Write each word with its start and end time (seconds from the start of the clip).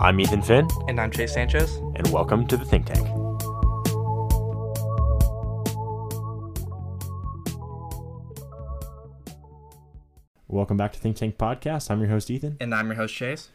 I'm 0.00 0.18
Ethan 0.18 0.42
Finn, 0.42 0.66
And 0.88 0.98
I'm 1.00 1.10
Chase 1.10 1.34
Sanchez. 1.34 1.76
and 1.94 2.06
welcome 2.08 2.46
to 2.46 2.56
the 2.56 2.64
Think 2.64 2.86
Tank. 2.86 3.06
Welcome 10.48 10.76
back 10.76 10.92
to 10.92 10.98
Think 10.98 11.16
Tank 11.16 11.38
Podcast. 11.38 11.90
I'm 11.90 12.00
your 12.00 12.08
host, 12.08 12.30
Ethan. 12.30 12.56
And 12.60 12.74
I'm 12.74 12.86
your 12.86 12.96
host, 12.96 13.14
Chase. 13.14 13.50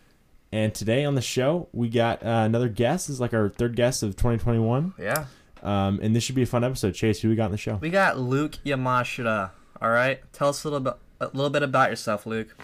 And 0.51 0.73
today 0.73 1.03
on 1.03 1.15
the 1.15 1.21
show, 1.21 1.67
we 1.73 1.89
got 1.89 2.23
uh, 2.23 2.43
another 2.45 2.69
guest. 2.69 3.07
This 3.07 3.15
is 3.15 3.21
like 3.21 3.33
our 3.33 3.49
third 3.49 3.75
guest 3.75 4.01
of 4.03 4.15
2021. 4.15 4.93
Yeah. 4.97 5.25
Um, 5.61 5.99
and 6.01 6.15
this 6.15 6.23
should 6.23 6.35
be 6.35 6.43
a 6.43 6.47
fun 6.47 6.63
episode. 6.63 6.93
Chase, 6.93 7.19
who 7.19 7.29
we 7.29 7.35
got 7.35 7.45
on 7.45 7.51
the 7.51 7.57
show? 7.57 7.75
We 7.81 7.89
got 7.89 8.17
Luke 8.17 8.59
Yamashita. 8.65 9.51
All 9.81 9.89
right. 9.89 10.21
Tell 10.31 10.49
us 10.49 10.63
a 10.63 10.67
little 10.69 10.79
bit 10.79 10.93
a 11.19 11.25
little 11.27 11.49
bit 11.49 11.63
about 11.63 11.89
yourself, 11.89 12.25
Luke. 12.25 12.55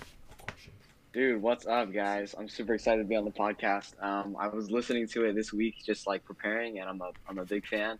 Dude, 1.14 1.41
what's 1.41 1.68
up, 1.68 1.91
guys? 1.91 2.34
I'm 2.38 2.48
super 2.48 2.73
excited 2.73 3.02
to 3.02 3.07
be 3.07 3.16
on 3.18 3.25
the 3.25 3.31
podcast. 3.31 4.02
Um, 4.02 4.38
I 4.40 4.48
was 4.48 4.72
listening 4.72 5.08
to 5.09 5.26
it 5.26 5.35
this 5.35 5.52
week, 5.52 5.76
just 5.85 6.08
like 6.08 6.23
preparing, 6.23 6.80
and 6.80 6.88
I'm 6.90 7.02
a 7.02 7.12
I'm 7.27 7.38
a 7.38 7.45
big 7.45 7.68
fan. 7.68 7.99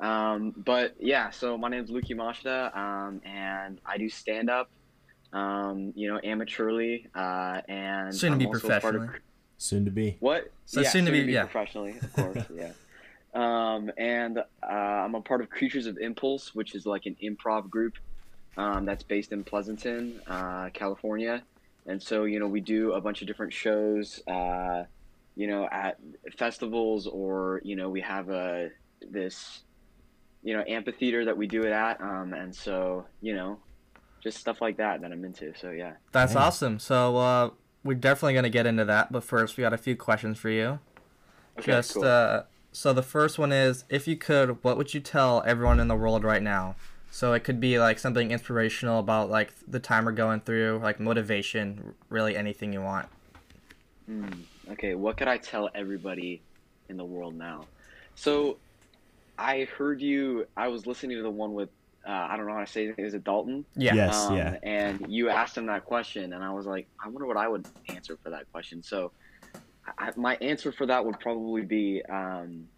Um, 0.00 0.54
but 0.56 0.94
yeah, 0.98 1.28
so 1.30 1.58
my 1.58 1.68
name's 1.68 1.90
Luke 1.90 2.04
Yamashita, 2.04 2.74
um, 2.74 3.20
and 3.24 3.80
I 3.84 3.98
do 3.98 4.08
stand 4.08 4.48
up, 4.48 4.70
um, 5.32 5.92
you 5.94 6.08
know, 6.10 6.18
amateurly, 6.24 7.06
uh, 7.14 7.60
and 7.68 8.14
Soon 8.14 8.30
to 8.30 8.32
I'm 8.34 8.38
be 8.38 8.46
also 8.46 8.56
of- 8.68 8.80
professionally. 8.80 9.08
Soon 9.58 9.84
to 9.84 9.90
be. 9.90 10.16
What? 10.20 10.50
So 10.64 10.82
soon 10.84 11.04
to 11.04 11.10
be- 11.12 11.18
yeah. 11.30 11.42
professionally, 11.44 11.96
of 12.00 12.12
course, 12.14 12.44
yeah. 12.54 12.72
Um, 13.34 13.90
and 13.98 14.38
uh, 14.38 14.66
I'm 14.66 15.14
a 15.16 15.20
part 15.20 15.42
of 15.42 15.50
Creatures 15.50 15.84
of 15.86 15.98
Impulse, 15.98 16.54
which 16.54 16.74
is 16.74 16.86
like 16.86 17.04
an 17.04 17.16
improv 17.22 17.68
group 17.68 17.94
um, 18.56 18.86
that's 18.86 19.02
based 19.02 19.32
in 19.32 19.44
Pleasanton, 19.44 20.22
uh, 20.28 20.70
California. 20.72 21.42
And 21.88 22.02
so, 22.02 22.24
you 22.24 22.38
know, 22.38 22.46
we 22.46 22.60
do 22.60 22.92
a 22.92 23.00
bunch 23.00 23.22
of 23.22 23.26
different 23.26 23.52
shows, 23.52 24.20
uh, 24.28 24.84
you 25.34 25.46
know, 25.46 25.66
at 25.72 25.98
festivals, 26.38 27.06
or 27.06 27.60
you 27.64 27.74
know, 27.76 27.88
we 27.88 28.02
have 28.02 28.28
a 28.28 28.68
this, 29.00 29.62
you 30.42 30.54
know, 30.54 30.62
amphitheater 30.68 31.24
that 31.24 31.36
we 31.36 31.46
do 31.46 31.62
it 31.64 31.72
at. 31.72 32.00
Um, 32.00 32.34
and 32.34 32.54
so, 32.54 33.06
you 33.22 33.34
know, 33.34 33.58
just 34.22 34.38
stuff 34.38 34.60
like 34.60 34.76
that 34.76 35.00
that 35.00 35.10
I'm 35.10 35.24
into. 35.24 35.54
So 35.58 35.70
yeah. 35.70 35.94
That's 36.12 36.34
Yeah. 36.34 36.42
awesome. 36.42 36.78
So 36.78 37.16
uh, 37.16 37.50
we're 37.82 37.94
definitely 37.94 38.34
gonna 38.34 38.50
get 38.50 38.66
into 38.66 38.84
that, 38.84 39.10
but 39.10 39.24
first 39.24 39.56
we 39.56 39.62
got 39.62 39.72
a 39.72 39.78
few 39.78 39.96
questions 39.96 40.38
for 40.38 40.50
you. 40.50 40.80
Okay, 41.58 41.72
Just 41.72 41.94
cool. 41.94 42.04
uh, 42.04 42.42
so 42.70 42.92
the 42.92 43.02
first 43.02 43.38
one 43.38 43.50
is, 43.50 43.84
if 43.88 44.06
you 44.06 44.16
could, 44.16 44.62
what 44.62 44.76
would 44.76 44.92
you 44.92 45.00
tell 45.00 45.42
everyone 45.46 45.80
in 45.80 45.88
the 45.88 45.96
world 45.96 46.22
right 46.22 46.42
now? 46.42 46.76
So 47.10 47.32
it 47.32 47.44
could 47.44 47.60
be 47.60 47.78
like 47.78 47.98
something 47.98 48.30
inspirational 48.30 48.98
about 49.00 49.30
like 49.30 49.52
the 49.66 49.80
time 49.80 50.04
we're 50.04 50.12
going 50.12 50.40
through, 50.40 50.80
like 50.82 51.00
motivation, 51.00 51.94
really 52.08 52.36
anything 52.36 52.72
you 52.72 52.82
want. 52.82 53.08
Hmm. 54.06 54.28
Okay, 54.72 54.94
what 54.94 55.16
could 55.16 55.28
I 55.28 55.38
tell 55.38 55.70
everybody 55.74 56.42
in 56.88 56.96
the 56.96 57.04
world 57.04 57.34
now? 57.34 57.66
So, 58.14 58.58
I 59.38 59.64
heard 59.76 60.00
you. 60.02 60.46
I 60.56 60.68
was 60.68 60.86
listening 60.86 61.16
to 61.16 61.22
the 61.22 61.30
one 61.30 61.54
with 61.54 61.70
uh, 62.06 62.10
I 62.30 62.36
don't 62.36 62.46
know 62.46 62.54
how 62.54 62.60
to 62.60 62.66
say 62.66 62.86
it. 62.86 62.94
Is 62.98 63.14
it 63.14 63.24
Dalton? 63.24 63.64
Yeah. 63.76 63.94
Yes, 63.94 64.14
Um, 64.16 64.36
yeah. 64.36 64.56
And 64.62 65.00
you 65.08 65.28
asked 65.28 65.56
him 65.56 65.66
that 65.66 65.84
question, 65.84 66.32
and 66.32 66.42
I 66.42 66.50
was 66.52 66.66
like, 66.66 66.88
I 67.04 67.08
wonder 67.08 67.26
what 67.26 67.36
I 67.36 67.48
would 67.48 67.64
answer 67.88 68.16
for 68.22 68.30
that 68.30 68.44
question. 68.52 68.82
So, 68.82 69.12
I, 69.98 70.12
my 70.16 70.36
answer 70.36 70.72
for 70.72 70.86
that 70.86 71.04
would 71.04 71.18
probably 71.20 71.62
be, 71.62 72.02
um, 72.10 72.64
y- 72.76 72.77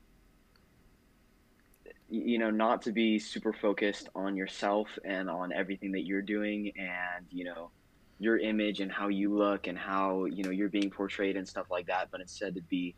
you 2.11 2.39
know, 2.39 2.51
not 2.51 2.83
to 2.83 2.93
be 2.93 3.19
super 3.19 3.53
focused 3.53 4.09
on 4.15 4.37
yourself 4.37 4.89
and 5.05 5.31
on 5.31 5.53
everything 5.53 5.93
that 5.93 6.05
you're 6.05 6.23
doing, 6.23 6.73
and 6.77 7.27
you 7.31 7.45
know, 7.45 7.71
your 8.19 8.39
image 8.39 8.81
and 8.81 8.91
how 8.91 9.09
you 9.09 9.37
look 9.37 9.67
and 9.67 9.79
how 9.79 10.25
you 10.27 10.43
know 10.43 10.51
you're 10.51 10.69
being 10.69 10.91
portrayed 10.91 11.37
and 11.37 11.49
stuff 11.49 11.67
like 11.71 11.87
that, 11.87 12.09
but 12.11 12.21
instead 12.21 12.55
to 12.55 12.63
be, 12.63 12.95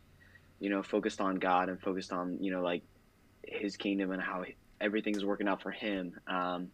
you 0.59 0.69
know, 0.69 0.83
focused 0.83 1.21
on 1.21 1.35
God 1.35 1.69
and 1.69 1.79
focused 1.79 2.11
on 2.11 2.37
you 2.41 2.51
know 2.51 2.61
like 2.61 2.83
His 3.45 3.77
kingdom 3.77 4.11
and 4.11 4.21
how 4.21 4.43
everything's 4.81 5.23
working 5.23 5.47
out 5.47 5.61
for 5.61 5.71
Him. 5.71 6.19
Um, 6.27 6.69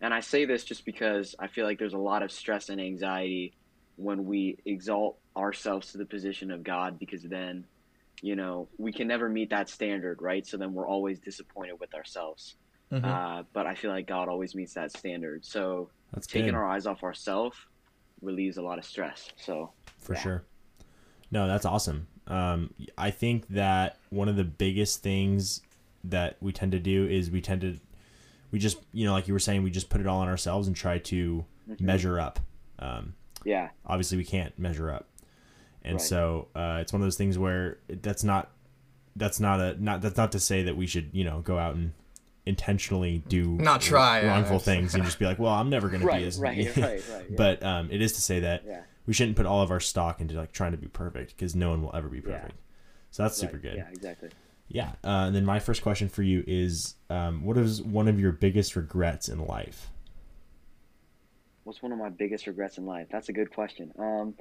and 0.00 0.12
I 0.12 0.20
say 0.20 0.44
this 0.44 0.64
just 0.64 0.84
because 0.84 1.34
I 1.38 1.46
feel 1.46 1.64
like 1.64 1.78
there's 1.78 1.94
a 1.94 1.98
lot 1.98 2.22
of 2.22 2.30
stress 2.30 2.68
and 2.68 2.80
anxiety 2.80 3.54
when 3.96 4.26
we 4.26 4.58
exalt 4.66 5.18
ourselves 5.36 5.92
to 5.92 5.98
the 5.98 6.04
position 6.04 6.50
of 6.50 6.62
God 6.62 6.98
because 6.98 7.22
then, 7.22 7.64
you 8.22 8.36
know, 8.36 8.68
we 8.78 8.92
can 8.92 9.06
never 9.08 9.28
meet 9.28 9.50
that 9.50 9.68
standard, 9.68 10.20
right? 10.22 10.46
So 10.46 10.56
then 10.56 10.72
we're 10.72 10.88
always 10.88 11.18
disappointed 11.18 11.78
with 11.80 11.94
ourselves. 11.94 12.56
Mhm. 12.92 13.04
Uh, 13.04 13.42
but 13.52 13.66
I 13.66 13.74
feel 13.74 13.90
like 13.90 14.06
God 14.06 14.28
always 14.28 14.54
meets 14.54 14.74
that 14.74 14.92
standard. 14.92 15.44
So 15.44 15.90
That's 16.12 16.26
taking 16.26 16.46
good. 16.50 16.54
our 16.54 16.66
eyes 16.66 16.86
off 16.86 17.02
ourselves 17.02 17.56
relieves 18.22 18.56
a 18.56 18.62
lot 18.62 18.78
of 18.78 18.84
stress. 18.84 19.30
So 19.36 19.72
for 19.98 20.14
Yeah. 20.14 20.20
sure. 20.20 20.44
No, 21.30 21.46
that's 21.48 21.64
awesome. 21.64 22.06
Um, 22.28 22.72
I 22.96 23.10
think 23.10 23.48
that 23.48 23.98
one 24.10 24.28
of 24.28 24.36
the 24.36 24.44
biggest 24.44 25.02
things 25.02 25.62
that 26.04 26.36
we 26.40 26.52
tend 26.52 26.72
to 26.72 26.78
do 26.80 27.06
is 27.06 27.30
we 27.30 27.40
tend 27.40 27.60
to, 27.62 27.76
we 28.52 28.58
just, 28.58 28.78
you 28.92 29.04
know, 29.04 29.12
like 29.12 29.26
you 29.26 29.34
were 29.34 29.40
saying, 29.40 29.62
we 29.64 29.70
just 29.70 29.90
put 29.90 30.00
it 30.00 30.06
all 30.06 30.20
on 30.20 30.28
ourselves 30.28 30.66
and 30.68 30.76
try 30.76 30.98
to 30.98 31.44
Mhm. 31.68 31.80
measure 31.80 32.18
up. 32.20 32.38
Um, 32.78 33.14
yeah, 33.44 33.70
obviously, 33.84 34.16
we 34.18 34.24
can't 34.24 34.56
measure 34.58 34.90
up, 34.90 35.08
and 35.86 35.94
Right. 35.94 36.00
so 36.02 36.48
uh, 36.54 36.78
it's 36.82 36.92
one 36.92 37.00
of 37.00 37.06
those 37.06 37.16
things 37.16 37.38
where 37.38 37.78
that's 37.88 38.22
not, 38.24 38.50
that's 39.16 39.40
not 39.40 39.60
a 39.60 39.82
not 39.82 40.02
that's 40.02 40.16
not 40.18 40.32
to 40.32 40.40
say 40.40 40.62
that 40.64 40.76
we 40.76 40.86
should, 40.86 41.08
you 41.12 41.24
know, 41.24 41.40
go 41.40 41.56
out 41.58 41.74
and 41.74 41.92
intentionally 42.44 43.22
do 43.28 43.44
Not 43.56 43.80
try, 43.80 44.20
yeah. 44.20 44.28
wrongful 44.28 44.58
things 44.58 44.94
and 44.94 45.04
just 45.04 45.18
be 45.18 45.24
like, 45.24 45.38
well, 45.38 45.52
I'm 45.52 45.70
never 45.70 45.88
going 45.88 46.00
to 46.02 46.06
be 46.06 46.24
as 46.24 46.38
right, 46.38 46.66
right, 46.76 46.76
right. 46.76 47.02
Yeah. 47.08 47.36
but 47.36 47.62
um, 47.62 47.88
it 47.90 48.00
is 48.02 48.12
to 48.12 48.20
say 48.20 48.40
that 48.40 48.62
yeah, 48.66 48.82
we 49.06 49.12
shouldn't 49.14 49.36
put 49.36 49.46
all 49.46 49.62
of 49.62 49.70
our 49.70 49.80
stock 49.80 50.20
into 50.20 50.34
like 50.36 50.52
trying 50.52 50.72
to 50.72 50.78
be 50.78 50.86
perfect 50.88 51.34
because 51.36 51.54
no 51.56 51.70
one 51.70 51.82
will 51.82 51.94
ever 51.94 52.08
be 52.08 52.18
Yeah. 52.18 52.38
perfect. 52.38 52.58
So 53.10 53.22
that's 53.22 53.36
super 53.36 53.54
right, 53.54 53.62
good. 53.62 53.76
Yeah, 53.76 53.88
exactly. 53.90 54.28
Yeah. 54.68 54.90
Uh, 55.02 55.26
and 55.26 55.34
then 55.36 55.44
my 55.44 55.58
first 55.60 55.82
question 55.82 56.08
for 56.08 56.22
you 56.22 56.44
is, 56.46 56.96
um, 57.08 57.44
what 57.44 57.56
is 57.56 57.82
one 57.82 58.08
of 58.08 58.20
your 58.20 58.32
biggest 58.32 58.76
regrets 58.76 59.28
in 59.28 59.38
life? 59.46 59.90
What's 61.64 61.82
one 61.82 61.92
of 61.92 61.98
my 61.98 62.10
biggest 62.10 62.46
regrets 62.46 62.78
in 62.78 62.86
life? 62.86 63.08
That's 63.10 63.28
a 63.28 63.32
good 63.32 63.50
question. 63.52 63.92
Um, 63.98 64.34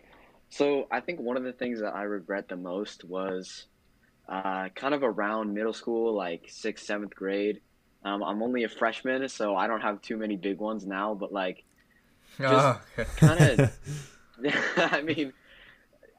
so 0.49 0.87
I 0.91 1.01
think 1.01 1.19
one 1.19 1.37
of 1.37 1.43
the 1.43 1.53
things 1.53 1.81
that 1.81 1.95
I 1.95 2.03
regret 2.03 2.47
the 2.47 2.55
most 2.55 3.03
was 3.03 3.67
uh, 4.27 4.69
kind 4.75 4.93
of 4.93 5.03
around 5.03 5.53
middle 5.53 5.73
school, 5.73 6.15
like 6.15 6.43
sixth, 6.47 6.85
seventh 6.85 7.15
grade. 7.15 7.61
Um, 8.03 8.23
I'm 8.23 8.41
only 8.43 8.63
a 8.63 8.69
freshman, 8.69 9.27
so 9.29 9.55
I 9.55 9.67
don't 9.67 9.81
have 9.81 10.01
too 10.01 10.17
many 10.17 10.37
big 10.37 10.59
ones 10.59 10.85
now. 10.85 11.15
But 11.15 11.31
like, 11.31 11.63
Oh, 12.39 12.79
okay. 12.99 13.09
kind 13.17 13.39
of, 13.39 13.61
I 14.77 15.01
mean, 15.01 15.33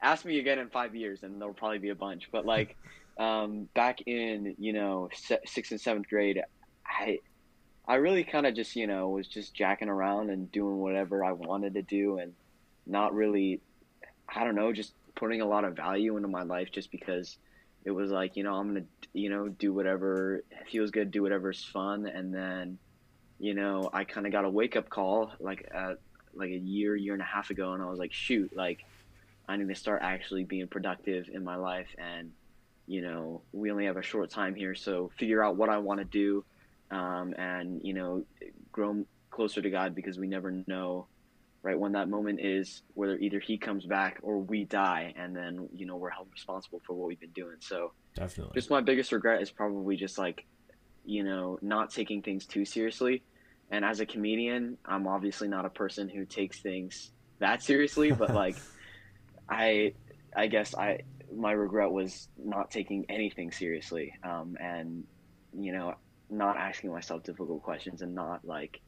ask 0.01 0.25
me 0.25 0.39
again 0.39 0.59
in 0.59 0.69
five 0.69 0.95
years, 0.95 1.23
and 1.23 1.39
there'll 1.39 1.53
probably 1.53 1.79
be 1.79 1.89
a 1.89 1.95
bunch. 1.95 2.29
But 2.31 2.45
like, 2.45 2.77
um, 3.19 3.69
back 3.75 4.01
in 4.05 4.55
you 4.59 4.73
know 4.73 5.09
se- 5.13 5.39
sixth 5.45 5.71
and 5.71 5.81
seventh 5.81 6.07
grade, 6.09 6.41
I 6.85 7.19
I 7.87 7.95
really 7.95 8.23
kind 8.23 8.45
of 8.45 8.55
just 8.55 8.75
you 8.75 8.87
know 8.87 9.09
was 9.09 9.27
just 9.27 9.55
jacking 9.55 9.89
around 9.89 10.29
and 10.29 10.51
doing 10.51 10.77
whatever 10.77 11.23
I 11.23 11.31
wanted 11.33 11.75
to 11.75 11.81
do, 11.81 12.17
and 12.19 12.33
not 12.85 13.13
really, 13.13 13.61
I 14.33 14.43
don't 14.43 14.55
know, 14.55 14.71
just 14.73 14.93
putting 15.15 15.41
a 15.41 15.45
lot 15.45 15.63
of 15.63 15.75
value 15.75 16.15
into 16.15 16.27
my 16.27 16.43
life 16.43 16.71
just 16.71 16.91
because 16.91 17.37
it 17.85 17.91
was 17.91 18.11
like 18.11 18.35
you 18.35 18.43
know 18.43 18.55
I'm 18.55 18.67
gonna 18.67 18.85
you 19.13 19.29
know 19.29 19.47
do 19.47 19.73
whatever 19.73 20.43
feels 20.69 20.91
good, 20.91 21.11
do 21.11 21.21
whatever's 21.21 21.63
fun, 21.63 22.05
and 22.05 22.33
then 22.33 22.77
you 23.39 23.53
know 23.53 23.89
I 23.93 24.03
kind 24.03 24.25
of 24.25 24.31
got 24.31 24.45
a 24.45 24.49
wake 24.49 24.75
up 24.75 24.89
call 24.89 25.31
like 25.39 25.69
at 25.73 25.99
like 26.33 26.51
a 26.51 26.57
year, 26.57 26.95
year 26.95 27.13
and 27.13 27.21
a 27.21 27.25
half 27.25 27.49
ago, 27.49 27.73
and 27.73 27.81
I 27.81 27.87
was 27.87 27.99
like, 27.99 28.13
shoot, 28.13 28.55
like 28.55 28.85
I 29.47 29.57
need 29.57 29.69
to 29.69 29.75
start 29.75 30.01
actually 30.03 30.43
being 30.43 30.67
productive 30.67 31.29
in 31.33 31.43
my 31.43 31.55
life, 31.55 31.87
and 31.97 32.31
you 32.87 33.01
know, 33.01 33.41
we 33.51 33.71
only 33.71 33.85
have 33.85 33.97
a 33.97 34.01
short 34.01 34.29
time 34.29 34.55
here, 34.55 34.75
so 34.75 35.11
figure 35.17 35.43
out 35.43 35.55
what 35.55 35.69
I 35.69 35.77
want 35.77 35.99
to 35.99 36.05
do, 36.05 36.43
um, 36.91 37.33
and 37.37 37.81
you 37.83 37.93
know, 37.93 38.23
grow 38.71 39.05
closer 39.29 39.61
to 39.61 39.69
God 39.69 39.95
because 39.95 40.17
we 40.17 40.27
never 40.27 40.51
know, 40.67 41.07
right, 41.63 41.77
when 41.77 41.93
that 41.93 42.09
moment 42.09 42.39
is, 42.41 42.81
whether 42.93 43.17
either 43.17 43.39
He 43.39 43.57
comes 43.57 43.85
back 43.85 44.19
or 44.21 44.39
we 44.39 44.65
die, 44.65 45.13
and 45.17 45.35
then 45.35 45.69
you 45.73 45.85
know 45.85 45.97
we're 45.97 46.09
held 46.09 46.27
responsible 46.31 46.81
for 46.85 46.95
what 46.95 47.07
we've 47.07 47.19
been 47.19 47.31
doing. 47.31 47.57
So 47.59 47.93
Definitely. 48.15 48.53
just 48.55 48.69
my 48.69 48.81
biggest 48.81 49.11
regret 49.11 49.41
is 49.41 49.51
probably 49.51 49.95
just 49.95 50.17
like 50.17 50.45
you 51.07 51.23
know 51.23 51.57
not 51.61 51.89
taking 51.89 52.21
things 52.21 52.45
too 52.45 52.65
seriously 52.65 53.23
and 53.71 53.83
as 53.83 53.99
a 54.01 54.05
comedian 54.05 54.77
i'm 54.85 55.07
obviously 55.07 55.47
not 55.47 55.65
a 55.65 55.69
person 55.69 56.09
who 56.09 56.25
takes 56.25 56.59
things 56.59 57.11
that 57.39 57.63
seriously 57.63 58.11
but 58.11 58.33
like 58.35 58.57
i 59.49 59.93
i 60.35 60.47
guess 60.47 60.75
i 60.75 60.99
my 61.35 61.51
regret 61.51 61.91
was 61.91 62.27
not 62.37 62.69
taking 62.69 63.05
anything 63.09 63.51
seriously 63.51 64.13
um, 64.23 64.55
and 64.59 65.03
you 65.57 65.71
know 65.71 65.93
not 66.29 66.57
asking 66.57 66.91
myself 66.91 67.23
difficult 67.23 67.63
questions 67.63 68.01
and 68.01 68.13
not 68.13 68.41
like 68.43 68.81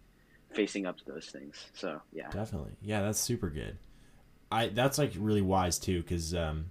facing 0.54 0.86
up 0.86 0.98
to 0.98 1.06
those 1.06 1.28
things 1.28 1.68
so 1.74 2.02
yeah 2.12 2.32
Definitely. 2.32 2.74
Yeah, 2.82 3.02
that's 3.02 3.20
super 3.20 3.50
good. 3.50 3.78
I 4.52 4.68
that's 4.68 4.98
like 4.98 5.14
really 5.18 5.42
wise 5.42 5.80
too 5.80 6.02
because 6.02 6.34
um, 6.36 6.68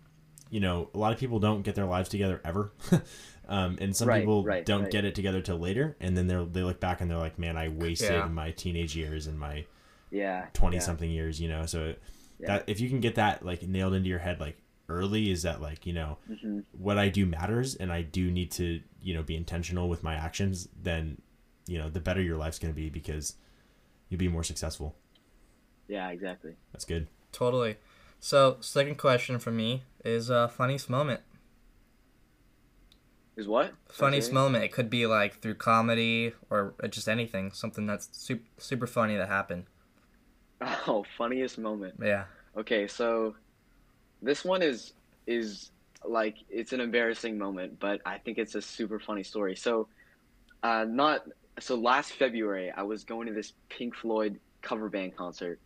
you 0.50 0.60
know 0.60 0.90
a 0.94 0.98
lot 0.98 1.12
of 1.12 1.18
people 1.18 1.38
don't 1.40 1.62
get 1.62 1.74
their 1.74 1.86
lives 1.86 2.08
together 2.08 2.40
ever. 2.44 2.72
um, 3.48 3.76
and 3.80 3.96
some 3.96 4.08
Right, 4.08 4.22
people 4.22 4.44
right, 4.44 4.64
don't 4.64 4.82
right. 4.82 4.90
get 4.90 5.04
it 5.04 5.14
together 5.14 5.40
till 5.40 5.58
later, 5.58 5.96
and 6.00 6.16
then 6.16 6.26
they 6.28 6.44
they 6.44 6.62
look 6.62 6.80
back 6.80 7.00
and 7.00 7.10
they're 7.10 7.18
like, 7.18 7.38
"Man, 7.38 7.56
I 7.56 7.68
wasted 7.68 8.08
Yeah. 8.14 8.28
my 8.28 8.52
teenage 8.52 8.96
years 8.96 9.26
and 9.26 9.38
my 9.38 9.66
yeah 10.10 10.46
twenty 10.52 10.76
yeah, 10.76 10.80
something 10.80 11.10
years." 11.10 11.40
You 11.40 11.48
know, 11.48 11.66
so 11.66 11.94
Yeah. 12.38 12.46
that 12.46 12.64
if 12.68 12.80
you 12.80 12.88
can 12.88 13.00
get 13.00 13.16
that 13.16 13.44
like 13.44 13.62
nailed 13.62 13.94
into 13.94 14.08
your 14.08 14.20
head, 14.20 14.40
like 14.40 14.58
early 14.88 15.30
is 15.30 15.42
that 15.42 15.60
like 15.60 15.86
you 15.86 15.92
know 15.92 16.18
hmm 16.28 16.60
what 16.72 16.98
I 16.98 17.08
do 17.08 17.26
matters 17.26 17.74
and 17.74 17.92
I 17.92 18.02
do 18.02 18.30
need 18.30 18.50
to 18.52 18.80
you 19.02 19.14
know 19.14 19.22
be 19.22 19.36
intentional 19.36 19.88
with 19.88 20.02
my 20.02 20.14
actions 20.14 20.68
then 20.80 21.20
you 21.66 21.78
know 21.78 21.88
the 21.90 22.00
better 22.00 22.22
your 22.22 22.36
life's 22.36 22.58
going 22.58 22.72
to 22.72 22.80
be 22.80 22.90
because 22.90 23.34
you'll 24.08 24.18
be 24.18 24.28
more 24.28 24.44
successful 24.44 24.94
Yeah, 25.88 26.08
exactly. 26.10 26.54
that's 26.72 26.84
good 26.84 27.06
Totally. 27.32 27.76
So, 28.20 28.56
second 28.60 28.96
question 28.96 29.38
for 29.38 29.50
me 29.52 29.84
is 30.04 30.30
uh, 30.30 30.48
funniest 30.48 30.90
moment. 30.90 31.20
Is 33.36 33.46
what? 33.46 33.72
Funniest 33.88 34.30
Okay. 34.30 34.34
moment. 34.34 34.64
It 34.64 34.72
could 34.72 34.90
be 34.90 35.06
like 35.06 35.40
through 35.40 35.54
comedy 35.54 36.32
or 36.50 36.74
uh, 36.82 36.88
just 36.88 37.08
anything. 37.08 37.52
Something 37.52 37.86
that's 37.86 38.08
super, 38.12 38.44
super 38.58 38.86
funny 38.86 39.16
that 39.16 39.28
happened. 39.28 39.64
Oh, 40.88 41.04
funniest 41.16 41.58
moment. 41.58 41.94
Yeah. 42.02 42.24
Okay, 42.56 42.88
so 42.88 43.36
this 44.22 44.44
one 44.44 44.62
is 44.62 44.94
is 45.26 45.70
like 46.04 46.36
it's 46.48 46.72
an 46.72 46.80
embarrassing 46.80 47.38
moment, 47.38 47.78
but 47.78 48.00
I 48.04 48.18
think 48.18 48.38
it's 48.38 48.54
a 48.56 48.62
super 48.62 48.98
funny 48.98 49.22
story. 49.22 49.54
So, 49.54 49.88
uh, 50.62 50.84
not 50.88 51.22
so 51.60 51.76
last 51.76 52.12
February 52.12 52.70
I 52.70 52.82
was 52.82 53.04
going 53.04 53.26
to 53.28 53.32
this 53.32 53.52
Pink 53.68 53.94
Floyd 53.96 54.38
cover 54.62 54.88
band 54.88 55.16
concert, 55.16 55.60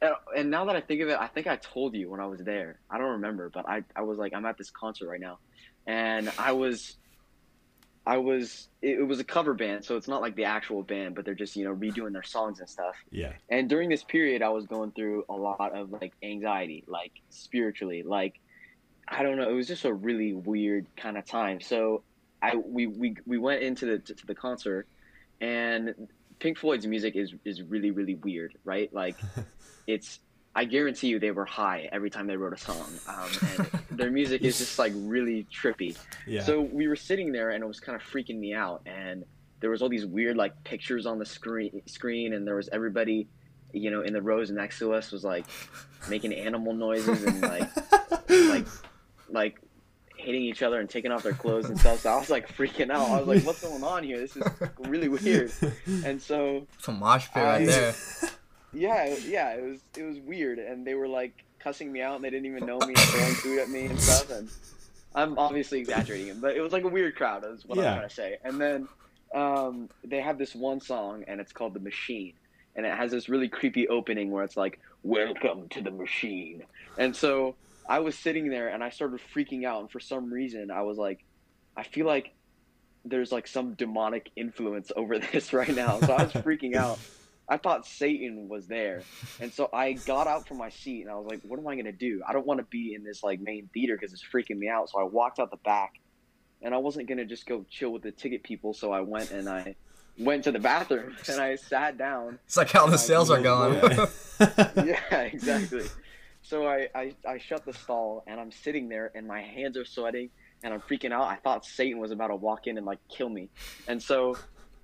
and, 0.00 0.14
and 0.36 0.50
now 0.50 0.64
that 0.66 0.76
I 0.76 0.80
think 0.80 1.00
of 1.02 1.08
it, 1.08 1.18
I 1.18 1.26
think 1.26 1.46
I 1.46 1.56
told 1.56 1.94
you 1.94 2.10
when 2.10 2.20
I 2.20 2.26
was 2.26 2.40
there. 2.40 2.78
I 2.90 2.98
don't 2.98 3.12
remember, 3.12 3.50
but 3.50 3.68
I 3.68 3.82
I 3.94 4.02
was 4.02 4.18
like 4.18 4.34
I'm 4.34 4.46
at 4.46 4.58
this 4.58 4.70
concert 4.70 5.08
right 5.08 5.20
now, 5.20 5.38
and 5.86 6.30
I 6.38 6.52
was. 6.52 6.96
I 8.08 8.18
was 8.18 8.68
it, 8.82 9.00
it 9.00 9.02
was 9.02 9.18
a 9.18 9.24
cover 9.24 9.52
band, 9.52 9.84
so 9.84 9.96
it's 9.96 10.06
not 10.06 10.20
like 10.20 10.36
the 10.36 10.44
actual 10.44 10.84
band, 10.84 11.16
but 11.16 11.24
they're 11.24 11.34
just, 11.34 11.56
you 11.56 11.64
know, 11.64 11.74
redoing 11.74 12.12
their 12.12 12.22
songs 12.22 12.60
and 12.60 12.68
stuff. 12.68 12.94
yeah 13.10 13.32
And 13.48 13.68
during 13.68 13.88
this 13.88 14.04
period, 14.04 14.42
I 14.42 14.50
was 14.50 14.64
going 14.66 14.92
through 14.92 15.24
a 15.28 15.34
lot 15.34 15.74
of 15.74 15.90
like 15.90 16.12
anxiety, 16.22 16.84
like 16.86 17.10
spiritually, 17.30 18.04
like 18.04 18.38
I 19.08 19.24
don't 19.24 19.36
know. 19.36 19.48
It 19.48 19.54
was 19.54 19.66
just 19.66 19.84
a 19.84 19.92
really 19.92 20.34
weird 20.34 20.86
kind 20.96 21.18
of 21.18 21.24
time. 21.24 21.60
So 21.60 22.04
I 22.40 22.54
we 22.54 22.86
we, 22.86 23.16
we 23.26 23.38
went 23.38 23.62
into 23.62 23.86
the 23.86 23.98
to 23.98 24.26
the 24.26 24.36
concert, 24.36 24.86
and 25.40 26.08
Pink 26.38 26.58
Floyd's 26.58 26.86
music 26.86 27.16
is 27.16 27.34
is 27.44 27.62
really 27.62 27.90
really 27.90 28.14
weird, 28.14 28.54
right? 28.64 28.92
Like 28.92 29.16
it's 29.86 30.20
I 30.56 30.64
guarantee 30.64 31.08
you 31.08 31.18
they 31.18 31.32
were 31.32 31.44
high 31.44 31.88
every 31.92 32.08
time 32.08 32.26
they 32.26 32.36
wrote 32.36 32.54
a 32.54 32.58
song, 32.58 32.88
um, 33.06 33.28
and 33.58 33.68
their 33.98 34.10
music 34.10 34.42
is 34.42 34.56
just 34.56 34.78
like 34.78 34.92
really 34.96 35.46
trippy. 35.52 35.96
yeah 36.26 36.42
So 36.42 36.62
we 36.62 36.88
were 36.88 36.96
sitting 36.96 37.30
there, 37.30 37.50
and 37.50 37.62
it 37.62 37.66
was 37.66 37.78
kind 37.78 37.94
of 37.94 38.02
freaking 38.02 38.38
me 38.38 38.54
out. 38.54 38.80
And 38.86 39.24
there 39.60 39.68
was 39.68 39.82
all 39.82 39.90
these 39.90 40.06
weird 40.06 40.38
like 40.38 40.52
pictures 40.64 41.04
on 41.04 41.18
the 41.18 41.26
screen, 41.26 41.82
screen, 41.86 42.32
and 42.32 42.46
there 42.46 42.54
was 42.56 42.70
everybody, 42.72 43.28
you 43.72 43.90
know, 43.90 44.00
in 44.00 44.14
the 44.14 44.22
rows 44.22 44.50
next 44.50 44.78
to 44.78 44.94
us 44.94 45.12
was 45.12 45.24
like 45.24 45.44
making 46.08 46.32
animal 46.32 46.72
noises 46.72 47.22
and 47.22 47.42
like 47.42 47.68
like 48.30 48.66
like 49.28 49.60
hitting 50.26 50.42
each 50.42 50.62
other 50.62 50.80
and 50.80 50.90
taking 50.90 51.12
off 51.12 51.22
their 51.22 51.32
clothes 51.32 51.70
and 51.70 51.78
stuff. 51.78 52.00
So 52.00 52.10
I 52.10 52.16
was 52.18 52.28
like 52.28 52.48
freaking 52.54 52.90
out. 52.90 53.08
I 53.08 53.18
was 53.20 53.28
like, 53.28 53.44
"What's 53.44 53.62
going 53.62 53.82
on 53.84 54.02
here? 54.02 54.18
This 54.18 54.36
is 54.36 54.42
really 54.80 55.08
weird." 55.08 55.52
And 56.04 56.20
so 56.20 56.66
It's 56.78 56.88
a 56.88 56.92
mosh 56.92 57.28
pit 57.32 57.42
right 57.42 57.66
there. 57.66 57.94
yeah, 58.74 59.14
yeah, 59.26 59.54
it 59.54 59.62
was 59.62 59.80
it 59.96 60.02
was 60.02 60.18
weird, 60.18 60.58
and 60.58 60.86
they 60.86 60.94
were 60.94 61.08
like 61.08 61.44
cussing 61.60 61.90
me 61.92 62.02
out, 62.02 62.16
and 62.16 62.24
they 62.24 62.30
didn't 62.30 62.46
even 62.46 62.66
know 62.66 62.78
me 62.80 62.88
and 62.88 62.98
throwing 62.98 63.34
food 63.34 63.58
at 63.60 63.70
me 63.70 63.86
and 63.86 64.00
stuff. 64.00 64.30
And 64.30 64.48
I'm 65.14 65.38
obviously 65.38 65.78
exaggerating 65.78 66.28
it, 66.28 66.40
but 66.40 66.56
it 66.56 66.60
was 66.60 66.72
like 66.72 66.82
a 66.84 66.88
weird 66.88 67.14
crowd. 67.16 67.44
Is 67.44 67.64
what 67.64 67.78
Yeah. 67.78 67.92
I'm 67.92 67.96
trying 67.98 68.08
to 68.08 68.14
say. 68.14 68.36
And 68.44 68.60
then 68.60 68.88
um, 69.34 69.88
they 70.04 70.20
have 70.20 70.38
this 70.38 70.54
one 70.54 70.80
song, 70.80 71.24
and 71.28 71.40
it's 71.40 71.52
called 71.52 71.72
"The 71.72 71.80
Machine," 71.80 72.32
and 72.74 72.84
it 72.84 72.92
has 72.94 73.12
this 73.12 73.28
really 73.28 73.48
creepy 73.48 73.86
opening 73.88 74.32
where 74.32 74.42
it's 74.42 74.56
like 74.56 74.80
"Welcome 75.04 75.68
to 75.70 75.80
the 75.80 75.92
Machine," 75.92 76.64
and 76.98 77.14
so 77.14 77.54
I 77.88 78.00
was 78.00 78.18
sitting 78.18 78.48
there, 78.48 78.68
and 78.68 78.82
I 78.82 78.90
started 78.90 79.20
freaking 79.34 79.64
out, 79.64 79.80
and 79.80 79.90
for 79.90 80.00
some 80.00 80.32
reason, 80.32 80.70
I 80.70 80.82
was 80.82 80.98
like, 80.98 81.24
I 81.76 81.82
feel 81.82 82.06
like 82.06 82.34
there's 83.04 83.30
like 83.30 83.46
some 83.46 83.74
demonic 83.74 84.30
influence 84.36 84.90
over 84.96 85.18
this 85.32 85.52
right 85.52 85.74
now, 85.74 86.00
so 86.00 86.12
I 86.12 86.24
was 86.24 86.32
freaking 86.32 86.74
out. 86.74 86.98
I 87.48 87.58
thought 87.58 87.86
Satan 87.86 88.48
was 88.48 88.66
there. 88.66 89.02
And 89.40 89.52
so 89.52 89.68
I 89.72 89.92
got 89.92 90.26
out 90.26 90.48
from 90.48 90.58
my 90.58 90.68
seat 90.68 91.02
and 91.02 91.10
I 91.10 91.14
was 91.14 91.26
like, 91.26 91.40
what 91.42 91.60
am 91.60 91.68
I 91.68 91.74
going 91.74 91.84
to 91.84 91.92
do? 91.92 92.20
I 92.26 92.32
don't 92.32 92.44
want 92.46 92.58
to 92.58 92.66
be 92.66 92.94
in 92.94 93.04
this 93.04 93.22
like 93.22 93.40
main 93.40 93.68
theater 93.72 93.94
because 93.94 94.12
it's 94.12 94.24
freaking 94.24 94.58
me 94.58 94.68
out. 94.68 94.90
So 94.90 94.98
I 94.98 95.04
walked 95.04 95.38
out 95.38 95.52
the 95.52 95.56
back 95.58 96.00
and 96.60 96.74
I 96.74 96.78
wasn't 96.78 97.06
going 97.06 97.18
to 97.18 97.24
just 97.24 97.46
go 97.46 97.64
chill 97.70 97.90
with 97.90 98.02
the 98.02 98.10
ticket 98.10 98.42
people. 98.42 98.74
So 98.74 98.92
I 98.92 99.00
went 99.00 99.30
and 99.30 99.48
I 99.48 99.76
went 100.18 100.44
to 100.44 100.52
the 100.52 100.58
bathroom 100.58 101.14
and 101.28 101.40
I 101.40 101.54
sat 101.54 101.96
down. 101.98 102.40
It's 102.46 102.56
like 102.56 102.72
how 102.72 102.86
the 102.88 102.98
sales 102.98 103.30
are 103.30 103.40
going. 103.40 103.74
Yeah. 103.76 104.72
yeah, 104.84 105.20
exactly. 105.20 105.84
So 106.48 106.64
I, 106.68 106.88
I, 106.94 107.12
I 107.26 107.38
shut 107.38 107.64
the 107.64 107.72
stall 107.72 108.22
and 108.28 108.38
I'm 108.38 108.52
sitting 108.52 108.88
there 108.88 109.10
and 109.16 109.26
my 109.26 109.42
hands 109.42 109.76
are 109.76 109.84
sweating 109.84 110.30
and 110.62 110.72
I'm 110.72 110.80
freaking 110.80 111.10
out. 111.10 111.24
I 111.24 111.34
thought 111.36 111.66
Satan 111.66 111.98
was 111.98 112.12
about 112.12 112.28
to 112.28 112.36
walk 112.36 112.68
in 112.68 112.76
and 112.76 112.86
like 112.86 113.00
kill 113.08 113.28
me. 113.28 113.48
And 113.88 114.00
so, 114.00 114.36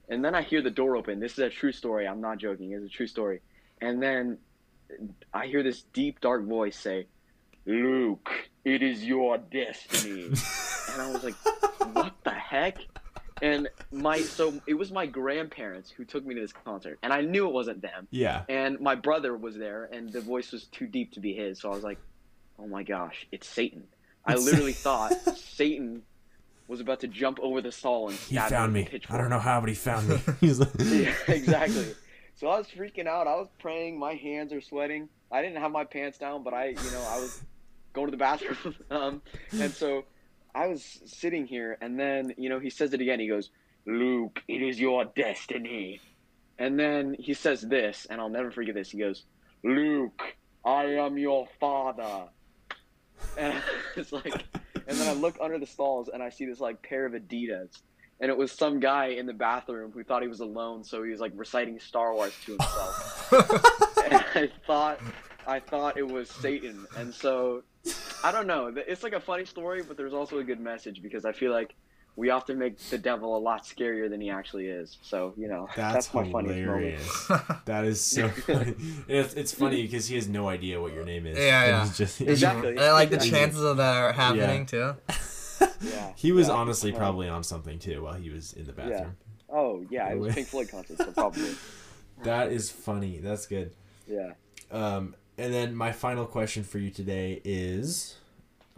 and 0.09 0.25
then 0.25 0.35
I 0.35 0.43
hear 0.43 0.61
the 0.61 0.71
door 0.71 0.97
open. 0.97 1.21
This 1.21 1.35
is 1.35 1.39
a 1.39 1.51
true 1.51 1.71
story. 1.71 2.09
I'm 2.09 2.21
not 2.21 2.39
joking. 2.39 2.73
It's 2.73 2.85
a 2.85 2.89
true 2.89 3.07
story. 3.07 3.43
And 3.81 4.03
then 4.03 4.39
I 5.33 5.47
hear 5.47 5.63
this 5.63 5.83
deep, 5.93 6.21
dark 6.21 6.45
voice 6.45 6.77
say, 6.77 7.07
Luke, 7.65 8.29
it 8.65 8.83
is 8.83 9.05
your 9.05 9.39
destiny. 9.39 10.25
and 10.93 11.01
I 11.01 11.13
was 11.13 11.23
like, 11.23 11.37
what 11.95 12.13
the 12.25 12.31
heck? 12.31 12.79
And 13.43 13.69
my, 13.91 14.21
so 14.21 14.55
it 14.69 14.75
was 14.75 14.93
my 14.93 15.05
grandparents 15.07 15.91
who 15.91 16.05
took 16.05 16.25
me 16.25 16.35
to 16.37 16.41
this 16.41 16.53
concert. 16.53 16.99
And 17.03 17.13
I 17.13 17.23
knew 17.23 17.47
it 17.49 17.53
wasn't 17.53 17.83
them. 17.83 18.07
Yeah. 18.11 18.45
And 18.49 18.79
my 18.81 18.95
brother 18.95 19.37
was 19.37 19.57
there 19.57 19.89
and 19.93 20.13
the 20.13 20.21
voice 20.21 20.53
was 20.53 20.65
too 20.67 20.87
deep 20.87 21.13
to 21.13 21.21
be 21.21 21.35
his 21.35 21.61
so 21.61 21.71
i 21.71 21.75
was 21.75 21.83
like 21.85 21.99
oh 22.59 22.67
my 22.67 22.83
gosh 22.83 23.27
it's 23.33 23.49
satan. 23.49 23.85
I 24.25 24.37
literally 24.37 24.73
thought 24.87 25.13
satan 25.37 26.03
was 26.69 26.81
about 26.81 27.01
to 27.01 27.09
jump 27.09 27.39
over 27.43 27.61
the 27.61 27.73
stall 27.73 28.09
and 28.09 28.17
he 28.17 28.37
stab 28.37 28.51
found 28.51 28.73
me 28.73 28.81
me 28.81 28.85
with 28.85 28.93
a 28.93 28.97
i 28.97 28.99
pitchfork. 28.99 29.21
don't 29.21 29.31
know 29.31 29.39
how 29.41 29.61
but 29.61 29.69
he 29.69 29.75
found 29.75 30.09
me. 30.09 30.19
He's 30.41 30.61
like 30.61 30.71
yeah 30.79 31.13
exactly. 31.29 31.95
So 32.37 32.47
i 32.49 32.57
was 32.59 32.69
freaking 32.69 33.07
out. 33.07 33.27
I 33.27 33.35
was 33.35 33.49
praying. 33.59 33.99
My 33.99 34.15
hands 34.15 34.53
are 34.53 34.61
sweating. 34.61 35.09
I 35.31 35.43
didn't 35.43 35.59
have 35.59 35.73
my 35.73 35.85
pants 35.85 36.17
down 36.19 36.43
but 36.45 36.55
i 36.55 36.67
you 36.69 36.91
know 36.93 37.05
i 37.11 37.19
was 37.19 37.43
going 37.93 38.07
to 38.07 38.11
the 38.13 38.17
bathroom. 38.17 38.75
Um, 38.91 39.23
and 39.53 39.73
so 39.73 40.05
i 40.55 40.67
was 40.67 41.01
sitting 41.07 41.47
here 41.47 41.79
and 41.81 41.99
then 41.99 42.35
you 42.37 42.49
know 42.49 42.59
he 42.59 42.71
says 42.71 42.93
it 42.93 43.01
again. 43.01 43.21
He 43.21 43.29
goes 43.29 43.51
luke 43.87 44.43
it 44.49 44.63
is 44.63 44.79
your 44.79 45.05
destiny. 45.05 46.01
And 46.59 46.79
then 46.79 47.17
he 47.19 47.35
says 47.35 47.61
this 47.63 48.07
and 48.09 48.21
i'll 48.21 48.29
never 48.29 48.51
forget 48.51 48.75
this. 48.75 48.91
He 48.91 48.99
goes 48.99 49.25
luke 49.65 50.23
i 50.65 50.85
am 50.85 51.19
your 51.19 51.47
father. 51.59 52.29
And 53.37 53.55
it's 53.97 54.13
like 54.13 54.45
and 54.87 54.97
then 54.99 55.09
i 55.09 55.13
look 55.13 55.37
under 55.41 55.59
the 55.59 55.67
stalls 55.67 56.09
and 56.13 56.23
i 56.23 56.29
see 56.29 56.47
this 56.47 56.61
like 56.61 56.83
pair 56.83 57.07
of 57.07 57.13
adidas. 57.13 57.81
And 58.21 58.31
it 58.31 58.37
was 58.37 58.53
some 58.53 58.79
guy 58.79 59.07
in 59.07 59.27
the 59.27 59.33
bathroom 59.33 59.91
who 59.91 60.05
thought 60.05 60.23
he 60.23 60.29
was 60.29 60.41
alone 60.41 60.85
so 60.85 61.03
he 61.03 61.11
was 61.11 61.21
like 61.21 61.33
reciting 61.35 61.81
star 61.81 62.15
wars 62.15 62.35
to 62.45 62.53
himself. 62.53 63.33
And 64.05 64.15
i 64.35 64.51
thought 64.67 65.01
i 65.47 65.59
thought 65.59 65.97
it 65.97 66.07
was 66.07 66.29
satan. 66.31 66.87
And 66.97 67.15
so 67.15 67.63
i 68.25 68.31
don't 68.33 68.47
know. 68.47 68.73
It's 68.77 69.03
like 69.03 69.13
a 69.15 69.21
funny 69.21 69.45
story 69.45 69.83
but 69.83 69.97
there's 69.97 70.15
also 70.15 70.39
a 70.39 70.45
good 70.45 70.61
message 70.61 71.03
because 71.03 71.25
i 71.25 71.33
feel 71.33 71.53
like 71.53 71.75
we 72.15 72.29
often 72.31 72.59
make 72.59 72.79
the 72.91 72.99
devil 72.99 73.37
a 73.37 73.41
lot 73.41 73.65
scarier 73.65 74.09
than 74.11 74.21
he 74.21 74.29
actually 74.29 74.67
is. 74.67 74.99
So 75.03 75.33
you 75.37 75.49
know 75.49 75.67
that's, 75.75 75.95
that's, 76.09 76.15
my 76.15 76.31
funniest 76.31 76.67
moment. 76.67 76.99
hilarious. 76.99 77.31
That 77.65 77.85
is 77.87 78.01
so 78.03 78.29
funny. 78.47 78.75
It's, 79.09 79.35
it's 79.35 79.55
funny 79.55 79.83
because 79.83 80.09
he 80.09 80.17
has 80.17 80.29
no 80.29 80.49
idea 80.49 80.81
what 80.81 80.93
your 80.93 81.05
name 81.05 81.27
is. 81.27 81.39
Yeah, 81.39 81.65
yeah. 81.67 81.85
he's 81.85 81.97
just 81.97 82.21
Exactly. 82.21 82.71
And 82.71 82.81
I 82.81 82.93
like 82.93 83.09
the 83.11 83.17
Exactly. 83.17 83.39
chances 83.39 83.63
of 83.63 83.77
that 83.79 83.97
are 83.97 84.13
happening 84.13 84.67
too. 84.67 84.95
yeah. 85.81 86.13
He 86.17 86.33
was 86.33 86.49
Yeah. 86.49 86.55
honestly 86.55 86.93
probably 86.93 87.29
on 87.29 87.43
something 87.45 87.79
too 87.79 88.03
while 88.03 88.15
he 88.15 88.29
was 88.29 88.53
in 88.53 88.67
the 88.67 88.73
bathroom. 88.75 89.17
Yeah. 89.49 89.57
oh 89.57 89.87
yeah. 89.91 90.13
It 90.13 90.19
was 90.19 90.35
pink 90.35 90.49
floyd 90.49 90.69
concert 90.71 90.99
so 90.99 91.13
probably. 91.13 91.55
That 92.25 92.53
is 92.53 92.71
funny. 92.71 93.21
That's 93.21 93.47
good. 93.47 93.73
Yeah. 94.07 94.33
Um, 94.71 95.15
and 95.39 95.53
then 95.53 95.75
my 95.75 95.93
final 95.93 96.27
question 96.27 96.63
for 96.63 96.79
you 96.79 96.91
today 96.91 97.41
is, 97.45 98.17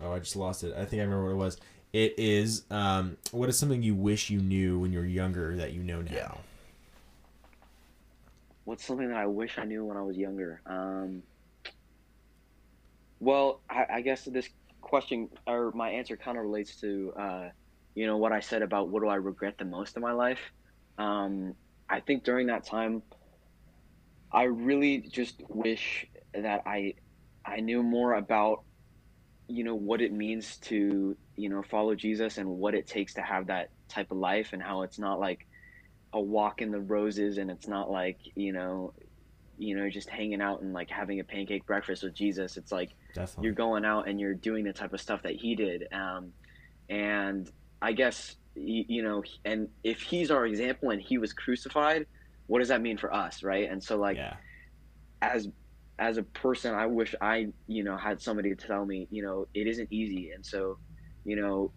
oh, 0.02 0.12
I 0.12 0.18
just 0.18 0.36
lost 0.36 0.64
it. 0.64 0.74
I 0.76 0.84
think 0.84 1.00
I 1.00 1.04
remember 1.04 1.24
what 1.24 1.32
it 1.32 1.44
was. 1.44 1.56
It 1.92 2.14
is, 2.18 2.64
um, 2.70 3.16
what 3.30 3.48
is 3.48 3.58
something 3.58 3.82
you 3.82 3.94
wish 3.94 4.30
you 4.30 4.40
knew 4.40 4.78
when 4.78 4.92
you 4.92 4.98
were 4.98 5.04
younger 5.04 5.56
that 5.56 5.72
you 5.72 5.82
know 5.82 6.02
now? 6.02 6.12
Yeah. 6.12 6.32
What's 8.64 8.84
something 8.84 9.08
that 9.08 9.16
I 9.16 9.26
wish 9.26 9.58
I 9.58 9.64
knew 9.64 9.84
when 9.84 9.96
I 9.96 10.02
was 10.02 10.16
younger? 10.16 10.60
Um, 10.66 11.22
well, 13.20 13.60
I, 13.68 13.86
I 13.94 14.00
guess 14.00 14.24
this 14.24 14.48
question 14.80 15.28
or 15.46 15.70
my 15.72 15.90
answer 15.90 16.16
kind 16.16 16.36
of 16.38 16.44
relates 16.44 16.80
to, 16.80 17.12
uh, 17.16 17.48
you 17.94 18.06
know, 18.06 18.16
what 18.16 18.32
I 18.32 18.40
said 18.40 18.62
about 18.62 18.88
what 18.88 19.02
do 19.02 19.08
I 19.08 19.16
regret 19.16 19.58
the 19.58 19.64
most 19.64 19.96
in 19.96 20.02
my 20.02 20.12
life. 20.12 20.40
Um, 20.98 21.54
I 21.88 22.00
think 22.00 22.24
during 22.24 22.46
that 22.48 22.64
time, 22.64 23.02
I 24.32 24.44
really 24.44 24.98
just 24.98 25.42
wish 25.48 26.06
that 26.42 26.62
I, 26.66 26.94
I 27.44 27.60
knew 27.60 27.82
more 27.82 28.14
about, 28.14 28.62
you 29.48 29.64
know, 29.64 29.74
what 29.74 30.00
it 30.00 30.12
means 30.12 30.56
to, 30.58 31.16
you 31.36 31.48
know, 31.48 31.62
follow 31.62 31.94
Jesus 31.94 32.38
and 32.38 32.48
what 32.48 32.74
it 32.74 32.86
takes 32.86 33.14
to 33.14 33.22
have 33.22 33.46
that 33.48 33.70
type 33.88 34.10
of 34.10 34.18
life 34.18 34.50
and 34.52 34.62
how 34.62 34.82
it's 34.82 34.98
not 34.98 35.20
like 35.20 35.46
a 36.12 36.20
walk 36.20 36.62
in 36.62 36.70
the 36.70 36.80
roses 36.80 37.38
and 37.38 37.50
it's 37.50 37.66
not 37.66 37.90
like 37.90 38.18
you 38.36 38.52
know 38.52 38.94
you 39.58 39.76
know 39.76 39.90
just 39.90 40.08
hanging 40.08 40.40
out 40.40 40.62
and 40.62 40.72
like 40.72 40.88
having 40.88 41.18
a 41.18 41.24
pancake 41.24 41.66
breakfast 41.66 42.04
with 42.04 42.14
jesus 42.14 42.56
it's 42.56 42.70
like 42.70 42.92
Definitely. 43.14 43.44
you're 43.44 43.54
going 43.54 43.84
out 43.84 44.08
and 44.08 44.18
you're 44.18 44.34
doing 44.34 44.64
the 44.64 44.72
type 44.72 44.92
of 44.92 45.00
stuff 45.00 45.22
that 45.22 45.36
he 45.36 45.54
did. 45.54 45.86
Um, 45.92 46.32
and 46.90 47.50
I 47.80 47.92
guess 47.92 48.36
you, 48.56 48.84
you 48.88 49.02
know, 49.02 49.22
and 49.44 49.68
if 49.84 50.02
he's 50.02 50.30
our 50.30 50.44
example 50.44 50.90
and 50.90 51.00
he 51.00 51.18
was 51.18 51.32
crucified, 51.32 52.06
what 52.48 52.58
does 52.58 52.68
that 52.68 52.82
mean 52.82 52.98
for 52.98 53.14
us, 53.14 53.42
right? 53.42 53.70
And 53.70 53.82
so 53.82 53.96
like 53.96 54.16
yeah. 54.16 54.34
as 55.22 55.48
as 55.98 56.16
a 56.16 56.22
person, 56.22 56.74
I 56.74 56.86
wish 56.86 57.14
I 57.20 57.48
you 57.66 57.84
know 57.84 57.96
had 57.96 58.20
somebody 58.20 58.54
to 58.54 58.66
tell 58.66 58.84
me, 58.84 59.08
you 59.10 59.22
know, 59.22 59.46
it 59.54 59.66
isn't 59.66 59.92
easy, 59.92 60.30
and 60.34 60.44
so 60.44 60.78
you 61.24 61.36
know 61.36 61.72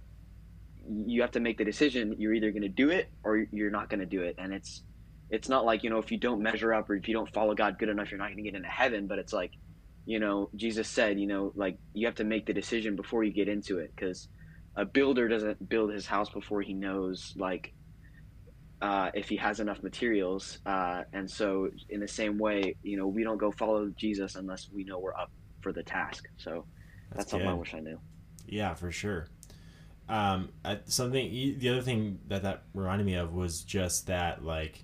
you 0.89 1.21
have 1.21 1.31
to 1.31 1.39
make 1.39 1.57
the 1.57 1.65
decision. 1.65 2.15
You're 2.17 2.33
either 2.33 2.51
going 2.51 2.61
to 2.63 2.69
do 2.69 2.89
it 2.89 3.11
or 3.23 3.45
you're 3.51 3.71
not 3.71 3.89
going 3.89 3.99
to 3.99 4.05
do 4.05 4.21
it, 4.21 4.35
and 4.37 4.53
it's 4.53 4.83
it's 5.29 5.49
not 5.49 5.65
like 5.65 5.83
you 5.83 5.89
know 5.89 5.99
if 5.99 6.11
you 6.11 6.17
don't 6.19 6.41
measure 6.41 6.73
up 6.73 6.89
or 6.89 6.95
if 6.95 7.07
you 7.07 7.13
don't 7.13 7.33
follow 7.33 7.53
God 7.55 7.77
good 7.79 7.89
enough, 7.89 8.11
you're 8.11 8.19
not 8.19 8.27
going 8.27 8.37
to 8.37 8.43
get 8.43 8.55
into 8.55 8.69
heaven. 8.69 9.07
But 9.07 9.19
it's 9.19 9.33
like 9.33 9.51
you 10.05 10.19
know 10.19 10.49
Jesus 10.55 10.89
said, 10.89 11.19
you 11.19 11.27
know, 11.27 11.51
like 11.55 11.77
you 11.93 12.07
have 12.07 12.15
to 12.15 12.23
make 12.23 12.45
the 12.45 12.53
decision 12.53 12.95
before 12.95 13.23
you 13.23 13.33
get 13.33 13.49
into 13.49 13.79
it 13.79 13.93
because 13.95 14.29
a 14.75 14.85
builder 14.85 15.27
doesn't 15.27 15.67
build 15.67 15.91
his 15.91 16.05
house 16.05 16.29
before 16.29 16.61
he 16.61 16.73
knows 16.73 17.33
like 17.35 17.73
uh, 18.81 19.09
if 19.13 19.29
he 19.29 19.35
has 19.37 19.59
enough 19.59 19.81
materials. 19.83 20.59
Uh, 20.65 21.03
and 21.13 21.29
so, 21.29 21.69
in 21.89 21.99
the 21.99 22.07
same 22.07 22.37
way, 22.37 22.75
you 22.83 22.97
know, 22.97 23.07
we 23.07 23.23
don't 23.23 23.37
go 23.37 23.51
follow 23.51 23.89
Jesus 23.97 24.35
unless 24.35 24.69
we 24.71 24.83
know 24.83 24.99
we're 24.99 25.15
up 25.15 25.31
for 25.61 25.73
the 25.73 25.83
task. 25.83 26.27
So 26.37 26.65
that's, 27.09 27.17
That's 27.17 27.31
something 27.31 27.47
I 27.49 27.53
wish 27.53 27.73
I 27.73 27.79
knew. 27.79 27.99
Yeah, 28.47 28.73
for 28.75 28.91
sure. 28.91 29.27
Um, 30.09 30.49
I, 30.63 30.79
something 30.85 31.57
the 31.59 31.69
other 31.69 31.81
thing 31.81 32.19
that 32.27 32.43
that 32.43 32.63
reminded 32.73 33.05
me 33.05 33.15
of 33.15 33.33
was 33.33 33.61
just 33.63 34.07
that 34.07 34.43
like, 34.43 34.83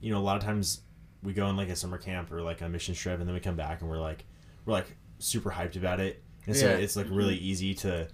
you 0.00 0.10
know, 0.12 0.18
a 0.18 0.24
lot 0.24 0.36
of 0.36 0.42
times 0.42 0.80
we 1.22 1.32
go 1.32 1.48
in 1.48 1.56
like 1.56 1.68
a 1.68 1.76
summer 1.76 1.98
camp 1.98 2.32
or 2.32 2.42
like 2.42 2.62
a 2.62 2.68
mission 2.68 2.94
trip, 2.94 3.20
and 3.20 3.28
then 3.28 3.34
we 3.34 3.40
come 3.40 3.56
back 3.56 3.80
and 3.80 3.90
we're 3.90 4.00
like, 4.00 4.24
we're 4.64 4.72
like 4.72 4.96
super 5.18 5.50
hyped 5.50 5.76
about 5.76 6.00
it, 6.00 6.22
and 6.46 6.56
so 6.56 6.66
Yeah. 6.66 6.76
it's 6.76 6.96
like 6.96 7.06
really 7.10 7.36
easy 7.36 7.74
to 7.74 8.08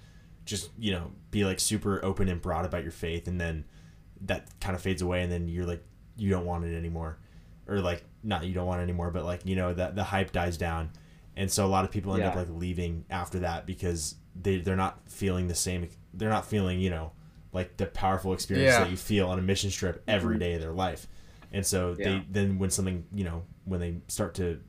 just 0.44 0.70
you 0.78 0.92
know 0.92 1.10
be 1.30 1.44
like 1.44 1.58
super 1.60 2.04
open 2.04 2.28
and 2.28 2.40
broad 2.42 2.64
about 2.66 2.82
your 2.82 2.92
faith, 2.92 3.28
and 3.28 3.40
then 3.40 3.64
that 4.26 4.48
kind 4.60 4.74
of 4.74 4.82
fades 4.82 5.02
away, 5.02 5.22
and 5.22 5.30
then 5.32 5.48
you're 5.48 5.66
like 5.66 5.82
you 6.16 6.30
don't 6.30 6.44
want 6.44 6.64
it 6.64 6.76
anymore, 6.76 7.18
or 7.66 7.80
like 7.80 8.04
not 8.22 8.44
you 8.44 8.54
don't 8.54 8.66
want 8.66 8.80
it 8.80 8.84
anymore, 8.84 9.10
but 9.10 9.24
like 9.24 9.44
you 9.44 9.56
know 9.56 9.72
that 9.74 9.94
the 9.94 10.04
hype 10.04 10.32
dies 10.32 10.56
down, 10.56 10.90
and 11.36 11.50
so 11.50 11.64
a 11.66 11.68
lot 11.68 11.84
of 11.84 11.90
people 11.90 12.14
end 12.14 12.22
up 12.24 12.36
like 12.36 12.48
leaving 12.50 13.04
after 13.10 13.40
that 13.40 13.66
because 13.66 14.16
they 14.40 14.58
they're 14.58 14.76
not 14.76 14.98
feeling 15.08 15.48
the 15.48 15.54
same 15.54 15.88
they're 16.14 16.30
not 16.30 16.46
feeling 16.46 16.80
you 16.80 16.90
know 16.90 17.12
like 17.52 17.76
the 17.76 17.86
powerful 17.86 18.32
experience 18.32 18.72
Yeah. 18.72 18.80
that 18.84 18.90
you 18.90 18.96
feel 18.96 19.28
on 19.28 19.38
a 19.38 19.42
mission 19.42 19.70
trip 19.70 20.02
every 20.08 20.34
mm-hmm. 20.34 20.40
day 20.40 20.54
of 20.54 20.62
their 20.62 20.72
life. 20.72 21.06
And 21.52 21.66
so 21.66 21.94
Yeah. 21.98 22.04
they 22.08 22.24
then 22.30 22.58
when 22.58 22.70
something 22.70 23.04
you 23.12 23.24
know 23.24 23.42
when 23.64 23.80
they 23.80 23.96
start 24.08 24.34
to 24.36 24.60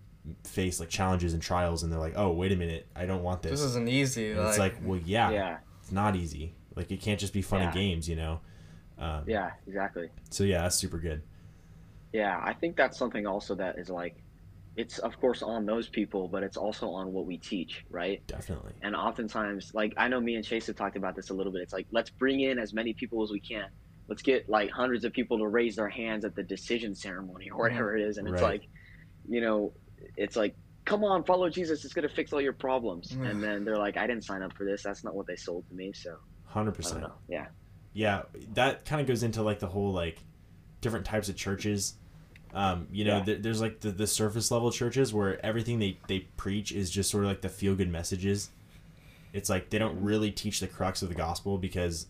face 0.46 0.80
like 0.80 0.90
challenges 0.90 1.34
and 1.34 1.42
trials 1.42 1.84
and 1.84 1.92
they're 1.92 2.00
like 2.00 2.14
oh 2.16 2.32
wait 2.32 2.54
a 2.54 2.56
minute 2.56 2.88
i 2.96 3.06
don't 3.06 3.24
want 3.24 3.42
this, 3.42 3.52
This 3.52 3.62
isn't 3.62 3.90
easy. 3.90 4.32
and 4.32 4.40
it's 4.48 4.58
like 4.58 4.76
well 4.84 5.00
yeah, 5.04 5.30
Yeah, 5.32 5.58
it's 5.82 5.92
not 5.92 6.16
easy. 6.16 6.54
Like 6.76 6.92
it 6.92 7.02
can't 7.02 7.20
just 7.20 7.34
be 7.34 7.42
fun 7.42 7.62
and 7.62 7.74
games 7.74 8.08
you 8.10 8.16
know 8.16 8.40
um, 9.04 9.24
yeah, 9.28 9.52
exactly. 9.68 10.10
so 10.30 10.44
yeah 10.44 10.62
that's 10.64 10.76
super 10.78 10.98
good 10.98 11.22
Yeah, 12.14 12.40
I 12.44 12.54
think 12.54 12.76
that's 12.78 12.98
something 12.98 13.26
also 13.26 13.56
that 13.56 13.80
is 13.80 13.90
like, 13.90 14.16
it's 14.76 15.00
of 15.00 15.20
course 15.20 15.42
on 15.44 15.66
those 15.66 15.88
people, 15.90 16.28
but 16.28 16.42
it's 16.44 16.58
also 16.58 16.90
on 16.90 17.12
what 17.12 17.26
we 17.26 17.38
teach, 17.38 17.84
right? 17.90 18.22
definitely 18.28 18.74
And 18.82 18.96
oftentimes, 18.96 19.72
like 19.74 19.94
I 19.98 20.08
know 20.08 20.20
me 20.20 20.36
and 20.36 20.46
Chase 20.46 20.68
have 20.68 20.76
talked 20.76 20.98
about 20.98 21.16
this 21.16 21.30
a 21.30 21.34
little 21.34 21.52
bit. 21.52 21.62
It's 21.62 21.74
like 21.74 21.88
let's 21.92 22.12
bring 22.12 22.40
in 22.40 22.60
as 22.60 22.74
many 22.74 22.94
people 22.94 23.24
as 23.24 23.32
we 23.32 23.40
can. 23.40 23.66
Let's 24.10 24.22
get 24.22 24.50
like 24.50 24.70
hundreds 24.72 25.06
of 25.06 25.14
people 25.14 25.38
to 25.40 25.48
raise 25.48 25.76
their 25.76 25.90
hands 25.90 26.26
at 26.26 26.36
the 26.36 26.44
decision 26.44 26.94
ceremony 26.96 27.50
or 27.52 27.58
whatever 27.64 27.96
it 27.96 28.02
is, 28.08 28.18
and 28.18 28.28
it's 28.28 28.42
Right. 28.42 28.54
like, 28.62 28.64
you 29.28 29.42
know, 29.42 29.74
it's 30.18 30.36
like, 30.36 30.56
come 30.86 31.04
on, 31.04 31.24
follow 31.24 31.50
Jesus. 31.50 31.86
It's 31.86 31.94
gonna 31.94 32.10
fix 32.10 32.34
all 32.34 32.42
your 32.42 32.54
problems. 32.54 33.16
And 33.24 33.42
then 33.44 33.64
they're 33.66 33.78
like, 33.78 33.96
I 33.98 34.06
didn't 34.08 34.26
sign 34.26 34.42
up 34.44 34.54
for 34.58 34.66
this. 34.66 34.84
That's 34.84 35.04
not 35.04 35.16
what 35.16 35.28
they 35.28 35.36
sold 35.38 35.64
to 35.70 35.76
me. 35.76 35.94
So 35.94 36.12
100% 36.54 37.10
Yeah, 37.30 37.46
yeah 37.94 38.24
that 38.54 38.86
kind 38.86 39.00
of 39.02 39.08
goes 39.08 39.24
into 39.24 39.42
like 39.44 39.60
the 39.60 39.68
whole 39.68 39.92
like 39.92 40.18
different 40.82 41.06
types 41.06 41.30
of 41.30 41.36
churches 41.36 41.94
um, 42.54 42.88
you 42.92 43.04
know 43.06 43.18
Yeah. 43.18 43.24
there, 43.24 43.36
there's 43.38 43.62
like 43.62 43.80
the, 43.80 43.92
the 43.92 44.06
surface 44.08 44.52
level 44.52 44.72
churches 44.72 45.14
where 45.14 45.44
everything 45.46 45.80
they, 45.80 45.98
they 46.08 46.20
preach 46.38 46.72
is 46.72 46.90
just 46.92 47.10
sort 47.10 47.24
of 47.24 47.30
like 47.30 47.42
the 47.42 47.50
feel 47.50 47.76
good 47.76 47.90
messages 47.90 48.50
it's 49.32 49.50
like 49.50 49.70
they 49.72 49.80
don't 49.80 50.00
really 50.04 50.32
teach 50.32 50.60
the 50.60 50.68
crux 50.68 51.02
of 51.02 51.10
the 51.10 51.16
gospel 51.16 51.58
because 51.58 52.08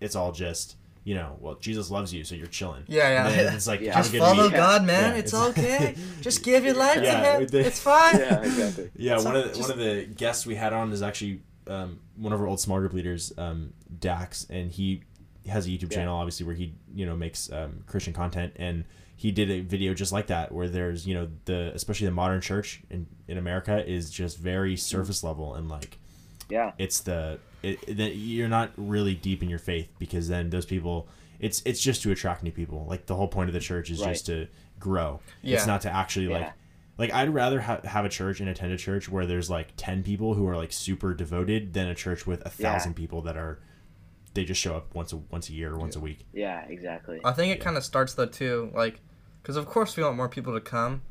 it's 0.00 0.16
all 0.16 0.32
just 0.32 0.76
you 1.04 1.14
know 1.14 1.36
well 1.40 1.54
jesus 1.56 1.90
loves 1.90 2.12
you 2.14 2.24
so 2.24 2.34
you're 2.34 2.46
chilling 2.46 2.82
Yeah, 2.88 3.08
yeah. 3.10 3.28
then 3.44 3.54
it's 3.56 3.66
like 3.66 3.80
Yeah. 3.80 3.94
Just 4.00 4.14
follow 4.16 4.44
week. 4.44 4.52
God, 4.54 4.84
man. 4.84 5.12
Yeah, 5.12 5.18
it's, 5.18 5.32
it's- 5.34 5.50
okay. 5.58 5.94
Just 6.22 6.42
give 6.42 6.64
your 6.64 6.74
life 6.74 7.00
Yeah, 7.02 7.20
to 7.20 7.40
Him. 7.40 7.46
they- 7.48 7.60
It's 7.66 7.78
fine. 7.80 8.16
yeah, 8.18 8.40
exactly. 8.40 8.90
Yeah, 8.96 9.18
So 9.18 9.24
one 9.26 9.36
of 9.36 9.42
the, 9.44 9.48
just- 9.50 9.60
one 9.60 9.70
of 9.70 9.78
the 9.78 10.06
guests 10.06 10.46
we 10.46 10.54
had 10.54 10.72
on 10.72 10.90
is 10.92 11.02
actually 11.02 11.42
um, 11.66 12.00
one 12.16 12.32
of 12.32 12.40
our 12.40 12.46
old 12.46 12.58
small 12.60 12.78
group 12.78 12.92
leaders, 12.94 13.32
um, 13.38 13.72
Dax, 14.00 14.46
and 14.50 14.70
he 14.72 15.02
has 15.48 15.66
a 15.66 15.70
YouTube 15.70 15.90
Yeah. 15.92 15.98
channel, 15.98 16.16
obviously, 16.16 16.46
where 16.46 16.54
he 16.54 16.74
you 16.94 17.06
know 17.06 17.16
makes 17.16 17.50
um, 17.52 17.84
Christian 17.86 18.12
content, 18.12 18.52
and 18.56 18.84
he 19.16 19.30
did 19.30 19.50
a 19.50 19.60
video 19.60 19.94
just 19.94 20.12
like 20.12 20.26
that, 20.28 20.52
where 20.52 20.68
there's 20.68 21.06
you 21.06 21.14
know 21.14 21.28
the 21.44 21.72
especially 21.74 22.06
the 22.06 22.12
modern 22.12 22.40
church 22.40 22.82
in 22.90 23.06
in 23.28 23.38
America 23.38 23.86
is 23.88 24.10
just 24.10 24.38
very 24.38 24.76
surface 24.76 25.22
level 25.24 25.54
and 25.54 25.68
like 25.68 25.98
Yeah, 26.48 26.72
it's 26.78 27.00
the 27.00 27.38
it, 27.62 27.96
that 27.96 28.16
you're 28.16 28.48
not 28.48 28.70
really 28.76 29.14
deep 29.14 29.42
in 29.42 29.48
your 29.48 29.58
faith 29.58 29.88
because 29.98 30.28
then 30.28 30.50
those 30.50 30.66
people 30.66 31.08
it's 31.40 31.62
it's 31.64 31.80
just 31.80 32.02
to 32.02 32.10
attract 32.12 32.42
new 32.42 32.52
people 32.52 32.86
like 32.88 33.06
the 33.06 33.14
whole 33.14 33.26
point 33.28 33.48
of 33.48 33.54
the 33.54 33.60
church 33.60 33.90
is 33.90 34.00
Right. 34.00 34.10
just 34.12 34.26
to 34.26 34.46
grow 34.78 35.20
Yeah. 35.42 35.56
it's 35.56 35.66
not 35.66 35.80
to 35.82 35.90
actually 35.90 36.28
like 36.28 36.42
Yeah. 36.42 36.52
like 36.98 37.12
i'd 37.14 37.30
rather 37.32 37.60
ha- 37.62 37.80
have 37.84 38.04
a 38.04 38.08
church 38.10 38.40
and 38.40 38.48
attend 38.50 38.72
a 38.72 38.76
church 38.76 39.08
where 39.08 39.24
there's 39.26 39.48
like 39.50 39.68
10 39.78 40.02
people 40.02 40.34
who 40.34 40.46
are 40.46 40.56
like 40.56 40.72
super 40.72 41.14
devoted 41.14 41.72
than 41.72 41.88
a 41.88 41.94
church 41.94 42.26
with 42.26 42.40
a 42.42 42.52
Yeah. 42.58 42.72
thousand 42.72 42.94
people 42.94 43.22
that 43.22 43.36
are 43.36 43.58
they 44.34 44.44
just 44.44 44.60
show 44.60 44.76
up 44.76 44.94
once 44.94 45.12
a 45.12 45.16
once 45.16 45.48
a 45.48 45.52
year 45.52 45.72
or 45.72 45.78
once 45.78 45.96
a 45.96 46.00
week 46.00 46.26
yeah, 46.32 46.64
exactly. 46.68 47.20
I 47.24 47.32
think 47.32 47.52
it 47.52 47.58
Yeah. 47.58 47.64
kind 47.64 47.76
of 47.76 47.84
starts 47.84 48.14
though 48.14 48.26
too, 48.26 48.70
like, 48.74 49.00
because 49.42 49.56
of 49.56 49.66
course 49.66 49.96
we 49.96 50.02
want 50.02 50.16
more 50.16 50.28
people 50.28 50.52
to 50.54 50.60
come, 50.60 51.02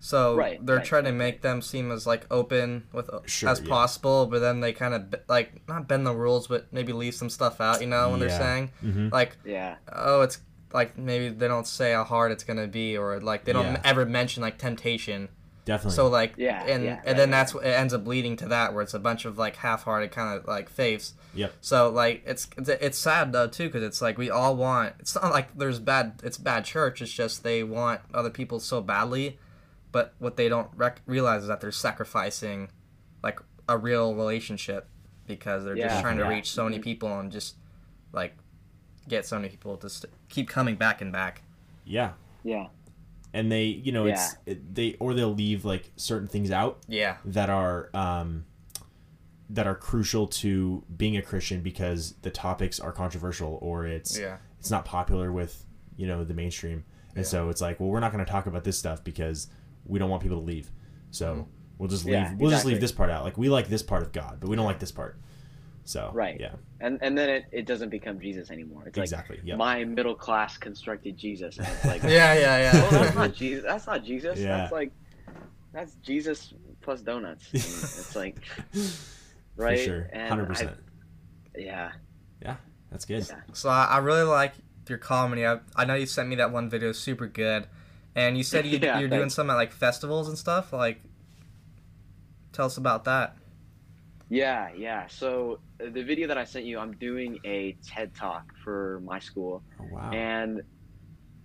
so 0.00 0.36
Right, 0.36 0.64
they're 0.64 0.76
right, 0.76 0.84
trying 0.84 1.04
to 1.04 1.12
make 1.12 1.42
them 1.42 1.60
seem 1.60 1.90
as 1.90 2.06
like 2.06 2.24
open 2.30 2.86
with 2.92 3.10
Sure, 3.26 3.48
as 3.50 3.60
yeah. 3.60 3.68
possible, 3.68 4.26
but 4.26 4.38
then 4.40 4.60
they 4.60 4.72
kind 4.72 4.94
of 4.94 5.14
like 5.28 5.66
not 5.68 5.88
bend 5.88 6.06
the 6.06 6.14
rules, 6.14 6.46
but 6.46 6.72
maybe 6.72 6.92
leave 6.92 7.14
some 7.14 7.28
stuff 7.30 7.60
out. 7.60 7.80
You 7.80 7.88
know, 7.88 8.10
when 8.10 8.20
they're 8.20 8.30
saying 8.30 8.70
mm-hmm. 8.84 9.08
like, 9.10 9.36
Yeah, 9.44 9.76
oh, 9.92 10.22
it's 10.22 10.38
like 10.72 10.96
maybe 10.98 11.30
they 11.30 11.48
don't 11.48 11.66
say 11.66 11.92
how 11.92 12.04
hard 12.04 12.30
it's 12.30 12.44
gonna 12.44 12.68
be, 12.68 12.96
or 12.96 13.20
like 13.20 13.44
they 13.44 13.52
don't 13.52 13.64
Yeah. 13.72 13.80
ever 13.84 14.06
mention 14.06 14.42
like 14.42 14.58
temptation. 14.58 15.28
Definitely 15.68 15.94
So 15.94 16.08
like, 16.08 16.34
Yeah, 16.36 16.64
and 16.64 16.82
yeah, 16.84 16.96
and 16.96 17.06
right, 17.06 17.16
then 17.16 17.30
that's 17.30 17.54
what 17.54 17.64
it 17.64 17.68
ends 17.68 17.94
up 17.94 18.06
leading 18.06 18.36
to 18.38 18.46
that, 18.48 18.74
where 18.74 18.82
it's 18.82 18.94
a 18.94 18.98
bunch 18.98 19.24
of 19.24 19.38
like 19.38 19.54
half-hearted 19.56 20.10
kind 20.10 20.36
of 20.36 20.46
like 20.48 20.68
faiths. 20.68 21.14
Yep. 21.34 21.52
So 21.60 21.88
like 21.90 22.22
it's 22.26 22.48
it's, 22.56 22.68
it's 22.68 22.98
sad 22.98 23.32
though 23.32 23.46
too 23.46 23.68
because 23.68 23.82
it's 23.84 24.02
like 24.02 24.18
we 24.18 24.28
all 24.30 24.56
want. 24.56 24.94
It's 24.98 25.14
not 25.14 25.30
like 25.30 25.56
there's 25.56 25.78
bad. 25.78 26.20
It's 26.24 26.38
bad 26.38 26.64
church. 26.64 27.00
It's 27.00 27.12
just 27.12 27.42
they 27.44 27.62
want 27.62 28.00
other 28.12 28.30
people 28.30 28.58
so 28.60 28.80
badly, 28.80 29.38
but 29.92 30.14
what 30.18 30.36
they 30.36 30.48
don't 30.48 30.70
rec- 30.74 31.02
realize 31.06 31.42
is 31.42 31.48
that 31.48 31.60
they're 31.60 31.70
sacrificing, 31.70 32.70
like 33.22 33.38
a 33.68 33.76
real 33.78 34.14
relationship, 34.14 34.88
because 35.26 35.64
they're 35.64 35.74
just 35.76 35.94
Yeah, 35.96 36.00
trying 36.02 36.16
to 36.18 36.24
reach 36.24 36.50
so 36.50 36.64
many 36.64 36.78
Mhm. 36.78 36.82
people 36.82 37.18
and 37.20 37.30
just 37.30 37.56
like 38.12 38.34
get 39.06 39.26
so 39.26 39.36
many 39.36 39.48
people 39.48 39.76
to 39.76 39.88
st- 39.88 40.12
keep 40.28 40.48
coming 40.48 40.76
back 40.76 41.00
and 41.02 41.12
back. 41.12 41.42
yeah 41.84 42.12
yeah, 42.44 42.68
and 43.34 43.50
they 43.52 43.64
you 43.64 43.92
know 43.92 44.06
it's 44.06 44.36
it, 44.46 44.74
they 44.74 44.96
or 45.00 45.14
they'll 45.14 45.34
leave 45.34 45.64
like 45.64 45.90
certain 45.96 46.28
things 46.28 46.50
out 46.50 46.78
Yeah. 46.88 47.16
that 47.26 47.50
are 47.50 47.90
um, 47.94 48.44
that 49.50 49.66
are 49.66 49.74
crucial 49.74 50.26
to 50.26 50.84
being 50.96 51.16
a 51.16 51.22
Christian 51.22 51.62
because 51.62 52.14
the 52.22 52.30
topics 52.30 52.78
are 52.80 52.92
controversial 52.92 53.58
or 53.62 53.86
it's 53.86 54.18
Yeah. 54.18 54.38
it's 54.58 54.70
not 54.70 54.84
popular 54.84 55.32
with 55.32 55.64
you 55.96 56.06
know 56.06 56.24
the 56.24 56.34
mainstream, 56.34 56.84
and 57.16 57.18
Yeah. 57.18 57.22
so 57.30 57.48
it's 57.48 57.60
like, 57.60 57.80
well, 57.80 57.88
we're 57.88 58.00
not 58.00 58.12
going 58.12 58.24
to 58.24 58.30
talk 58.30 58.46
about 58.46 58.64
this 58.64 58.78
stuff 58.78 59.02
because 59.02 59.48
we 59.84 59.98
don't 59.98 60.10
want 60.10 60.22
people 60.22 60.38
to 60.38 60.44
leave, 60.44 60.70
so 61.10 61.32
Mm-hmm. 61.34 61.42
we'll 61.78 61.88
just 61.88 62.04
leave 62.04 62.14
Yeah, 62.14 62.34
we'll 62.38 62.50
just 62.50 62.64
leave 62.66 62.80
this 62.80 62.92
part 62.92 63.10
out. 63.10 63.24
Like 63.24 63.36
we 63.38 63.48
like 63.48 63.68
this 63.68 63.82
part 63.82 64.02
of 64.02 64.12
God, 64.12 64.38
but 64.40 64.48
we 64.48 64.56
don't 64.56 64.66
like 64.66 64.78
this 64.80 64.92
part. 64.92 65.18
So 65.88 66.10
Right. 66.12 66.36
yeah, 66.38 66.52
and 66.80 66.98
and 67.00 67.16
then 67.16 67.30
it, 67.30 67.44
it 67.50 67.64
doesn't 67.66 67.88
become 67.88 68.20
Jesus 68.20 68.50
anymore. 68.50 68.82
It's 68.86 68.98
like 68.98 69.04
exactly. 69.04 69.40
Yeah, 69.42 69.56
my 69.56 69.84
middle 69.84 70.14
class 70.14 70.58
constructed 70.58 71.16
Jesus, 71.16 71.56
and 71.56 71.66
it's 71.66 71.84
like, 71.86 72.02
Yeah. 72.18 72.34
Yeah. 72.34 72.72
well, 72.74 72.90
that's 72.90 73.14
Yeah. 73.14 73.20
not 73.22 73.34
Jesus. 73.34 73.64
That's 73.66 73.86
not 73.86 74.04
Jesus. 74.04 74.38
Yeah. 74.38 74.56
That's 74.58 74.72
like, 74.72 74.92
that's 75.72 75.94
Jesus 76.02 76.52
plus 76.82 77.00
donuts. 77.00 77.48
It's 77.54 78.14
like, 78.14 78.36
right? 79.56 79.78
for 79.78 79.84
sure, 79.84 80.10
hundred 80.28 80.46
percent. 80.48 80.76
Yeah. 81.56 81.92
Yeah, 82.42 82.56
that's 82.90 83.06
good. 83.06 83.26
Yeah. 83.26 83.40
So 83.54 83.70
I, 83.70 83.84
I 83.86 83.98
really 83.98 84.24
like 84.24 84.52
your 84.90 84.98
comedy. 84.98 85.46
I, 85.46 85.60
I 85.74 85.86
know 85.86 85.94
you 85.94 86.04
sent 86.06 86.28
me 86.28 86.36
that 86.36 86.52
one 86.52 86.68
video, 86.68 86.92
super 86.92 87.26
good. 87.26 87.66
And 88.14 88.36
you 88.36 88.42
said 88.42 88.66
you, 88.70 88.78
Yeah, 88.78 88.98
you're 89.00 89.08
doing 89.08 89.22
thanks. 89.22 89.34
some 89.36 89.48
at 89.48 89.54
like 89.54 89.72
festivals 89.72 90.28
and 90.28 90.36
stuff. 90.36 90.70
Like, 90.72 91.00
tell 92.52 92.66
us 92.66 92.76
about 92.76 93.04
that. 93.04 93.36
Yeah, 94.30 94.68
yeah. 94.76 95.06
So 95.08 95.60
uh, 95.82 95.90
the 95.90 96.02
video 96.02 96.28
that 96.28 96.38
I 96.38 96.44
sent 96.44 96.66
you, 96.66 96.78
I'm 96.78 96.92
doing 96.92 97.38
a 97.44 97.76
TED 97.86 98.12
talk 98.14 98.44
for 98.64 99.00
my 99.04 99.18
school, 99.20 99.64
Oh, 99.80 99.84
wow. 99.84 100.10
and 100.12 100.62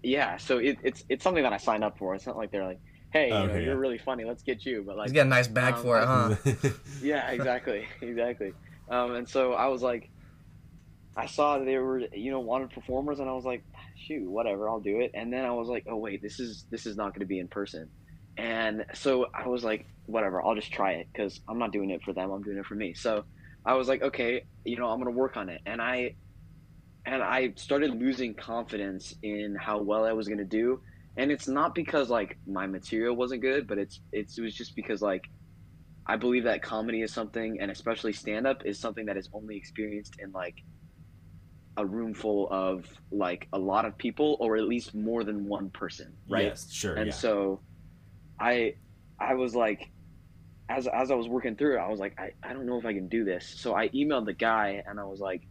yeah, 0.03 0.37
so 0.37 0.57
it, 0.59 0.79
it's 0.83 1.03
it's 1.09 1.23
something 1.23 1.43
that 1.43 1.53
I 1.53 1.57
signed 1.57 1.83
up 1.83 1.97
for. 1.97 2.15
It's 2.15 2.27
not 2.27 2.37
like 2.37 2.51
they're 2.51 2.65
like, 2.67 2.81
hey, 3.11 3.27
you 3.29 3.33
Oh, 3.35 3.47
know, 3.47 3.53
okay, 3.53 3.63
you're 3.65 3.77
really 3.79 3.97
funny. 3.99 4.25
Let's 4.25 4.43
get 4.43 4.65
you. 4.65 4.83
But 4.85 4.97
like, 4.97 5.07
He's 5.07 5.13
got 5.13 5.27
a 5.27 5.29
nice 5.29 5.47
bag 5.47 5.75
Um, 5.75 5.83
for 5.83 5.99
it, 6.01 6.05
huh? 6.05 6.69
yeah, 7.01 7.29
exactly, 7.31 7.87
exactly. 8.01 8.53
Um, 8.89 9.15
and 9.15 9.29
so 9.29 9.53
I 9.53 9.67
was 9.67 9.81
like, 9.81 10.09
I 11.15 11.27
saw 11.27 11.59
that 11.59 11.65
they 11.65 11.77
were, 11.77 11.99
you 12.11 12.31
know, 12.31 12.39
wanted 12.39 12.71
performers, 12.71 13.19
and 13.19 13.29
I 13.29 13.33
was 13.33 13.45
like, 13.45 13.63
shoot, 13.95 14.29
whatever, 14.29 14.67
I'll 14.69 14.79
do 14.79 14.99
it. 15.01 15.11
And 15.13 15.31
then 15.31 15.45
I 15.45 15.51
was 15.51 15.67
like, 15.67 15.85
oh 15.87 15.97
wait, 15.97 16.21
this 16.21 16.39
is 16.39 16.65
this 16.71 16.85
is 16.85 16.97
not 16.97 17.13
going 17.13 17.21
to 17.21 17.25
be 17.27 17.39
in 17.39 17.47
person. 17.47 17.91
And 18.37 18.85
so 18.93 19.27
I 19.33 19.47
was 19.47 19.63
like, 19.63 19.85
whatever, 20.05 20.41
I'll 20.41 20.55
just 20.55 20.71
try 20.71 20.93
it 20.93 21.07
because 21.11 21.39
I'm 21.47 21.59
not 21.59 21.71
doing 21.71 21.91
it 21.91 22.03
for 22.03 22.13
them, 22.13 22.31
I'm 22.31 22.41
doing 22.41 22.57
it 22.57 22.65
for 22.65 22.75
me. 22.75 22.93
So 22.93 23.23
I 23.65 23.75
was 23.75 23.87
like, 23.87 24.01
okay, 24.01 24.45
you 24.65 24.77
know, 24.77 24.87
I'm 24.87 24.99
going 24.99 25.13
to 25.13 25.17
work 25.17 25.37
on 25.37 25.49
it, 25.49 25.61
and 25.65 25.81
I 25.81 26.15
and 27.05 27.21
I 27.21 27.53
started 27.55 27.91
losing 27.99 28.33
confidence 28.33 29.13
in 29.23 29.55
how 29.55 29.81
well 29.81 30.05
I 30.05 30.13
was 30.13 30.27
going 30.27 30.39
to 30.39 30.45
do. 30.45 30.81
And 31.17 31.31
it's 31.31 31.47
not 31.47 31.75
because 31.75 32.09
like 32.09 32.37
my 32.47 32.65
material 32.65 33.15
wasn't 33.15 33.41
good, 33.41 33.67
but 33.67 33.77
it's 33.77 33.99
it's 34.11 34.37
it 34.37 34.41
was 34.41 34.55
just 34.55 34.75
because 34.75 35.01
like 35.01 35.29
I 36.05 36.17
believe 36.17 36.43
that 36.45 36.61
comedy 36.61 37.01
is 37.01 37.13
something, 37.13 37.59
and 37.61 37.71
especially 37.71 38.13
stand 38.13 38.47
up, 38.47 38.65
is 38.65 38.79
something 38.79 39.05
that 39.05 39.17
is 39.17 39.29
only 39.33 39.55
experienced 39.55 40.15
in 40.19 40.31
like 40.31 40.55
a 41.77 41.85
room 41.85 42.13
full 42.13 42.49
of 42.51 42.85
like 43.11 43.47
a 43.53 43.59
lot 43.59 43.85
of 43.85 43.97
people, 43.97 44.37
or 44.39 44.57
at 44.57 44.63
least 44.63 44.93
more 44.93 45.23
than 45.23 45.45
one 45.45 45.69
person, 45.69 46.13
right? 46.27 46.45
Yes, 46.45 46.71
sure. 46.71 46.95
and 46.95 47.07
yeah. 47.07 47.13
so 47.13 47.61
I 48.43 48.73
I 49.19 49.35
was 49.35 49.55
like, 49.55 49.89
as 50.69 50.87
as 50.87 51.11
I 51.11 51.15
was 51.15 51.27
working 51.27 51.55
through 51.55 51.77
it, 51.77 51.79
I 51.79 51.87
was 51.87 51.99
like, 51.99 52.19
I, 52.19 52.31
I 52.43 52.53
don't 52.53 52.65
know 52.65 52.77
if 52.77 52.85
I 52.85 52.93
can 52.93 53.07
do 53.07 53.23
this. 53.23 53.45
So 53.47 53.75
I 53.75 53.87
emailed 53.89 54.25
the 54.25 54.33
guy, 54.33 54.83
and 54.85 54.99
I 54.99 55.05
was 55.05 55.19
like, 55.19 55.47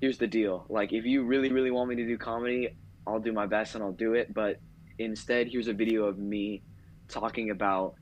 here's 0.00 0.18
the 0.18 0.26
deal. 0.26 0.66
Like, 0.68 0.92
if 0.92 1.04
you 1.06 1.24
really 1.24 1.50
really 1.50 1.70
want 1.70 1.88
me 1.88 1.96
to 1.96 2.06
do 2.06 2.18
comedy, 2.18 2.76
I'll 3.06 3.20
do 3.20 3.32
my 3.32 3.46
best 3.46 3.74
and 3.74 3.82
I'll 3.82 3.92
do 3.92 4.14
it. 4.14 4.34
But 4.34 4.60
instead, 4.98 5.48
here's 5.48 5.68
a 5.68 5.72
video 5.72 6.04
of 6.04 6.18
me 6.18 6.62
talking 7.08 7.50
about, 7.50 7.94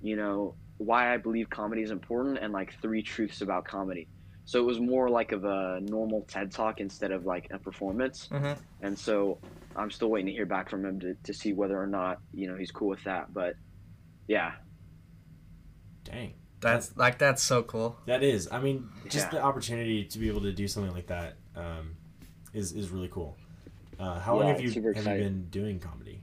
you 0.00 0.14
know, 0.14 0.54
why 0.78 1.12
I 1.12 1.16
believe 1.16 1.50
comedy 1.50 1.82
is 1.82 1.90
important 1.90 2.38
and 2.40 2.52
like 2.52 2.80
three 2.80 3.02
truths 3.02 3.40
about 3.40 3.64
comedy. 3.64 4.08
So 4.44 4.60
it 4.60 4.64
was 4.64 4.78
more 4.80 5.08
like 5.08 5.32
of 5.32 5.44
a 5.44 5.80
normal 5.82 6.26
TED 6.28 6.52
talk 6.52 6.80
instead 6.80 7.12
of 7.12 7.24
like 7.24 7.48
a 7.50 7.58
performance. 7.58 8.28
Mhm. 8.30 8.58
And 8.82 8.98
so 8.98 9.38
I'm 9.74 9.90
still 9.90 10.10
waiting 10.10 10.26
to 10.26 10.32
hear 10.32 10.46
back 10.46 10.68
from 10.68 10.84
him 10.84 11.00
to, 11.00 11.14
to 11.24 11.32
see 11.32 11.52
whether 11.52 11.80
or 11.80 11.86
not, 11.86 12.18
you 12.32 12.48
know, 12.48 12.56
he's 12.56 12.70
cool 12.70 12.88
with 12.88 13.02
that. 13.04 13.32
But 13.32 13.54
yeah, 14.28 14.52
Dang. 16.04 16.34
That's 16.60 16.96
like 16.96 17.18
that's 17.18 17.42
so 17.42 17.62
cool. 17.62 17.98
That 18.06 18.22
is. 18.22 18.48
I 18.50 18.60
mean, 18.60 18.88
just 19.04 19.26
Yeah. 19.26 19.38
the 19.38 19.42
opportunity 19.42 20.04
to 20.04 20.18
be 20.18 20.28
able 20.28 20.40
to 20.42 20.52
do 20.52 20.66
something 20.66 20.94
like 20.94 21.08
that 21.08 21.36
um, 21.56 21.96
is 22.54 22.72
is 22.72 22.90
really 22.90 23.08
cool. 23.08 23.36
Uh, 23.98 24.18
how 24.18 24.36
long 24.36 24.46
have 24.46 24.60
you 24.60 24.66
it's 24.68 24.74
super 24.74 24.92
have 24.94 25.06
you 25.06 25.24
been 25.24 25.48
doing 25.50 25.78
comedy? 25.78 26.22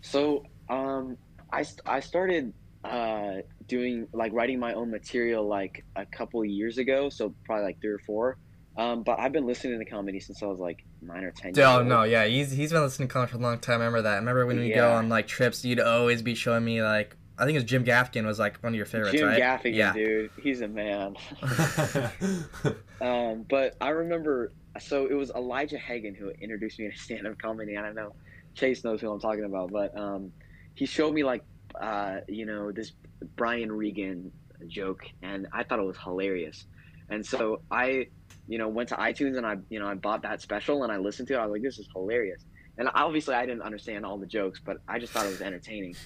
So 0.00 0.44
um, 0.68 1.16
I, 1.52 1.64
I 1.86 2.00
started 2.00 2.52
uh, 2.82 3.36
doing 3.68 4.06
like 4.12 4.32
writing 4.32 4.58
my 4.58 4.74
own 4.74 4.90
material 4.90 5.46
like 5.46 5.84
a 5.96 6.06
couple 6.06 6.44
years 6.44 6.78
ago. 6.78 7.08
So 7.08 7.34
probably 7.44 7.64
like 7.64 7.80
three 7.80 7.90
or 7.90 7.98
four. 8.00 8.38
Um, 8.76 9.04
but 9.04 9.20
I've 9.20 9.32
been 9.32 9.46
listening 9.46 9.78
to 9.78 9.84
comedy 9.84 10.18
since 10.18 10.42
I 10.42 10.46
was 10.46 10.58
like 10.58 10.84
nine 11.00 11.22
or 11.22 11.30
ten. 11.30 11.54
years 11.54 11.66
Oh 11.66 11.82
no, 11.82 12.02
yeah, 12.02 12.24
he's 12.26 12.50
he's 12.50 12.72
been 12.72 12.82
listening 12.82 13.08
to 13.08 13.12
comedy 13.12 13.32
for 13.32 13.38
a 13.38 13.40
long 13.40 13.58
time. 13.58 13.80
I 13.80 13.84
remember 13.84 14.02
that. 14.02 14.14
I 14.14 14.16
remember 14.16 14.46
when 14.46 14.58
we 14.58 14.72
go 14.72 14.92
on 14.92 15.08
like 15.08 15.26
trips, 15.26 15.64
you'd 15.64 15.80
always 15.80 16.22
be 16.22 16.34
showing 16.34 16.64
me 16.64 16.82
like 16.82 17.16
I 17.38 17.44
think 17.44 17.56
it 17.56 17.58
was 17.58 17.64
Jim 17.64 17.84
Gaffigan 17.84 18.26
was 18.26 18.38
like 18.38 18.58
one 18.58 18.72
of 18.72 18.76
your 18.76 18.86
favorites, 18.86 19.16
Jim 19.16 19.28
right? 19.28 19.40
Gaffigan, 19.40 19.74
yeah. 19.74 19.92
dude, 19.92 20.30
he's 20.42 20.60
a 20.60 20.68
man. 20.68 21.16
Um, 23.00 23.44
but 23.48 23.76
I 23.80 23.90
remember, 23.90 24.52
so 24.80 25.06
it 25.06 25.14
was 25.14 25.30
Elijah 25.30 25.78
Hagen 25.78 26.14
who 26.14 26.30
introduced 26.30 26.78
me 26.78 26.90
to 26.90 26.96
stand-up 26.96 27.38
comedy, 27.38 27.74
and 27.74 27.84
I 27.84 27.92
know 27.92 28.14
Chase 28.54 28.82
knows 28.82 29.00
who 29.00 29.10
I'm 29.10 29.20
talking 29.20 29.44
about. 29.44 29.70
But 29.70 29.96
um, 29.98 30.32
he 30.74 30.86
showed 30.86 31.12
me 31.12 31.22
like, 31.22 31.44
uh, 31.80 32.16
you 32.28 32.46
know, 32.46 32.72
this 32.72 32.92
Brian 33.36 33.70
Regan 33.72 34.32
joke, 34.68 35.00
and 35.22 35.46
I 35.52 35.64
thought 35.64 35.78
it 35.78 35.86
was 35.86 35.98
hilarious. 36.02 36.66
And 37.10 37.24
so 37.26 37.62
I, 37.70 38.06
you 38.46 38.58
know, 38.58 38.68
went 38.68 38.90
to 38.90 38.96
iTunes 38.96 39.36
and 39.36 39.46
I, 39.46 39.56
you 39.68 39.78
know, 39.78 39.86
I 39.86 39.94
bought 39.94 40.22
that 40.22 40.40
special 40.40 40.82
and 40.82 40.92
I 40.92 40.96
listened 40.98 41.28
to 41.28 41.34
it. 41.34 41.38
I 41.38 41.46
was 41.46 41.52
like, 41.52 41.62
this 41.62 41.78
is 41.78 41.88
hilarious. 41.94 42.44
And 42.78 42.88
obviously, 42.94 43.34
I 43.34 43.46
didn't 43.46 43.62
understand 43.62 44.04
all 44.04 44.18
the 44.18 44.26
jokes, 44.26 44.60
but 44.64 44.78
I 44.88 44.98
just 44.98 45.12
thought 45.12 45.26
it 45.26 45.30
was 45.30 45.42
entertaining. 45.42 45.98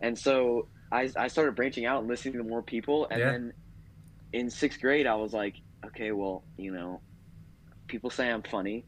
And 0.00 0.18
so 0.18 0.68
I, 0.92 1.10
I 1.16 1.28
started 1.28 1.56
branching 1.56 1.86
out 1.86 2.00
and 2.00 2.08
listening 2.08 2.34
to 2.38 2.44
more 2.44 2.62
people. 2.62 3.06
And 3.10 3.20
Yeah. 3.20 3.26
then 3.26 3.52
in 4.32 4.50
sixth 4.50 4.80
grade, 4.80 5.06
I 5.06 5.16
was 5.16 5.32
like, 5.32 5.56
okay, 5.86 6.12
well, 6.12 6.46
you 6.56 6.72
know, 6.72 7.02
people 7.88 8.10
say 8.10 8.30
I'm 8.30 8.42
funny, 8.42 8.86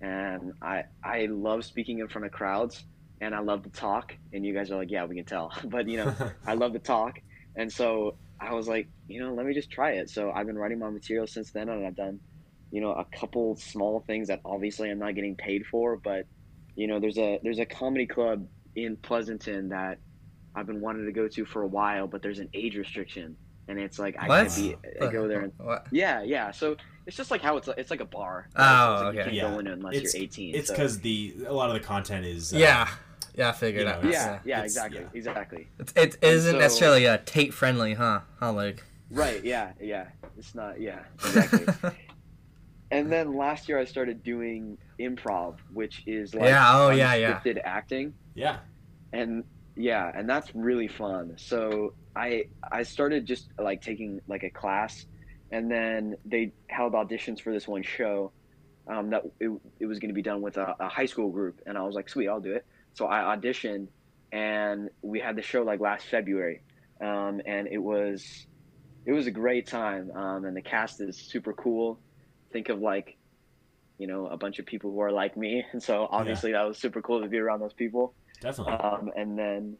and 0.00 0.52
I 0.62 0.84
I 1.04 1.26
love 1.30 1.64
speaking 1.64 1.98
in 2.00 2.08
front 2.08 2.26
of 2.26 2.32
crowds, 2.32 2.84
and 3.20 3.34
I 3.34 3.40
love 3.40 3.62
to 3.64 3.70
talk. 3.70 4.14
And 4.32 4.44
you 4.44 4.54
guys 4.54 4.70
are 4.70 4.76
like, 4.76 4.90
yeah, 4.90 5.04
we 5.04 5.16
can 5.16 5.24
tell, 5.24 5.52
but 5.64 5.88
you 5.88 5.98
know, 5.98 6.14
I 6.46 6.54
love 6.54 6.72
to 6.72 6.78
talk, 6.78 7.20
and 7.56 7.72
so 7.72 8.16
I 8.40 8.54
was 8.54 8.68
like, 8.68 8.88
you 9.08 9.20
know, 9.22 9.34
let 9.34 9.44
me 9.46 9.52
just 9.54 9.70
try 9.70 9.92
it. 9.92 10.08
So 10.10 10.30
I've 10.30 10.46
been 10.46 10.58
writing 10.58 10.78
my 10.78 10.88
material 10.90 11.26
since 11.26 11.50
then, 11.52 11.68
and 11.68 11.86
I've 11.86 11.96
done, 11.96 12.20
you 12.70 12.80
know, 12.80 12.92
a 12.92 13.04
couple 13.18 13.56
small 13.56 14.00
things 14.06 14.28
that 14.28 14.40
obviously 14.44 14.90
I'm 14.90 14.98
not 14.98 15.14
getting 15.14 15.36
paid 15.36 15.66
for, 15.66 15.96
but 15.96 16.26
you 16.76 16.86
know, 16.86 16.98
there's 17.00 17.18
a 17.18 17.38
there's 17.42 17.58
a 17.58 17.66
comedy 17.66 18.06
club 18.06 18.46
in 18.76 18.96
Pleasanton 18.96 19.68
that 19.70 19.98
I've 20.54 20.66
been 20.66 20.80
wanting 20.80 21.04
to 21.06 21.12
go 21.12 21.28
to 21.28 21.44
for 21.44 21.62
a 21.62 21.66
while, 21.66 22.06
but 22.06 22.22
there's 22.22 22.38
an 22.38 22.48
age 22.54 22.76
restriction, 22.76 23.36
and 23.68 23.78
it's 23.78 23.98
like 23.98 24.16
I 24.18 24.28
What? 24.28 24.48
can't 24.48 24.56
be 24.56 24.76
I 25.04 25.10
go 25.10 25.28
there 25.28 25.40
and 25.42 25.52
What? 25.58 25.86
yeah, 25.90 26.22
yeah. 26.22 26.50
So 26.52 26.76
it's 27.06 27.16
just 27.16 27.30
like 27.30 27.42
how 27.42 27.56
it's 27.56 27.68
it's 27.76 27.90
like 27.90 28.00
a 28.00 28.04
bar. 28.06 28.48
Oh, 28.56 28.62
So 28.62 28.92
it's 28.94 29.02
like 29.02 29.14
You 29.16 29.22
can't 29.24 29.34
Yeah. 29.34 29.50
go 29.50 29.58
in 29.58 29.66
unless 29.66 29.94
It's- 29.96 30.14
you're 30.14 30.22
18. 30.22 30.54
it's 30.54 30.68
so- 30.68 30.74
because 30.74 31.00
the 31.00 31.36
a 31.46 31.52
lot 31.52 31.68
of 31.68 31.74
the 31.74 31.80
content 31.80 32.24
is 32.24 32.54
uh, 32.54 32.58
Yeah, 32.58 32.88
yeah, 33.40 33.48
I 33.48 33.52
figured 33.52 33.82
you 33.84 33.88
out. 33.88 34.04
know, 34.04 34.10
yeah, 34.10 34.38
yeah, 34.44 34.58
it's- 34.58 34.64
exactly, 34.76 35.00
yeah. 35.00 35.06
exactly. 35.14 35.68
It's, 35.78 35.92
it 35.96 36.16
isn't 36.22 36.52
so- 36.52 36.58
necessarily 36.58 37.06
a 37.06 37.18
Tate 37.18 37.52
friendly, 37.54 37.94
huh? 37.94 38.20
Huh, 38.38 38.52
Luke? 38.52 38.84
Right, 39.10 39.42
yeah, 39.44 39.72
yeah. 39.80 40.06
It's 40.38 40.54
not, 40.54 40.80
yeah, 40.80 41.00
exactly. 41.24 41.66
and 42.90 43.10
then 43.10 43.34
last 43.36 43.68
year 43.68 43.78
I 43.78 43.84
started 43.84 44.22
doing 44.22 44.78
improv, 45.00 45.56
which 45.72 46.02
is 46.06 46.34
like 46.34 46.44
Yeah, 46.44 46.70
oh, 46.78 46.90
yeah, 46.90 47.14
yeah. 47.14 47.40
unscripted 47.40 47.60
acting, 47.64 48.14
yeah 48.34 48.58
and 49.12 49.42
yeah, 49.76 50.12
and 50.14 50.28
that's 50.28 50.54
really 50.54 50.86
fun. 50.88 51.34
So 51.36 51.94
I 52.14 52.44
I 52.70 52.82
started 52.84 53.26
just 53.26 53.48
like 53.58 53.82
taking 53.82 54.20
like 54.28 54.42
a 54.44 54.50
class, 54.50 55.06
and 55.50 55.70
then 55.70 56.16
they 56.24 56.52
held 56.68 56.92
auditions 56.92 57.40
for 57.40 57.52
this 57.52 57.66
one 57.66 57.82
show. 57.82 58.30
Um, 58.86 59.10
that 59.10 59.22
it, 59.38 59.50
it 59.78 59.86
was 59.86 59.98
going 60.00 60.08
to 60.08 60.14
be 60.14 60.22
done 60.22 60.40
with 60.42 60.56
a, 60.56 60.74
a 60.80 60.88
high 60.88 61.06
school 61.06 61.30
group, 61.30 61.60
and 61.66 61.78
I 61.78 61.82
was 61.82 61.94
like, 61.94 62.08
sweet, 62.08 62.28
I'll 62.28 62.40
do 62.40 62.52
it. 62.54 62.66
So 63.00 63.06
I 63.06 63.34
auditioned, 63.34 63.88
and 64.30 64.90
we 65.00 65.20
had 65.20 65.34
the 65.34 65.40
show 65.40 65.62
like 65.62 65.80
last 65.80 66.04
February, 66.04 66.60
um, 67.00 67.40
and 67.46 67.66
it 67.66 67.78
was 67.78 68.46
it 69.06 69.12
was 69.12 69.26
a 69.26 69.30
great 69.30 69.66
time. 69.66 70.10
Um, 70.14 70.44
and 70.44 70.54
the 70.54 70.60
cast 70.60 71.00
is 71.00 71.16
super 71.16 71.54
cool. 71.54 71.98
Think 72.52 72.68
of 72.68 72.82
like, 72.82 73.16
you 73.96 74.06
know, 74.06 74.26
a 74.26 74.36
bunch 74.36 74.58
of 74.58 74.66
people 74.66 74.90
who 74.90 75.00
are 75.00 75.10
like 75.10 75.34
me, 75.34 75.64
and 75.72 75.82
so 75.82 76.08
obviously 76.10 76.52
that 76.52 76.62
was 76.68 76.76
super 76.76 77.00
cool 77.00 77.22
to 77.22 77.28
be 77.28 77.38
around 77.38 77.60
those 77.60 77.72
people. 77.72 78.12
definitely 78.42 78.74
Um, 78.74 79.10
and 79.16 79.38
then, 79.38 79.78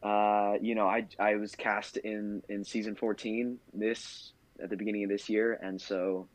uh, 0.00 0.52
you 0.60 0.76
know, 0.76 0.86
I 0.86 1.08
I 1.18 1.34
was 1.34 1.56
cast 1.56 1.96
in 1.96 2.44
in 2.48 2.62
season 2.62 2.94
fourteen 2.94 3.58
this 3.74 4.32
at 4.62 4.70
the 4.70 4.76
beginning 4.76 5.02
of 5.02 5.10
this 5.10 5.28
year, 5.28 5.58
and 5.60 5.80
so, 5.80 6.28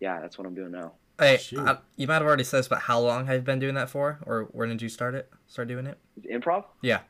yeah, 0.00 0.22
that's 0.22 0.38
what 0.38 0.46
I'm 0.46 0.54
doing 0.54 0.70
now. 0.70 0.94
Hey, 1.18 1.38
Shoot. 1.38 1.66
uh, 1.66 1.78
you 1.96 2.06
might 2.06 2.14
have 2.14 2.22
already 2.22 2.44
said 2.44 2.58
this, 2.60 2.68
but 2.68 2.78
how 2.80 3.00
long 3.00 3.26
have 3.26 3.34
you 3.36 3.40
been 3.42 3.58
doing 3.58 3.74
that 3.74 3.90
for, 3.90 4.18
or 4.24 4.44
when 4.52 4.68
did 4.68 4.80
you 4.80 4.88
start 4.88 5.14
it? 5.14 5.30
Start 5.48 5.66
doing 5.68 5.86
it? 5.86 5.98
Improv. 6.30 6.64
Yeah. 6.80 7.00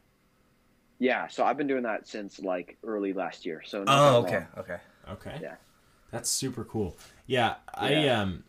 Yeah, 0.99 1.29
so 1.29 1.45
I've 1.45 1.57
been 1.57 1.67
doing 1.67 1.83
that 1.85 2.09
since 2.09 2.41
like 2.41 2.77
early 2.83 3.13
last 3.13 3.45
year. 3.47 3.63
So 3.65 3.85
not 3.85 3.99
Oh, 4.15 4.17
okay, 4.23 4.37
long. 4.39 4.47
okay. 4.59 4.77
okay 5.13 5.39
Yeah. 5.41 5.55
that's 6.11 6.29
super 6.29 6.65
cool 6.65 6.97
yeah, 7.27 7.57
I 7.73 8.09
um 8.09 8.43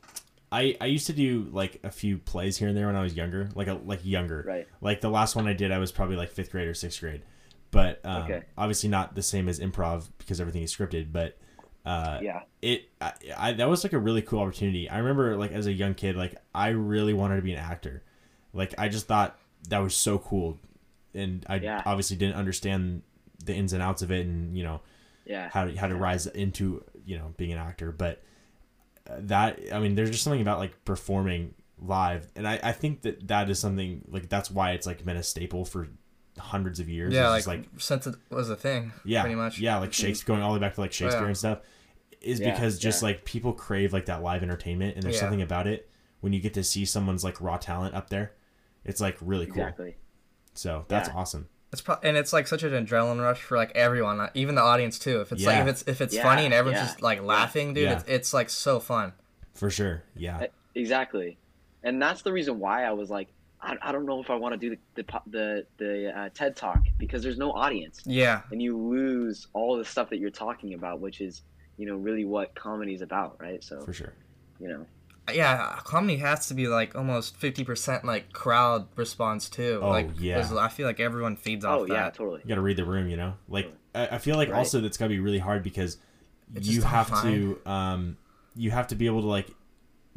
I 0.52 0.76
I 0.82 0.86
used 0.88 1.08
to 1.08 1.14
do 1.14 1.48
like 1.52 1.80
a 1.84 1.92
few 1.92 2.18
plays 2.18 2.58
here 2.58 2.68
and 2.70 2.76
there 2.76 2.88
when 2.88 2.96
I 2.96 3.02
was 3.04 3.14
younger 3.14 3.50
like 3.54 3.68
a 3.68 3.74
like 3.86 4.04
younger 4.04 4.44
Right. 4.48 4.68
like 4.82 5.00
the 5.02 5.10
last 5.10 5.36
one 5.36 5.48
I 5.48 5.54
did 5.54 5.72
I 5.72 5.78
was 5.78 5.92
probably 5.92 6.16
like 6.16 6.32
fifth 6.32 6.52
grade 6.52 6.68
or 6.68 6.74
sixth 6.74 7.00
grade 7.02 7.22
but 7.72 8.04
um, 8.04 8.24
Okay. 8.24 8.44
obviously 8.58 8.90
not 8.90 9.14
the 9.14 9.22
same 9.22 9.48
as 9.48 9.60
improv 9.60 10.08
because 10.18 10.42
everything 10.42 10.64
is 10.64 10.76
scripted 10.76 11.12
but 11.12 11.38
uh, 11.86 12.20
Yeah. 12.22 12.42
it 12.62 12.90
I, 13.02 13.14
I 13.38 13.52
that 13.54 13.70
was 13.70 13.84
like 13.84 13.94
a 13.94 14.00
really 14.00 14.22
cool 14.22 14.40
opportunity. 14.40 14.90
I 14.90 14.98
remember 15.00 15.36
like 15.38 15.52
as 15.52 15.66
a 15.68 15.74
young 15.74 15.94
kid, 15.94 16.16
like 16.16 16.36
I 16.54 16.70
really 16.70 17.14
wanted 17.14 17.38
to 17.38 17.42
be 17.42 17.54
an 17.54 17.60
actor. 17.60 18.04
Like 18.54 18.74
I 18.78 18.90
just 18.90 19.08
thought 19.08 19.38
that 19.70 19.80
was 19.80 19.96
so 19.96 20.18
cool, 20.20 20.60
and 21.14 21.46
I 21.50 21.58
Yeah. 21.58 21.82
obviously 21.86 22.18
didn't 22.18 22.36
understand 22.36 23.04
the 23.46 23.54
ins 23.56 23.74
and 23.74 23.82
outs 23.82 24.02
of 24.02 24.12
it, 24.12 24.26
and 24.26 24.58
you 24.58 24.64
know 24.64 24.82
Yeah. 25.26 25.50
how 25.52 25.66
to, 25.66 25.76
how 25.76 25.88
to 25.88 25.96
rise 25.96 26.28
into 26.28 26.84
you 27.06 27.18
know 27.18 27.34
being 27.38 27.52
an 27.54 27.60
actor. 27.60 27.92
But 27.92 28.22
uh, 29.10 29.16
that 29.22 29.60
I 29.74 29.80
mean, 29.80 29.96
there's 29.96 30.12
just 30.12 30.24
something 30.24 30.42
about 30.42 30.60
like 30.60 30.84
performing 30.86 31.54
live, 31.82 32.28
and 32.36 32.48
I 32.48 32.60
I 32.62 32.72
think 32.74 33.02
that 33.04 33.28
that 33.28 33.50
is 33.50 33.60
something 33.60 34.04
like 34.10 34.30
that's 34.30 34.52
why 34.52 34.72
it's 34.72 34.86
like 34.86 35.06
been 35.06 35.18
a 35.18 35.24
staple 35.24 35.64
for 35.66 35.88
hundreds 36.40 36.80
of 36.80 36.90
years. 36.90 37.14
Yeah, 37.14 37.36
It's 37.36 37.46
like, 37.48 37.64
since 37.78 38.08
it 38.08 38.16
was 38.30 38.50
a 38.50 38.56
thing. 38.56 38.92
yeah, 39.06 39.22
pretty 39.22 39.36
much. 39.36 39.60
Yeah, 39.60 39.78
like 39.78 39.94
Shakespeare, 39.94 40.34
going 40.36 40.42
all 40.42 40.54
the 40.54 40.60
way 40.60 40.66
back 40.66 40.76
to 40.76 40.82
like 40.82 40.92
Shakespeare 40.94 41.22
yeah. 41.24 41.28
and 41.28 41.38
stuff, 41.38 41.60
is 42.22 42.40
Yeah, 42.40 42.52
because 42.52 42.80
just 42.80 43.02
yeah. 43.02 43.10
like 43.10 43.26
people 43.26 43.54
crave 43.54 43.94
like 43.94 44.06
that 44.08 44.22
live 44.24 44.44
entertainment, 44.44 44.96
and 44.96 45.04
there's 45.04 45.16
Yeah. 45.16 45.22
something 45.22 45.42
about 45.42 45.68
it 45.68 45.90
when 46.22 46.34
you 46.34 46.40
get 46.40 46.54
to 46.56 46.64
see 46.64 46.86
someone's 46.86 47.24
like 47.24 47.40
raw 47.42 47.58
talent 47.58 47.96
up 47.96 48.10
there. 48.10 48.34
It's 48.86 49.00
like 49.02 49.18
really 49.22 49.46
cool. 49.46 49.62
Exactly. 49.64 49.98
So 50.54 50.86
that's 50.88 51.10
Yeah. 51.10 51.16
awesome. 51.16 51.48
It's 51.72 51.82
pro- 51.82 52.00
and 52.02 52.18
it's 52.18 52.34
like 52.34 52.48
such 52.48 52.64
an 52.64 52.72
adrenaline 52.72 53.22
rush 53.22 53.42
for 53.42 53.56
like 53.56 53.72
everyone, 53.76 54.28
even 54.34 54.56
the 54.56 54.62
audience 54.62 54.98
too. 54.98 55.22
If 55.22 55.32
it's 55.32 55.46
like 55.46 55.60
if 55.60 55.68
it's 55.68 55.84
if 55.88 56.02
it's 56.02 56.16
Yeah, 56.16 56.24
funny 56.24 56.46
and 56.46 56.54
everyone's 56.54 56.82
yeah, 56.82 56.88
just 56.88 57.02
like 57.02 57.22
laughing, 57.22 57.74
dude, 57.76 57.84
Yeah. 57.84 58.00
it's, 58.00 58.04
it's 58.10 58.34
like 58.34 58.50
so 58.50 58.80
fun. 58.80 59.14
For 59.54 59.70
sure. 59.70 60.04
Yeah. 60.16 60.48
Exactly, 60.76 61.38
and 61.84 62.02
that's 62.02 62.22
the 62.24 62.32
reason 62.34 62.60
why 62.60 62.86
I 62.86 62.92
was 62.92 63.10
like, 63.10 63.28
I, 63.62 63.76
I 63.82 63.92
don't 63.92 64.06
know 64.06 64.22
if 64.22 64.30
I 64.30 64.36
want 64.36 64.54
to 64.54 64.58
do 64.70 64.76
the 64.96 65.04
the 65.04 65.22
the, 65.28 65.66
the 65.78 66.18
uh, 66.18 66.30
TED 66.34 66.56
talk 66.56 66.80
because 66.98 67.24
there's 67.24 67.38
no 67.38 67.52
audience, 67.52 68.06
Yeah, 68.06 68.42
and 68.52 68.62
you 68.62 68.78
lose 68.78 69.48
all 69.54 69.78
the 69.78 69.86
stuff 69.86 70.10
that 70.12 70.20
you're 70.20 70.30
talking 70.32 70.74
about, 70.74 71.02
which 71.02 71.22
is 71.22 71.44
you 71.78 71.86
know 71.88 71.96
really 71.98 72.26
what 72.26 72.56
comedy 72.56 72.94
is 72.94 73.02
about, 73.02 73.38
right? 73.42 73.64
So 73.64 73.86
For 73.86 73.94
sure. 73.94 74.14
you 74.60 74.70
know, 74.70 74.86
yeah. 75.34 75.80
Comedy 75.84 76.18
has 76.18 76.48
to 76.48 76.54
be 76.54 76.68
like 76.68 76.96
almost 76.96 77.36
fifty 77.38 77.64
percent 77.64 78.04
like 78.06 78.32
crowd 78.34 78.88
response 78.96 79.50
too. 79.50 79.80
Oh, 79.84 79.90
like, 79.92 80.10
yeah. 80.20 80.42
'cause 80.42 80.56
I 80.56 80.70
feel 80.70 80.88
like 80.88 81.00
everyone 81.00 81.36
feeds 81.36 81.66
off 81.66 81.82
oh 81.82 81.86
yeah, 81.86 82.10
totally. 82.10 82.42
You 82.44 82.50
got 82.50 82.56
to 82.56 82.62
read 82.62 82.78
the 82.78 82.86
room, 82.86 83.10
you 83.10 83.18
know? 83.18 83.34
Like, 83.48 83.72
I, 83.94 84.08
I 84.08 84.18
feel 84.18 84.38
like 84.38 84.50
Right. 84.50 84.58
also 84.58 84.82
that's 84.82 84.98
got 84.98 85.06
to 85.06 85.10
be 85.10 85.20
really 85.20 85.40
hard 85.40 85.64
because 85.64 85.98
It's 86.56 86.68
you 86.68 86.82
have 86.82 87.12
not 87.12 87.24
to, 87.24 87.60
um, 87.66 88.18
you 88.56 88.72
have 88.72 88.88
to 88.88 88.96
be 88.96 89.06
able 89.06 89.22
to, 89.22 89.28
like, 89.28 89.52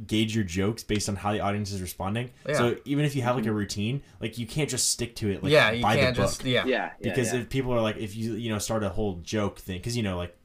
gauge 0.07 0.35
your 0.35 0.44
jokes 0.44 0.83
based 0.83 1.09
on 1.09 1.16
how 1.16 1.33
the 1.33 1.40
audience 1.40 1.70
is 1.70 1.81
responding. 1.81 2.31
Yeah. 2.48 2.55
So 2.55 2.76
even 2.85 3.05
if 3.05 3.14
you 3.14 3.22
have, 3.22 3.37
like, 3.37 3.46
a 3.46 3.52
routine, 3.52 4.02
like, 4.20 4.37
you 4.38 4.46
can't 4.46 4.68
just 4.68 4.90
stick 4.90 5.14
to 5.16 5.31
it, 5.31 5.42
like, 5.42 5.52
yeah, 5.52 5.70
you 5.70 5.83
by 5.83 5.96
can't 5.96 6.16
the 6.16 6.22
book. 6.22 6.31
just 6.31 6.44
yeah. 6.44 6.64
Yeah, 6.64 6.66
yeah, 6.66 6.90
because 7.00 7.33
yeah. 7.33 7.40
if 7.40 7.48
people 7.50 7.72
are 7.72 7.81
like 7.81 7.96
if 7.98 8.16
you 8.16 8.35
you 8.35 8.50
know 8.50 8.59
start 8.59 8.83
a 8.85 8.88
whole 8.88 9.16
joke 9.22 9.59
thing 9.59 9.78
because 9.78 9.96
you 9.96 10.02
know 10.02 10.16
like 10.16 10.37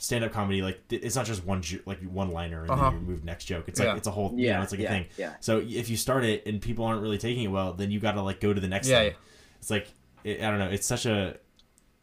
stand-up 0.00 0.30
comedy 0.32 0.62
like 0.62 0.80
it's 0.90 1.16
not 1.16 1.26
just 1.26 1.44
one 1.44 1.60
jo- 1.60 1.80
like 1.84 2.00
one 2.04 2.30
liner 2.30 2.62
and 2.62 2.70
Uh-huh. 2.70 2.90
then 2.90 3.00
you 3.00 3.06
move 3.06 3.24
next 3.24 3.46
joke 3.46 3.64
it's 3.68 3.80
like 3.80 3.86
Yeah. 3.88 3.96
it's 3.96 4.06
a 4.06 4.12
whole 4.12 4.32
you 4.36 4.46
yeah, 4.46 4.56
know 4.56 4.62
it's 4.62 4.70
like 4.70 4.80
yeah, 4.80 4.86
a 4.86 4.90
thing 4.90 5.06
Yeah, 5.16 5.32
so 5.40 5.58
if 5.58 5.90
you 5.90 5.96
start 5.96 6.24
it 6.24 6.46
and 6.46 6.60
people 6.62 6.84
aren't 6.84 7.02
really 7.02 7.18
taking 7.18 7.42
it 7.42 7.48
well 7.48 7.72
then 7.72 7.90
you 7.90 7.98
got 7.98 8.12
to 8.12 8.22
like 8.22 8.38
go 8.40 8.54
to 8.54 8.60
the 8.60 8.68
next 8.68 8.86
Yeah, 8.88 8.98
thing 9.00 9.06
yeah. 9.10 9.16
it's 9.58 9.70
like 9.70 9.88
it, 10.22 10.40
i 10.40 10.48
don't 10.50 10.60
know 10.60 10.68
it's 10.68 10.86
such 10.86 11.04
a 11.06 11.36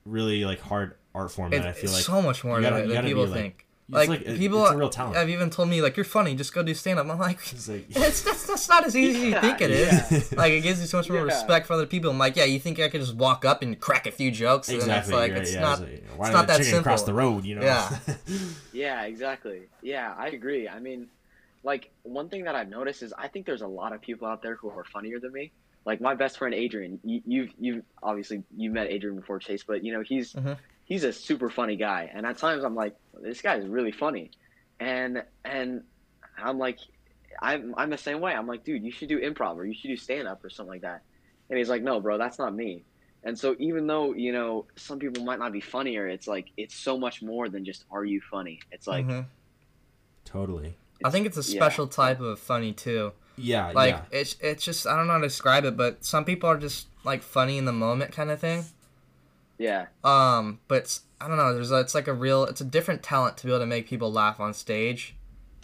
really 0.06 0.44
like 0.44 0.60
hard 0.60 0.96
art 1.14 1.32
form 1.32 1.54
It- 1.54 1.60
that 1.60 1.68
i 1.68 1.72
feel 1.72 1.86
it's 1.86 1.94
like 1.94 2.04
so 2.04 2.22
much 2.22 2.44
more 2.44 2.58
you 2.58 2.64
gotta- 2.64 2.76
than, 2.76 2.84
you 2.84 2.88
than 2.90 2.96
gotta 2.96 3.08
be, 3.08 3.10
people 3.12 3.26
like- 3.28 3.34
think. 3.34 3.56
it's 3.62 3.65
Like, 3.88 4.10
like 4.10 4.22
a- 4.28 4.36
people 4.36 4.64
it's 4.66 4.74
a 4.74 4.78
real 4.78 4.90
talent. 4.90 5.16
have 5.16 5.30
even 5.30 5.52
told 5.52 5.70
me 5.70 5.80
like 5.82 5.96
you're 5.96 6.04
funny, 6.06 6.34
just 6.34 6.54
go 6.54 6.64
do 6.64 6.74
stand 6.74 6.98
up. 6.98 7.08
I'm 7.08 7.20
like, 7.20 7.38
it's 7.52 7.70
like 7.70 7.86
it's 7.90 8.22
that's, 8.24 8.48
that's 8.48 8.68
not 8.68 8.84
as 8.86 8.96
easy 8.98 9.28
as 9.28 9.34
you 9.36 9.42
think 9.42 9.62
it 9.62 9.70
is. 9.70 10.12
yeah. 10.12 10.20
Like 10.40 10.54
it 10.54 10.62
gives 10.62 10.82
you 10.82 10.88
so 10.88 10.98
much 10.98 11.08
more 11.10 11.20
Yeah. 11.20 11.24
respect 11.26 11.68
for 11.68 11.74
other 11.74 11.86
people. 11.86 12.10
I'm 12.10 12.18
like, 12.18 12.36
yeah, 12.36 12.46
you 12.46 12.60
think 12.60 12.80
I 12.80 12.90
could 12.90 13.02
just 13.02 13.16
walk 13.16 13.46
up 13.46 13.62
and 13.62 13.80
crack 13.80 14.08
a 14.08 14.12
few 14.12 14.32
jokes? 14.32 14.70
And 14.70 14.78
exactly 14.78 15.14
it's 15.14 15.20
like 15.22 15.32
right, 15.34 15.42
it's 15.44 15.54
yeah, 15.54 15.60
not. 15.62 15.80
like, 15.82 16.04
why 16.16 16.26
it's 16.26 16.30
did 16.30 16.34
not 16.34 16.48
that 16.48 16.64
simple. 16.64 16.84
cross 16.84 17.04
the 17.04 17.14
road 17.14 17.46
you 17.46 17.56
know 17.56 17.62
Yeah. 17.62 17.98
yeah, 18.74 19.04
exactly. 19.04 19.62
Yeah, 19.82 20.14
I 20.18 20.28
agree. 20.30 20.68
I 20.68 20.80
mean, 20.80 21.08
like 21.64 21.92
one 22.04 22.30
thing 22.30 22.46
that 22.46 22.56
I've 22.56 22.70
noticed 22.70 23.04
is 23.04 23.14
I 23.18 23.28
think 23.28 23.46
there's 23.46 23.62
a 23.62 23.68
lot 23.68 23.94
of 23.94 24.02
people 24.02 24.28
out 24.28 24.42
there 24.42 24.56
who 24.56 24.70
are 24.70 24.84
funnier 24.84 25.20
than 25.20 25.32
me. 25.32 25.52
Like 25.86 26.02
my 26.02 26.16
best 26.16 26.40
friend 26.40 26.56
Adrian, 26.56 27.00
you, 27.04 27.22
you've 27.28 27.50
you've 27.60 27.84
obviously 28.02 28.42
you 28.58 28.72
met 28.72 28.88
Adrian 28.88 29.16
before 29.20 29.38
Chase, 29.38 29.64
but 29.64 29.84
you 29.84 29.94
know 29.94 30.02
he's 30.02 30.34
Mhm. 30.34 30.58
He's 30.86 31.04
a 31.04 31.14
super 31.14 31.50
funny 31.50 31.76
guy, 31.76 32.12
and 32.14 32.26
at 32.26 32.38
times 32.38 32.64
I'm 32.64 32.76
like, 32.76 32.96
this 33.22 33.42
guy 33.42 33.58
is 33.58 33.68
really 33.68 33.92
funny, 33.92 34.32
and 34.80 35.24
and 35.44 35.84
I'm 36.38 36.58
like, 36.60 36.80
I'm 37.42 37.74
I'm 37.78 37.90
the 37.90 37.98
same 37.98 38.22
way. 38.22 38.34
I'm 38.34 38.48
like, 38.48 38.64
dude, 38.64 38.84
you 38.84 38.92
should 38.92 39.10
do 39.10 39.20
improv 39.20 39.58
or 39.58 39.66
you 39.66 39.74
should 39.74 39.90
do 39.90 39.98
stand 39.98 40.28
up 40.28 40.44
or 40.44 40.50
something 40.50 40.72
like 40.74 40.82
that, 40.82 41.04
and 41.50 41.58
he's 41.60 41.70
like, 41.70 41.84
no, 41.84 42.00
bro, 42.00 42.18
that's 42.18 42.40
not 42.40 42.56
me. 42.56 42.86
And 43.24 43.38
so 43.38 43.56
even 43.60 43.88
though 43.88 44.14
you 44.14 44.32
know 44.32 44.68
some 44.76 45.00
people 45.00 45.24
might 45.24 45.40
not 45.40 45.52
be 45.52 45.62
funnier, 45.62 46.08
it's 46.08 46.28
like 46.28 46.52
it's 46.58 46.76
so 46.76 46.98
much 46.98 47.22
more 47.22 47.50
than 47.50 47.66
just 47.66 47.86
are 47.92 48.06
you 48.06 48.22
funny. 48.32 48.60
It's 48.72 48.88
like 48.88 49.06
Mhm. 49.08 49.26
totally 50.24 50.76
I 51.04 51.10
think 51.10 51.26
it's 51.26 51.38
a 51.38 51.44
yeah. 51.44 51.60
special 51.62 51.88
type 51.88 52.20
of 52.20 52.40
funny 52.40 52.74
too. 52.74 53.14
yeah 53.38 53.72
Like 53.74 53.90
yeah 53.90 54.02
it's 54.12 54.36
it's 54.40 54.64
just 54.64 54.88
I 54.88 54.96
don't 54.96 55.08
know 55.08 55.14
how 55.14 55.20
to 55.20 55.28
describe 55.28 55.66
it, 55.66 55.76
but 55.78 56.06
some 56.06 56.26
people 56.26 56.50
are 56.50 56.58
just 56.58 56.88
like 57.04 57.22
funny 57.22 57.58
in 57.58 57.66
the 57.66 57.74
moment 57.74 58.12
kind 58.12 58.32
of 58.32 58.40
thing. 58.40 58.66
Yeah, 59.58 59.86
Um, 60.04 60.60
but 60.68 60.80
it's, 60.80 61.02
I 61.22 61.28
don't 61.28 61.38
know. 61.38 61.54
There's 61.54 61.72
a, 61.72 61.80
it's 61.80 61.96
like 61.96 62.08
a 62.08 62.14
real, 62.14 62.44
it's 62.46 62.62
a 62.62 62.66
different 62.66 63.04
talent 63.04 63.38
to 63.38 63.46
be 63.46 63.52
able 63.52 63.60
to 63.62 63.66
make 63.66 63.88
people 63.88 64.12
laugh 64.12 64.40
on 64.40 64.54
stage. 64.54 65.16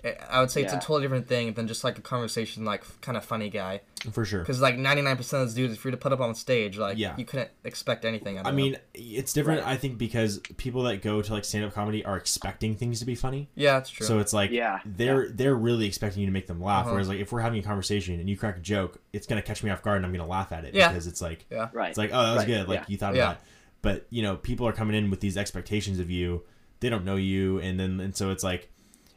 I- 0.04 0.18
I 0.32 0.40
would 0.40 0.50
say 0.50 0.64
it's 0.64 0.74
a 0.74 0.78
totally 0.78 1.04
different 1.04 1.28
thing 1.28 1.54
than 1.54 1.68
just 1.68 1.84
like 1.84 2.00
a 2.00 2.02
conversation, 2.02 2.66
like 2.66 2.84
kind 3.02 3.16
of 3.16 3.24
funny 3.24 3.52
guy. 3.52 3.82
for 4.12 4.26
sure 4.26 4.40
Because 4.40 4.60
like 4.60 4.76
99% 4.76 5.20
of 5.20 5.28
those 5.30 5.54
dudes, 5.54 5.76
if 5.76 5.84
you're 5.84 5.92
to 5.92 5.98
put 5.98 6.12
up 6.12 6.20
on 6.20 6.34
stage, 6.34 6.76
like 6.80 6.98
Yeah. 6.98 7.14
you 7.18 7.24
couldn't 7.26 7.52
expect 7.64 8.04
anything. 8.04 8.38
Out 8.40 8.42
of 8.42 8.48
I 8.48 8.50
them. 8.50 8.56
mean, 8.56 8.78
it's 8.96 9.32
different. 9.32 9.62
Right. 9.62 9.74
I 9.74 9.78
think 9.78 10.00
because 10.00 10.40
people 10.58 10.82
that 10.84 11.04
go 11.04 11.22
to 11.22 11.32
like 11.34 11.46
stand 11.46 11.66
up 11.66 11.74
comedy 11.76 12.04
are 12.04 12.18
expecting 12.18 12.76
things 12.76 12.98
to 13.02 13.06
be 13.06 13.14
funny. 13.14 13.48
yeah, 13.54 13.78
it's 13.78 13.92
true. 13.92 14.08
So 14.08 14.18
it's 14.18 14.34
like 14.34 14.50
Yeah, 14.50 14.80
they're 14.86 15.30
they're 15.30 15.54
really 15.54 15.86
expecting 15.86 16.22
you 16.22 16.26
to 16.26 16.34
make 16.34 16.48
them 16.48 16.60
laugh. 16.64 16.86
Uh-huh. 16.86 16.94
Whereas 16.94 17.08
like 17.08 17.20
if 17.20 17.32
we're 17.32 17.42
having 17.42 17.60
a 17.60 17.64
conversation 17.64 18.20
and 18.20 18.28
you 18.28 18.36
crack 18.36 18.58
a 18.58 18.60
joke, 18.62 19.00
it's 19.14 19.28
gonna 19.28 19.44
catch 19.44 19.62
me 19.64 19.70
off 19.70 19.84
guard 19.84 19.98
and 19.98 20.06
I'm 20.08 20.12
gonna 20.12 20.26
laugh 20.26 20.52
at 20.52 20.66
it 20.66 20.74
Yeah. 20.74 20.88
because 20.88 21.06
it's 21.06 21.22
like 21.22 21.46
yeah, 21.52 21.70
right. 21.74 21.90
it's 21.90 22.00
like 22.00 22.10
oh 22.12 22.24
that 22.24 22.30
was 22.32 22.38
Right, 22.40 22.48
good 22.48 22.68
like 22.68 22.80
yeah. 22.80 22.86
you 22.88 22.98
thought 22.98 23.14
Yeah. 23.14 23.32
of 23.34 23.38
that. 23.38 23.44
But 23.82 24.06
you 24.10 24.22
know 24.22 24.36
people 24.38 24.68
are 24.68 24.74
coming 24.74 24.96
in 24.96 25.10
with 25.10 25.20
these 25.22 25.38
expectations 25.38 26.00
of 26.00 26.10
you. 26.12 26.44
They 26.82 26.90
don't 26.90 27.06
know 27.06 27.16
you, 27.16 27.60
and 27.60 27.80
then 27.80 28.00
and 28.00 28.16
so 28.16 28.30
it's 28.32 28.44
like 28.44 28.70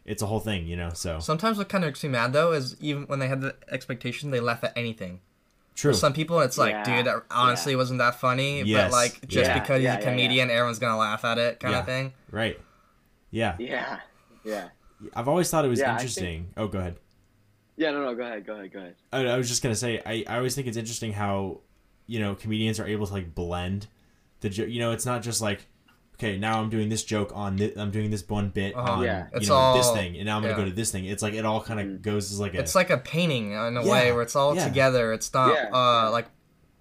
it's 0.05 0.23
a 0.23 0.27
whole 0.27 0.41
thing, 0.41 0.67
you 0.67 0.77
know. 0.77 0.91
So 0.95 1.19
Sometimes 1.21 1.57
what 1.59 1.69
kind 1.69 1.83
of 1.85 1.89
makes 1.89 2.03
me 2.03 2.11
mad 2.11 2.33
though 2.33 2.53
is 2.53 2.77
even 2.81 3.05
when 3.07 3.19
they 3.19 3.29
had 3.29 3.41
the 3.41 3.57
expectation, 3.71 4.31
they 4.31 4.41
laugh 4.41 4.63
at 4.65 4.73
anything. 4.77 5.21
true. 5.75 5.95
Some 5.95 6.13
people, 6.13 6.41
it's 6.41 6.57
like, 6.59 6.71
Yeah, 6.73 6.85
dude, 6.97 7.07
that 7.07 7.23
honestly 7.31 7.75
wasn't 7.75 7.99
that 8.01 8.21
funny. 8.21 8.63
Yes, 8.63 8.91
But 8.91 8.97
like, 8.97 9.29
just 9.29 9.49
yeah. 9.49 9.59
because 9.59 9.83
Yeah, 9.83 9.97
he's 9.97 10.05
a 10.05 10.07
yeah, 10.07 10.11
yeah. 10.11 10.11
comedian, 10.17 10.51
everyone's 10.51 10.79
gonna 10.79 10.99
laugh 10.99 11.25
at 11.25 11.39
it, 11.39 11.59
kind 11.59 11.73
Yeah. 11.73 11.81
of 11.81 11.87
thing. 11.87 12.13
right. 12.31 12.61
Yeah. 13.31 13.57
Yeah, 13.59 13.99
yeah, 14.45 14.69
I've 15.15 15.27
always 15.27 15.51
thought 15.51 15.65
it 15.65 15.69
was 15.69 15.81
Yeah, 15.81 15.87
I 15.87 15.99
think- 15.99 16.01
interesting. 16.03 16.51
Oh, 16.57 16.69
go 16.69 16.79
ahead. 16.79 16.97
yeah. 17.77 17.91
No, 17.91 18.05
no. 18.05 18.15
Go 18.15 18.23
ahead. 18.23 18.47
Go 18.47 18.55
ahead. 18.55 18.73
Go 18.73 18.79
ahead. 18.79 18.95
I, 19.13 19.27
I 19.27 19.37
was 19.37 19.49
just 19.49 19.63
gonna 19.63 19.75
say 19.75 20.01
I, 20.07 20.25
I 20.29 20.37
always 20.37 20.55
think 20.55 20.67
it's 20.69 20.77
interesting 20.77 21.13
how 21.15 21.61
you 22.07 22.21
know 22.21 22.35
comedians 22.35 22.79
are 22.79 22.87
able 22.87 23.07
to 23.07 23.13
like 23.13 23.35
blend 23.35 23.87
the 24.45 24.51
joke. 24.51 24.69
You 24.69 24.79
know, 24.81 24.93
it's 24.93 25.05
not 25.07 25.23
just 25.23 25.41
like 25.43 25.67
okay, 26.17 26.39
now 26.39 26.61
I'm 26.61 26.71
doing 26.71 26.89
this 26.89 27.03
joke 27.03 27.33
on 27.35 27.57
this, 27.57 27.77
I'm 27.77 27.91
doing 27.91 28.09
this 28.11 28.23
one 28.29 28.49
bit 28.51 28.77
Uh-huh. 28.77 28.93
on 28.93 29.03
Yeah. 29.03 29.25
you 29.33 29.39
It's 29.39 29.49
know 29.49 29.75
this 29.77 29.91
thing, 29.91 30.15
and 30.17 30.27
now 30.27 30.37
I'm 30.37 30.43
gonna 30.43 30.55
yeah. 30.55 30.61
go 30.65 30.65
to 30.67 30.71
this 30.75 30.93
thing. 30.93 31.07
It's 31.07 31.23
like 31.25 31.35
it 31.35 31.45
all 31.45 31.61
kind 31.61 31.81
of 31.81 31.87
Mhm. 31.87 32.03
goes 32.03 32.31
as 32.31 32.39
like 32.39 32.55
a 32.55 32.61
It's 32.61 32.77
like 32.77 32.91
a 32.91 32.99
painting 32.99 33.51
in 33.51 33.77
a 33.77 33.83
Yeah, 33.85 33.91
way 33.91 34.13
where 34.13 34.23
it's 34.23 34.37
all 34.37 34.55
yeah. 34.55 34.65
together. 34.69 35.13
It's 35.13 35.35
not 35.35 35.53
Yeah, 35.53 35.71
uh 35.75 36.11
like 36.13 36.27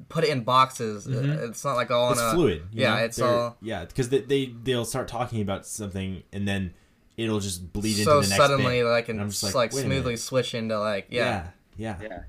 put 0.09 0.23
it 0.23 0.29
in 0.29 0.43
boxes. 0.43 1.07
Mhm. 1.07 1.49
It's 1.49 1.63
not 1.65 1.75
like 1.75 1.89
all 1.89 2.11
it's 2.11 2.21
in 2.21 2.27
a 2.27 2.31
fluid. 2.33 2.61
yeah, 2.71 2.95
know? 2.95 3.03
it's 3.05 3.17
They're- 3.17 3.27
all- 3.27 3.57
yeah 3.61 3.85
because 3.85 4.09
they, 4.09 4.19
they 4.21 4.53
they'll 4.63 4.85
start 4.85 5.07
talking 5.07 5.41
about 5.41 5.65
something 5.65 6.21
and 6.31 6.47
then 6.47 6.73
it'll 7.17 7.39
just 7.39 7.73
bleed 7.73 7.93
so 8.03 8.17
into 8.19 8.27
the 8.27 8.35
next 8.35 8.35
suddenly 8.37 8.79
bit. 8.81 8.85
like 8.85 9.09
and 9.09 9.17
And 9.19 9.21
I'm 9.25 9.29
just 9.29 9.41
just 9.41 9.55
like, 9.55 9.73
like, 9.73 9.83
smoothly 9.85 10.17
switch 10.17 10.53
into 10.53 10.77
like 10.79 11.07
yeah, 11.09 11.47
yeah, 11.77 11.97
yeah, 12.01 12.07
Yeah. 12.09 12.19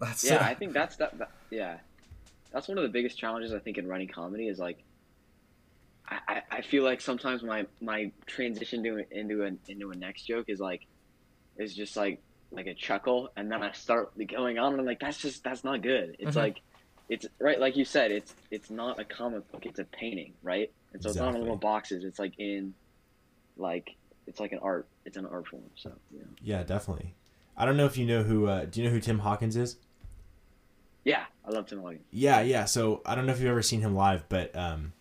that's 0.00 0.24
yeah 0.24 0.44
i 0.44 0.54
think 0.54 0.72
that's 0.72 0.96
that, 0.96 1.16
that 1.18 1.30
yeah 1.50 1.76
that's 2.52 2.68
one 2.68 2.78
of 2.78 2.82
the 2.82 2.88
biggest 2.90 3.18
challenges 3.18 3.52
i 3.52 3.58
think 3.58 3.78
in 3.78 3.86
running 3.86 4.08
comedy 4.08 4.48
is 4.48 4.58
like 4.58 4.84
i 6.08 6.42
i, 6.50 6.62
feel 6.62 6.84
like 6.84 7.00
sometimes 7.00 7.42
my 7.42 7.66
my 7.80 8.10
transition 8.26 8.82
to 8.82 9.04
into 9.10 9.42
an 9.44 9.58
into 9.68 9.90
a 9.90 9.94
next 9.96 10.26
joke 10.26 10.46
is 10.48 10.58
like 10.60 10.86
is 11.58 11.74
just 11.74 11.96
like 11.96 12.22
like 12.50 12.66
a 12.66 12.74
chuckle 12.74 13.30
and 13.36 13.50
then 13.52 13.62
i 13.62 13.72
start 13.72 14.12
going 14.28 14.58
on 14.58 14.72
and 14.72 14.80
i'm 14.80 14.86
like 14.86 15.00
that's 15.00 15.18
just 15.18 15.44
that's 15.44 15.64
not 15.64 15.82
good 15.82 16.16
it's 16.18 16.34
Mhm. 16.36 16.40
like 16.40 16.62
it's 17.10 17.26
right 17.40 17.60
like 17.60 17.76
you 17.76 17.84
said 17.84 18.10
it's 18.10 18.34
it's 18.50 18.70
not 18.70 18.98
a 18.98 19.04
comic 19.04 19.50
book 19.52 19.66
it's 19.66 19.78
a 19.78 19.84
painting 19.84 20.32
right 20.42 20.72
and 20.92 21.02
so 21.02 21.10
it's 21.10 21.18
not 21.18 21.34
in 21.34 21.40
little 21.40 21.56
boxes 21.56 22.04
it's 22.04 22.18
like 22.18 22.32
in 22.38 22.74
like 23.56 23.90
it's 24.26 24.40
like 24.40 24.52
an 24.52 24.60
art 24.62 24.88
it's 25.04 25.16
an 25.16 25.26
art 25.26 25.46
form 25.46 25.62
so 25.74 25.90
know 26.12 26.24
yeah, 26.40 26.62
definitely. 26.62 27.14
I 27.56 27.64
don't 27.64 27.76
know 27.76 27.86
if 27.86 27.98
you 27.98 28.06
know 28.06 28.22
who. 28.22 28.46
Uh, 28.46 28.64
do 28.66 28.80
you 28.80 28.86
know 28.86 28.92
who 28.92 29.00
Tim 29.00 29.18
Hawkins 29.18 29.56
is? 29.56 29.76
Yeah 31.08 31.24
i 31.44 31.50
love 31.50 31.66
tim 31.66 31.80
Hawkins. 31.80 32.04
Yeah, 32.10 32.40
yeah. 32.42 32.64
So 32.66 33.00
I 33.06 33.14
don't 33.14 33.24
know 33.26 33.32
if 33.32 33.40
you've 33.40 33.50
ever 33.50 33.62
seen 33.62 33.80
him 33.80 33.94
live, 33.94 34.28
but 34.28 34.54
um, 34.54 34.92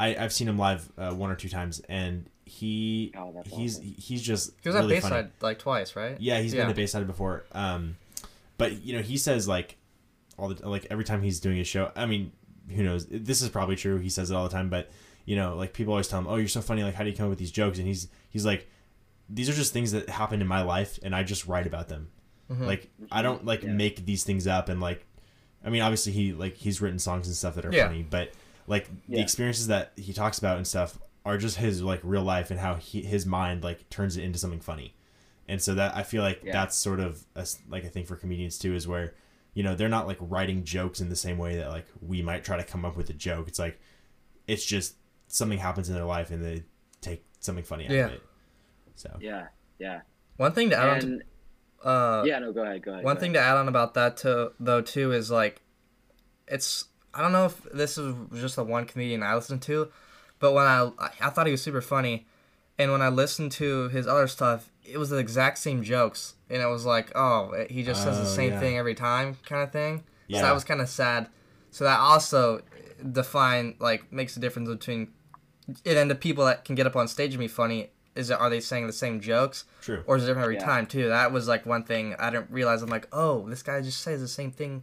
I 0.00 0.16
I've 0.16 0.32
seen 0.32 0.48
him 0.48 0.58
live 0.58 0.90
uh, 0.98 1.12
one 1.12 1.30
or 1.30 1.36
two 1.36 1.48
times, 1.48 1.80
and 1.88 2.28
he 2.44 3.12
Oh, 3.16 3.42
he's 3.46 3.76
awesome. 3.78 3.94
he's 3.98 4.22
just 4.22 4.52
he 4.62 4.68
was 4.68 4.76
really 4.76 4.96
at 4.96 5.02
funny. 5.02 5.14
Bayside 5.16 5.30
like 5.40 5.58
twice, 5.58 5.94
right? 5.96 6.16
Yeah, 6.20 6.40
he's 6.40 6.52
Yeah. 6.54 6.62
been 6.62 6.68
to 6.70 6.74
Bayside 6.74 7.06
before. 7.06 7.44
Um, 7.52 7.96
but 8.56 8.82
you 8.84 8.96
know, 8.96 9.02
he 9.02 9.16
says 9.16 9.46
like 9.46 9.76
all 10.38 10.48
the 10.48 10.68
like 10.68 10.86
every 10.90 11.04
time 11.04 11.22
he's 11.22 11.40
doing 11.40 11.58
a 11.60 11.64
show. 11.64 11.92
I 11.94 12.06
mean, 12.06 12.32
who 12.74 12.82
knows? 12.82 13.06
This 13.06 13.40
is 13.42 13.48
probably 13.48 13.76
true. 13.76 13.98
He 13.98 14.08
says 14.10 14.30
it 14.30 14.34
all 14.34 14.44
the 14.44 14.50
time, 14.58 14.68
but 14.68 14.90
you 15.26 15.36
know, 15.36 15.54
like 15.56 15.72
people 15.74 15.92
always 15.92 16.08
tell 16.08 16.18
him, 16.20 16.26
"Oh, 16.26 16.36
you're 16.36 16.48
so 16.48 16.60
funny. 16.62 16.82
Like, 16.82 16.94
how 16.94 17.04
do 17.04 17.10
you 17.10 17.16
come 17.16 17.26
up 17.26 17.30
with 17.30 17.38
these 17.38 17.52
jokes?" 17.52 17.78
And 17.78 17.86
he's 17.86 18.08
he's 18.30 18.46
like, 18.46 18.66
"These 19.28 19.48
are 19.48 19.52
just 19.54 19.72
things 19.72 19.92
that 19.92 20.08
happened 20.08 20.42
in 20.42 20.48
my 20.48 20.62
life, 20.62 20.98
and 21.02 21.14
I 21.14 21.22
just 21.22 21.46
write 21.46 21.66
about 21.66 21.88
them. 21.88 22.08
Mhm. 22.50 22.66
Like, 22.66 22.88
I 23.12 23.20
don't 23.22 23.44
like 23.44 23.62
Yeah. 23.62 23.72
make 23.72 24.06
these 24.06 24.24
things 24.24 24.46
up 24.46 24.68
and 24.68 24.80
like." 24.80 25.04
I 25.64 25.70
mean, 25.70 25.82
obviously 25.82 26.12
he 26.12 26.32
like 26.32 26.54
he's 26.56 26.80
written 26.80 26.98
songs 26.98 27.26
and 27.26 27.36
stuff 27.36 27.54
that 27.56 27.64
are 27.64 27.72
Yeah. 27.72 27.86
funny, 27.88 28.02
but 28.08 28.32
like 28.66 28.88
the 29.08 29.20
experiences 29.20 29.66
that 29.68 29.92
he 29.96 30.12
talks 30.12 30.38
about 30.38 30.56
and 30.56 30.66
stuff 30.66 30.98
are 31.24 31.36
just 31.38 31.56
his 31.56 31.82
like 31.82 32.00
real 32.02 32.22
life 32.22 32.50
and 32.50 32.60
how 32.60 32.74
he 32.76 33.02
his 33.02 33.26
mind 33.26 33.62
like 33.64 33.88
turns 33.90 34.16
it 34.16 34.24
into 34.24 34.38
something 34.38 34.60
funny. 34.60 34.94
And 35.48 35.60
so 35.62 35.74
that 35.74 35.96
I 35.96 36.02
feel 36.02 36.22
like 36.22 36.42
Yeah. 36.44 36.52
that's 36.52 36.76
sort 36.76 37.00
of 37.00 37.24
a, 37.34 37.40
s- 37.40 37.58
like 37.68 37.84
a 37.84 37.88
thing 37.88 38.04
for 38.04 38.16
comedians 38.16 38.58
too 38.58 38.74
is 38.74 38.86
where 38.86 39.14
you 39.54 39.62
know 39.62 39.74
they're 39.74 39.88
not 39.88 40.06
like 40.06 40.18
writing 40.20 40.62
jokes 40.64 41.00
in 41.00 41.08
the 41.08 41.16
same 41.16 41.38
way 41.38 41.56
that 41.56 41.70
like 41.70 41.86
we 42.00 42.22
might 42.22 42.44
try 42.44 42.56
to 42.56 42.64
come 42.64 42.84
up 42.84 42.96
with 42.96 43.10
a 43.10 43.14
joke. 43.14 43.48
It's 43.48 43.58
like 43.58 43.80
it's 44.46 44.64
just 44.64 44.94
something 45.26 45.58
happens 45.58 45.88
in 45.88 45.94
their 45.94 46.04
life 46.04 46.30
and 46.30 46.42
they 46.44 46.62
take 47.00 47.24
something 47.40 47.64
funny 47.64 47.84
out 47.86 47.90
Yeah. 47.90 48.06
of 48.06 48.12
it. 48.12 48.22
So 48.94 49.16
yeah 49.20 49.46
yeah 49.78 50.00
One 50.36 50.52
thing 50.52 50.70
to 50.70 50.76
add 50.76 50.88
on 50.88 50.98
and 50.98 51.20
to 51.20 51.26
uh 51.84 52.22
yeah 52.26 52.38
no 52.40 52.52
go 52.52 52.62
ahead 52.62 52.82
go 52.82 52.92
ahead 52.92 53.04
one 53.04 53.14
go 53.16 53.20
thing 53.20 53.36
ahead. 53.36 53.44
to 53.44 53.50
add 53.50 53.56
on 53.56 53.68
about 53.68 53.94
that 53.94 54.16
to 54.16 54.52
though 54.58 54.80
too 54.80 55.12
is 55.12 55.30
like 55.30 55.60
it's 56.46 56.86
I 57.14 57.22
don't 57.22 57.32
know 57.32 57.46
if 57.46 57.62
this 57.72 57.98
is 57.98 58.14
just 58.34 58.56
the 58.56 58.64
one 58.64 58.84
comedian 58.84 59.22
I 59.22 59.34
listened 59.34 59.62
to, 59.62 59.88
but 60.38 60.52
when 60.52 60.64
I 60.66 60.90
I 61.20 61.30
thought 61.30 61.46
he 61.46 61.52
was 61.52 61.62
super 61.62 61.80
funny, 61.80 62.26
and 62.78 62.92
when 62.92 63.02
I 63.02 63.08
listened 63.08 63.50
to 63.52 63.88
his 63.88 64.06
other 64.06 64.26
stuff, 64.28 64.70
it 64.84 64.98
was 64.98 65.10
the 65.10 65.16
exact 65.16 65.58
same 65.58 65.82
jokes, 65.82 66.34
and 66.50 66.62
it 66.62 66.66
was 66.66 66.84
like, 66.84 67.10
oh, 67.16 67.54
he 67.70 67.82
just 67.82 68.02
says 68.02 68.18
the 68.18 68.24
Oh, 68.24 68.26
same 68.26 68.52
yeah. 68.52 68.60
thing 68.60 68.76
every 68.78 68.94
time, 68.94 69.36
kind 69.46 69.62
of 69.62 69.72
thing. 69.72 70.04
Yeah. 70.28 70.40
So 70.40 70.46
that 70.46 70.54
was 70.54 70.64
kind 70.64 70.80
of 70.80 70.88
sad. 70.88 71.28
So 71.70 71.84
that 71.84 71.98
also 71.98 72.62
define 73.12 73.74
like 73.78 74.12
makes 74.12 74.36
a 74.36 74.40
difference 74.40 74.68
between 74.68 75.08
it 75.68 75.78
and 75.86 75.96
then 75.96 76.08
the 76.08 76.14
people 76.14 76.44
that 76.46 76.64
can 76.64 76.74
get 76.74 76.86
up 76.86 76.96
on 76.96 77.08
stage 77.08 77.32
and 77.32 77.40
be 77.40 77.48
funny. 77.48 77.90
Is 78.18 78.30
it, 78.30 78.38
are 78.40 78.50
they 78.50 78.60
saying 78.60 78.86
the 78.86 78.92
same 78.92 79.20
jokes? 79.20 79.64
True. 79.80 80.02
or 80.06 80.16
is 80.16 80.24
it 80.24 80.26
different 80.26 80.44
every 80.44 80.56
Yeah. 80.56 80.64
time 80.66 80.86
too? 80.86 81.08
That 81.08 81.32
was 81.32 81.46
like 81.48 81.64
one 81.64 81.84
thing 81.84 82.14
I 82.18 82.30
didn't 82.30 82.50
realize. 82.50 82.82
I'm 82.82 82.90
like, 82.90 83.06
oh, 83.12 83.48
this 83.48 83.62
guy 83.62 83.80
just 83.80 84.00
says 84.02 84.20
the 84.20 84.28
same 84.28 84.50
thing 84.50 84.82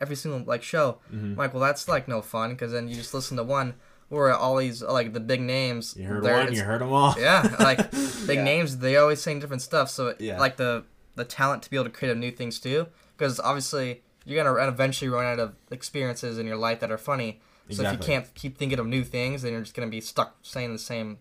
every 0.00 0.16
single 0.16 0.40
like 0.44 0.62
show. 0.62 0.98
Mm-hmm. 1.12 1.24
I'm 1.26 1.36
like, 1.36 1.54
well, 1.54 1.62
that's 1.62 1.88
like 1.88 2.08
no 2.08 2.20
fun 2.20 2.50
because 2.50 2.72
then 2.72 2.88
you 2.88 2.94
just 2.96 3.14
listen 3.14 3.36
to 3.36 3.44
one 3.44 3.74
where 4.08 4.34
all 4.34 4.56
these 4.56 4.82
like 4.82 5.12
the 5.14 5.20
big 5.20 5.40
names. 5.40 5.94
You 5.96 6.06
heard 6.06 6.22
one, 6.24 6.52
you 6.52 6.62
heard 6.64 6.80
them 6.82 6.92
all. 6.92 7.14
Yeah, 7.18 7.56
like 7.60 7.90
big 8.26 8.38
Yeah. 8.38 8.44
names. 8.44 8.78
They 8.78 8.96
always 8.96 9.22
saying 9.22 9.40
different 9.40 9.62
stuff. 9.62 9.88
So 9.88 10.08
it- 10.08 10.20
Yeah. 10.20 10.38
like 10.38 10.56
the 10.56 10.84
the 11.14 11.24
talent 11.24 11.62
to 11.62 11.70
be 11.70 11.76
able 11.76 11.84
to 11.84 11.90
create 11.90 12.16
new 12.16 12.30
things 12.30 12.58
too, 12.58 12.86
because 13.16 13.38
obviously 13.40 14.02
you're 14.24 14.42
gonna 14.42 14.68
eventually 14.68 15.08
run 15.08 15.24
out 15.26 15.38
of 15.38 15.54
experiences 15.70 16.38
in 16.38 16.46
your 16.46 16.56
life 16.56 16.80
that 16.80 16.90
are 16.90 16.98
funny. 16.98 17.40
So 17.70 17.82
if 17.84 17.92
you 17.92 17.98
can't 17.98 18.26
keep 18.34 18.58
thinking 18.58 18.78
of 18.78 18.86
new 18.86 19.04
things, 19.04 19.42
then 19.42 19.52
you're 19.52 19.60
just 19.62 19.74
gonna 19.74 19.90
be 19.90 20.00
stuck 20.00 20.36
saying 20.42 20.72
the 20.72 20.78
same 20.78 21.08
That's 21.12 21.20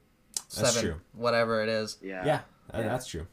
seven, 0.51 0.81
true. 0.91 1.01
whatever 1.13 1.63
it 1.63 1.69
is. 1.69 1.97
Yeah. 2.01 2.25
Yeah, 2.25 2.39
uh, 2.73 2.79
Yeah. 2.79 2.87
that's 2.89 3.07
true. 3.07 3.27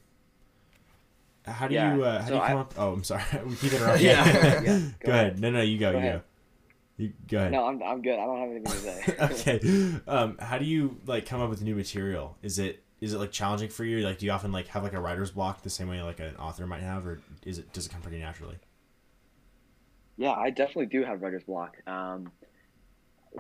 How 1.46 1.66
do 1.66 1.74
Yeah, 1.74 1.94
you 1.96 2.04
uh, 2.04 2.20
how 2.20 2.26
so 2.26 2.30
do 2.32 2.34
you 2.36 2.46
come 2.46 2.56
I- 2.56 2.60
up? 2.60 2.74
Oh, 2.76 2.92
I'm 2.92 3.04
sorry. 3.04 3.22
we 3.46 3.56
keep 3.56 3.72
interrupting. 3.72 4.06
Yeah, 4.06 4.24
yeah, 4.34 4.60
go, 4.62 4.90
go 5.00 5.12
ahead. 5.12 5.26
ahead. 5.26 5.40
No, 5.40 5.50
no, 5.50 5.62
you 5.62 5.78
go. 5.78 5.92
Go 5.92 5.98
you 5.98 6.04
go. 6.04 6.20
You 6.98 7.12
go 7.28 7.38
ahead. 7.38 7.52
No, 7.52 7.64
I'm, 7.66 7.82
I'm 7.82 8.02
good. 8.02 8.18
I 8.18 8.26
don't 8.26 8.38
have 8.40 8.50
anything 8.50 8.64
to 8.64 8.78
say. 8.78 9.16
okay. 9.60 10.00
Um, 10.06 10.36
how 10.38 10.58
do 10.58 10.64
you 10.66 10.98
like 11.06 11.26
come 11.26 11.40
up 11.40 11.48
with 11.48 11.62
new 11.62 11.74
material? 11.74 12.36
Is 12.42 12.58
it 12.58 12.82
is 13.00 13.14
it 13.14 13.18
like 13.18 13.30
challenging 13.32 13.68
for 13.70 13.84
you? 13.84 14.00
Like, 14.04 14.18
do 14.18 14.26
you 14.26 14.32
often 14.32 14.52
like 14.52 14.66
have 14.68 14.82
like 14.82 14.92
a 14.94 15.00
writer's 15.00 15.30
block 15.30 15.62
the 15.62 15.70
same 15.70 15.88
way 15.88 16.02
like 16.02 16.20
an 16.20 16.36
author 16.36 16.66
might 16.66 16.82
have, 16.82 17.06
or 17.06 17.20
is 17.46 17.58
it 17.58 17.72
does 17.72 17.86
it 17.86 17.92
come 17.92 18.02
pretty 18.02 18.18
naturally? 18.18 18.58
Yeah, 20.16 20.32
I 20.32 20.50
definitely 20.50 20.86
do 20.86 21.04
have 21.04 21.22
writer's 21.22 21.44
block. 21.44 21.76
Um, 21.86 22.32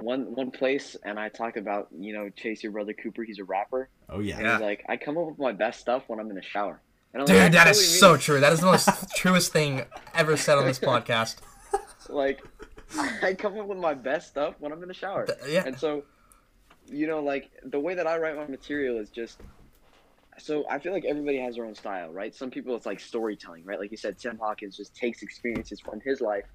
one 0.00 0.34
one 0.34 0.50
place, 0.50 0.96
and 1.04 1.18
I 1.18 1.28
talk 1.28 1.56
about 1.56 1.88
you 1.96 2.12
know 2.12 2.28
Chase 2.30 2.62
your 2.62 2.72
brother 2.72 2.92
Cooper. 2.92 3.22
He's 3.22 3.38
a 3.38 3.44
rapper. 3.44 3.88
Oh 4.08 4.20
yeah. 4.20 4.38
And 4.38 4.46
he's 4.46 4.60
like, 4.60 4.84
I 4.88 4.96
come 4.96 5.18
up 5.18 5.26
with 5.26 5.38
my 5.38 5.52
best 5.52 5.80
stuff 5.80 6.04
when 6.06 6.20
I'm 6.20 6.28
in 6.30 6.36
the 6.36 6.42
shower. 6.42 6.80
And 7.12 7.22
I'm 7.22 7.26
Dude, 7.26 7.36
like, 7.36 7.52
that 7.52 7.66
"What 7.66 7.70
is 7.70 8.00
so 8.00 8.16
true. 8.16 8.40
That 8.40 8.52
is 8.52 8.60
the 8.60 8.66
most 8.66 8.88
truest 9.16 9.52
thing 9.52 9.82
ever 10.14 10.36
said 10.36 10.58
on 10.58 10.66
this 10.66 10.78
podcast. 10.78 11.36
like 12.08 12.42
I 13.22 13.34
come 13.34 13.58
up 13.58 13.66
with 13.66 13.78
my 13.78 13.94
best 13.94 14.28
stuff 14.28 14.54
when 14.58 14.72
I'm 14.72 14.82
in 14.82 14.88
the 14.88 14.94
shower. 14.94 15.26
Yeah. 15.46 15.64
And 15.66 15.78
so, 15.78 16.04
you 16.86 17.06
know, 17.06 17.20
like 17.20 17.50
the 17.64 17.80
way 17.80 17.94
that 17.94 18.06
I 18.06 18.18
write 18.18 18.36
my 18.36 18.46
material 18.46 18.98
is 18.98 19.10
just 19.10 19.40
so 20.38 20.64
I 20.70 20.78
feel 20.78 20.92
like 20.92 21.04
everybody 21.04 21.38
has 21.38 21.56
their 21.56 21.64
own 21.64 21.74
style, 21.74 22.12
right? 22.12 22.34
Some 22.34 22.50
people 22.50 22.74
it's 22.76 22.86
like 22.86 23.00
storytelling, 23.00 23.64
right? 23.64 23.78
Like 23.78 23.90
you 23.90 23.96
said, 23.96 24.18
Tim 24.18 24.38
Hawkins 24.38 24.76
just 24.76 24.94
takes 24.94 25.22
experiences 25.22 25.80
from 25.80 26.00
his 26.00 26.20
life 26.20 26.46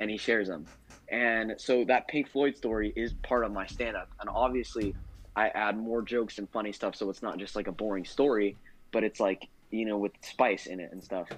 and 0.00 0.10
he 0.10 0.16
shares 0.16 0.48
them. 0.48 0.66
And 1.14 1.54
so 1.58 1.84
that 1.84 2.08
Pink 2.08 2.28
Floyd 2.28 2.56
story 2.56 2.92
is 2.96 3.12
part 3.22 3.44
of 3.44 3.52
my 3.52 3.66
stand 3.66 3.96
up. 3.96 4.08
And 4.20 4.28
obviously 4.28 4.96
I 5.36 5.48
add 5.48 5.78
more 5.78 6.02
jokes 6.02 6.38
and 6.38 6.50
funny 6.50 6.72
stuff 6.72 6.96
so 6.96 7.08
it's 7.08 7.22
not 7.22 7.38
just 7.38 7.54
like 7.54 7.68
a 7.68 7.72
boring 7.72 8.04
story, 8.04 8.56
but 8.90 9.04
it's 9.04 9.20
like, 9.20 9.48
you 9.70 9.86
know, 9.86 9.96
with 9.96 10.10
spice 10.22 10.66
in 10.66 10.80
it 10.80 10.90
and 10.90 11.04
stuff. 11.04 11.28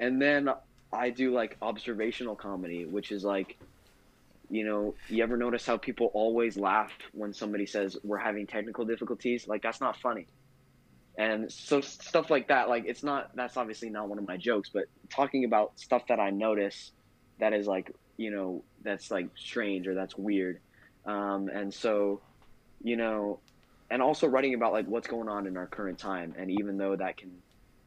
And 0.00 0.20
then 0.20 0.50
I 0.92 1.10
do 1.10 1.32
like 1.32 1.56
observational 1.62 2.34
comedy, 2.34 2.86
which 2.86 3.12
is 3.12 3.22
like 3.22 3.56
you 4.52 4.64
know, 4.64 4.94
you 5.08 5.22
ever 5.22 5.36
notice 5.36 5.64
how 5.64 5.76
people 5.76 6.10
always 6.12 6.56
laugh 6.56 6.90
when 7.12 7.32
somebody 7.32 7.66
says 7.66 7.96
we're 8.02 8.18
having 8.18 8.48
technical 8.48 8.84
difficulties? 8.84 9.46
Like 9.46 9.62
that's 9.62 9.80
not 9.80 9.96
funny. 9.98 10.26
And 11.16 11.52
so 11.52 11.80
stuff 11.80 12.30
like 12.30 12.48
that, 12.48 12.68
like 12.68 12.82
it's 12.84 13.04
not 13.04 13.36
that's 13.36 13.56
obviously 13.56 13.90
not 13.90 14.08
one 14.08 14.18
of 14.18 14.26
my 14.26 14.36
jokes, 14.36 14.70
but 14.72 14.86
talking 15.08 15.44
about 15.44 15.78
stuff 15.78 16.02
that 16.08 16.18
I 16.18 16.30
notice 16.30 16.90
that 17.38 17.52
is 17.52 17.68
like, 17.68 17.94
you 18.20 18.30
know, 18.30 18.62
that's 18.82 19.10
like 19.10 19.28
strange 19.34 19.88
or 19.88 19.94
that's 19.94 20.16
weird. 20.18 20.60
Um, 21.06 21.48
and 21.48 21.72
so, 21.72 22.20
you 22.82 22.96
know, 22.96 23.38
and 23.90 24.02
also 24.02 24.26
writing 24.26 24.52
about 24.52 24.74
like 24.74 24.86
what's 24.86 25.08
going 25.08 25.30
on 25.30 25.46
in 25.46 25.56
our 25.56 25.66
current 25.66 25.98
time. 25.98 26.34
And 26.36 26.50
even 26.50 26.76
though 26.76 26.94
that 26.96 27.16
can 27.16 27.30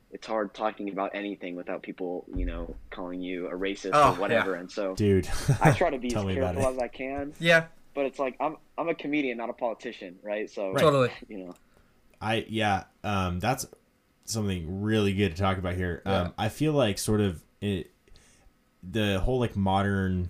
it's 0.10 0.26
hard 0.26 0.54
talking 0.54 0.90
about 0.90 1.12
anything 1.14 1.56
without 1.56 1.84
people, 1.84 2.26
you 2.36 2.46
know, 2.46 2.76
calling 2.90 3.22
you 3.22 3.48
a 3.48 3.52
racist 3.52 3.92
Oh, 3.94 4.14
or 4.14 4.16
whatever. 4.16 4.56
And 4.56 4.72
so 4.72 4.96
Dude. 4.96 5.28
I 5.62 5.72
try 5.72 5.92
to 5.92 6.00
be 6.00 6.08
as 6.14 6.14
Tell 6.14 6.26
careful 6.26 6.68
as 6.68 6.80
I 6.80 6.88
can, 6.88 7.34
Yeah, 7.40 7.66
but 7.94 8.06
it's 8.08 8.18
like 8.18 8.36
I'm 8.40 8.58
I'm 8.76 8.90
a 8.90 8.96
comedian, 8.96 9.38
not 9.38 9.52
a 9.52 9.54
politician, 9.54 10.18
right? 10.24 10.50
So 10.50 10.72
Right. 10.72 10.82
totally. 10.82 11.12
you 11.30 11.46
know, 11.46 11.56
I 12.20 12.46
yeah, 12.50 12.86
um, 13.04 13.40
that's 13.40 13.68
something 14.26 14.82
really 14.82 15.14
good 15.14 15.36
to 15.36 15.42
talk 15.42 15.60
about 15.60 15.76
here. 15.76 16.02
Yeah. 16.06 16.22
Um, 16.22 16.34
I 16.40 16.50
feel 16.50 16.74
like 16.74 16.98
sort 16.98 17.22
of 17.22 17.44
it, 17.62 17.92
the 18.92 19.20
whole 19.20 19.40
like 19.40 19.56
modern, 19.56 20.30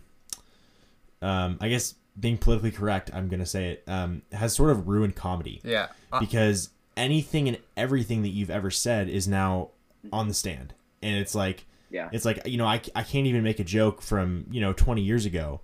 um, 1.21 1.57
I 1.61 1.69
guess 1.69 1.95
being 2.19 2.37
politically 2.37 2.71
correct, 2.71 3.09
I'm 3.13 3.27
gonna 3.27 3.45
say 3.45 3.71
it, 3.71 3.83
um, 3.87 4.21
has 4.31 4.53
sort 4.55 4.69
of 4.71 4.87
ruined 4.87 5.15
comedy. 5.15 5.61
Yeah. 5.63 5.87
Uh, 6.11 6.19
because 6.19 6.69
anything 6.95 7.47
and 7.47 7.57
everything 7.75 8.21
that 8.21 8.29
you've 8.29 8.51
ever 8.51 8.69
said 8.69 9.09
is 9.09 9.27
now 9.27 9.69
on 10.11 10.27
the 10.27 10.33
stand, 10.33 10.73
and 11.01 11.15
it's 11.17 11.33
like 11.33 11.65
yeah, 11.89 12.09
it's 12.11 12.25
like 12.25 12.45
you 12.47 12.57
know 12.57 12.65
I, 12.67 12.81
I 12.95 13.03
can't 13.03 13.25
even 13.27 13.43
make 13.43 13.59
a 13.59 13.63
joke 13.63 14.01
from 14.01 14.45
you 14.51 14.61
know 14.61 14.73
20 14.73 15.01
years 15.01 15.25
ago 15.25 15.61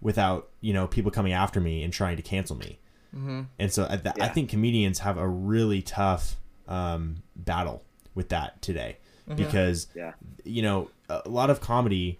without 0.00 0.48
you 0.60 0.72
know 0.72 0.86
people 0.86 1.10
coming 1.10 1.32
after 1.32 1.60
me 1.60 1.82
and 1.82 1.92
trying 1.92 2.16
to 2.16 2.22
cancel 2.22 2.56
me. 2.56 2.78
Mhm. 3.14 3.46
and 3.60 3.72
so 3.72 3.86
I, 3.88 3.96
th- 3.96 4.16
I 4.20 4.26
think 4.26 4.50
comedians 4.50 4.98
have 4.98 5.18
a 5.18 5.28
really 5.28 5.82
tough 5.82 6.34
um, 6.66 7.22
battle 7.36 7.84
with 8.16 8.30
that 8.30 8.60
today. 8.60 8.96
Because 9.36 9.86
yeah, 9.94 10.12
you 10.44 10.60
know 10.62 10.90
a 11.08 11.28
lot 11.28 11.48
of 11.48 11.60
comedy 11.60 12.18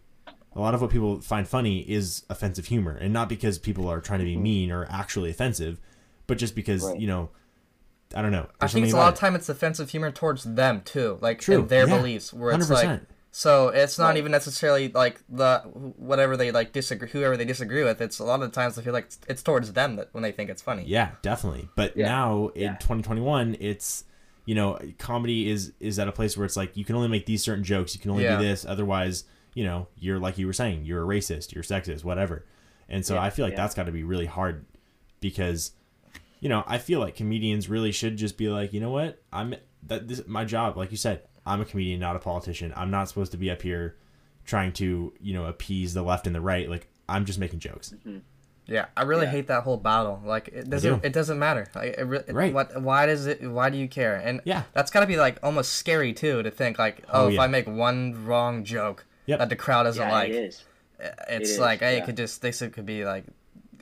a 0.56 0.60
lot 0.60 0.74
of 0.74 0.80
what 0.80 0.90
people 0.90 1.20
find 1.20 1.48
funny 1.48 1.80
is 1.80 2.24
offensive 2.30 2.66
humor 2.66 2.96
and 2.96 3.12
not 3.12 3.28
because 3.28 3.58
people 3.58 3.88
are 3.88 4.00
trying 4.00 4.20
to 4.20 4.24
be 4.24 4.36
mean 4.36 4.70
or 4.70 4.86
actually 4.90 5.30
offensive 5.30 5.80
but 6.26 6.38
just 6.38 6.54
because 6.54 6.82
Mm-hmm. 6.82 6.92
Right. 6.92 7.00
you 7.00 7.06
know 7.06 7.30
i 8.14 8.22
don't 8.22 8.32
know 8.32 8.46
I 8.60 8.66
think 8.68 8.84
it's 8.84 8.92
a 8.92 8.96
lot 8.96 9.04
about 9.04 9.12
of 9.14 9.18
time 9.18 9.34
it's 9.34 9.48
offensive 9.48 9.90
humor 9.90 10.10
towards 10.10 10.44
them 10.44 10.82
too, 10.84 11.18
like 11.20 11.40
True, 11.40 11.60
in 11.60 11.66
their 11.68 11.88
yeah. 11.88 11.96
beliefs, 11.96 12.32
where 12.32 12.52
it's 12.54 12.66
100% 12.66 12.70
like 12.84 13.00
so 13.32 13.68
it's 13.70 13.98
not 13.98 14.08
Right. 14.10 14.18
even 14.18 14.30
necessarily 14.30 14.88
like 14.90 15.20
the 15.28 15.58
whatever 15.96 16.36
they 16.36 16.52
like 16.52 16.72
disagree, 16.72 17.08
whoever 17.08 17.36
they 17.36 17.44
disagree 17.44 17.82
with. 17.82 18.00
It's 18.00 18.20
a 18.20 18.24
lot 18.24 18.40
of 18.40 18.48
the 18.48 18.54
times 18.54 18.78
I 18.78 18.82
feel 18.82 18.92
like 18.92 19.06
it's, 19.06 19.18
it's 19.28 19.42
towards 19.42 19.72
them 19.72 19.96
that 19.96 20.10
when 20.12 20.22
they 20.22 20.30
think 20.30 20.50
it's 20.50 20.62
funny. 20.62 20.84
Yeah, 20.86 21.10
definitely. 21.22 21.68
But 21.74 21.96
Yeah. 21.96 22.06
now 22.06 22.48
in 22.54 22.74
2021, 22.76 23.56
it's 23.58 24.04
you 24.46 24.54
know, 24.54 24.78
comedy 24.98 25.50
is 25.50 25.72
is 25.80 25.98
at 25.98 26.06
a 26.06 26.12
place 26.12 26.36
where 26.36 26.46
it's 26.46 26.56
like 26.56 26.76
you 26.76 26.84
can 26.84 26.94
only 26.94 27.08
make 27.08 27.26
these 27.26 27.42
certain 27.42 27.64
jokes, 27.64 27.92
you 27.96 28.00
can 28.00 28.12
only 28.12 28.22
Yeah. 28.22 28.36
do 28.38 28.44
this, 28.46 28.64
otherwise, 28.64 29.24
you 29.54 29.64
know, 29.64 29.88
you're 29.96 30.18
like 30.18 30.36
you 30.38 30.46
were 30.46 30.52
saying, 30.52 30.84
you're 30.84 31.02
a 31.02 31.06
racist, 31.06 31.52
you're 31.54 31.64
sexist, 31.64 32.04
whatever. 32.04 32.44
And 32.88 33.04
so 33.06 33.14
Yeah, 33.14 33.22
I 33.22 33.30
feel 33.30 33.44
like 33.46 33.52
yeah. 33.52 33.62
that's 33.62 33.74
got 33.74 33.86
to 33.86 33.92
be 33.92 34.04
really 34.04 34.26
hard 34.26 34.66
because 35.20 35.72
you 36.40 36.48
know, 36.50 36.62
I 36.66 36.76
feel 36.76 37.00
like 37.00 37.16
comedians 37.16 37.70
really 37.70 37.90
should 37.92 38.18
just 38.18 38.36
be 38.36 38.48
like, 38.50 38.74
you 38.74 38.80
know 38.80 38.90
what? 38.90 39.22
I'm 39.32 39.54
that 39.86 40.08
this 40.08 40.22
my 40.26 40.44
job, 40.44 40.76
like 40.76 40.90
you 40.90 40.96
said, 40.98 41.22
I'm 41.46 41.60
a 41.60 41.64
comedian, 41.64 42.00
not 42.00 42.16
a 42.16 42.18
politician. 42.18 42.72
I'm 42.76 42.90
not 42.90 43.08
supposed 43.08 43.32
to 43.32 43.38
be 43.38 43.50
up 43.50 43.62
here 43.62 43.96
trying 44.44 44.72
to, 44.74 45.12
you 45.20 45.32
know, 45.34 45.46
appease 45.46 45.94
the 45.94 46.02
left 46.02 46.26
and 46.26 46.34
the 46.36 46.40
right. 46.42 46.68
Like 46.68 46.88
I'm 47.08 47.24
just 47.24 47.38
making 47.38 47.60
jokes. 47.60 47.94
Mm-hmm. 47.94 48.18
Yeah, 48.66 48.86
I 48.96 49.02
really 49.02 49.24
Yeah. 49.26 49.30
hate 49.32 49.46
that 49.48 49.62
whole 49.62 49.76
battle. 49.78 50.20
Like 50.24 50.48
it 50.48 50.68
doesn't 50.68 51.00
do. 51.00 51.06
it 51.06 51.12
doesn't 51.14 51.38
matter. 51.38 51.66
Like 51.74 51.96
it, 51.98 52.02
re- 52.02 52.22
it- 52.26 52.34
Right. 52.34 52.52
what 52.52 52.80
why 52.82 53.06
does 53.06 53.26
it 53.26 53.42
why 53.50 53.70
do 53.70 53.78
you 53.78 53.88
care? 53.88 54.16
And 54.16 54.40
Yeah. 54.44 54.64
that's 54.74 54.90
got 54.90 55.00
to 55.00 55.06
be 55.06 55.16
like 55.16 55.38
almost 55.42 55.72
scary 55.74 56.12
too 56.12 56.42
to 56.42 56.50
think 56.50 56.78
like 56.78 57.04
oh, 57.08 57.24
Oh, 57.24 57.28
if 57.28 57.34
yeah. 57.34 57.42
I 57.42 57.46
make 57.46 57.66
one 57.66 58.26
wrong 58.26 58.64
joke 58.64 59.06
Yep. 59.26 59.38
that 59.38 59.48
the 59.48 59.56
crowd 59.56 59.84
doesn't 59.84 60.02
yeah, 60.02 60.12
like, 60.12 60.30
it 60.30 60.34
is. 60.34 60.64
it's 61.28 61.50
is, 61.50 61.58
like 61.58 61.80
hey, 61.80 61.94
it 61.94 61.98
yeah. 61.98 62.06
could 62.06 62.16
just 62.16 62.42
this 62.42 62.60
could 62.60 62.86
be 62.86 63.04
like 63.04 63.24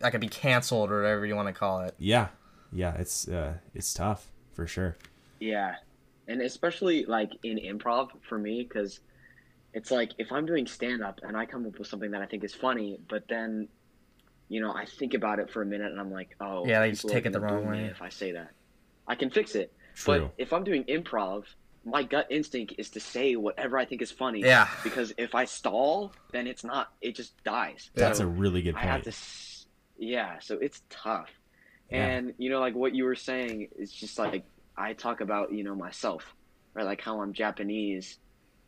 I 0.02 0.10
could 0.10 0.20
be 0.20 0.28
canceled 0.28 0.90
or 0.90 1.02
whatever 1.02 1.26
you 1.26 1.36
want 1.36 1.48
to 1.48 1.54
call 1.54 1.80
it. 1.80 1.94
Yeah. 1.98 2.28
Yeah, 2.72 2.94
it's 2.94 3.28
uh 3.28 3.54
it's 3.74 3.92
tough 3.92 4.28
for 4.54 4.66
sure. 4.66 4.96
Yeah, 5.40 5.76
and 6.28 6.40
especially 6.40 7.04
like 7.04 7.32
in 7.42 7.58
improv 7.58 8.08
for 8.22 8.38
me, 8.38 8.62
because 8.62 9.00
it's 9.74 9.90
like 9.90 10.12
if 10.18 10.32
I'm 10.32 10.46
doing 10.46 10.66
stand 10.66 11.02
up 11.02 11.20
and 11.22 11.36
I 11.36 11.46
come 11.46 11.66
up 11.66 11.78
with 11.78 11.88
something 11.88 12.10
that 12.12 12.22
I 12.22 12.26
think 12.26 12.44
is 12.44 12.54
funny, 12.54 12.98
but 13.08 13.28
then, 13.28 13.68
you 14.48 14.60
know, 14.60 14.72
I 14.72 14.84
think 14.86 15.14
about 15.14 15.38
it 15.38 15.50
for 15.50 15.62
a 15.62 15.66
minute 15.66 15.90
and 15.90 16.00
I'm 16.00 16.12
like, 16.12 16.36
oh, 16.40 16.66
Yeah, 16.66 16.80
they 16.80 16.90
just 16.90 17.02
people 17.02 17.10
are 17.10 17.20
take 17.20 17.26
it 17.26 17.32
the 17.32 17.40
wrong 17.40 17.66
way. 17.66 17.84
If 17.84 18.02
I 18.02 18.08
say 18.08 18.32
that, 18.32 18.50
I 19.06 19.14
can 19.14 19.30
fix 19.30 19.54
it. 19.54 19.72
True. 19.94 20.18
But 20.18 20.34
if 20.38 20.52
I'm 20.52 20.64
doing 20.64 20.84
improv, 20.84 21.44
my 21.84 22.02
gut 22.02 22.26
instinct 22.30 22.74
is 22.78 22.90
to 22.90 23.00
say 23.00 23.36
whatever 23.36 23.76
I 23.78 23.84
think 23.84 24.02
is 24.02 24.10
funny. 24.10 24.40
Yeah. 24.40 24.68
Because 24.84 25.12
if 25.18 25.34
I 25.34 25.44
stall, 25.44 26.12
then 26.32 26.46
it's 26.46 26.64
not. 26.64 26.92
It 27.00 27.14
just 27.16 27.42
dies. 27.44 27.90
That's 27.94 28.18
So 28.18 28.24
a 28.24 28.28
really 28.28 28.62
good 28.62 28.74
I 28.76 28.80
have 28.80 29.02
point. 29.02 29.14
to. 29.14 29.66
Yeah. 29.98 30.38
So 30.40 30.58
it's 30.58 30.82
tough. 30.90 31.30
Yeah. 31.90 32.06
And 32.06 32.34
you 32.38 32.50
know, 32.50 32.60
like 32.60 32.74
what 32.74 32.94
you 32.94 33.04
were 33.04 33.14
saying 33.16 33.68
it's 33.76 33.92
just 33.92 34.18
like 34.18 34.44
I 34.76 34.92
talk 34.94 35.20
about, 35.20 35.52
you 35.52 35.64
know, 35.64 35.74
myself, 35.74 36.24
right? 36.74 36.86
Like 36.86 37.00
how 37.02 37.20
I'm 37.20 37.32
Japanese, 37.32 38.18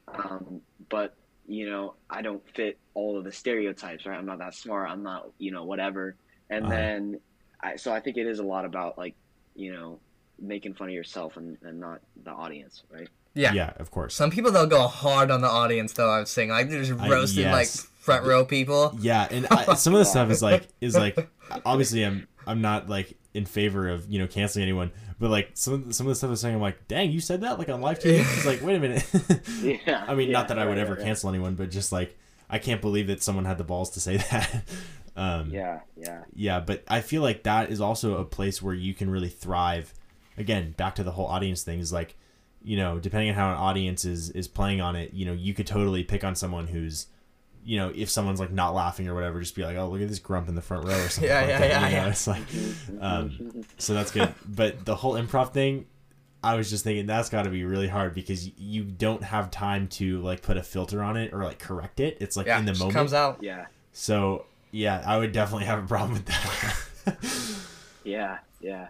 um, 0.09 0.61
but 0.90 1.14
you 1.46 1.68
know, 1.68 1.94
I 2.09 2.22
don't 2.22 2.42
fit 2.55 2.79
all 2.94 3.18
of 3.18 3.24
the 3.24 3.33
stereotypes, 3.33 4.07
right? 4.07 4.18
I'm 4.18 4.27
not 4.27 4.38
that 4.38 4.55
smart. 4.55 4.90
I'm 4.90 5.03
not, 5.03 5.31
you 5.38 5.50
know, 5.53 5.64
whatever. 5.64 6.16
And 6.50 6.64
Uh-huh. 6.64 6.74
then, 6.74 7.20
I, 7.62 7.77
so 7.77 7.92
I 7.92 8.00
think 8.00 8.16
it 8.16 8.27
is 8.27 8.38
a 8.38 8.42
lot 8.44 8.64
about 8.64 8.96
like, 8.98 9.14
you 9.55 9.72
know, 9.72 10.00
making 10.40 10.75
fun 10.75 10.88
of 10.88 10.94
yourself 10.94 11.37
and, 11.37 11.57
and 11.62 11.81
not 11.81 12.01
the 12.25 12.31
audience, 12.31 12.83
right? 12.90 13.09
Yeah. 13.35 13.53
Yeah, 13.53 13.73
of 13.77 13.90
course. 13.90 14.14
Some 14.14 14.31
people 14.31 14.53
they'll 14.53 14.66
go 14.66 14.87
hard 14.87 15.31
on 15.31 15.40
the 15.40 15.49
audience 15.49 15.92
though. 15.92 16.11
I'm 16.11 16.27
saying 16.27 16.51
like 16.51 16.68
they're 16.70 16.85
just 16.85 17.01
I- 17.01 17.09
roasting 17.09 17.51
like 17.51 17.68
front 17.68 18.25
row 18.27 18.44
people. 18.44 18.97
Yeah, 19.01 19.27
and 19.31 19.47
I, 19.51 19.75
some 19.75 19.92
of 19.94 19.99
the 19.99 20.05
stuff 20.05 20.31
is 20.31 20.42
like 20.42 20.68
is 20.81 20.94
like 20.94 21.29
obviously 21.64 22.05
I'm 22.05 22.29
I'm 22.47 22.61
not 22.61 22.88
like 22.88 23.16
in 23.33 23.44
favor 23.47 23.88
of 23.88 24.09
you 24.09 24.18
know 24.20 24.27
canceling 24.29 24.62
anyone, 24.62 24.92
but 25.18 25.31
like 25.31 25.51
some 25.55 25.75
of 25.75 25.88
the, 25.88 25.94
some 25.94 26.07
of 26.07 26.11
the 26.11 26.14
stuff 26.14 26.31
is 26.31 26.40
saying 26.40 26.55
I'm 26.55 26.61
like, 26.61 26.87
dang, 26.87 27.11
you 27.11 27.20
said 27.20 27.40
that 27.40 27.59
like 27.59 27.68
on 27.68 27.81
live 27.81 27.99
TV. 27.99 28.20
It's 28.20 28.47
like, 28.47 28.62
wait 28.62 28.77
a 28.77 28.81
minute. 28.81 29.05
Yeah. 29.62 30.05
I 30.07 30.14
mean, 30.14 30.29
yeah, 30.29 30.38
not 30.38 30.49
that 30.49 30.59
I 30.59 30.64
would 30.66 30.73
right, 30.73 30.79
ever 30.79 30.92
right, 30.92 30.99
right. 30.99 31.07
cancel 31.07 31.29
anyone, 31.31 31.55
but 31.55 31.70
just 31.70 31.90
like 31.90 32.16
I 32.49 32.59
can't 32.59 32.81
believe 32.81 33.07
that 33.09 33.23
someone 33.23 33.47
had 33.47 33.59
the 33.59 33.64
balls 33.64 33.90
to 33.92 34.01
say 34.01 34.16
that. 34.31 34.62
um, 35.16 35.51
Yeah, 35.51 35.81
yeah, 35.97 36.23
yeah, 36.35 36.61
but 36.61 36.85
I 36.87 37.01
feel 37.01 37.23
like 37.23 37.42
that 37.44 37.70
is 37.70 37.81
also 37.81 38.18
a 38.18 38.25
place 38.25 38.62
where 38.62 38.75
you 38.75 38.94
can 38.94 39.11
really 39.11 39.29
thrive. 39.29 39.92
Again, 40.37 40.75
back 40.77 40.94
to 40.97 41.03
the 41.05 41.12
whole 41.12 41.27
audience 41.27 41.62
thing 41.62 41.79
is 41.81 41.92
like, 41.92 42.16
you 42.62 42.77
know, 42.77 42.99
depending 42.99 43.29
on 43.31 43.35
how 43.35 43.51
an 43.51 43.57
audience 43.59 44.05
is 44.05 44.31
is 44.31 44.49
playing 44.49 44.81
on 44.81 44.97
it, 44.97 45.12
you 45.14 45.25
know, 45.27 45.33
you 45.33 45.55
could 45.55 45.66
totally 45.66 46.03
pick 46.05 46.25
on 46.25 46.35
someone 46.35 46.66
who's, 46.66 47.07
you 47.64 47.77
know, 47.79 47.92
if 47.94 48.11
someone's 48.11 48.40
like 48.40 48.51
not 48.53 48.75
laughing 48.75 49.07
or 49.09 49.14
whatever, 49.14 49.40
just 49.40 49.55
be 49.55 49.62
like, 49.64 49.77
oh, 49.77 49.88
look 49.88 50.01
at 50.01 50.09
this 50.09 50.18
grump 50.18 50.49
in 50.49 50.55
the 50.55 50.62
front 50.62 50.85
row 50.87 50.94
or 50.94 51.09
something. 51.09 51.25
Yeah, 51.31 51.40
like 51.40 51.49
yeah, 51.51 51.59
that, 51.59 51.68
yeah, 51.70 51.88
you 51.88 51.94
know? 51.97 52.03
yeah. 52.03 52.09
It's 52.09 52.27
like, 52.27 52.42
um, 53.01 53.64
so 53.79 53.94
that's 53.94 54.11
good. 54.11 54.35
But 54.47 54.85
the 54.85 54.94
whole 54.97 55.14
improv 55.14 55.53
thing, 55.53 55.87
I 56.42 56.57
was 56.57 56.68
just 56.68 56.85
thinking 56.85 57.07
that's 57.07 57.31
got 57.31 57.44
to 57.44 57.51
be 57.51 57.64
really 57.64 57.88
hard 57.88 58.14
because 58.14 58.47
you 58.59 58.85
don't 58.85 59.23
have 59.23 59.51
time 59.51 59.88
to 59.88 60.20
like 60.20 60.42
put 60.42 60.57
a 60.59 60.62
filter 60.62 61.03
on 61.03 61.16
it 61.16 61.33
or 61.33 61.42
like 61.44 61.59
correct 61.59 62.01
it. 62.01 62.18
It's 62.20 62.37
like 62.37 62.47
Yeah, 62.47 62.59
in 62.59 62.64
the 62.66 62.73
just 62.73 62.81
moment. 62.81 62.97
comes 62.97 63.14
out. 63.14 63.38
yeah, 63.42 63.66
So 63.92 64.44
yeah, 64.70 65.03
I 65.07 65.16
would 65.18 65.33
definitely 65.33 65.66
have 65.66 65.85
a 65.85 65.87
problem 65.87 66.12
with 66.14 66.27
that. 66.27 67.16
yeah, 68.05 68.38
yeah. 68.61 68.88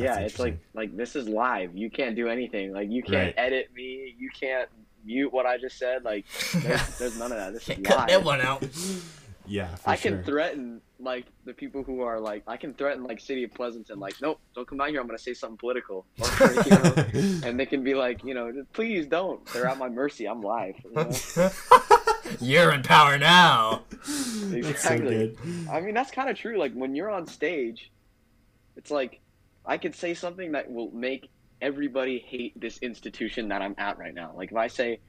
That's 0.00 0.18
yeah, 0.18 0.24
it's 0.26 0.38
like 0.38 0.58
like 0.74 0.96
this 0.96 1.16
is 1.16 1.28
live. 1.28 1.76
You 1.76 1.90
can't 1.90 2.16
do 2.16 2.28
anything. 2.28 2.72
Like 2.72 2.90
you 2.90 3.02
can't 3.02 3.34
Right. 3.36 3.46
edit 3.46 3.68
me. 3.74 4.14
You 4.18 4.30
can't 4.38 4.68
mute 5.04 5.32
what 5.32 5.46
I 5.46 5.58
just 5.58 5.78
said. 5.78 6.04
Like 6.04 6.26
there's, 6.52 6.98
there's 6.98 7.18
none 7.18 7.32
of 7.32 7.38
that. 7.38 7.52
This 7.52 7.62
is 7.68 7.68
Can't 7.76 7.84
cut 7.84 7.98
live. 7.98 8.08
that 8.08 8.24
one 8.24 8.40
out. 8.40 8.62
yeah, 9.46 9.74
for 9.76 9.90
I 9.90 9.96
sure. 9.96 10.12
can 10.12 10.24
threaten 10.24 10.80
like 10.98 11.24
the 11.46 11.54
people 11.54 11.82
who 11.82 12.02
are 12.02 12.20
like 12.20 12.42
I 12.46 12.56
can 12.58 12.74
threaten 12.74 13.04
like 13.04 13.20
City 13.20 13.42
of 13.44 13.54
Pleasanton 13.54 13.98
like 13.98 14.14
nope 14.20 14.38
don't 14.54 14.66
come 14.68 14.76
down 14.78 14.90
here 14.90 15.00
I'm 15.00 15.06
gonna 15.06 15.18
say 15.18 15.32
something 15.32 15.56
political 15.56 16.04
or, 16.20 16.52
you 16.64 16.70
know, 16.70 17.48
and 17.48 17.58
they 17.58 17.64
can 17.64 17.82
be 17.82 17.94
like 17.94 18.22
you 18.22 18.34
know 18.34 18.52
please 18.74 19.06
don't 19.06 19.44
they're 19.46 19.66
at 19.66 19.78
my 19.78 19.88
mercy 19.88 20.26
I'm 20.28 20.42
live 20.42 20.74
you 20.84 20.92
know? 20.94 21.10
You're 22.40 22.72
in 22.72 22.82
power 22.82 23.18
now. 23.18 23.82
That's 23.90 24.12
so 24.12 24.56
Exactly. 24.56 25.34
good. 25.42 25.68
I 25.70 25.80
mean 25.80 25.94
that's 25.94 26.10
kind 26.10 26.28
of 26.28 26.36
true 26.36 26.58
like 26.58 26.74
when 26.74 26.94
you're 26.94 27.10
on 27.10 27.26
stage 27.26 27.90
it's 28.76 28.90
like 28.90 29.19
I 29.66 29.78
could 29.78 29.94
say 29.94 30.14
something 30.14 30.52
that 30.52 30.70
will 30.70 30.90
make 30.92 31.30
everybody 31.62 32.18
hate 32.18 32.58
this 32.58 32.78
institution 32.78 33.48
that 33.48 33.60
I'm 33.62 33.74
at 33.78 33.98
right 33.98 34.14
now 34.14 34.32
like 34.36 34.50
if 34.50 34.56
I 34.56 34.66
say 34.68 35.00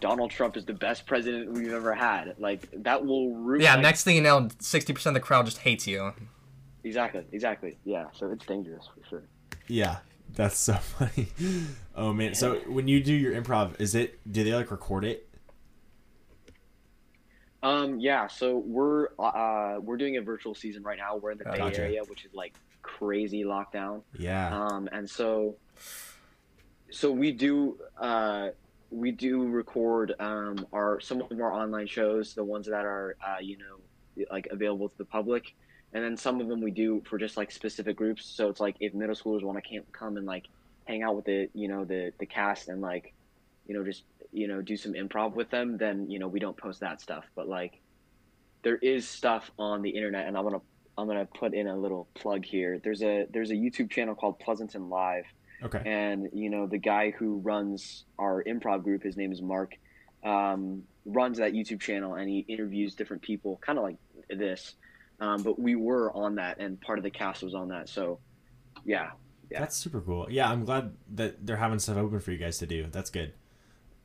Donald 0.00 0.30
Trump 0.30 0.56
is 0.56 0.64
the 0.64 0.72
best 0.72 1.04
president 1.06 1.52
we've 1.52 1.72
ever 1.72 1.94
had 1.94 2.34
like 2.38 2.66
that 2.82 3.04
will 3.04 3.34
root 3.34 3.60
Yeah, 3.62 3.74
like, 3.74 3.82
next 3.82 4.04
thing 4.04 4.16
you 4.16 4.22
know, 4.22 4.48
sixty 4.58 4.92
percent 4.94 5.14
of 5.16 5.22
the 5.22 5.26
crowd 5.26 5.44
just 5.44 5.58
hates 5.58 5.86
you. 5.86 6.12
exactly 6.84 7.24
exactly 7.32 7.76
yeah 7.84 8.06
so 8.14 8.30
it's 8.30 8.46
dangerous 8.46 8.88
for 8.94 9.06
sure 9.08 9.22
Yeah, 9.68 9.98
that's 10.34 10.56
so 10.56 10.72
funny. 10.98 11.28
Oh 11.94 12.14
man, 12.14 12.34
so 12.34 12.54
when 12.66 12.88
you 12.88 13.02
do 13.04 13.12
your 13.12 13.34
improv, 13.34 13.78
is 13.78 13.94
it 13.94 14.18
do 14.32 14.42
they 14.42 14.54
like 14.54 14.70
record 14.70 15.04
it? 15.04 15.28
Um, 17.62 18.00
yeah, 18.00 18.26
so 18.26 18.58
we're 18.58 19.08
uh 19.18 19.78
we're 19.80 19.96
doing 19.96 20.16
a 20.16 20.22
virtual 20.22 20.54
season 20.54 20.82
right 20.82 20.98
now. 20.98 21.16
We're 21.16 21.30
in 21.32 21.38
the 21.38 21.48
Oh, 21.48 21.52
Bay 21.52 21.58
gotcha. 21.58 21.82
Area, 21.82 22.02
which 22.08 22.24
is 22.24 22.34
like 22.34 22.54
crazy 22.82 23.44
lockdown. 23.44 24.02
Yeah. 24.18 24.56
Um, 24.56 24.88
and 24.92 25.08
so 25.08 25.56
so 26.90 27.10
we 27.10 27.32
do 27.32 27.78
uh 27.98 28.48
we 28.90 29.10
do 29.10 29.48
record 29.48 30.14
um 30.20 30.66
our 30.72 31.00
some 31.00 31.22
of 31.22 31.32
our 31.32 31.52
online 31.52 31.86
shows, 31.86 32.34
the 32.34 32.44
ones 32.44 32.66
that 32.66 32.84
are 32.84 33.16
uh 33.26 33.38
you 33.40 33.58
know 33.58 34.24
like 34.30 34.46
available 34.50 34.88
to 34.88 34.98
the 34.98 35.04
public, 35.04 35.54
and 35.92 36.04
then 36.04 36.16
some 36.16 36.40
of 36.40 36.48
them 36.48 36.60
we 36.60 36.70
do 36.70 37.02
for 37.08 37.18
just 37.18 37.36
like 37.36 37.50
specific 37.50 37.96
groups. 37.96 38.26
So 38.26 38.48
it's 38.48 38.60
like 38.60 38.76
if 38.80 38.92
middle 38.94 39.14
schoolers 39.14 39.42
want 39.42 39.62
to 39.62 39.80
come 39.92 40.16
and 40.16 40.26
like 40.26 40.46
hang 40.84 41.02
out 41.02 41.16
with 41.16 41.24
the 41.24 41.48
you 41.54 41.68
know 41.68 41.84
the 41.84 42.12
the 42.18 42.26
cast 42.26 42.68
and 42.68 42.80
like 42.80 43.14
you 43.66 43.74
know 43.74 43.84
just 43.84 44.04
you 44.32 44.48
know 44.48 44.60
do 44.60 44.76
some 44.76 44.92
improv 44.92 45.34
with 45.34 45.50
them, 45.50 45.78
then 45.78 46.10
you 46.10 46.18
know 46.18 46.28
we 46.28 46.40
don't 46.40 46.56
post 46.56 46.80
that 46.80 47.00
stuff. 47.00 47.24
But 47.34 47.48
like 47.48 47.80
there 48.62 48.76
is 48.76 49.08
stuff 49.08 49.50
on 49.58 49.82
the 49.82 49.90
internet, 49.90 50.26
and 50.26 50.36
I'm 50.36 50.44
gonna 50.44 50.60
I'm 50.98 51.06
gonna 51.06 51.26
put 51.26 51.54
in 51.54 51.66
a 51.66 51.76
little 51.76 52.08
plug 52.14 52.44
here. 52.44 52.78
There's 52.82 53.02
a 53.02 53.26
there's 53.30 53.50
a 53.50 53.54
YouTube 53.54 53.90
channel 53.90 54.14
called 54.14 54.38
Pleasanton 54.38 54.88
Live, 54.90 55.24
Okay. 55.62 55.82
and 55.84 56.28
you 56.32 56.50
know 56.50 56.66
the 56.66 56.78
guy 56.78 57.10
who 57.10 57.38
runs 57.38 58.04
our 58.18 58.42
improv 58.44 58.82
group, 58.84 59.02
his 59.02 59.16
name 59.16 59.32
is 59.32 59.40
Mark, 59.40 59.76
um, 60.24 60.82
runs 61.06 61.38
that 61.38 61.52
YouTube 61.52 61.80
channel, 61.80 62.14
and 62.14 62.28
he 62.28 62.40
interviews 62.48 62.94
different 62.94 63.22
people, 63.22 63.58
kind 63.64 63.78
of 63.78 63.84
like 63.84 63.96
this. 64.28 64.74
Um, 65.20 65.42
but 65.42 65.58
we 65.58 65.76
were 65.76 66.12
on 66.14 66.34
that, 66.36 66.58
and 66.58 66.80
part 66.80 66.98
of 66.98 67.04
the 67.04 67.10
cast 67.10 67.42
was 67.42 67.54
on 67.54 67.68
that. 67.68 67.88
So, 67.88 68.18
yeah, 68.84 69.10
yeah. 69.50 69.60
That's 69.60 69.76
super 69.76 70.00
cool. 70.00 70.26
Yeah, 70.28 70.50
I'm 70.50 70.64
glad 70.64 70.94
that 71.14 71.46
they're 71.46 71.56
having 71.56 71.78
stuff 71.78 71.96
open 71.96 72.18
for 72.18 72.32
you 72.32 72.38
guys 72.38 72.58
to 72.58 72.66
do. 72.66 72.86
That's 72.90 73.08
good. 73.10 73.32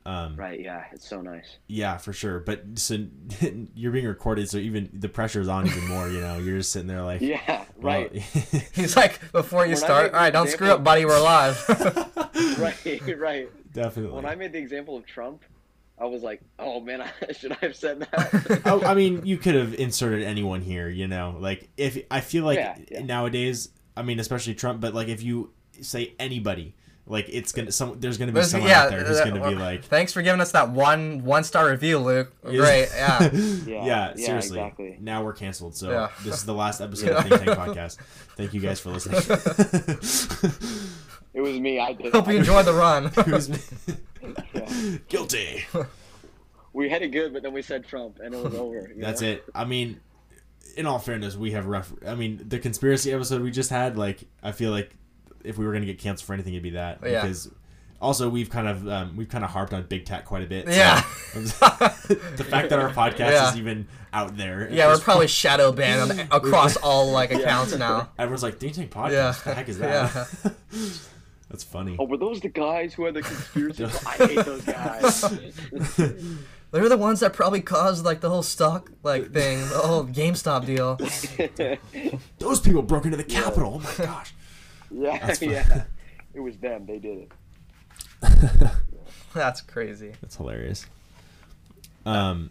Um, 0.08 0.36
right, 0.36 0.58
yeah, 0.58 0.84
it's 0.90 1.06
so 1.06 1.20
nice. 1.20 1.58
Yeah, 1.66 1.98
for 1.98 2.14
sure. 2.14 2.40
But 2.40 2.78
so 2.78 2.96
you're 3.74 3.92
being 3.92 4.06
recorded, 4.06 4.48
so 4.48 4.56
even 4.56 4.88
the 4.94 5.08
pressure 5.10 5.38
is 5.38 5.48
on 5.48 5.66
even 5.66 5.86
more. 5.86 6.08
You 6.08 6.22
know, 6.22 6.38
you're 6.38 6.56
just 6.56 6.72
sitting 6.72 6.88
there 6.88 7.02
like, 7.02 7.20
Yeah, 7.20 7.42
well, 7.46 7.66
right, 7.76 8.12
He's 8.72 8.96
like, 8.96 9.32
before 9.32 9.66
you 9.66 9.72
When 9.72 9.76
start, 9.76 10.14
all 10.14 10.20
right, 10.20 10.32
don't 10.32 10.46
the 10.46 10.52
screw 10.52 10.70
up, 10.70 10.82
buddy. 10.82 11.04
We're 11.04 11.20
live. 11.20 11.62
right, 12.58 13.18
right. 13.18 13.72
definitely. 13.74 14.12
When 14.12 14.24
I 14.24 14.34
made 14.34 14.54
the 14.54 14.58
example 14.58 14.96
of 14.96 15.04
Trump, 15.04 15.42
I 15.98 16.06
was 16.06 16.22
like, 16.22 16.40
oh 16.58 16.80
man, 16.80 17.02
I, 17.02 17.32
should 17.32 17.52
I 17.52 17.58
have 17.60 17.76
said 17.76 18.00
that? 18.00 18.62
oh, 18.64 18.82
I 18.86 18.94
mean, 18.94 19.26
you 19.26 19.36
could 19.36 19.56
have 19.56 19.74
inserted 19.74 20.22
anyone 20.22 20.62
here. 20.62 20.88
You 20.88 21.06
know, 21.06 21.36
like 21.38 21.68
if 21.76 21.98
I 22.10 22.22
feel 22.22 22.46
like 22.46 22.56
Yeah, 22.56 22.78
yeah. 22.90 23.04
nowadays, 23.04 23.68
I 23.94 24.00
mean, 24.00 24.20
especially 24.20 24.54
Trump, 24.54 24.80
but 24.80 24.94
like 24.94 25.08
if 25.08 25.22
you 25.22 25.52
say 25.82 26.14
anybody, 26.18 26.74
like 27.10 27.26
it's 27.28 27.52
gonna 27.52 27.72
some 27.72 27.98
there's 28.00 28.18
gonna 28.18 28.32
be 28.32 28.34
There's- 28.34 28.50
someone 28.50 28.70
out 28.70 28.90
there 28.90 29.02
who's 29.04 29.18
uh, 29.18 29.24
gonna 29.24 29.48
be 29.48 29.54
like, 29.56 29.84
Thanks 29.84 30.12
for 30.12 30.22
giving 30.22 30.40
us 30.40 30.52
that 30.52 30.70
one 30.70 31.24
one 31.24 31.42
star 31.42 31.70
review, 31.70 31.98
Luke. 31.98 32.32
Great, 32.44 32.88
yeah. 32.94 33.30
yeah, 33.32 33.40
Yeah, 33.66 33.84
yeah, 33.86 34.14
seriously. 34.14 34.58
exactly. 34.60 34.96
Now 35.00 35.24
we're 35.24 35.32
canceled. 35.32 35.74
So 35.74 35.90
Yeah. 35.90 36.08
this 36.24 36.36
is 36.36 36.44
the 36.44 36.54
last 36.54 36.80
episode 36.80 37.10
of 37.12 37.24
Think 37.26 37.44
Tank 37.44 37.58
Podcast. 37.58 37.96
Thank 38.36 38.54
you 38.54 38.60
guys 38.60 38.78
for 38.80 38.90
listening. 38.90 39.18
it 41.34 41.40
was 41.40 41.58
me. 41.58 41.80
I 41.80 41.94
did. 41.94 42.12
Hope 42.12 42.28
you 42.28 42.36
enjoyed 42.36 42.66
the 42.66 42.74
run. 42.74 43.06
Who's 43.24 43.48
Yeah. 44.54 44.96
guilty? 45.08 45.64
We 46.72 46.88
had 46.88 47.02
it 47.02 47.08
good, 47.08 47.32
but 47.32 47.42
then 47.42 47.52
we 47.52 47.62
said 47.62 47.86
Trump, 47.86 48.18
and 48.22 48.34
it 48.34 48.42
was 48.42 48.54
over. 48.54 48.90
That's 48.96 49.22
know? 49.22 49.28
it. 49.28 49.44
I 49.54 49.64
mean, 49.64 50.00
in 50.76 50.86
all 50.86 50.98
fairness, 50.98 51.36
we 51.36 51.52
have 51.52 51.66
rough. 51.66 51.92
I 52.06 52.14
mean, 52.14 52.44
the 52.46 52.58
conspiracy 52.58 53.12
episode 53.12 53.42
we 53.42 53.50
just 53.50 53.70
had, 53.70 53.96
like, 53.96 54.24
I 54.42 54.52
feel 54.52 54.70
like 54.70 54.90
if 55.48 55.58
we 55.58 55.66
were 55.66 55.72
gonna 55.72 55.86
get 55.86 55.98
canceled 55.98 56.26
for 56.26 56.34
anything, 56.34 56.54
it'd 56.54 56.62
be 56.62 56.70
that. 56.70 56.98
Yeah. 57.02 57.22
Because 57.22 57.50
also 58.00 58.28
we've 58.28 58.48
kind 58.50 58.68
of 58.68 58.86
um, 58.88 59.16
we've 59.16 59.28
kind 59.28 59.42
of 59.44 59.50
harped 59.50 59.72
on 59.72 59.82
big 59.84 60.04
tech 60.04 60.24
quite 60.24 60.42
a 60.44 60.46
bit. 60.46 60.66
so- 60.66 60.72
Yeah. 60.72 61.02
the 61.34 62.46
fact 62.48 62.70
that 62.70 62.78
our 62.78 62.90
podcast 62.90 63.30
Yeah. 63.32 63.50
is 63.50 63.56
even 63.56 63.86
out 64.12 64.36
there. 64.36 64.68
yeah, 64.70 64.86
we're 64.86 64.92
is- 64.94 65.00
probably 65.00 65.26
shadow 65.42 65.72
banned 65.72 66.12
on, 66.12 66.20
across 66.30 66.76
all 66.76 67.10
like 67.10 67.32
accounts 67.32 67.76
now. 67.76 68.10
Everyone's 68.18 68.42
like, 68.42 68.58
Think 68.58 68.74
Tank 68.74 68.90
Podcast. 68.90 69.10
Yeah. 69.12 69.26
What 69.32 69.44
the 69.44 69.54
heck 69.54 69.68
is 69.68 69.78
that? 69.78 70.28
That's 71.50 71.64
funny. 71.64 71.96
Oh, 71.98 72.04
were 72.04 72.18
those 72.18 72.40
the 72.40 72.48
guys 72.50 72.92
who 72.94 73.04
had 73.06 73.14
the 73.14 73.22
conspiracy? 73.22 73.84
I 73.84 74.12
hate 74.26 74.44
those 74.44 74.62
guys. 74.64 75.22
They're 76.70 76.90
the 76.90 76.98
ones 76.98 77.20
that 77.20 77.32
probably 77.32 77.62
caused 77.62 78.04
like 78.04 78.20
the 78.20 78.28
whole 78.28 78.42
stock 78.42 78.90
like 79.02 79.32
thing, 79.32 79.60
the 79.70 79.78
whole 79.78 80.04
GameStop 80.04 80.66
deal. 80.66 80.96
Those 82.38 82.60
people 82.60 82.82
broke 82.82 83.06
into 83.06 83.16
the 83.16 83.24
Capitol. 83.24 83.80
Oh 83.82 83.92
my 83.98 84.04
gosh. 84.04 84.34
Yeah, 84.90 85.34
yeah. 85.40 85.84
It 86.34 86.40
was 86.40 86.56
them. 86.58 86.86
They 86.86 86.98
did 86.98 87.28
it. 88.22 88.70
That's 89.34 89.60
crazy. 89.60 90.12
That's 90.20 90.36
hilarious. 90.36 90.86
Um, 92.06 92.50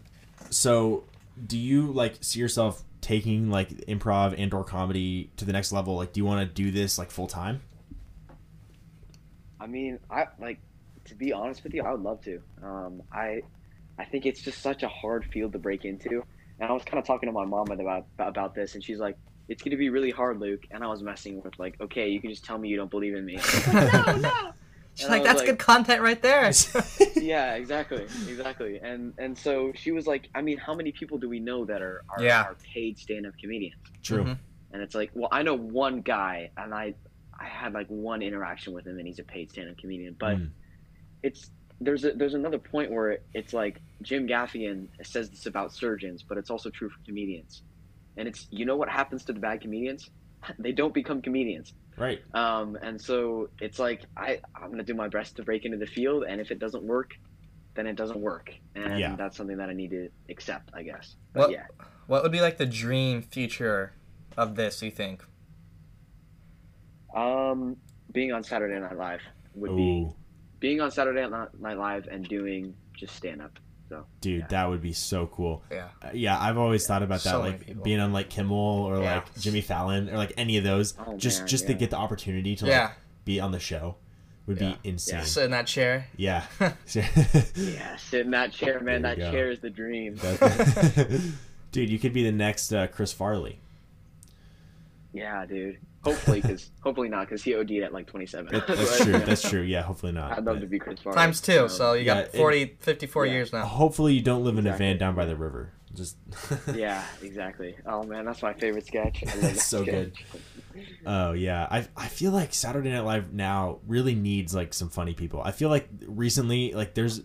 so 0.50 1.04
do 1.46 1.58
you 1.58 1.92
like 1.92 2.18
see 2.20 2.40
yourself 2.40 2.82
taking 3.00 3.50
like 3.50 3.70
improv 3.86 4.34
and 4.36 4.52
or 4.52 4.64
comedy 4.64 5.30
to 5.36 5.44
the 5.44 5.52
next 5.52 5.72
level? 5.72 5.96
Like, 5.96 6.12
do 6.12 6.20
you 6.20 6.24
want 6.24 6.48
to 6.48 6.62
do 6.62 6.70
this 6.70 6.98
like 6.98 7.10
full 7.10 7.26
time? 7.26 7.60
I 9.60 9.66
mean, 9.66 9.98
I 10.10 10.26
like 10.38 10.60
to 11.06 11.14
be 11.14 11.32
honest 11.32 11.64
with 11.64 11.74
you. 11.74 11.82
I 11.82 11.92
would 11.92 12.02
love 12.02 12.22
to. 12.22 12.40
Um, 12.62 13.02
I, 13.12 13.42
I 13.98 14.04
think 14.04 14.26
it's 14.26 14.40
just 14.40 14.60
such 14.62 14.82
a 14.82 14.88
hard 14.88 15.24
field 15.26 15.52
to 15.52 15.58
break 15.58 15.84
into. 15.84 16.22
And 16.60 16.70
I 16.70 16.72
was 16.72 16.84
kind 16.84 16.98
of 16.98 17.06
talking 17.06 17.28
to 17.28 17.32
my 17.32 17.44
mom 17.44 17.70
about 17.70 18.06
about 18.18 18.54
this, 18.54 18.74
and 18.74 18.82
she's 18.82 18.98
like, 18.98 19.16
"It's 19.48 19.62
going 19.62 19.70
to 19.72 19.76
be 19.76 19.88
really 19.90 20.10
hard, 20.10 20.38
Luke." 20.40 20.62
And 20.70 20.82
I 20.84 20.86
was 20.88 21.02
messing 21.02 21.42
with 21.42 21.58
like, 21.58 21.80
"Okay, 21.80 22.08
you 22.08 22.20
can 22.20 22.30
just 22.30 22.44
tell 22.44 22.58
me 22.58 22.68
you 22.68 22.76
don't 22.76 22.90
believe 22.90 23.14
in 23.14 23.24
me." 23.24 23.36
Like, 23.36 23.72
no, 23.72 24.16
no. 24.16 24.32
She's 24.94 25.04
And 25.06 25.14
I 25.14 25.18
like, 25.18 25.26
that's 25.26 25.42
good 25.42 25.58
content 25.60 26.02
right 26.02 26.20
there. 26.20 26.50
yeah, 27.16 27.54
exactly, 27.54 28.02
exactly. 28.28 28.80
And 28.82 29.14
and 29.18 29.38
so 29.38 29.72
she 29.76 29.92
was 29.92 30.08
like, 30.08 30.28
I 30.34 30.42
mean, 30.42 30.58
how 30.58 30.74
many 30.74 30.90
people 30.90 31.18
do 31.18 31.28
we 31.28 31.38
know 31.38 31.64
that 31.66 31.82
are 31.82 32.02
are, 32.10 32.20
Yeah. 32.22 32.42
are 32.42 32.56
paid 32.74 32.98
stand-up 32.98 33.34
comedians? 33.40 33.76
True. 34.02 34.24
Mhm. 34.24 34.38
And 34.72 34.82
it's 34.82 34.96
like, 34.96 35.10
well, 35.14 35.28
I 35.30 35.42
know 35.42 35.54
one 35.54 36.00
guy, 36.00 36.50
and 36.56 36.74
I 36.74 36.94
I 37.38 37.44
had 37.44 37.74
like 37.74 37.86
one 37.86 38.22
interaction 38.22 38.72
with 38.72 38.86
him, 38.88 38.98
and 38.98 39.06
he's 39.06 39.20
a 39.20 39.22
paid 39.24 39.52
stand-up 39.52 39.78
comedian. 39.78 40.16
But 40.18 40.38
Mm. 40.38 40.50
it's 41.22 41.50
there's 41.80 42.04
a, 42.04 42.10
there's 42.12 42.34
another 42.34 42.58
point 42.58 42.90
where 42.90 43.18
it's 43.34 43.52
like 43.52 43.80
Jim 44.02 44.26
Gaffigan 44.26 44.88
says 45.04 45.30
this 45.30 45.46
about 45.46 45.72
surgeons, 45.72 46.24
but 46.28 46.36
it's 46.38 46.50
also 46.50 46.70
true 46.70 46.88
for 46.90 46.98
comedians. 47.04 47.62
And 48.18 48.28
it's 48.28 48.46
you 48.50 48.66
know 48.66 48.76
what 48.76 48.88
happens 48.90 49.24
to 49.26 49.32
the 49.32 49.40
bad 49.40 49.62
comedians? 49.62 50.10
They 50.58 50.70
don't 50.72 50.94
become 50.94 51.20
comedians. 51.22 51.72
Right. 51.96 52.20
Um, 52.32 52.76
and 52.80 53.00
so 53.00 53.48
it's 53.60 53.78
like 53.80 54.02
I 54.16 54.40
I'm 54.54 54.70
gonna 54.70 54.84
do 54.84 54.94
my 54.94 55.08
best 55.08 55.36
to 55.36 55.42
break 55.42 55.64
into 55.64 55.78
the 55.78 55.86
field, 55.86 56.24
and 56.28 56.40
if 56.40 56.50
it 56.50 56.58
doesn't 56.60 56.84
work, 56.84 57.10
then 57.74 57.86
it 57.86 57.96
doesn't 57.96 58.20
work, 58.20 58.52
and 58.76 58.98
Yeah. 59.00 59.16
that's 59.16 59.36
something 59.36 59.56
that 59.56 59.68
I 59.68 59.72
need 59.74 59.90
to 59.90 60.08
accept, 60.28 60.70
I 60.74 60.82
guess. 60.82 61.16
But 61.32 61.40
What- 61.40 61.50
yeah, 61.52 61.66
What 62.06 62.22
would 62.22 62.32
be 62.32 62.40
like 62.40 62.56
the 62.58 62.66
dream 62.66 63.20
future 63.22 63.92
of 64.36 64.54
this? 64.56 64.80
You 64.82 64.90
think? 64.92 65.24
um, 67.14 67.76
being 68.12 68.32
on 68.32 68.44
Saturday 68.44 68.78
Night 68.78 68.96
Live 68.96 69.20
would 69.54 69.74
be 69.76 70.08
being 70.60 70.80
on 70.80 70.90
Saturday 70.90 71.26
Night 71.28 71.78
Live 71.78 72.06
and 72.10 72.26
doing 72.28 72.74
just 72.94 73.14
stand 73.16 73.40
up. 73.42 73.58
Dude, 74.20 74.40
Yeah. 74.40 74.46
that 74.48 74.68
would 74.68 74.80
be 74.82 74.92
so 74.92 75.26
cool. 75.26 75.62
Yeah. 75.70 75.88
Uh, 76.02 76.10
yeah, 76.12 76.38
I've 76.38 76.58
always 76.58 76.86
thought 76.86 77.02
about 77.02 77.22
that, 77.24 77.30
So 77.30 77.40
like 77.40 77.82
being 77.82 78.00
on 78.00 78.12
like 78.12 78.28
Kimmel 78.30 78.56
or 78.56 79.00
Yeah. 79.02 79.14
like 79.16 79.38
Jimmy 79.38 79.60
Fallon 79.60 80.08
or 80.10 80.16
like 80.16 80.32
any 80.36 80.56
of 80.56 80.64
those, 80.64 80.94
Oh, 81.06 81.16
just 81.16 81.40
man, 81.40 81.48
just 81.48 81.66
to 81.68 81.74
get 81.74 81.90
the 81.90 81.96
opportunity 81.96 82.56
to 82.56 82.66
Yeah. 82.66 82.80
like 82.86 82.92
be 83.24 83.40
on 83.40 83.52
the 83.52 83.60
show 83.60 83.96
would 84.46 84.60
Yeah. 84.60 84.74
be 84.82 84.88
insane. 84.90 85.24
Sit 85.24 85.44
in 85.44 85.50
that 85.52 85.66
chair. 85.66 86.06
Yeah. 86.16 86.44
Yeah, 86.94 87.96
sit 87.96 88.20
in 88.26 88.30
that 88.32 88.52
chair, 88.52 88.80
man. 88.80 89.02
That 89.02 89.18
go. 89.18 89.30
chair 89.30 89.50
is 89.50 89.60
the 89.60 89.70
dream. 89.70 90.14
Dude, 91.72 91.90
you 91.90 91.98
could 91.98 92.12
be 92.14 92.24
the 92.24 92.32
next 92.32 92.72
uh, 92.72 92.86
Chris 92.86 93.12
Farley. 93.12 93.60
Yeah, 95.12 95.44
dude. 95.46 95.78
Hopefully, 96.04 96.40
because 96.40 96.70
hopefully 96.80 97.08
not, 97.08 97.26
because 97.28 97.42
he 97.42 97.54
OD'd 97.56 97.70
at 97.82 97.92
like 97.92 98.06
27. 98.06 98.46
That- 98.52 98.66
that's 98.66 98.98
But, 98.98 99.04
true. 99.04 99.12
you 99.14 99.18
That's 99.20 99.48
true. 99.50 99.60
Yeah, 99.62 99.82
hopefully 99.82 100.12
not. 100.12 100.32
I'd 100.32 100.44
love 100.44 100.56
but 100.56 100.60
to 100.60 100.66
be 100.66 100.78
Chris 100.78 101.00
Farley. 101.00 101.16
Times 101.16 101.40
two. 101.40 101.62
Um, 101.62 101.68
So 101.68 101.92
you 101.94 102.04
Yeah, 102.04 102.22
got 102.22 102.32
40, 102.32 102.76
54 102.80 103.26
yeah. 103.26 103.32
years 103.32 103.52
now. 103.52 103.64
Hopefully 103.64 104.14
you 104.14 104.22
don't 104.22 104.44
live 104.44 104.58
in 104.58 104.66
a 104.66 104.76
van 104.76 104.96
down 104.98 105.14
by 105.14 105.24
the 105.26 105.36
river. 105.36 105.72
Just 105.94 106.16
yeah, 106.74 107.02
exactly. 107.22 107.74
Oh 107.86 108.04
man, 108.04 108.24
that's 108.26 108.42
my 108.42 108.52
favorite 108.54 108.86
sketch. 108.86 109.24
I 109.26 109.30
love 109.32 109.40
that 109.42 109.56
So 109.58 109.84
good. 109.84 110.12
Oh 111.04 111.32
yeah, 111.32 111.66
I 111.68 111.88
I 111.96 112.06
feel 112.06 112.30
like 112.30 112.54
Saturday 112.54 112.90
Night 112.90 113.00
Live 113.04 113.32
now 113.32 113.78
really 113.86 114.14
needs 114.14 114.54
like 114.54 114.74
some 114.74 114.90
funny 114.90 115.14
people. 115.14 115.42
I 115.42 115.50
feel 115.50 115.70
like 115.70 115.88
recently 116.06 116.72
like 116.72 116.94
there's 116.94 117.22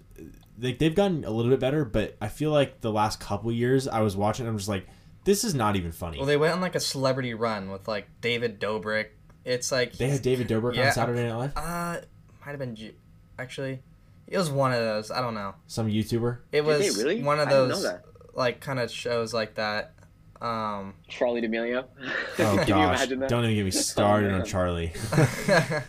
like 0.59 0.79
they've 0.79 0.95
gotten 0.95 1.23
a 1.25 1.29
little 1.29 1.51
bit 1.51 1.59
better, 1.59 1.85
but 1.85 2.15
I 2.21 2.29
feel 2.29 2.51
like 2.51 2.81
the 2.81 2.91
last 2.91 3.19
couple 3.19 3.51
years 3.51 3.87
I 3.87 3.99
was 4.01 4.15
watching, 4.15 4.47
I'm 4.47 4.57
just 4.57 4.69
like, 4.69 4.87
this 5.25 5.43
is 5.43 5.53
not 5.55 5.75
even 5.75 5.91
funny. 5.91 6.17
Well, 6.17 6.25
they 6.27 6.37
went 6.37 6.53
on 6.53 6.61
like 6.61 6.75
a 6.75 6.79
celebrity 6.79 7.33
run 7.33 7.69
with 7.69 7.87
like 7.87 8.07
David 8.21 8.59
Dobrik. 8.59 9.07
It's 9.45 9.71
like 9.71 9.93
They 9.93 10.09
had 10.09 10.21
David 10.21 10.47
Dobrik 10.47 10.75
Yeah. 10.75 10.87
on 10.87 10.91
Saturday 10.93 11.27
Night 11.27 11.35
Live, 11.35 11.57
uh 11.57 11.97
might 12.45 12.51
have 12.51 12.59
been 12.59 12.75
Ju- 12.75 12.93
actually 13.39 13.81
it 14.27 14.37
was 14.37 14.49
one 14.49 14.71
of 14.71 14.79
those. 14.79 15.11
I 15.11 15.19
don't 15.21 15.33
know. 15.33 15.55
some 15.67 15.87
YouTuber. 15.87 16.37
It 16.51 16.61
Did 16.61 16.65
was 16.65 16.95
they 16.97 17.03
really? 17.03 17.21
one 17.23 17.39
of 17.39 17.47
I 17.47 17.51
didn't 17.51 17.69
know 17.69 17.75
those 17.75 17.93
like 18.33 18.59
kind 18.61 18.79
of 18.79 18.89
shows 18.91 19.33
like 19.33 19.55
that. 19.55 19.93
Um 20.41 20.93
Charli 21.09 21.41
D'Amelio. 21.41 21.85
Oh 22.01 22.05
Can 22.37 22.57
you 22.59 22.65
gosh, 22.65 22.97
imagine 22.99 23.19
that? 23.19 23.29
don't 23.29 23.43
even 23.45 23.55
get 23.55 23.65
me 23.65 23.71
started 23.93 24.31
on. 24.33 24.41
Charli. 24.41 24.91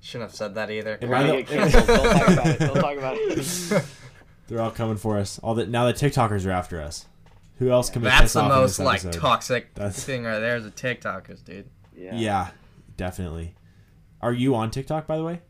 shouldn't 0.00 0.30
have 0.30 0.34
said 0.36 0.54
that 0.54 0.70
either. 0.70 0.98
Am 1.02 1.12
I 1.12 1.22
the- 1.24 1.32
get 1.42 1.46
canceled. 1.48 1.86
Don't 1.86 2.12
talk 2.18 2.28
about 2.28 2.46
it. 2.46 2.58
Don't 2.60 2.74
talk 2.76 2.96
about 2.98 3.16
it. 3.18 3.84
They're 4.48 4.60
all 4.60 4.70
coming 4.70 4.96
for 4.96 5.18
us. 5.18 5.38
All 5.40 5.54
the 5.54 5.66
now 5.66 5.86
the 5.86 5.92
TikTokers 5.94 6.46
are 6.46 6.50
after 6.52 6.80
us. 6.80 7.06
Who 7.56 7.70
else 7.70 7.88
can 7.90 8.02
we 8.02 8.08
That's 8.08 8.20
piss 8.22 8.32
the 8.34 8.40
off 8.40 8.52
in 8.52 8.58
most 8.58 8.76
this 8.76 8.84
like 8.86 9.04
episode? 9.04 9.20
toxic 9.20 9.74
That's- 9.74 10.04
thing 10.04 10.24
right 10.24 10.38
there 10.40 10.56
is 10.56 10.64
the 10.64 10.70
TikTokers, 10.70 11.44
dude. 11.44 11.68
Yeah. 11.96 12.14
Yeah, 12.14 12.50
definitely. 12.96 13.54
Are 14.20 14.32
you 14.32 14.54
on 14.54 14.70
TikTok 14.70 15.06
by 15.06 15.16
the 15.16 15.24
way? 15.24 15.40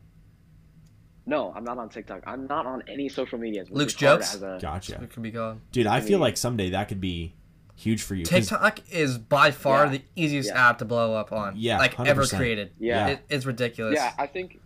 No, 1.25 1.51
I'm 1.53 1.65
not 1.65 1.77
on 1.77 1.89
TikTok. 1.89 2.23
I'm 2.25 2.47
not 2.47 2.65
on 2.65 2.83
any 2.87 3.09
social 3.09 3.37
medias. 3.37 3.69
which 3.69 3.77
Luke's 3.77 3.93
jokes? 3.95 4.35
A, 4.35 4.57
Gotcha, 4.61 5.01
It 5.01 5.09
could 5.11 5.23
be 5.23 5.31
gone. 5.31 5.61
dude. 5.73 5.85
I 5.87 5.97
I 5.97 6.01
feel 6.01 6.19
like 6.19 6.37
someday 6.37 6.69
that 6.69 6.87
could 6.87 7.01
be 7.01 7.33
huge 7.75 8.01
for 8.01 8.15
you. 8.15 8.23
TikTok 8.23 8.79
is 8.89 9.17
by 9.17 9.51
far 9.51 9.85
Yeah. 9.85 9.91
the 9.91 10.01
easiest 10.15 10.49
Yeah. 10.49 10.69
app 10.69 10.77
to 10.79 10.85
blow 10.85 11.13
up 11.15 11.33
on. 11.33 11.55
Yeah, 11.57 11.79
like 11.79 11.99
ever 11.99 12.21
100%. 12.21 12.37
created. 12.37 12.71
Yeah. 12.79 13.07
It, 13.07 13.19
it's 13.29 13.45
ridiculous. 13.45 13.95
yeah, 13.95 14.13
I 14.17 14.27
think, 14.27 14.59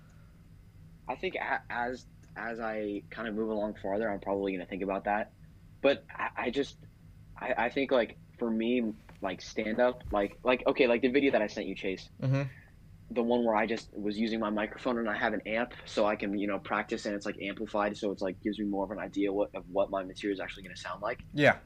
I 1.09 1.15
think 1.15 1.35
as 1.69 2.05
as 2.37 2.59
I 2.61 3.01
kind 3.09 3.27
of 3.27 3.35
move 3.35 3.49
along 3.49 3.75
farther, 3.81 4.09
I'm 4.09 4.19
probably 4.21 4.53
gonna 4.53 4.65
think 4.65 4.83
about 4.83 5.03
that. 5.05 5.31
But 5.81 6.05
I, 6.15 6.29
I 6.45 6.49
just, 6.51 6.77
I, 7.41 7.65
I 7.65 7.69
think 7.69 7.91
like 7.91 8.17
for 8.37 8.49
me, 8.49 8.93
like 9.21 9.41
stand 9.41 9.79
up, 9.79 10.03
like 10.11 10.37
like 10.43 10.63
okay, 10.67 10.87
like 10.87 11.01
the 11.01 11.09
video 11.09 11.31
that 11.31 11.41
I 11.41 11.47
sent 11.47 11.67
you, 11.67 11.75
Chase, 11.75 12.09
hmm 12.21 12.43
the 13.13 13.21
one 13.21 13.43
where 13.43 13.55
I 13.55 13.67
just 13.67 13.89
was 13.93 14.17
using 14.17 14.39
my 14.39 14.49
microphone 14.49 14.97
and 14.97 15.09
I 15.09 15.17
have 15.17 15.33
an 15.33 15.41
amp, 15.45 15.73
so 15.85 16.05
I 16.05 16.15
can 16.15 16.37
you 16.37 16.47
know 16.47 16.59
practice 16.59 17.05
and 17.05 17.13
it's 17.15 17.25
like 17.25 17.35
amplified, 17.41 17.97
so 17.97 18.11
it's 18.11 18.21
like 18.21 18.41
gives 18.41 18.57
me 18.57 18.65
more 18.65 18.85
of 18.85 18.91
an 18.91 18.99
idea 18.99 19.33
what 19.33 19.49
of 19.53 19.63
what 19.71 19.89
my 19.89 20.03
material 20.03 20.33
is 20.33 20.39
actually 20.39 20.63
gonna 20.63 20.77
sound 20.77 21.01
like. 21.01 21.19
Yeah. 21.33 21.57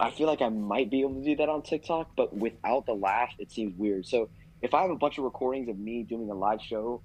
I 0.00 0.10
feel 0.10 0.26
like 0.26 0.42
I 0.42 0.48
might 0.48 0.90
be 0.90 1.02
able 1.02 1.14
to 1.14 1.24
do 1.24 1.36
that 1.36 1.48
on 1.48 1.62
TikTok, 1.62 2.10
but 2.16 2.36
without 2.36 2.84
the 2.84 2.94
laugh, 2.94 3.30
it 3.38 3.52
seems 3.52 3.74
weird. 3.78 4.06
So 4.06 4.28
if 4.60 4.74
I 4.74 4.82
have 4.82 4.90
a 4.90 4.96
bunch 4.96 5.18
of 5.18 5.24
recordings 5.24 5.68
of 5.68 5.78
me 5.78 6.02
doing 6.02 6.28
a 6.28 6.34
live 6.34 6.60
show, 6.60 7.04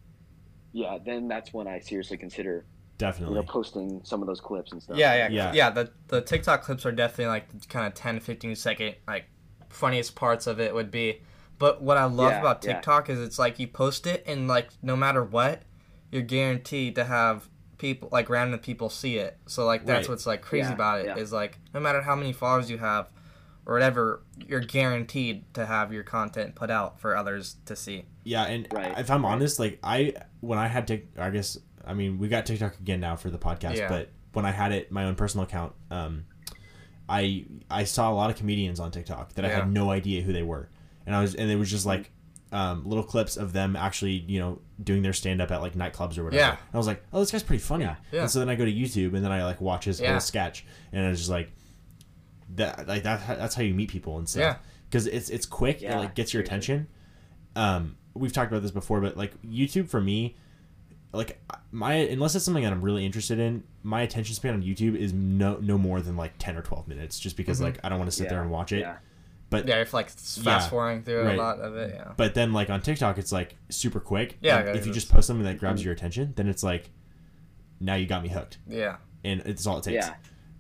yeah, 0.74 0.97
then 1.05 1.28
that's 1.28 1.53
when 1.53 1.68
I 1.68 1.80
seriously 1.82 2.18
consider 2.18 2.66
you 3.00 3.06
definitely. 3.06 3.36
know 3.36 3.43
posting 3.43 4.02
some 4.04 4.22
of 4.22 4.28
those 4.28 4.41
clips 4.41 4.72
and 4.72 4.82
stuff. 4.82 4.97
Yeah, 4.97 5.16
yeah, 5.16 5.30
Yeah. 5.30 5.54
yeah, 5.54 5.70
The 5.70 5.91
the 6.08 6.22
TikTok 6.22 6.64
clips 6.64 6.86
are 6.86 6.91
definitely 6.91 7.28
like 7.28 7.50
the 7.62 7.68
kind 7.68 7.88
of 7.88 7.93
10, 7.93 8.20
15 8.20 8.56
second 8.56 8.95
like 9.08 9.26
funniest 9.70 10.16
parts 10.16 10.47
of 10.47 10.60
it 10.60 10.74
would 10.74 10.91
be. 10.91 11.22
But 11.58 11.82
what 11.82 11.97
I 11.97 12.06
love 12.06 12.32
Yeah, 12.32 12.39
about 12.39 12.62
yeah. 12.64 12.74
TikTok 12.74 13.10
is 13.10 13.20
it's 13.20 13.38
like 13.39 13.60
you 13.60 13.68
post 13.68 14.08
it 14.08 14.24
and 14.26 14.47
like 14.47 14.70
no 14.82 14.95
matter 14.95 15.24
what, 15.24 15.64
you're 16.12 16.22
guaranteed 16.22 16.95
to 16.95 17.04
have 17.06 17.50
people 17.78 18.10
like 18.12 18.30
random 18.30 18.60
people 18.60 18.89
see 18.89 19.18
it. 19.18 19.38
So 19.47 19.66
like 19.66 19.86
that's 19.86 20.08
Right. 20.08 20.10
what's 20.10 20.26
like 20.26 20.41
crazy 20.41 20.70
Yeah, 20.70 20.74
about 20.74 21.00
it 21.02 21.18
is 21.18 21.32
yeah. 21.32 21.38
like 21.38 21.60
no 21.74 21.80
matter 21.80 22.02
how 22.02 22.16
many 22.16 22.34
followers 22.34 22.70
you 22.70 22.78
have 22.80 23.10
or 23.66 23.74
whatever, 23.74 24.24
you're 24.47 24.62
guaranteed 24.62 25.54
to 25.54 25.66
have 25.66 25.93
your 25.93 26.04
content 26.04 26.56
put 26.56 26.72
out 26.72 27.00
for 27.00 27.16
others 27.16 27.58
to 27.66 27.76
see. 27.76 28.06
Yeah, 28.24 28.43
and 28.45 28.68
Right, 28.72 28.97
if 28.97 29.10
I'm 29.12 29.26
honest, 29.26 29.60
like 29.60 29.80
I 29.84 30.14
when 30.41 30.60
I 30.60 30.68
had 30.68 30.88
Tik, 30.88 31.08
I 31.18 31.30
guess 31.30 31.58
I 31.86 31.94
mean 31.94 32.18
we 32.20 32.28
got 32.28 32.46
TikTok 32.46 32.80
again 32.80 33.00
now 33.00 33.16
for 33.16 33.30
the 33.30 33.38
podcast, 33.40 33.78
Yeah. 33.78 33.88
but 33.90 34.10
when 34.34 34.46
I 34.46 34.52
had 34.52 34.72
it 34.72 34.92
my 34.92 35.06
own 35.06 35.16
personal 35.16 35.44
account, 35.46 35.74
um, 35.92 36.26
I 37.08 37.46
I 37.70 37.84
saw 37.86 38.12
a 38.12 38.14
lot 38.16 38.30
of 38.30 38.36
comedians 38.36 38.80
on 38.80 38.92
TikTok 38.92 39.34
that 39.34 39.46
I 39.46 39.50
had 39.50 39.72
no 39.72 39.90
idea 39.92 40.22
who 40.22 40.32
they 40.34 40.44
were, 40.44 40.70
and 41.06 41.16
I 41.16 41.22
was 41.22 41.34
and 41.36 41.50
it 41.50 41.56
was 41.56 41.70
just 41.72 41.86
like 41.86 42.12
um, 42.52 42.84
little 42.86 43.04
clips 43.04 43.38
of 43.38 43.54
them 43.54 43.76
actually 43.76 44.14
you 44.28 44.40
know 44.40 44.60
doing 44.84 45.02
their 45.04 45.14
stand 45.14 45.42
up 45.42 45.52
at 45.52 45.62
like 45.62 45.74
nightclubs 45.74 46.18
or 46.18 46.24
whatever. 46.24 46.42
Yeah. 46.42 46.50
And 46.52 46.60
I 46.74 46.78
was 46.78 46.88
like, 46.88 47.04
oh, 47.14 47.20
this 47.20 47.32
guy's 47.32 47.44
pretty 47.44 47.62
funny. 47.62 47.84
Yeah. 47.84 47.96
Yeah. 48.12 48.22
And 48.22 48.32
so 48.32 48.40
then 48.40 48.50
I 48.50 48.56
go 48.56 48.66
to 48.66 48.72
YouTube 48.74 49.14
and 49.16 49.24
then 49.24 49.32
I 49.32 49.44
like 49.44 49.60
watch 49.62 49.86
his 49.86 50.00
Yeah. 50.00 50.12
whole 50.12 50.20
sketch, 50.20 50.66
and 50.92 51.06
I 51.06 51.10
was 51.10 51.20
just 51.20 51.30
like, 51.30 51.52
that 52.56 52.88
like 52.88 53.04
that 53.04 53.26
that's 53.38 53.56
how 53.56 53.62
you 53.64 53.74
meet 53.74 53.90
people 53.90 54.18
and 54.18 54.28
stuff. 54.28 54.42
Yeah. 54.42 54.56
Because 54.90 55.06
it's 55.08 55.30
it's 55.30 55.46
quick. 55.46 55.82
yeah. 55.82 55.98
It 55.98 56.00
like 56.00 56.16
gets 56.16 56.34
your 56.34 56.42
attention. 56.44 56.88
Um, 57.56 57.98
we've 58.14 58.34
talked 58.34 58.52
about 58.52 58.62
this 58.62 58.72
before, 58.72 59.02
but 59.02 59.16
like 59.18 59.40
YouTube 59.44 59.90
for 59.90 60.02
me, 60.02 60.36
like 61.12 61.41
my 61.72 61.93
unless 61.93 62.36
it's 62.36 62.45
something 62.45 62.64
that 62.64 62.72
I'm 62.72 62.82
really 62.82 63.05
interested 63.05 63.39
in, 63.39 63.64
my 63.84 64.01
attention 64.01 64.36
span 64.36 64.53
on 64.53 64.62
YouTube 64.64 64.95
is 64.95 65.12
no 65.14 65.57
no 65.57 65.78
more 65.78 66.01
than 66.01 66.16
like 66.18 66.34
ten 66.38 66.55
or 66.55 66.62
twelve 66.62 66.88
minutes, 66.88 67.20
just 67.20 67.36
because 67.38 67.60
Mhm. 67.60 67.64
like 67.64 67.80
I 67.84 67.89
don't 67.89 67.97
want 67.99 68.12
to 68.12 68.16
sit 68.16 68.30
there 68.30 68.41
and 68.41 68.51
watch 68.51 68.72
it. 68.72 68.80
Yeah. 68.82 68.97
But 69.49 69.68
Yeah, 69.68 69.78
if 69.82 69.93
like 69.93 70.10
fast 70.10 70.45
Yeah, 70.45 70.60
forwarding 70.70 71.01
through 71.03 71.24
right. 71.26 71.34
a 71.36 71.41
lot 71.41 71.60
of 71.60 71.76
it, 71.76 71.95
yeah. 71.95 72.14
but 72.16 72.36
then 72.36 72.53
like 72.53 72.70
on 72.70 72.82
TikTok, 72.82 73.18
it's 73.18 73.32
like 73.32 73.55
super 73.70 73.99
quick. 73.99 74.38
Yeah, 74.41 74.60
And 74.60 74.78
if 74.78 74.86
you 74.86 74.93
just 74.93 75.10
post 75.12 75.26
something 75.26 75.43
that 75.45 75.57
grabs 75.57 75.84
your 75.84 75.91
attention, 75.93 76.34
then 76.36 76.47
it's 76.47 76.62
like, 76.62 76.91
now 77.80 77.95
you 77.95 78.05
got 78.05 78.22
me 78.22 78.30
hooked, 78.30 78.60
Yeah. 78.68 78.97
and 79.24 79.41
it's 79.47 79.66
all 79.66 79.80
it 79.80 79.84
takes. 79.86 80.05
Yeah. 80.05 80.14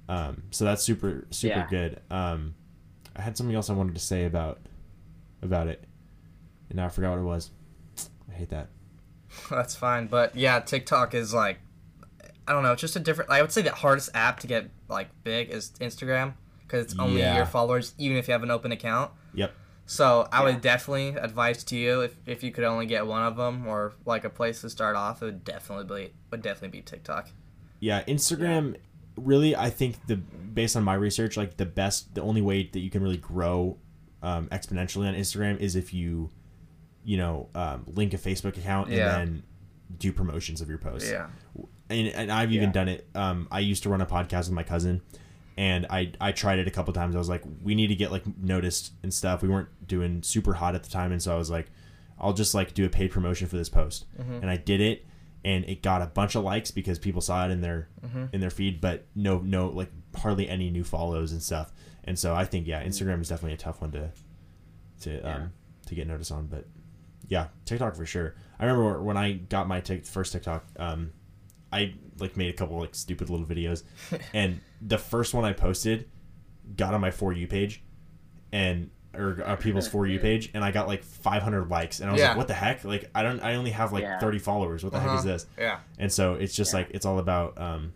Um, 0.07 0.41
so 0.49 0.65
that's 0.65 0.81
super 0.83 1.27
super 1.29 1.59
Yeah. 1.59 1.67
good. 1.69 2.01
Um, 2.09 2.55
I 3.15 3.21
had 3.21 3.37
something 3.37 3.55
else 3.55 3.69
I 3.69 3.73
wanted 3.73 3.93
to 3.93 4.01
say 4.01 4.25
about 4.25 4.59
about 5.43 5.67
it, 5.67 5.83
and 6.69 6.77
now 6.77 6.85
I 6.85 6.89
forgot 6.89 7.11
what 7.11 7.19
it 7.19 7.23
was. 7.23 7.51
I 8.27 8.33
hate 8.33 8.49
that. 8.49 8.69
That's 9.49 9.75
fine, 9.75 10.07
but 10.07 10.35
yeah, 10.35 10.59
TikTok 10.59 11.13
is 11.13 11.33
like, 11.33 11.59
I 12.47 12.53
don't 12.53 12.63
know, 12.63 12.71
it's 12.73 12.81
just 12.81 12.95
a 12.95 12.99
different. 12.99 13.29
I 13.29 13.41
would 13.41 13.51
say 13.51 13.61
the 13.61 13.71
hardest 13.71 14.09
app 14.13 14.39
to 14.41 14.47
get 14.47 14.69
like 14.87 15.09
big 15.23 15.49
is 15.49 15.71
Instagram 15.79 16.33
because 16.63 16.85
it's 16.85 16.99
only 16.99 17.21
Yeah. 17.21 17.35
your 17.35 17.45
followers, 17.45 17.93
even 17.97 18.17
if 18.17 18.27
you 18.27 18.31
have 18.31 18.43
an 18.43 18.51
open 18.51 18.71
account. 18.71 19.11
Yep. 19.33 19.53
So 19.85 20.27
I 20.31 20.39
Yeah. 20.39 20.43
would 20.45 20.61
definitely 20.61 21.09
advise 21.09 21.63
to 21.65 21.75
you 21.77 22.01
if, 22.01 22.15
if 22.25 22.43
you 22.43 22.51
could 22.51 22.63
only 22.63 22.85
get 22.85 23.05
one 23.07 23.23
of 23.23 23.37
them 23.37 23.65
or 23.67 23.93
like 24.05 24.23
a 24.23 24.29
place 24.29 24.61
to 24.61 24.69
start 24.69 24.95
off, 24.95 25.21
it 25.21 25.25
would 25.25 25.43
definitely 25.43 25.85
be 26.07 26.13
would 26.31 26.41
definitely 26.41 26.79
be 26.79 26.81
TikTok. 26.81 27.29
Yeah, 27.79 28.03
Instagram 28.03 28.77
really 29.15 29.55
I 29.55 29.69
think 29.69 30.05
the 30.07 30.15
based 30.15 30.75
on 30.77 30.83
my 30.83 30.93
research, 30.95 31.37
like 31.37 31.57
the 31.57 31.65
best 31.65 32.15
the 32.15 32.21
only 32.21 32.41
way 32.41 32.69
that 32.71 32.79
you 32.79 32.89
can 32.89 33.03
really 33.03 33.17
grow 33.17 33.77
um, 34.21 34.47
exponentially 34.47 35.07
on 35.07 35.13
Instagram 35.13 35.57
is 35.59 35.75
if 35.75 35.93
you 35.93 36.29
you 37.03 37.17
know, 37.17 37.49
um, 37.55 37.83
link 37.87 38.13
a 38.13 38.17
Facebook 38.17 38.57
account 38.57 38.89
Yeah. 38.89 39.17
and 39.19 39.35
then 39.37 39.43
do 39.97 40.11
promotions 40.13 40.61
of 40.61 40.69
your 40.69 40.77
posts. 40.77 41.09
Yeah. 41.09 41.27
and, 41.89 42.07
and 42.09 42.31
I've 42.31 42.51
even 42.51 42.67
Yeah. 42.69 42.73
done 42.73 42.87
it. 42.89 43.07
Um, 43.15 43.47
I 43.51 43.59
used 43.61 43.81
to 43.83 43.89
run 43.89 44.01
a 44.01 44.05
podcast 44.05 44.41
with 44.47 44.51
my 44.51 44.63
cousin, 44.63 45.01
and 45.57 45.87
I 45.89 46.11
I 46.21 46.31
tried 46.31 46.59
it 46.59 46.67
a 46.67 46.71
couple 46.71 46.93
times. 46.93 47.15
I 47.15 47.17
was 47.19 47.29
like, 47.29 47.43
we 47.63 47.73
need 47.75 47.87
to 47.87 47.95
get 47.95 48.11
like 48.11 48.23
noticed 48.37 48.93
and 49.03 49.11
stuff. 49.13 49.41
We 49.41 49.49
weren't 49.49 49.69
doing 49.87 50.21
super 50.23 50.53
hot 50.53 50.75
at 50.75 50.83
the 50.83 50.89
time, 50.89 51.11
and 51.11 51.21
so 51.21 51.33
I 51.33 51.37
was 51.37 51.49
like, 51.49 51.71
I'll 52.19 52.33
just 52.33 52.53
like 52.53 52.73
do 52.75 52.85
a 52.85 52.89
paid 52.89 53.11
promotion 53.11 53.47
for 53.47 53.57
this 53.57 53.69
post, 53.69 54.05
and 54.17 54.49
I 54.49 54.57
did 54.57 54.81
it, 54.81 55.05
and 55.43 55.65
it 55.65 55.81
got 55.81 56.01
a 56.03 56.05
bunch 56.07 56.35
of 56.35 56.43
likes 56.43 56.69
because 56.69 56.99
people 56.99 57.21
saw 57.21 57.47
it 57.47 57.51
in 57.51 57.61
their 57.61 57.87
in 58.31 58.39
their 58.39 58.49
feed, 58.51 58.79
but 58.81 59.07
no 59.15 59.39
no 59.39 59.69
like 59.69 59.89
hardly 60.17 60.47
any 60.47 60.69
new 60.69 60.83
follows 60.83 61.31
and 61.31 61.41
stuff. 61.41 61.71
And 62.03 62.17
so 62.19 62.35
I 62.35 62.45
think 62.45 62.67
yeah, 62.67 62.83
Instagram 62.83 63.19
is 63.21 63.29
definitely 63.29 63.53
a 63.53 63.57
tough 63.57 63.81
one 63.81 63.91
to 63.93 64.11
to 65.01 65.09
Yeah. 65.23 65.35
um 65.35 65.53
to 65.87 65.95
get 65.95 66.05
noticed 66.07 66.31
on, 66.31 66.45
but 66.47 66.67
yeah, 67.29 67.47
TikTok 67.65 67.95
for 67.95 68.05
sure. 68.05 68.35
I 68.59 68.65
remember 68.65 69.01
when 69.01 69.15
I 69.15 69.33
got 69.33 69.67
my 69.67 69.79
tic- 69.79 70.05
first 70.05 70.33
TikTok, 70.33 70.65
um, 70.77 71.11
I 71.71 71.93
like 72.19 72.35
made 72.35 72.49
a 72.49 72.57
couple 72.57 72.77
like 72.79 72.93
stupid 72.95 73.29
little 73.29 73.45
videos, 73.45 73.83
and 74.33 74.59
the 74.81 74.97
first 74.97 75.33
one 75.33 75.45
I 75.45 75.53
posted 75.53 76.09
got 76.75 76.93
on 76.93 76.99
my 77.01 77.11
for 77.11 77.31
you 77.31 77.47
page, 77.47 77.81
and 78.51 78.89
or 79.15 79.41
uh, 79.43 79.55
people's 79.55 79.87
for 79.87 80.05
you 80.05 80.19
page, 80.19 80.51
and 80.53 80.63
I 80.63 80.71
got 80.71 80.87
like 80.87 81.03
500 81.03 81.67
likes, 81.69 81.99
and 81.99 82.09
I 82.09 82.13
was 82.13 82.21
Yeah. 82.21 82.27
like, 82.29 82.37
what 82.37 82.47
the 82.47 82.53
heck? 82.53 82.83
Like 82.83 83.09
I 83.15 83.23
don't, 83.23 83.39
I 83.41 83.55
only 83.55 83.71
have 83.71 83.91
like 83.91 84.03
Yeah. 84.03 84.19
30 84.19 84.37
followers. 84.39 84.83
What 84.83 84.93
the 84.93 84.99
heck 84.99 85.09
Uh-huh. 85.09 85.17
is 85.19 85.23
this? 85.23 85.45
Yeah. 85.57 85.79
And 85.97 86.11
so 86.11 86.35
it's 86.35 86.53
just 86.55 86.73
Yeah. 86.73 86.79
like 86.81 86.89
it's 86.91 87.05
all 87.07 87.17
about, 87.17 87.59
um, 87.59 87.93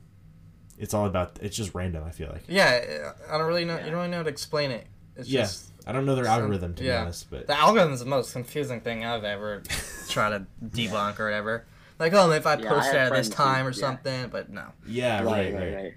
it's 0.80 0.94
all 0.96 1.06
about, 1.06 1.38
it's 1.42 1.56
just 1.56 1.76
random. 1.76 2.04
I 2.04 2.10
feel 2.12 2.30
like. 2.30 2.44
Yeah. 2.48 3.12
I 3.30 3.38
don't 3.38 3.46
really 3.48 3.64
know. 3.64 3.76
Yeah. 3.76 3.82
You 3.86 3.92
don't 3.92 4.00
really 4.00 4.08
know 4.10 4.18
how 4.18 4.24
to 4.24 4.30
explain 4.30 4.72
it. 4.72 4.88
It's 5.16 5.30
Yeah. 5.30 5.42
just 5.42 5.70
I 5.86 5.92
don't 5.92 6.06
know 6.06 6.16
their 6.16 6.26
Some- 6.26 6.42
algorithm 6.42 6.74
to 6.76 6.84
yeah. 6.84 6.98
be 6.98 7.02
honest, 7.04 7.30
but 7.30 7.48
the 7.48 7.58
algorithm 7.58 7.94
is 7.94 8.00
the 8.00 8.06
most 8.06 8.32
confusing 8.34 8.82
thing 8.82 9.04
I've 9.04 9.24
ever 9.24 9.64
tried 10.10 10.30
to 10.30 10.46
debunk 10.66 11.20
or 11.20 11.26
whatever. 11.26 11.66
Like, 12.00 12.14
oh, 12.14 12.32
if 12.32 12.46
I 12.48 12.56
Yeah, 12.58 12.66
I 12.66 12.74
post 12.74 12.90
it 12.90 12.96
at 12.96 13.04
this 13.04 13.10
friends 13.10 13.28
who- 13.30 13.34
time 13.34 13.66
or 13.68 13.70
yeah. 13.72 13.76
something, 13.80 14.30
but 14.30 14.50
no. 14.50 14.66
yeah, 14.88 15.22
right, 15.24 15.54
right. 15.54 15.74
right. 15.76 15.94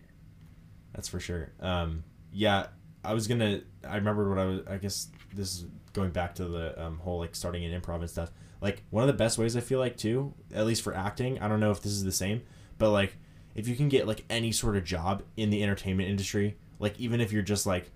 That's 0.93 1.09
for 1.09 1.21
sure. 1.21 1.53
Um, 1.61 2.05
yeah, 2.33 2.67
I 3.05 3.15
was 3.15 3.27
gonna. 3.27 3.61
I 3.87 3.97
remembered 3.97 4.29
what 4.29 4.39
I 4.39 4.45
was. 4.47 4.61
I 4.69 4.77
guess 4.79 5.09
this 5.35 5.55
is 5.55 5.67
going 5.93 6.11
back 6.11 6.35
to 6.37 6.45
the 6.45 6.83
um, 6.85 6.99
whole 6.99 7.19
like 7.19 7.35
starting 7.35 7.63
in 7.63 7.79
improv 7.81 8.01
and 8.01 8.11
stuff. 8.11 8.31
Like 8.61 8.83
one 8.91 9.03
of 9.03 9.07
the 9.09 9.13
best 9.15 9.37
ways 9.39 9.57
I 9.57 9.61
feel 9.61 9.79
like 9.79 9.97
too, 9.97 10.33
at 10.55 10.67
least 10.67 10.83
for 10.83 10.95
acting. 10.95 11.39
I 11.41 11.49
don't 11.49 11.61
know 11.61 11.71
if 11.71 11.83
this 11.83 11.93
is 11.93 12.05
the 12.05 12.13
same, 12.13 12.43
but 12.79 12.91
like 12.91 13.17
if 13.55 13.69
you 13.69 13.77
can 13.77 13.89
get 13.89 14.07
like 14.07 14.25
any 14.31 14.53
sort 14.53 14.77
of 14.77 14.85
job 14.85 15.23
in 15.37 15.51
the 15.51 15.63
entertainment 15.63 16.09
industry, 16.09 16.57
like 16.79 16.99
even 16.99 17.21
if 17.21 17.33
you're 17.33 17.43
just 17.43 17.67
like, 17.67 17.91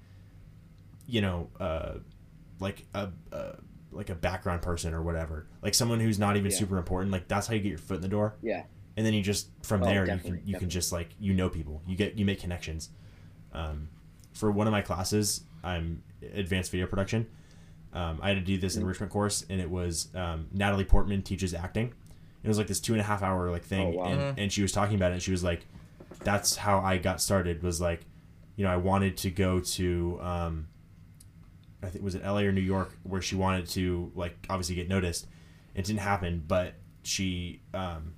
you 1.11 1.21
know, 1.21 1.49
uh, 1.59 1.95
like 2.59 2.87
a. 2.95 3.09
a 3.33 3.57
like 3.93 4.09
a 4.09 4.15
background 4.15 4.63
person 4.63 4.95
or 4.95 5.03
whatever, 5.03 5.49
like 5.63 5.75
someone 5.75 5.99
who's 5.99 6.17
not 6.17 6.37
even 6.37 6.49
Yeah. 6.53 6.57
super 6.59 6.79
important. 6.79 7.11
Like 7.11 7.27
that's 7.27 7.49
how 7.49 7.55
you 7.55 7.61
get 7.61 7.71
your 7.71 7.79
foot 7.79 7.97
in 7.97 8.03
the 8.03 8.09
door 8.09 8.37
Yeah. 8.41 8.63
and 8.97 9.05
then 9.05 9.13
you 9.15 9.21
just 9.21 9.49
from 9.65 9.83
Oh, 9.83 9.87
there 9.87 10.09
you 10.09 10.17
can 10.21 10.41
you 10.45 10.57
can 10.61 10.71
just 10.71 10.93
like 10.93 11.09
you 11.19 11.35
know 11.35 11.49
people 11.49 11.83
you 11.89 11.97
get 11.97 12.15
you 12.15 12.25
make 12.25 12.39
connections 12.39 12.91
um, 13.53 13.89
for 14.33 14.49
one 14.53 14.69
of 14.69 14.71
my 14.71 14.81
classes 14.81 15.43
i'm 15.65 16.05
advanced 16.35 16.71
video 16.71 16.87
production 16.87 17.27
um, 17.93 18.21
i 18.23 18.29
had 18.29 18.35
to 18.37 18.41
do 18.43 18.53
Mm-hmm. 18.55 18.61
this 18.61 18.77
enrichment 18.77 19.11
course 19.11 19.45
and 19.51 19.61
it 19.61 19.69
was 19.69 20.07
um, 20.15 20.47
natalie 20.53 20.85
portman 20.85 21.23
teaches 21.23 21.53
acting 21.53 21.93
it 22.45 22.47
was 22.49 22.59
like 22.59 22.69
this 22.69 22.79
two 22.79 22.93
and 22.93 23.01
a 23.01 23.05
half 23.05 23.25
hour 23.25 23.51
like 23.51 23.65
thing 23.65 23.89
Oh, 23.89 23.99
wow. 23.99 24.05
and, 24.05 24.21
Mhm. 24.21 24.35
and 24.39 24.53
she 24.53 24.63
was 24.63 24.71
talking 24.71 24.95
about 24.95 25.11
it 25.11 25.15
and 25.15 25.23
she 25.23 25.33
was 25.33 25.43
like 25.43 25.67
that's 26.23 26.55
how 26.55 26.79
i 26.79 26.97
got 26.97 27.21
started 27.21 27.61
was 27.65 27.81
like 27.81 28.03
you 28.55 28.65
know 28.65 28.71
i 28.71 28.77
wanted 28.77 29.17
to 29.17 29.31
go 29.33 29.59
to 29.59 30.17
um, 30.23 30.69
i 31.83 31.89
think 31.89 32.05
was 32.05 32.15
it 32.15 32.25
la 32.25 32.39
or 32.39 32.53
new 32.53 32.61
york 32.61 32.97
where 33.03 33.23
she 33.23 33.35
wanted 33.37 33.67
to 33.67 34.11
like 34.15 34.37
obviously 34.49 34.75
get 34.75 34.89
noticed 34.89 35.27
it 35.75 35.85
didn't 35.85 36.01
happen 36.01 36.43
but 36.47 36.75
she 37.03 37.61
um, 37.75 38.13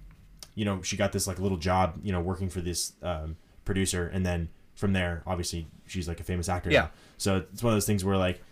you 0.55 0.65
know 0.65 0.83
she 0.83 0.97
got 0.97 1.13
this 1.13 1.27
like 1.27 1.39
little 1.39 1.59
job 1.59 1.99
you 2.03 2.11
know 2.13 2.21
working 2.21 2.49
for 2.49 2.61
this 2.61 2.93
um, 3.03 3.37
producer 3.65 4.09
and 4.13 4.25
then 4.27 4.49
from 4.75 4.93
there 4.93 5.23
obviously 5.27 5.67
she's 5.87 6.09
like 6.09 6.19
a 6.21 6.25
famous 6.25 6.49
actor 6.49 6.71
now. 6.71 6.75
Yeah. 6.75 6.89
so 7.19 7.37
it's 7.53 7.63
one 7.63 7.73
of 7.73 7.77
those 7.77 7.87
things 7.87 8.05
where 8.05 8.17
like 8.17 8.43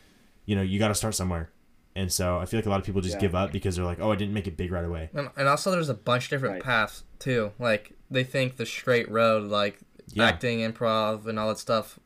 you 0.46 0.54
know 0.54 0.62
you 0.62 0.78
got 0.78 0.88
to 0.88 0.94
start 0.94 1.14
somewhere 1.14 1.50
and 1.96 2.12
so 2.12 2.38
i 2.38 2.44
feel 2.46 2.58
like 2.58 2.66
a 2.66 2.70
lot 2.70 2.78
of 2.78 2.86
people 2.86 3.00
just 3.00 3.14
Yeah. 3.16 3.20
give 3.20 3.34
up 3.34 3.50
because 3.52 3.74
they're 3.76 3.84
like 3.84 3.98
oh 4.00 4.12
i 4.12 4.16
didn't 4.16 4.34
make 4.34 4.46
it 4.46 4.56
big 4.56 4.70
right 4.70 4.84
away 4.84 5.10
And, 5.14 5.30
and 5.36 5.48
also, 5.48 5.70
there's 5.72 5.88
a 5.88 5.94
bunch 5.94 6.24
of 6.24 6.30
different 6.30 6.54
Right. 6.56 6.62
paths 6.62 7.02
too. 7.18 7.52
Like 7.58 7.92
they 8.10 8.22
think 8.24 8.56
the 8.56 8.66
straight 8.66 9.10
road, 9.10 9.50
like 9.50 9.78
Yeah. 10.12 10.24
acting, 10.26 10.60
improv, 10.60 11.26
and 11.26 11.38
all 11.38 11.48
that 11.48 11.58
stuff. 11.58 11.98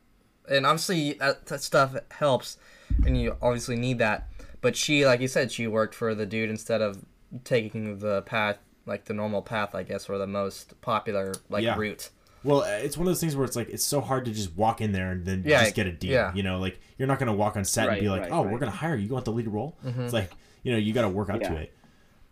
And 0.49 0.65
obviously, 0.65 1.13
that, 1.13 1.45
that 1.47 1.61
stuff 1.63 1.95
helps, 2.11 2.57
and 3.05 3.19
you 3.19 3.35
obviously 3.41 3.75
need 3.75 3.97
that. 3.99 4.29
But 4.61 4.75
she, 4.75 5.05
like 5.05 5.19
you 5.21 5.27
said, 5.27 5.51
she 5.51 5.67
worked 5.67 5.93
for 5.95 6.15
the 6.15 6.25
dude 6.25 6.49
instead 6.49 6.81
of 6.81 7.03
taking 7.43 7.99
the 7.99 8.21
path, 8.23 8.57
like 8.85 9.05
the 9.05 9.13
normal 9.13 9.41
path, 9.41 9.75
I 9.75 9.83
guess, 9.83 10.09
or 10.09 10.17
the 10.17 10.27
most 10.27 10.79
popular 10.81 11.33
like 11.49 11.63
Yeah. 11.63 11.75
route. 11.77 12.09
well 12.43 12.61
uh, 12.61 12.67
it's 12.85 12.97
one 12.97 13.07
of 13.07 13.11
those 13.11 13.19
things 13.19 13.35
where 13.35 13.45
it's 13.45 13.55
like 13.55 13.69
it's 13.69 13.83
so 13.83 13.99
hard 14.01 14.25
to 14.25 14.31
just 14.31 14.55
walk 14.55 14.79
in 14.81 14.91
there 14.91 15.11
and 15.11 15.25
then 15.25 15.43
Yeah, 15.45 15.63
just 15.63 15.75
get 15.75 15.87
a 15.87 15.91
deal 15.91 16.11
yeah. 16.11 16.31
you 16.35 16.43
know 16.43 16.59
like 16.59 16.79
you're 16.97 17.07
not 17.07 17.17
gonna 17.17 17.33
walk 17.33 17.57
on 17.57 17.65
set 17.65 17.89
and 17.89 17.99
be 17.99 18.07
like 18.07 18.21
right, 18.21 18.31
oh 18.31 18.43
we're 18.43 18.59
gonna 18.59 18.69
hire 18.71 18.95
you 18.95 19.07
you 19.07 19.13
want 19.13 19.25
the 19.25 19.31
lead 19.31 19.47
role 19.47 19.75
Mm-hmm. 19.83 20.01
it's 20.03 20.13
like 20.13 20.29
you 20.61 20.71
know 20.71 20.77
you 20.77 20.93
got 20.93 21.01
to 21.01 21.09
work 21.09 21.29
up 21.31 21.41
to 21.41 21.55
it 21.55 21.73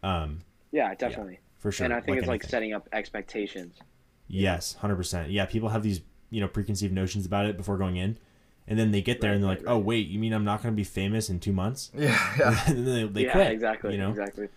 um 0.04 0.42
Yeah, 0.72 0.94
definitely. 0.96 1.40
for 1.58 1.72
sure 1.72 1.86
And 1.86 1.94
I 1.94 2.00
think 2.00 2.18
it's 2.20 2.28
like 2.28 2.44
setting 2.44 2.74
up 2.74 2.88
expectations. 2.94 3.76
Yes, 4.28 4.76
hundred 4.76 4.96
percent. 4.98 5.32
Yeah, 5.32 5.46
people 5.46 5.70
have 5.70 5.84
these 5.84 6.02
you 6.30 6.42
know 6.42 6.48
preconceived 6.48 6.94
notions 6.94 7.26
about 7.26 7.46
it 7.48 7.58
before 7.58 7.78
going 7.78 7.98
in, 7.98 8.18
and 8.68 8.78
then 8.80 8.92
they 8.92 9.02
get 9.02 9.22
there 9.22 9.32
Right, 9.32 9.36
and 9.36 9.44
they're 9.44 9.50
right, 9.52 9.60
like, 9.66 9.70
"Oh 9.70 9.78
wait, 9.78 10.08
you 10.08 10.20
mean 10.20 10.34
I'm 10.34 10.44
not 10.46 10.62
going 10.64 10.74
to 10.74 10.78
be 10.78 10.84
famous 10.84 11.30
in 11.30 11.40
two 11.40 11.54
months?" 11.54 11.92
Yeah, 11.98 12.18
yeah. 12.40 12.64
and 12.68 12.86
then 12.88 12.96
they, 12.96 13.04
they 13.08 13.26
yeah, 13.26 13.32
quit. 13.32 13.52
exactly. 13.52 13.92
You 13.94 14.00
know, 14.00 14.10
Exactly. 14.12 14.48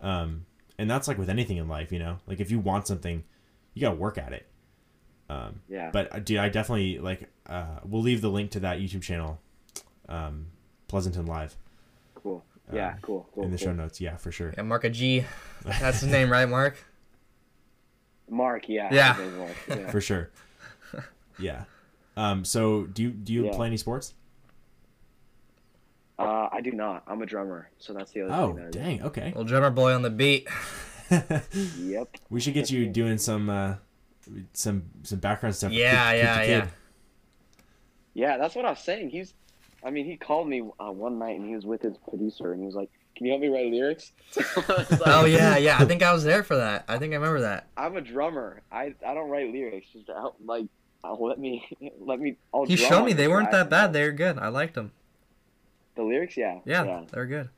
um, 0.00 0.46
and 0.78 0.90
that's 0.90 1.06
like 1.08 1.18
with 1.18 1.30
anything 1.30 1.56
in 1.56 1.68
life. 1.68 1.92
You 1.92 1.98
know, 1.98 2.18
like 2.26 2.40
if 2.40 2.50
you 2.50 2.58
want 2.58 2.86
something, 2.86 3.24
you 3.74 3.80
got 3.80 3.90
to 3.90 3.96
work 3.96 4.18
at 4.18 4.32
it. 4.32 4.46
Um, 5.30 5.60
Yeah. 5.68 5.90
but 5.90 6.14
uh, 6.14 6.18
dude, 6.18 6.38
I 6.38 6.48
definitely 6.48 6.98
like. 6.98 7.28
Uh, 7.46 7.78
we'll 7.84 8.02
leave 8.02 8.20
the 8.22 8.30
link 8.30 8.50
to 8.52 8.60
that 8.60 8.78
YouTube 8.78 9.02
channel, 9.02 9.38
um, 10.08 10.46
Pleasanton 10.88 11.26
Live, 11.26 11.56
cool. 12.14 12.42
Yeah, 12.72 12.92
um, 12.92 12.98
cool. 13.02 13.28
Cool. 13.34 13.44
in 13.44 13.50
the 13.50 13.58
cool. 13.58 13.66
show 13.66 13.72
notes. 13.74 14.00
Yeah, 14.00 14.16
for 14.16 14.32
sure. 14.32 14.54
yeah, 14.56 14.62
Mark 14.62 14.84
a 14.84 14.90
G. 14.90 15.24
That's 15.64 16.00
his 16.00 16.10
name, 16.10 16.30
right, 16.30 16.48
Mark? 16.48 16.76
Mark, 18.30 18.68
yeah. 18.68 18.88
Yeah. 18.92 19.16
Mark, 19.36 19.56
yeah. 19.68 19.90
For 19.90 20.00
sure. 20.00 20.30
yeah. 21.38 21.64
Um, 22.16 22.44
so 22.44 22.84
do 22.84 23.02
you 23.02 23.10
do 23.10 23.32
you 23.32 23.46
Yeah. 23.46 23.52
play 23.56 23.66
any 23.66 23.76
sports? 23.76 24.14
Uh, 26.18 26.48
I 26.52 26.60
do 26.60 26.70
not. 26.70 27.02
I'm 27.08 27.20
a 27.22 27.26
drummer, 27.26 27.70
so 27.78 27.92
that's 27.92 28.12
the 28.12 28.22
other 28.22 28.32
Oh, 28.34 28.46
thing. 28.48 28.56
That 28.56 28.66
I 28.66 28.70
do. 28.70 28.78
dang. 28.78 29.02
Okay. 29.02 29.26
Little 29.28 29.44
drummer 29.44 29.70
boy 29.70 29.92
on 29.94 30.02
the 30.02 30.10
beat. 30.10 30.48
Yep. 31.10 32.16
We 32.30 32.40
should 32.40 32.54
get 32.54 32.70
you 32.70 32.86
doing 32.86 33.18
some 33.18 33.50
uh, 33.50 33.74
some 34.52 34.84
some 35.02 35.18
background 35.18 35.54
stuff. 35.56 35.72
Yeah, 35.72 35.90
Keep- 36.12 36.16
keep 36.20 36.24
yeah, 36.24 36.34
the 36.44 36.48
yeah. 36.50 36.60
kid. 36.60 36.70
Yeah, 38.14 38.38
that's 38.38 38.54
what 38.54 38.64
I 38.64 38.70
was 38.70 38.78
saying. 38.78 39.10
He's, 39.10 39.34
I 39.84 39.90
mean, 39.90 40.06
he 40.06 40.16
called 40.16 40.48
me 40.48 40.62
uh, 40.80 40.90
one 40.92 41.18
night 41.18 41.36
and 41.38 41.46
he 41.48 41.54
was 41.56 41.66
with 41.66 41.82
his 41.82 41.96
producer 42.08 42.52
and 42.52 42.60
he 42.60 42.66
was 42.66 42.74
like, 42.76 42.90
"Can 43.16 43.26
you 43.26 43.32
help 43.32 43.42
me 43.42 43.48
write 43.48 43.66
lyrics?" 43.72 44.12
Like, 44.68 44.86
Oh 45.06 45.24
yeah, 45.24 45.56
yeah. 45.56 45.76
I 45.80 45.84
think 45.84 46.02
I 46.02 46.12
was 46.12 46.22
there 46.24 46.42
for 46.44 46.56
that. 46.56 46.84
I 46.88 46.98
think 46.98 47.12
I 47.12 47.16
remember 47.16 47.40
that. 47.40 47.68
I'm 47.76 47.96
a 47.96 48.00
drummer. 48.00 48.62
I 48.70 48.94
I 49.06 49.14
don't 49.14 49.28
write 49.30 49.52
lyrics. 49.52 49.88
Just 49.92 50.06
to 50.06 50.14
help, 50.14 50.36
like, 50.44 50.66
uh, 51.04 51.14
let 51.14 51.38
me 51.38 51.64
let 52.00 52.18
me. 52.20 52.36
I'll 52.52 52.64
He 52.64 52.76
showed 52.76 53.04
me 53.04 53.12
the 53.12 53.18
they 53.22 53.28
weren't 53.28 53.50
that 53.50 53.68
bad. 53.70 53.92
They 53.92 54.02
were 54.02 54.12
good. 54.12 54.38
I 54.38 54.48
liked 54.48 54.74
them. 54.74 54.92
The 55.96 56.02
lyrics, 56.02 56.36
yeah. 56.36 56.58
Yeah, 56.64 56.84
Yeah. 56.84 57.02
they're 57.12 57.26
good. 57.26 57.50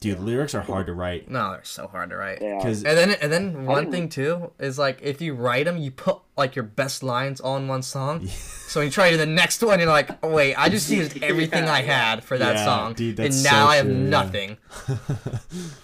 Dude, 0.00 0.20
lyrics 0.20 0.54
are 0.54 0.62
hard 0.62 0.86
to 0.86 0.94
write. 0.94 1.28
No, 1.30 1.50
they're 1.50 1.64
so 1.64 1.86
hard 1.86 2.08
to 2.08 2.16
write. 2.16 2.40
They 2.40 2.50
are. 2.52 2.58
Because 2.58 2.84
And 2.84 2.96
then, 2.96 3.10
and 3.20 3.30
then 3.30 3.66
one 3.66 3.90
thing 3.90 4.08
too 4.08 4.50
is 4.58 4.78
like 4.78 5.00
if 5.02 5.20
you 5.20 5.34
write 5.34 5.66
them, 5.66 5.76
you 5.76 5.90
put 5.90 6.20
like 6.38 6.56
your 6.56 6.62
best 6.62 7.02
lines 7.02 7.38
on 7.40 7.68
one 7.68 7.82
song. 7.82 8.26
so 8.26 8.80
when 8.80 8.86
you 8.86 8.90
try 8.92 9.10
to 9.10 9.16
do 9.16 9.18
the 9.18 9.26
next 9.26 9.62
one, 9.62 9.78
you're 9.78 9.88
like, 9.90 10.08
oh, 10.22 10.30
wait, 10.30 10.54
I 10.54 10.70
just 10.70 10.88
used 10.90 11.22
everything 11.22 11.64
I 11.64 11.82
had 11.82 12.24
for 12.24 12.38
that 12.38 12.56
Yeah, 12.56 12.64
song, 12.64 12.94
dude, 12.94 13.20
and 13.20 13.42
now 13.44 13.50
so 13.66 13.70
I 13.72 13.76
have 13.76 13.84
true, 13.86 13.94
yeah. 13.94 14.08
nothing. 14.08 14.56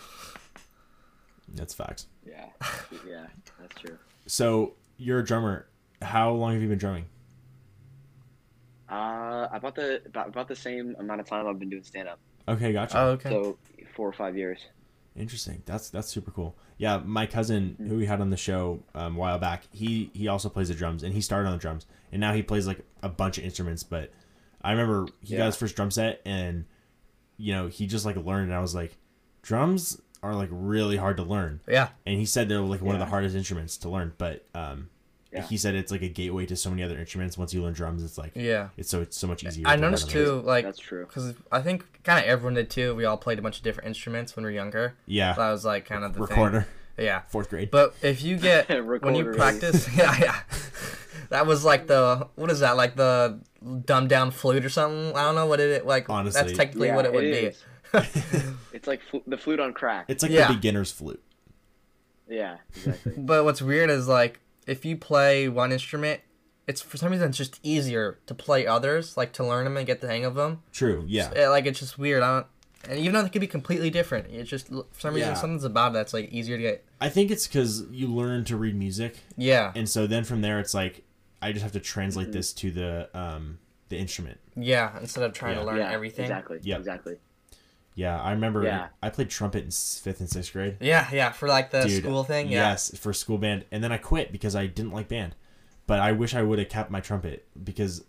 That's 1.55 1.75
facts. 1.75 2.07
Yeah. 2.27 2.47
Yeah. 3.07 3.27
That's 3.61 3.81
true. 3.81 3.99
So 4.27 4.75
you're 4.97 5.19
a 5.21 5.25
drummer. 5.25 5.67
How 6.03 6.31
long 6.33 6.53
have 6.53 6.63
you 6.63 6.69
been 6.69 6.79
drumming? 6.79 7.07
Uh, 8.89 9.49
about 9.53 9.75
the 9.75 10.03
about, 10.07 10.29
about 10.29 10.49
the 10.49 10.55
same 10.57 10.95
amount 10.99 11.21
of 11.21 11.27
time 11.27 11.47
I've 11.47 11.59
been 11.59 11.71
doing 11.71 11.83
stand 11.83 12.09
up. 12.09 12.21
Okay, 12.49 12.73
gotcha. 12.73 12.99
Oh, 12.99 13.07
okay. 13.11 13.31
So 13.31 13.59
four 13.97 14.09
or 14.09 14.13
five 14.13 14.37
years. 14.37 14.61
Interesting. 15.17 15.63
That's 15.67 15.91
that's 15.91 16.09
super 16.09 16.31
cool. 16.31 16.57
Yeah, 16.79 16.99
my 16.99 17.27
cousin 17.27 17.77
who 17.89 17.97
we 17.97 18.07
had 18.07 18.21
on 18.21 18.31
the 18.31 18.37
show 18.37 18.83
um, 18.95 19.17
a 19.17 19.19
while 19.19 19.39
back, 19.39 19.65
he 19.73 20.11
he 20.15 20.29
also 20.29 20.49
plays 20.49 20.69
the 20.69 20.75
drums 20.75 21.03
and 21.03 21.15
he 21.15 21.21
started 21.21 21.49
on 21.49 21.53
the 21.55 21.61
drums 21.61 21.87
and 22.13 22.21
now 22.21 22.33
he 22.33 22.43
plays 22.43 22.67
like 22.67 22.81
a 23.03 23.09
bunch 23.09 23.39
of 23.39 23.45
instruments. 23.45 23.83
But 23.83 24.13
I 24.63 24.73
remember 24.73 25.07
he 25.23 25.37
got 25.37 25.47
his 25.47 25.57
first 25.57 25.75
drum 25.75 25.91
set 25.91 26.21
and 26.25 26.67
you 27.39 27.55
know 27.55 27.67
he 27.67 27.87
just 27.87 28.05
like 28.05 28.17
learned 28.17 28.49
and 28.49 28.55
I 28.55 28.61
was 28.61 28.75
like, 28.75 28.97
drums 29.43 30.01
are 30.23 30.35
like 30.35 30.51
really 30.53 30.97
hard 30.97 31.17
to 31.17 31.23
learn. 31.23 31.61
yeah, 31.67 31.89
And 32.05 32.19
he 32.19 32.27
said 32.27 32.49
they're 32.49 32.61
like 32.61 32.83
one 32.83 32.95
of 32.95 33.01
the 33.01 33.07
hardest 33.07 33.35
instruments 33.35 33.77
to 33.79 33.89
learn. 33.89 34.13
But 34.19 34.45
um, 34.55 34.91
Yeah. 35.33 35.43
he 35.43 35.57
said 35.57 35.75
it's 35.75 35.91
like 35.93 36.03
a 36.03 36.09
gateway 36.09 36.47
to 36.47 36.57
so 36.57 36.71
many 36.71 36.83
other 36.83 36.97
instruments. 36.99 37.37
Once 37.37 37.53
you 37.53 37.63
learn 37.63 37.73
drums, 37.75 38.03
it's 38.05 38.17
like 38.17 38.33
yeah. 38.35 38.69
it's 38.77 38.89
so 38.89 39.03
it's 39.03 39.17
so 39.19 39.27
much 39.27 39.45
easier. 39.45 39.67
I 39.67 39.75
to 39.77 39.83
noticed 39.83 40.09
too, 40.09 40.41
like, 40.45 40.65
That's 40.65 40.79
true. 40.79 41.05
because 41.07 41.35
I 41.53 41.61
think 41.61 41.85
kind 42.05 42.19
of 42.19 42.25
everyone 42.27 42.55
did 42.55 42.71
too. 42.71 42.95
We 42.95 43.05
all 43.05 43.17
played 43.17 43.39
a 43.39 43.43
bunch 43.43 43.59
of 43.59 43.63
different 43.65 43.89
instruments 43.89 44.35
when 44.37 44.45
we 44.45 44.51
were 44.53 44.55
younger. 44.55 44.95
Yeah, 45.07 45.35
That 45.35 45.51
was 45.51 45.65
like 45.65 45.85
kind 45.85 46.05
of 46.05 46.15
the 46.15 46.21
thing. 46.27 46.29
recorder. 46.29 46.67
Yeah. 46.97 47.23
fourth 47.29 47.51
grade. 47.51 47.71
But 47.71 47.95
if 48.03 48.23
you 48.23 48.39
get 48.39 48.69
when 49.03 49.15
you 49.15 49.25
practice, 49.33 49.87
yeah, 49.97 50.17
yeah, 50.19 50.41
that 51.29 51.45
was 51.47 51.65
like 51.65 51.87
the 51.89 52.29
what 52.37 52.51
is 52.51 52.61
that? 52.61 52.77
Like 52.77 52.97
the 52.97 53.41
dumbed 53.85 54.09
down 54.09 54.31
flute 54.31 54.65
or 54.65 54.71
something? 54.71 55.15
I 55.17 55.23
don't 55.25 55.35
know 55.35 55.47
what 55.47 55.61
it 55.61 55.85
like. 55.85 56.09
Honestly. 56.09 56.41
that's 56.41 56.57
technically 56.57 56.89
Yeah, 56.89 56.97
what 56.97 57.05
it 57.05 57.13
would 57.13 57.25
is. 57.25 57.63
be. 57.93 57.99
It's 58.73 58.87
like 58.87 59.01
fl- 59.11 59.19
the 59.27 59.37
flute 59.39 59.59
on 59.59 59.73
crack. 59.73 60.05
it's 60.09 60.23
like 60.23 60.31
Yeah. 60.33 60.49
the 60.49 60.55
beginner's 60.55 60.93
flute. 60.93 61.23
yeah, 62.29 62.59
exactly. 62.75 63.13
But 63.17 63.45
what's 63.45 63.63
weird 63.63 63.91
is 63.91 64.07
like 64.09 64.41
if 64.67 64.85
you 64.85 64.97
play 64.97 65.49
one 65.49 65.73
instrument, 65.73 66.21
it's 66.67 66.81
for 66.83 66.97
some 66.97 67.13
reason 67.13 67.29
it's 67.29 67.39
just 67.39 67.61
easier 67.63 68.19
to 68.27 68.35
play 68.35 68.67
others, 68.67 69.17
like 69.17 69.33
to 69.35 69.45
learn 69.47 69.65
them 69.65 69.77
and 69.77 69.87
get 69.87 70.01
the 70.01 70.09
hang 70.09 70.25
of 70.25 70.35
them. 70.35 70.63
True. 70.73 71.05
Yeah. 71.07 71.31
Yeah, 71.35 71.49
like 71.49 71.67
it's 71.67 71.79
just 71.79 71.99
weird. 71.99 72.23
I 72.23 72.35
don't. 72.35 72.47
And 72.89 72.99
even 73.01 73.15
though 73.15 73.23
they 73.23 73.29
could 73.29 73.41
be 73.41 73.47
completely 73.47 73.91
different, 73.91 74.29
it's 74.31 74.49
just 74.51 74.69
for 74.69 74.85
some 74.99 75.15
reason 75.15 75.31
Yeah. 75.31 75.35
something's 75.35 75.65
about 75.65 75.91
it 75.91 75.95
that's 75.95 76.13
like 76.15 76.31
easier 76.31 76.57
to 76.57 76.63
get. 76.63 76.85
I 77.01 77.09
think 77.09 77.31
it's 77.31 77.47
because 77.47 77.85
you 77.91 78.07
learn 78.09 78.45
to 78.45 78.57
read 78.57 78.75
music, 78.77 79.19
Yeah, 79.37 79.73
and 79.75 79.89
so 79.89 80.07
then 80.07 80.25
from 80.25 80.41
there, 80.43 80.59
it's 80.61 80.75
like 80.75 81.03
I 81.43 81.53
just 81.53 81.63
have 81.63 81.73
to 81.73 81.79
Mm-hmm. 81.81 81.85
translate 81.85 82.33
this 82.33 82.53
to 82.55 82.71
the 82.71 83.09
um 83.17 83.59
the 83.89 83.97
instrument. 83.99 84.39
yeah. 84.57 84.99
Instead 85.01 85.23
of 85.25 85.33
trying 85.33 85.55
Yeah. 85.55 85.61
to 85.61 85.67
learn 85.67 85.77
yeah, 85.79 85.93
everything. 85.93 86.25
Exactly. 86.25 86.59
Yeah. 86.63 86.77
Exactly. 86.79 87.17
Yeah, 87.97 88.21
I 88.21 88.31
remember 88.33 88.63
Yeah. 88.63 88.89
I 89.03 89.09
played 89.11 89.31
trumpet 89.31 89.65
in 89.65 89.71
fifth 89.73 90.21
and 90.21 90.29
sixth 90.31 90.53
grade. 90.53 90.77
Yeah, 90.81 91.09
yeah. 91.13 91.33
For 91.33 91.49
like 91.49 91.71
the 91.73 91.83
Dude, 91.83 92.03
school 92.05 92.23
thing. 92.23 92.47
Yeah. 92.49 92.69
Yes, 92.71 92.97
for 92.97 93.13
school 93.13 93.39
band, 93.39 93.65
and 93.73 93.83
then 93.83 93.91
I 93.91 93.97
quit 93.97 94.31
because 94.31 94.55
I 94.55 94.67
didn't 94.67 94.93
like 94.93 95.09
band. 95.09 95.35
But 95.89 95.99
I 96.01 96.13
wish 96.13 96.35
I 96.35 96.43
would 96.43 96.59
have 96.59 96.69
kept 96.69 96.91
my 96.91 97.01
trumpet 97.01 97.47
because 97.65 98.05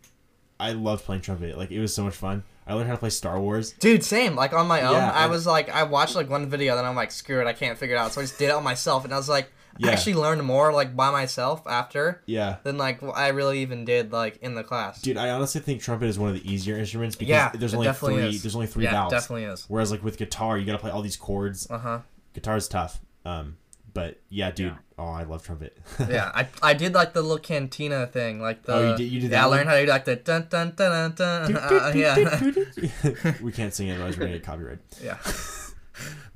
I 0.59 0.73
loved 0.73 1.05
playing 1.05 1.21
trumpet. 1.21 1.57
Like 1.57 1.71
it 1.71 1.79
was 1.79 1.93
so 1.95 2.03
much 2.03 2.15
fun. 2.15 2.43
I 2.67 2.73
learned 2.73 2.87
how 2.89 2.95
to 2.95 2.99
play 2.99 3.11
Star 3.11 3.39
Wars. 3.39 3.71
Dude, 3.79 4.03
same. 4.03 4.35
Like 4.35 4.51
on 4.51 4.67
my 4.67 4.81
own, 4.81 4.93
Yeah, 4.93 5.09
I 5.11 5.23
I- 5.23 5.27
was 5.27 5.47
like, 5.47 5.69
I 5.69 5.83
watched 5.83 6.15
like 6.15 6.29
one 6.29 6.49
video, 6.49 6.75
then 6.75 6.83
I'm 6.83 6.95
like, 6.97 7.11
screw 7.11 7.39
it, 7.39 7.47
I 7.47 7.53
can't 7.53 7.77
figure 7.77 7.95
it 7.95 7.99
out. 7.99 8.11
So 8.11 8.19
I 8.19 8.25
just 8.25 8.37
did 8.37 8.49
it 8.49 8.55
on 8.55 8.63
myself, 8.63 9.05
and 9.05 9.13
I 9.13 9.17
was 9.17 9.29
like, 9.29 9.51
Yeah. 9.79 9.89
I 9.89 9.93
actually 9.93 10.15
learned 10.15 10.43
more 10.43 10.71
like 10.73 10.95
by 10.95 11.11
myself 11.11 11.61
after 11.67 12.21
Yeah. 12.25 12.57
than 12.63 12.77
like 12.77 13.01
I 13.03 13.29
really 13.29 13.59
even 13.61 13.85
did 13.85 14.11
like 14.11 14.37
in 14.37 14.55
the 14.55 14.63
class. 14.63 15.01
Dude, 15.01 15.17
I 15.17 15.29
honestly 15.29 15.61
think 15.61 15.81
trumpet 15.81 16.07
is 16.07 16.17
one 16.19 16.29
of 16.29 16.35
the 16.35 16.51
easier 16.51 16.77
instruments 16.77 17.15
because 17.15 17.29
yeah, 17.29 17.51
there's 17.53 17.73
only 17.73 17.91
three 17.93 18.15
is. 18.17 18.43
there's 18.43 18.55
only 18.55 18.67
three 18.67 18.83
yeah, 18.85 18.91
valves. 18.91 19.13
definitely 19.13 19.43
is. 19.45 19.65
Whereas 19.67 19.91
like 19.91 20.03
with 20.03 20.17
guitar, 20.17 20.57
you 20.57 20.65
gotta 20.65 20.79
play 20.79 20.91
all 20.91 21.01
these 21.01 21.17
chords. 21.17 21.69
Uh 21.69 21.77
huh. 21.77 21.99
Guitar's 22.33 22.67
tough. 22.67 22.99
Um, 23.25 23.57
but 23.93 24.19
yeah, 24.29 24.51
dude. 24.51 24.67
Yeah. 24.73 24.77
Oh, 24.99 25.05
I 25.09 25.23
love 25.23 25.43
trumpet. 25.43 25.77
yeah, 26.09 26.31
I, 26.33 26.47
I 26.63 26.73
did 26.73 26.93
like 26.95 27.13
the 27.13 27.21
little 27.21 27.37
cantina 27.37 28.07
thing, 28.07 28.41
like 28.41 28.63
the. 28.63 28.73
Oh, 28.73 28.91
you 28.91 28.97
did- 28.97 29.11
you 29.11 29.21
did 29.21 29.31
Yeah, 29.31 29.43
I 29.43 29.47
learned 29.47 29.69
how 29.69 29.75
to 29.75 29.85
do 29.85 29.91
like 29.91 30.05
the 30.05 30.15
dun 30.15 30.47
dun 30.49 30.73
dun 30.75 31.13
dun. 31.13 31.51
dun. 31.53 31.57
Uh, 31.57 31.91
yeah, 31.95 33.33
we 33.41 33.51
can't 33.51 33.73
sing 33.73 33.87
it 33.89 33.93
otherwise 33.93 34.17
we're 34.17 34.25
gonna 34.25 34.37
get 34.37 34.43
copyright. 34.43 34.79
yeah, 35.03 35.17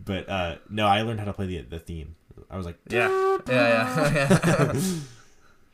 But 0.04 0.30
uh, 0.30 0.56
no, 0.70 0.86
I 0.88 1.02
learned 1.04 1.20
how 1.20 1.26
to 1.26 1.34
play 1.34 1.46
the 1.48 1.62
the 1.62 1.80
theme. 1.80 2.16
I 2.52 2.58
was 2.58 2.66
like, 2.66 2.78
yeah, 2.90 3.38
yeah, 3.48 4.12
yeah. 4.14 4.74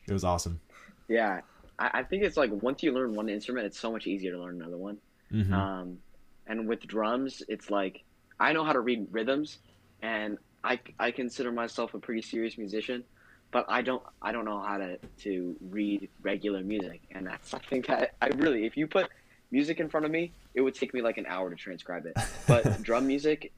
it 0.06 0.12
was 0.12 0.22
awesome. 0.22 0.60
Yeah, 1.08 1.40
I, 1.78 1.90
I 1.94 2.02
think 2.04 2.22
it's 2.22 2.36
like 2.36 2.50
once 2.62 2.82
you 2.84 2.92
learn 2.92 3.14
one 3.14 3.28
instrument, 3.28 3.66
it's 3.66 3.78
so 3.78 3.90
much 3.90 4.06
easier 4.06 4.32
to 4.32 4.38
learn 4.38 4.60
another 4.60 4.78
one. 4.78 4.98
Mhm. 5.32 5.52
Um, 5.52 5.98
and 6.46 6.68
with 6.68 6.86
drums, 6.86 7.42
it's 7.48 7.68
like 7.70 8.04
I 8.38 8.52
know 8.52 8.64
how 8.64 8.72
to 8.72 8.80
read 8.80 9.08
rhythms, 9.10 9.58
and 10.02 10.38
I, 10.62 10.78
I 10.98 11.10
consider 11.10 11.50
myself 11.50 11.94
a 11.94 11.98
pretty 11.98 12.22
serious 12.22 12.56
musician, 12.56 13.02
but 13.50 13.66
I 13.68 13.82
don't 13.82 14.02
I 14.22 14.30
don't 14.30 14.44
know 14.44 14.60
how 14.60 14.78
to, 14.78 14.98
to 15.24 15.56
read 15.70 16.08
regular 16.22 16.62
music, 16.62 17.02
and 17.10 17.26
that's 17.26 17.48
something 17.54 17.82
that 17.88 18.14
I 18.22 18.28
really 18.28 18.66
if 18.66 18.76
you 18.76 18.86
put 18.86 19.10
music 19.50 19.80
in 19.80 19.88
front 19.88 20.06
of 20.06 20.12
me, 20.12 20.32
it 20.54 20.60
would 20.60 20.76
take 20.76 20.94
me 20.94 21.02
like 21.02 21.18
an 21.18 21.26
hour 21.26 21.50
to 21.50 21.56
transcribe 21.56 22.06
it. 22.06 22.16
But 22.46 22.82
drum 22.82 23.06
music, 23.08 23.52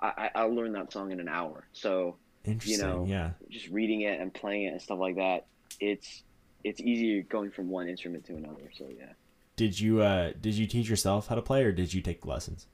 I, 0.00 0.12
I 0.16 0.30
I'll 0.36 0.54
learn 0.54 0.72
that 0.74 0.92
song 0.92 1.10
in 1.10 1.18
an 1.18 1.28
hour. 1.28 1.66
So 1.72 2.16
Interesting. 2.46 2.86
know, 2.86 3.04
yeah. 3.08 3.30
just 3.50 3.68
reading 3.68 4.02
it 4.02 4.20
and 4.20 4.32
playing 4.32 4.64
it 4.64 4.72
and 4.72 4.82
stuff 4.82 4.98
like 4.98 5.16
that, 5.16 5.46
it's 5.80 6.22
it's 6.64 6.80
easier 6.80 7.22
going 7.22 7.50
from 7.50 7.68
one 7.68 7.88
instrument 7.88 8.24
to 8.26 8.34
another. 8.34 8.70
So 8.76 8.86
yeah. 8.96 9.12
Did 9.56 9.78
you 9.78 10.02
uh 10.02 10.32
did 10.40 10.54
you 10.54 10.66
teach 10.66 10.88
yourself 10.88 11.28
how 11.28 11.34
to 11.34 11.42
play 11.42 11.64
or 11.64 11.72
did 11.72 11.92
you 11.94 12.02
take 12.02 12.24
lessons? 12.26 12.66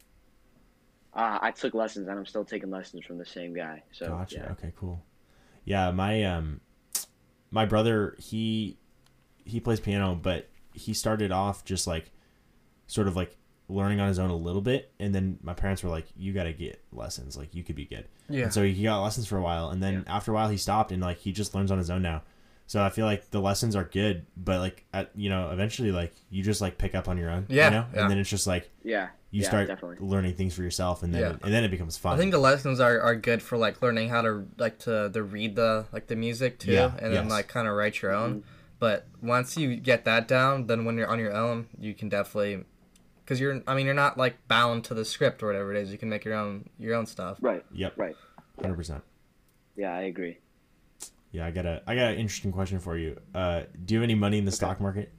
Uh, 1.14 1.38
I 1.42 1.50
took 1.50 1.74
lessons 1.74 2.08
and 2.08 2.18
I'm 2.18 2.24
still 2.24 2.44
taking 2.44 2.70
lessons 2.70 3.04
from 3.04 3.18
the 3.18 3.26
same 3.26 3.54
guy. 3.54 3.82
So 3.92 4.08
Gotcha. 4.08 4.36
yeah. 4.36 4.52
Okay, 4.52 4.72
cool. 4.76 5.02
Yeah, 5.64 5.90
my 5.90 6.24
um 6.24 6.60
my 7.50 7.66
brother, 7.66 8.16
he 8.18 8.78
he 9.44 9.60
plays 9.60 9.78
piano, 9.78 10.18
but 10.20 10.48
he 10.72 10.94
started 10.94 11.30
off 11.30 11.64
just 11.64 11.86
like 11.86 12.10
sort 12.86 13.08
of 13.08 13.14
like 13.14 13.36
learning 13.72 14.00
on 14.00 14.08
his 14.08 14.18
own 14.18 14.30
a 14.30 14.36
little 14.36 14.60
bit 14.60 14.92
and 15.00 15.14
then 15.14 15.38
my 15.42 15.54
parents 15.54 15.82
were 15.82 15.90
like 15.90 16.06
you 16.16 16.32
got 16.32 16.44
to 16.44 16.52
get 16.52 16.80
lessons 16.92 17.36
like 17.36 17.54
you 17.54 17.62
could 17.62 17.76
be 17.76 17.84
good 17.84 18.04
Yeah. 18.28 18.44
and 18.44 18.52
so 18.52 18.62
he 18.62 18.82
got 18.82 19.02
lessons 19.02 19.26
for 19.26 19.36
a 19.38 19.42
while 19.42 19.70
and 19.70 19.82
then 19.82 20.04
after 20.06 20.30
a 20.30 20.34
while 20.34 20.48
he 20.48 20.56
stopped 20.56 20.92
and 20.92 21.02
like 21.02 21.18
he 21.18 21.32
just 21.32 21.54
learns 21.54 21.70
on 21.70 21.78
his 21.78 21.90
own 21.90 22.02
now 22.02 22.22
so 22.66 22.82
i 22.82 22.90
feel 22.90 23.06
like 23.06 23.30
the 23.30 23.40
lessons 23.40 23.74
are 23.74 23.84
good 23.84 24.24
but 24.36 24.60
like 24.60 24.84
at 24.92 25.10
you 25.16 25.28
know 25.28 25.50
eventually 25.50 25.90
like 25.92 26.12
you 26.30 26.42
just 26.42 26.60
like 26.60 26.78
pick 26.78 26.94
up 26.94 27.08
on 27.08 27.18
your 27.18 27.30
own 27.30 27.46
Yeah, 27.48 27.64
you 27.66 27.70
know 27.72 27.86
yeah. 27.94 28.00
and 28.02 28.10
then 28.10 28.18
it's 28.18 28.30
just 28.30 28.46
like 28.46 28.70
Yeah. 28.84 29.08
you 29.30 29.42
yeah, 29.42 29.48
start 29.48 29.68
definitely. 29.68 29.96
learning 30.06 30.34
things 30.34 30.54
for 30.54 30.62
yourself 30.62 31.02
and 31.02 31.12
then 31.14 31.20
Yeah. 31.22 31.36
and 31.42 31.52
then 31.52 31.64
it 31.64 31.70
becomes 31.70 31.96
fun 31.96 32.14
I 32.14 32.18
think 32.18 32.30
the 32.32 32.38
lessons 32.38 32.78
are, 32.80 33.00
are 33.00 33.16
good 33.16 33.42
for 33.42 33.56
like 33.58 33.82
learning 33.82 34.08
how 34.10 34.22
to 34.22 34.46
like 34.58 34.78
to, 34.80 35.10
to 35.12 35.22
read 35.22 35.56
the 35.56 35.86
like 35.92 36.06
the 36.06 36.16
music 36.16 36.58
too, 36.58 36.72
Yeah, 36.72 36.92
and 36.98 37.12
then 37.12 37.28
like 37.28 37.48
kind 37.48 37.66
of 37.68 37.74
write 37.74 38.00
your 38.02 38.12
own. 38.12 38.30
Mm-hmm. 38.30 38.48
But 38.78 39.06
once 39.20 39.56
you 39.56 39.76
get 39.76 40.04
that 40.06 40.26
down, 40.26 40.66
then 40.66 40.84
when 40.84 40.96
you're 40.98 41.06
on 41.06 41.20
your 41.20 41.32
own, 41.32 41.68
you 41.78 41.94
can 41.94 42.08
definitely, 42.08 42.64
because 43.24 43.40
you're 43.40 43.62
I 43.66 43.74
mean 43.74 43.86
you're 43.86 43.94
not 43.94 44.18
like 44.18 44.46
bound 44.48 44.84
to 44.84 44.94
the 44.94 45.04
script 45.04 45.42
or 45.42 45.46
whatever 45.46 45.74
it 45.74 45.80
is. 45.82 45.90
You 45.92 45.98
can 45.98 46.08
make 46.08 46.24
your 46.24 46.34
own 46.34 46.68
your 46.78 46.94
own 46.94 47.06
stuff. 47.06 47.38
Right. 47.40 47.64
yep 47.72 47.94
Right. 47.96 48.16
100% 48.60 49.00
Yeah, 49.76 49.94
I 49.94 50.02
agree. 50.02 50.38
yeah 51.32 51.46
i 51.46 51.50
got 51.50 51.64
a 51.66 51.82
i 51.86 51.94
got 51.94 52.12
an 52.12 52.18
interesting 52.18 52.52
question 52.52 52.78
for 52.78 52.96
you 52.98 53.18
uh 53.34 53.62
do 53.86 53.94
you 53.94 54.00
have 54.00 54.04
any 54.04 54.14
money 54.14 54.36
in 54.38 54.44
the 54.44 54.52
stock 54.52 54.80
market 54.80 55.10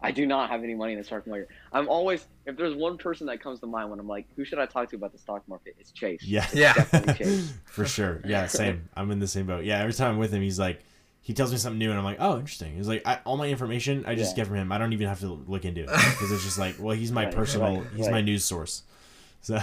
I 0.00 0.12
do 0.12 0.26
not 0.26 0.48
have 0.48 0.62
any 0.62 0.74
money 0.76 0.92
in 0.92 0.98
the 0.98 1.04
stock 1.04 1.26
market. 1.26 1.48
I'm 1.72 1.88
always 1.88 2.28
if 2.46 2.56
there's 2.56 2.74
one 2.76 2.98
person 2.98 3.26
that 3.26 3.40
comes 3.42 3.58
to 3.60 3.66
mind 3.66 3.90
when 3.90 3.98
I'm 3.98 4.06
like, 4.06 4.26
who 4.36 4.44
should 4.44 4.60
I 4.60 4.66
talk 4.66 4.88
to 4.90 4.96
about 4.96 5.10
the 5.10 5.18
stock 5.18 5.42
market? 5.48 5.74
It's 5.80 5.90
Chase. 5.90 6.22
yeah 6.22 6.46
Yeah. 6.52 6.72
Definitely 6.74 7.14
Chase. 7.14 7.52
for 7.64 7.84
sure 7.84 8.20
yeah 8.24 8.46
same 8.46 8.88
i'm 8.94 9.10
in 9.10 9.18
the 9.18 9.26
same 9.26 9.46
boat 9.46 9.64
yeah 9.64 9.78
every 9.80 9.92
time 9.92 10.12
i'm 10.12 10.18
with 10.18 10.32
him 10.32 10.40
he's 10.42 10.58
like 10.58 10.84
he 11.28 11.34
tells 11.34 11.52
me 11.52 11.58
something 11.58 11.78
new 11.78 11.90
and 11.90 11.98
i'm 11.98 12.04
like 12.04 12.16
oh 12.20 12.38
interesting 12.38 12.74
he's 12.74 12.88
like 12.88 13.02
I, 13.06 13.18
all 13.26 13.36
my 13.36 13.48
information 13.48 14.04
i 14.06 14.14
just 14.14 14.32
Yeah. 14.32 14.36
get 14.44 14.46
from 14.48 14.56
him 14.56 14.72
i 14.72 14.78
don't 14.78 14.94
even 14.94 15.06
have 15.08 15.20
to 15.20 15.28
look 15.46 15.64
into 15.66 15.82
it 15.82 15.86
because 15.90 16.32
it's 16.32 16.42
just 16.42 16.58
like 16.58 16.76
well 16.80 16.96
he's 16.96 17.12
my 17.12 17.26
Right, 17.26 17.34
personal 17.34 17.80
right, 17.82 17.86
he's 17.94 18.08
my 18.08 18.22
news 18.22 18.44
source 18.44 18.82
so 19.42 19.60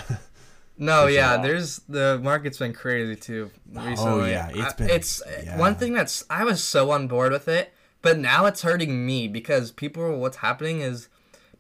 No, 0.78 1.08
yeah, 1.08 1.36
sure. 1.36 1.44
there's 1.44 1.78
the 1.90 2.20
market's 2.22 2.58
been 2.58 2.74
crazy 2.74 3.16
too 3.16 3.50
recently. 3.72 3.96
Oh 4.12 4.26
yeah, 4.26 4.50
it's 4.54 4.74
I- 4.74 4.78
been- 4.78 4.90
it's 4.90 5.24
yeah. 5.44 5.58
one 5.58 5.76
thing 5.76 5.94
that's 5.94 6.24
I 6.30 6.44
was 6.44 6.62
so 6.64 6.92
on 6.92 7.08
board 7.08 7.32
with 7.32 7.48
it, 7.48 7.74
but 8.02 8.18
now 8.20 8.46
it's 8.46 8.62
hurting 8.62 9.06
me 9.06 9.28
because 9.30 9.72
people 9.72 10.18
what's 10.20 10.38
happening 10.38 10.82
is 10.82 11.08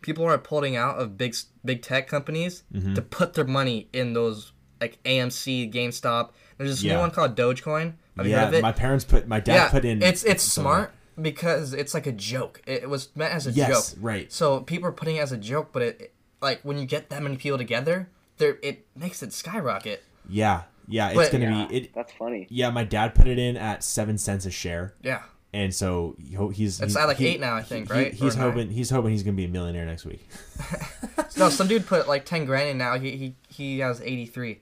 people 0.01 0.25
are 0.25 0.37
pulling 0.37 0.75
out 0.75 0.97
of 0.99 1.17
big 1.17 1.33
big 1.63 1.81
tech 1.81 2.07
companies 2.09 2.63
Mm-hmm. 2.73 2.93
to 2.95 3.01
put 3.01 3.33
their 3.35 3.45
money 3.45 3.87
in 3.93 4.11
those 4.13 4.51
like 4.81 5.01
AMC, 5.03 5.73
GameStop. 5.73 6.31
There's 6.57 6.69
this 6.71 6.83
Yeah. 6.83 6.95
new 6.95 6.99
one 6.99 7.11
called 7.11 7.37
Dogecoin. 7.37 7.93
Have 8.17 8.25
you 8.25 8.31
yeah 8.31 8.39
heard 8.41 8.47
of 8.49 8.53
it? 8.55 8.61
my 8.61 8.71
parents 8.71 9.03
put 9.05 9.27
my 9.27 9.39
dad 9.39 9.53
yeah, 9.55 9.69
put 9.69 9.85
in 9.85 10.01
it's 10.01 10.23
it's 10.23 10.43
some- 10.43 10.63
smart 10.63 10.93
because 11.21 11.73
it's 11.73 11.93
like 11.93 12.07
a 12.07 12.11
joke. 12.11 12.61
It, 12.67 12.83
it 12.83 12.89
was 12.89 13.09
meant 13.15 13.33
as 13.33 13.47
a 13.47 13.51
yes 13.51 13.91
joke. 13.93 13.99
right 14.03 14.31
So 14.31 14.59
people 14.61 14.87
are 14.89 14.93
putting 14.93 15.15
it 15.17 15.19
as 15.19 15.31
a 15.31 15.37
joke, 15.37 15.69
but 15.71 15.81
it, 15.81 16.01
it 16.01 16.13
like 16.41 16.61
when 16.63 16.77
you 16.77 16.85
get 16.85 17.09
that 17.09 17.23
many 17.23 17.37
people 17.37 17.57
together, 17.57 18.09
there 18.37 18.57
it 18.61 18.85
makes 18.95 19.23
it 19.23 19.31
skyrocket. 19.33 20.03
yeah 20.29 20.63
yeah 20.87 21.07
it's 21.09 21.15
But- 21.17 21.31
gonna 21.31 21.45
Yeah, 21.45 21.67
be 21.67 21.75
it 21.77 21.93
that's 21.95 22.11
funny. 22.13 22.47
yeah 22.49 22.69
my 22.69 22.83
dad 22.83 23.15
put 23.15 23.27
it 23.27 23.39
in 23.39 23.57
at 23.57 23.83
seven 23.83 24.17
cents 24.17 24.45
a 24.45 24.51
share 24.51 24.93
Yeah. 25.01 25.21
and 25.53 25.73
so 25.73 26.15
he 26.19 26.35
he's 26.53 26.79
It's 26.81 26.93
he's- 26.93 26.95
at 26.97 27.07
like 27.07 27.17
he- 27.17 27.27
eight 27.27 27.39
now, 27.39 27.55
I 27.55 27.63
think, 27.63 27.87
he- 27.91 27.93
right? 27.97 28.13
he's 28.13 28.35
Or 28.35 28.39
nine? 28.39 28.51
hoping 28.51 28.69
he's 28.71 28.89
hoping 28.91 29.11
he's 29.11 29.23
gonna 29.23 29.35
be 29.37 29.45
a 29.45 29.49
millionaire 29.49 29.85
next 29.85 30.05
week 30.05 30.27
No, 31.37 31.49
some 31.49 31.67
dude 31.67 31.85
put 31.87 32.07
like 32.07 32.23
ten 32.25 32.45
grand 32.45 32.69
in 32.69 32.77
now. 32.77 32.97
He 32.97 33.11
he 33.17 33.35
he 33.49 33.79
has 33.79 33.99
eighty 34.01 34.25
three. 34.25 34.61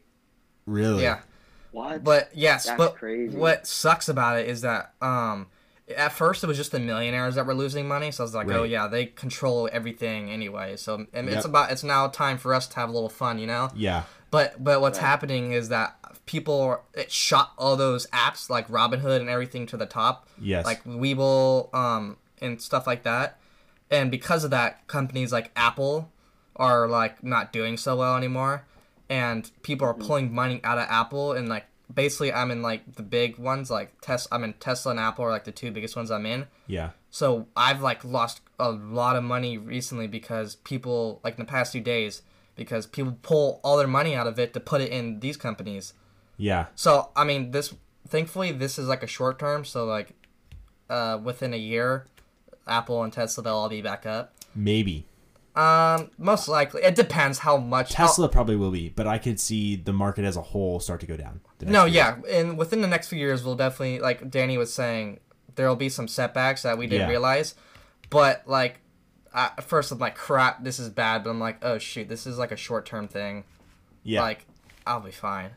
really 0.66 1.04
Yeah. 1.04 1.20
What? 1.74 2.03
But 2.03 2.30
yes, 2.34 2.65
That's 2.65 2.78
but 2.78 2.95
crazy. 2.95 3.36
what 3.36 3.67
sucks 3.67 4.07
about 4.07 4.39
it 4.39 4.47
is 4.47 4.61
that 4.61 4.93
um 5.01 5.47
at 5.97 6.13
first 6.13 6.43
it 6.43 6.47
was 6.47 6.55
just 6.55 6.71
the 6.71 6.80
millionaires 6.80 7.36
that 7.36 7.45
were 7.45 7.53
losing 7.53 7.88
money, 7.88 8.09
so 8.11 8.24
I 8.24 8.26
was 8.26 8.34
like, 8.34 8.47
oh 8.49 8.63
yeah, 8.63 8.88
they 8.88 9.07
control 9.07 9.67
everything 9.71 10.30
anyway. 10.32 10.78
So 10.78 11.05
and 11.13 11.28
Yep. 11.28 11.36
it's 11.38 11.45
about 11.45 11.71
it's 11.71 11.84
now 11.84 12.07
time 12.07 12.38
for 12.38 12.53
us 12.53 12.67
to 12.67 12.76
have 12.78 12.89
a 12.89 12.91
little 12.93 13.09
fun, 13.09 13.38
you 13.39 13.47
know. 13.47 13.69
yeah 13.76 14.03
But 14.32 14.63
but 14.63 14.80
what's 14.82 14.99
Right. 14.99 15.07
happening 15.07 15.51
is 15.51 15.69
that 15.69 15.97
people 16.26 16.82
it 16.93 17.11
shot 17.11 17.51
all 17.57 17.76
those 17.76 18.07
apps 18.07 18.49
like 18.49 18.67
Robinhood 18.69 19.19
and 19.19 19.30
everything 19.30 19.65
to 19.67 19.78
the 19.78 19.86
top, 19.86 20.28
yes 20.39 20.63
like 20.65 20.84
Webull 20.86 21.74
um 21.76 22.17
and 22.41 22.61
stuff 22.61 22.88
like 22.88 23.03
that. 23.03 23.39
And 23.91 24.09
because 24.09 24.43
of 24.43 24.51
that, 24.51 24.88
companies 24.88 25.32
like 25.32 25.51
Apple 25.55 26.11
are 26.55 26.88
like 26.88 27.24
not 27.24 27.51
doing 27.51 27.78
so 27.78 27.97
well 27.97 28.15
anymore, 28.15 28.65
and 29.10 29.49
people 29.62 29.88
are 29.88 29.93
pulling 29.93 30.34
money 30.34 30.60
out 30.64 30.78
of 30.78 30.86
Apple 30.89 31.34
and 31.34 31.49
like 31.49 31.66
basically 31.93 32.34
I'm 32.34 32.51
in 32.51 32.62
like 32.62 32.95
the 32.95 33.04
big 33.04 33.38
ones 33.38 33.70
like 33.70 33.99
Tes 34.01 34.28
I'm 34.32 34.43
in 34.43 34.54
Tesla 34.54 34.91
and 34.91 34.99
Apple 34.99 35.26
are 35.26 35.30
like 35.30 35.43
the 35.43 35.51
two 35.51 35.72
biggest 35.72 35.95
ones 35.95 36.10
I'm 36.10 36.26
in. 36.26 36.47
yeah 36.68 36.91
So 37.10 37.47
I've 37.56 37.82
like 37.82 38.04
lost 38.04 38.41
a 38.60 38.72
lot 38.72 39.16
of 39.16 39.24
money 39.24 39.58
recently 39.58 40.08
because 40.08 40.56
people 40.56 41.20
like 41.24 41.36
in 41.36 41.45
the 41.45 41.49
past 41.49 41.72
few 41.72 41.82
days 41.82 42.22
because 42.56 42.86
people 42.86 43.18
pull 43.22 43.60
all 43.64 43.78
their 43.78 43.88
money 43.88 44.16
out 44.16 44.28
of 44.28 44.39
it 44.39 44.54
to 44.54 44.60
put 44.60 44.82
it 44.82 44.91
in 44.91 45.20
these 45.20 45.38
companies. 45.38 45.93
Yeah. 46.38 46.68
So 46.76 47.10
I 47.16 47.24
mean, 47.24 47.51
this 47.51 47.74
thankfully 48.08 48.51
this 48.51 48.78
is 48.80 48.88
like 48.88 49.04
a 49.04 49.08
short 49.08 49.39
term. 49.39 49.66
So 49.66 49.86
like, 49.86 50.14
uh, 50.89 51.20
within 51.24 51.54
a 51.54 51.58
year, 51.58 52.06
Apple 52.68 53.04
and 53.04 53.12
Tesla 53.12 53.43
they'll 53.43 53.56
all 53.56 53.70
be 53.70 53.82
back 53.82 54.06
up. 54.06 54.34
Maybe. 54.56 55.06
Um, 55.56 56.10
most 56.18 56.47
likely 56.47 56.82
it 56.82 56.95
depends 56.95 57.38
how 57.39 57.58
much 57.58 57.93
how- 57.93 58.08
Tesla 58.08 58.28
probably 58.28 58.56
will 58.56 58.72
be, 58.72 58.89
but 58.89 59.06
I 59.06 59.20
could 59.20 59.39
see 59.39 59.76
the 59.76 59.93
market 59.93 60.26
as 60.26 60.36
a 60.36 60.41
whole 60.41 60.80
start 60.80 60.99
to 61.01 61.06
go 61.06 61.16
down. 61.16 61.41
No, 61.62 61.86
yeah, 61.86 62.18
and 62.30 62.58
within 62.58 62.82
the 62.82 62.88
next 62.88 63.08
few 63.08 63.20
years, 63.20 63.43
we'll 63.43 63.56
definitely 63.56 63.99
like 63.99 64.30
Danny 64.32 64.58
was 64.58 64.74
saying, 64.74 65.20
there 65.56 65.68
will 65.68 65.76
be 65.76 65.89
some 65.89 66.08
setbacks 66.08 66.64
that 66.64 66.78
we 66.78 66.88
didn't 66.88 67.01
Yeah. 67.08 67.10
realize, 67.10 67.54
but 68.10 68.41
like, 68.47 68.80
I, 69.32 69.51
at 69.58 69.64
first 69.64 69.91
I'm 69.91 69.99
like, 69.99 70.16
crap, 70.16 70.64
this 70.64 70.80
is 70.80 70.89
bad, 70.89 71.24
but 71.24 71.30
I'm 71.30 71.39
like, 71.39 71.64
oh 71.64 71.78
shoot, 71.78 72.10
this 72.10 72.26
is 72.26 72.38
like 72.39 72.51
a 72.51 72.58
short 72.58 72.86
term 72.88 73.08
thing. 73.08 73.43
Yeah. 74.04 74.22
Like, 74.22 74.45
I'll 74.88 74.99
be 75.01 75.12
fine. 75.12 75.51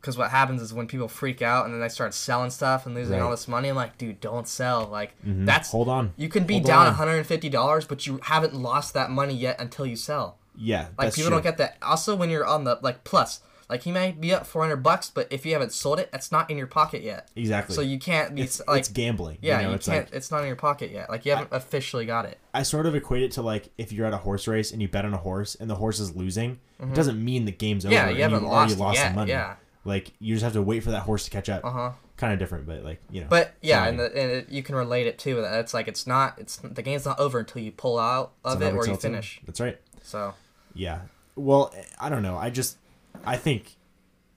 Because 0.00 0.16
what 0.16 0.30
happens 0.30 0.62
is 0.62 0.72
when 0.72 0.86
people 0.86 1.08
freak 1.08 1.42
out 1.42 1.66
and 1.66 1.74
then 1.74 1.80
they 1.80 1.88
start 1.90 2.14
selling 2.14 2.48
stuff 2.50 2.86
and 2.86 2.94
losing 2.94 3.20
all 3.20 3.30
this 3.30 3.46
money, 3.46 3.68
I'm 3.68 3.76
like, 3.76 3.98
dude, 3.98 4.18
don't 4.20 4.48
sell. 4.48 4.86
Like, 4.86 5.12
Mhm. 5.26 5.44
that's 5.44 5.70
hold 5.70 5.88
on. 5.90 6.12
you 6.16 6.28
can 6.30 6.44
be 6.44 6.54
Hold 6.54 6.66
down 6.66 6.86
on. 6.86 6.94
$150, 6.94 7.84
but 7.86 8.06
you 8.06 8.18
haven't 8.22 8.54
lost 8.54 8.94
that 8.94 9.10
money 9.10 9.34
yet 9.34 9.60
until 9.60 9.84
you 9.84 9.96
sell. 9.96 10.38
Yeah. 10.56 10.86
Like 10.98 11.14
people 11.14 11.28
true. 11.28 11.36
don't 11.36 11.42
get 11.42 11.58
that. 11.58 11.76
Also, 11.82 12.14
when 12.16 12.30
you're 12.30 12.46
on 12.46 12.64
the 12.64 12.78
like 12.82 13.04
plus, 13.04 13.40
like 13.68 13.82
he 13.82 13.92
might 13.92 14.20
be 14.20 14.32
up 14.34 14.46
400 14.46 14.78
bucks, 14.78 15.10
but 15.14 15.28
if 15.30 15.46
you 15.46 15.52
haven't 15.52 15.72
sold 15.72 16.00
it, 16.00 16.10
that's 16.10 16.32
not 16.32 16.50
in 16.50 16.56
your 16.58 16.66
pocket 16.66 17.02
yet. 17.02 17.28
exactly. 17.36 17.74
So 17.76 17.82
you 17.82 17.98
can't 17.98 18.34
be 18.34 18.42
it's, 18.42 18.60
like 18.66 18.80
it's 18.80 18.88
gambling. 18.88 19.38
yeah, 19.42 19.58
you, 19.58 19.62
know, 19.64 19.68
you 19.70 19.74
it's 19.76 19.86
can't. 19.86 20.06
like 20.06 20.14
it's 20.14 20.30
not 20.30 20.40
in 20.40 20.46
your 20.48 20.56
pocket 20.56 20.90
yet. 20.90 21.08
Like 21.08 21.24
you 21.24 21.30
haven't 21.32 21.50
officially 21.52 22.04
got 22.04 22.24
it. 22.24 22.38
I 22.52 22.62
sort 22.64 22.86
of 22.86 22.94
equate 22.94 23.22
it 23.22 23.32
to 23.32 23.42
like 23.42 23.68
if 23.78 23.92
you're 23.92 24.06
at 24.06 24.12
a 24.14 24.18
horse 24.18 24.48
race 24.48 24.72
and 24.72 24.80
you 24.82 24.88
bet 24.88 25.04
on 25.04 25.14
a 25.14 25.18
horse 25.18 25.54
and 25.60 25.70
the 25.70 25.76
horse 25.76 26.00
is 26.00 26.16
losing, 26.16 26.58
it 26.82 26.94
doesn't 26.94 27.22
mean 27.22 27.44
the 27.44 27.52
game's 27.52 27.84
over. 27.86 27.94
Mm-hmm. 27.94 28.08
Yeah, 28.08 28.16
you 28.16 28.22
haven't 28.22 28.42
you've 28.42 28.50
already 28.50 28.70
lost 28.72 28.80
lost 28.80 28.96
yet, 28.98 29.08
the 29.10 29.14
money. 29.16 29.30
yeah. 29.30 29.54
Like 29.84 30.12
you 30.18 30.34
just 30.34 30.44
have 30.44 30.52
to 30.54 30.62
wait 30.62 30.82
for 30.82 30.90
that 30.90 31.02
horse 31.02 31.24
to 31.24 31.30
catch 31.30 31.48
up. 31.48 31.64
Uh 31.64 31.70
huh. 31.70 31.90
Kind 32.16 32.32
of 32.34 32.38
different, 32.38 32.66
but 32.66 32.84
like 32.84 33.00
you 33.10 33.22
know. 33.22 33.28
But 33.30 33.54
yeah, 33.62 33.86
and, 33.86 33.98
the, 33.98 34.04
and 34.06 34.30
it, 34.30 34.48
you 34.50 34.62
can 34.62 34.74
relate 34.74 35.06
it 35.06 35.18
too. 35.18 35.40
That 35.40 35.60
it's 35.60 35.72
like 35.72 35.88
it's 35.88 36.06
not. 36.06 36.34
It's 36.38 36.56
the 36.56 36.82
game's 36.82 37.06
not 37.06 37.18
over 37.18 37.38
until 37.38 37.62
you 37.62 37.72
pull 37.72 37.98
out 37.98 38.32
of 38.44 38.60
it 38.60 38.74
or 38.74 38.86
you 38.86 38.96
finish. 38.96 39.40
That's 39.46 39.60
right. 39.60 39.78
So 40.02 40.34
Yeah. 40.74 41.00
Well, 41.34 41.74
I 41.98 42.10
don't 42.10 42.22
know. 42.22 42.36
I 42.36 42.50
just 42.50 42.76
I 43.24 43.36
think 43.36 43.76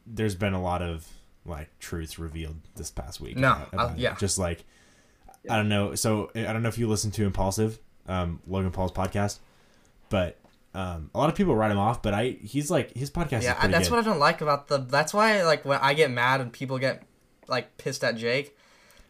there's 0.08 0.36
been 0.36 0.54
a 0.54 0.62
lot 0.62 0.82
of 0.82 1.08
like 1.46 1.70
truths 1.80 2.18
revealed 2.18 2.56
this 2.76 2.90
past 2.90 3.20
week. 3.20 3.36
No, 3.36 3.58
about- 3.74 3.90
uh, 3.92 3.94
it. 3.94 4.00
yeah. 4.00 4.16
Just 4.16 4.38
like 4.40 4.64
I 5.50 5.58
don't 5.58 5.68
know. 5.68 5.96
So 5.96 6.32
I 6.36 6.54
don't 6.54 6.64
know 6.64 6.70
if 6.70 6.78
you 6.78 6.88
listen 6.88 7.12
to 7.12 7.26
Impulsive, 7.26 7.80
um, 8.08 8.40
Logan 8.48 8.72
Paul's 8.72 8.94
podcast, 8.94 9.40
but 10.08 10.38
um, 10.74 11.12
a 11.14 11.18
lot 11.18 11.30
of 11.30 11.36
people 11.36 11.56
write 11.56 11.72
him 11.72 11.78
off. 11.78 12.02
But 12.02 12.14
I 12.14 12.38
he's 12.42 12.72
like 12.72 12.96
his 12.96 13.10
podcast 13.12 13.44
yeah, 13.44 13.64
is 13.66 13.72
that's 13.72 13.90
good. 13.90 13.96
what 13.96 14.06
I 14.06 14.10
don't 14.10 14.20
like 14.20 14.42
about 14.42 14.68
the. 14.68 14.80
That's 14.80 15.14
why 15.14 15.44
like 15.44 15.66
when 15.66 15.80
I 15.82 15.94
get 15.94 16.12
mad 16.12 16.42
and 16.42 16.52
people 16.52 16.78
get 16.80 17.04
like 17.48 17.78
pissed 17.78 18.04
at 18.04 18.18
Jake. 18.18 18.58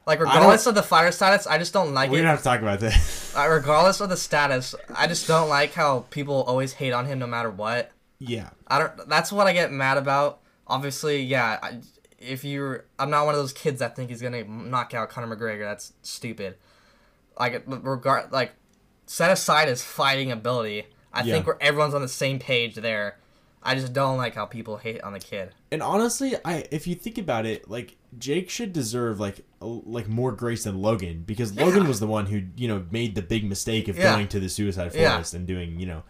Like 0.06 0.20
regardless 0.20 0.68
of 0.68 0.76
the 0.76 0.84
fire 0.84 1.14
status, 1.14 1.48
I 1.48 1.58
just 1.58 1.72
don't 1.72 1.94
like 1.94 2.12
We're 2.12 2.18
it. 2.18 2.22
gonna 2.24 2.32
have 2.32 2.40
to 2.40 2.44
talk 2.44 2.62
about 2.62 2.82
this. 2.82 3.34
Uh, 3.36 3.48
regardless 3.50 4.02
of 4.02 4.10
the 4.10 4.18
status, 4.18 4.76
I 4.94 5.08
just 5.08 5.28
don't 5.28 5.48
like 5.48 5.72
how 5.74 6.02
people 6.10 6.44
always 6.44 6.74
hate 6.74 6.92
on 6.92 7.06
him 7.06 7.20
no 7.20 7.28
matter 7.28 7.50
what. 7.50 7.92
yeah. 8.20 8.50
I 8.68 8.80
don't. 8.80 9.08
That's 9.08 9.32
what 9.32 9.48
I 9.48 9.54
get 9.54 9.72
mad 9.72 9.98
about. 9.98 10.42
Obviously, 10.68 11.22
yeah. 11.22 11.58
I, 11.64 11.80
if 12.20 12.44
you're, 12.44 12.86
I'm 13.00 13.10
not 13.10 13.26
one 13.26 13.34
of 13.36 13.40
those 13.40 13.54
kids 13.54 13.80
that 13.80 13.96
think 13.96 14.10
he's 14.10 14.22
gonna 14.22 14.44
knock 14.44 14.94
out 14.94 15.10
Conor 15.10 15.34
McGregor. 15.36 15.64
That's 15.64 15.94
stupid. 16.02 16.58
Like 17.40 17.64
regard, 17.66 18.32
like 18.32 18.52
set 19.06 19.32
aside 19.32 19.70
his 19.70 19.82
fighting 19.82 20.32
ability. 20.32 20.86
I 21.14 21.24
Yeah. 21.24 21.34
think 21.36 21.48
we're 21.48 21.58
everyone's 21.62 21.94
on 21.94 22.02
the 22.02 22.08
same 22.08 22.40
page 22.40 22.76
there. 22.76 23.18
I 23.66 23.76
just 23.76 23.94
don't 23.94 24.18
like 24.18 24.36
how 24.36 24.46
people 24.46 24.76
hate 24.78 25.02
on 25.04 25.14
the 25.14 25.20
kid. 25.20 25.54
And 25.72 25.82
honestly, 25.82 26.36
I 26.44 26.66
if 26.72 26.86
you 26.88 26.96
think 26.96 27.18
about 27.18 27.46
it, 27.46 27.70
like 27.70 27.96
Jake 28.20 28.50
should 28.50 28.74
deserve 28.74 29.20
like 29.20 29.46
like 29.62 30.10
more 30.10 30.32
grace 30.34 30.66
than 30.66 30.82
Logan 30.82 31.24
because 31.26 31.56
Logan 31.56 31.88
was 31.88 32.00
the 32.02 32.08
one 32.08 32.26
who 32.26 32.42
you 32.58 32.68
know 32.68 32.86
made 32.92 33.16
the 33.16 33.22
big 33.22 33.48
mistake 33.48 33.88
of 33.88 33.98
Yeah. 33.98 34.14
going 34.16 34.28
to 34.30 34.40
the 34.40 34.50
suicide 34.50 34.92
Yeah. 34.94 35.12
forest 35.14 35.34
and 35.34 35.48
doing 35.48 35.80
you 35.80 35.86
know. 35.86 36.04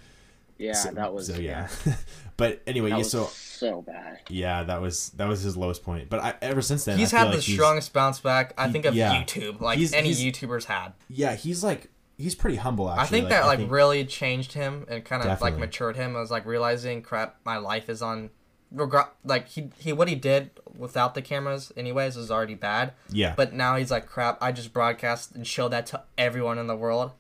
Yeah, 0.58 0.74
so, 0.74 0.92
that 0.92 1.14
was 1.14 1.28
so 1.28 1.36
yeah. 1.36 1.68
but 2.38 2.62
anyway, 2.66 2.90
That 2.90 2.96
yeah, 2.96 3.00
was 3.00 3.12
so 3.12 3.26
so 3.26 3.82
bad. 3.82 4.20
yeah, 4.30 4.64
that 4.64 4.82
was 4.82 5.10
that 5.18 5.28
was 5.28 5.42
his 5.42 5.58
lowest 5.58 5.84
point. 5.84 6.10
But 6.10 6.22
I, 6.22 6.34
ever 6.42 6.62
since 6.62 6.86
then, 6.86 6.98
He's 6.98 7.10
I 7.14 7.18
feel 7.18 7.20
had 7.20 7.34
the 7.34 7.38
like 7.38 7.46
he's- 7.46 7.58
strongest 7.58 7.92
bounce 7.94 8.20
back 8.20 8.54
I 8.58 8.68
he- 8.68 8.74
think 8.74 8.86
of 8.86 8.96
yeah. 8.96 9.14
YouTube, 9.24 9.62
like 9.62 9.78
He's- 9.80 9.94
any 9.94 10.14
he's- 10.14 10.22
YouTubers 10.40 10.66
had. 10.66 10.94
Yeah, 11.10 11.36
he's 11.36 11.64
like 11.64 11.90
he's 12.24 12.36
pretty 12.36 12.56
humble. 12.58 12.90
Actually, 12.90 13.04
I 13.04 13.06
think 13.10 13.30
that 13.30 13.44
I 13.44 13.48
like 13.48 13.60
think- 13.60 13.72
really 13.72 14.06
changed 14.06 14.54
him 14.54 14.86
and 14.90 15.04
kind 15.06 15.22
of 15.24 15.42
like 15.42 15.58
matured 15.58 15.96
him. 15.96 16.16
I 16.16 16.20
was 16.20 16.32
like 16.32 16.46
realizing, 16.46 17.02
crap, 17.02 17.38
my 17.46 17.58
life 17.58 17.90
is 17.90 18.02
on. 18.02 18.30
Regret, 18.72 19.10
Like 19.24 19.50
he 19.50 19.70
he 19.78 19.94
what 19.94 20.08
he 20.08 20.16
did 20.16 20.50
without 20.76 21.14
the 21.14 21.22
cameras, 21.22 21.72
anyways, 21.78 22.16
was 22.18 22.32
already 22.32 22.56
bad. 22.56 22.94
yeah, 23.12 23.36
But 23.38 23.54
now 23.54 23.76
he's 23.76 23.92
like, 23.92 24.08
crap, 24.08 24.42
I 24.42 24.52
just 24.52 24.74
broadcast 24.74 25.36
and 25.36 25.46
show 25.46 25.70
that 25.70 25.86
to 25.88 26.02
everyone 26.18 26.58
in 26.58 26.66
the 26.66 26.76
world, 26.76 27.12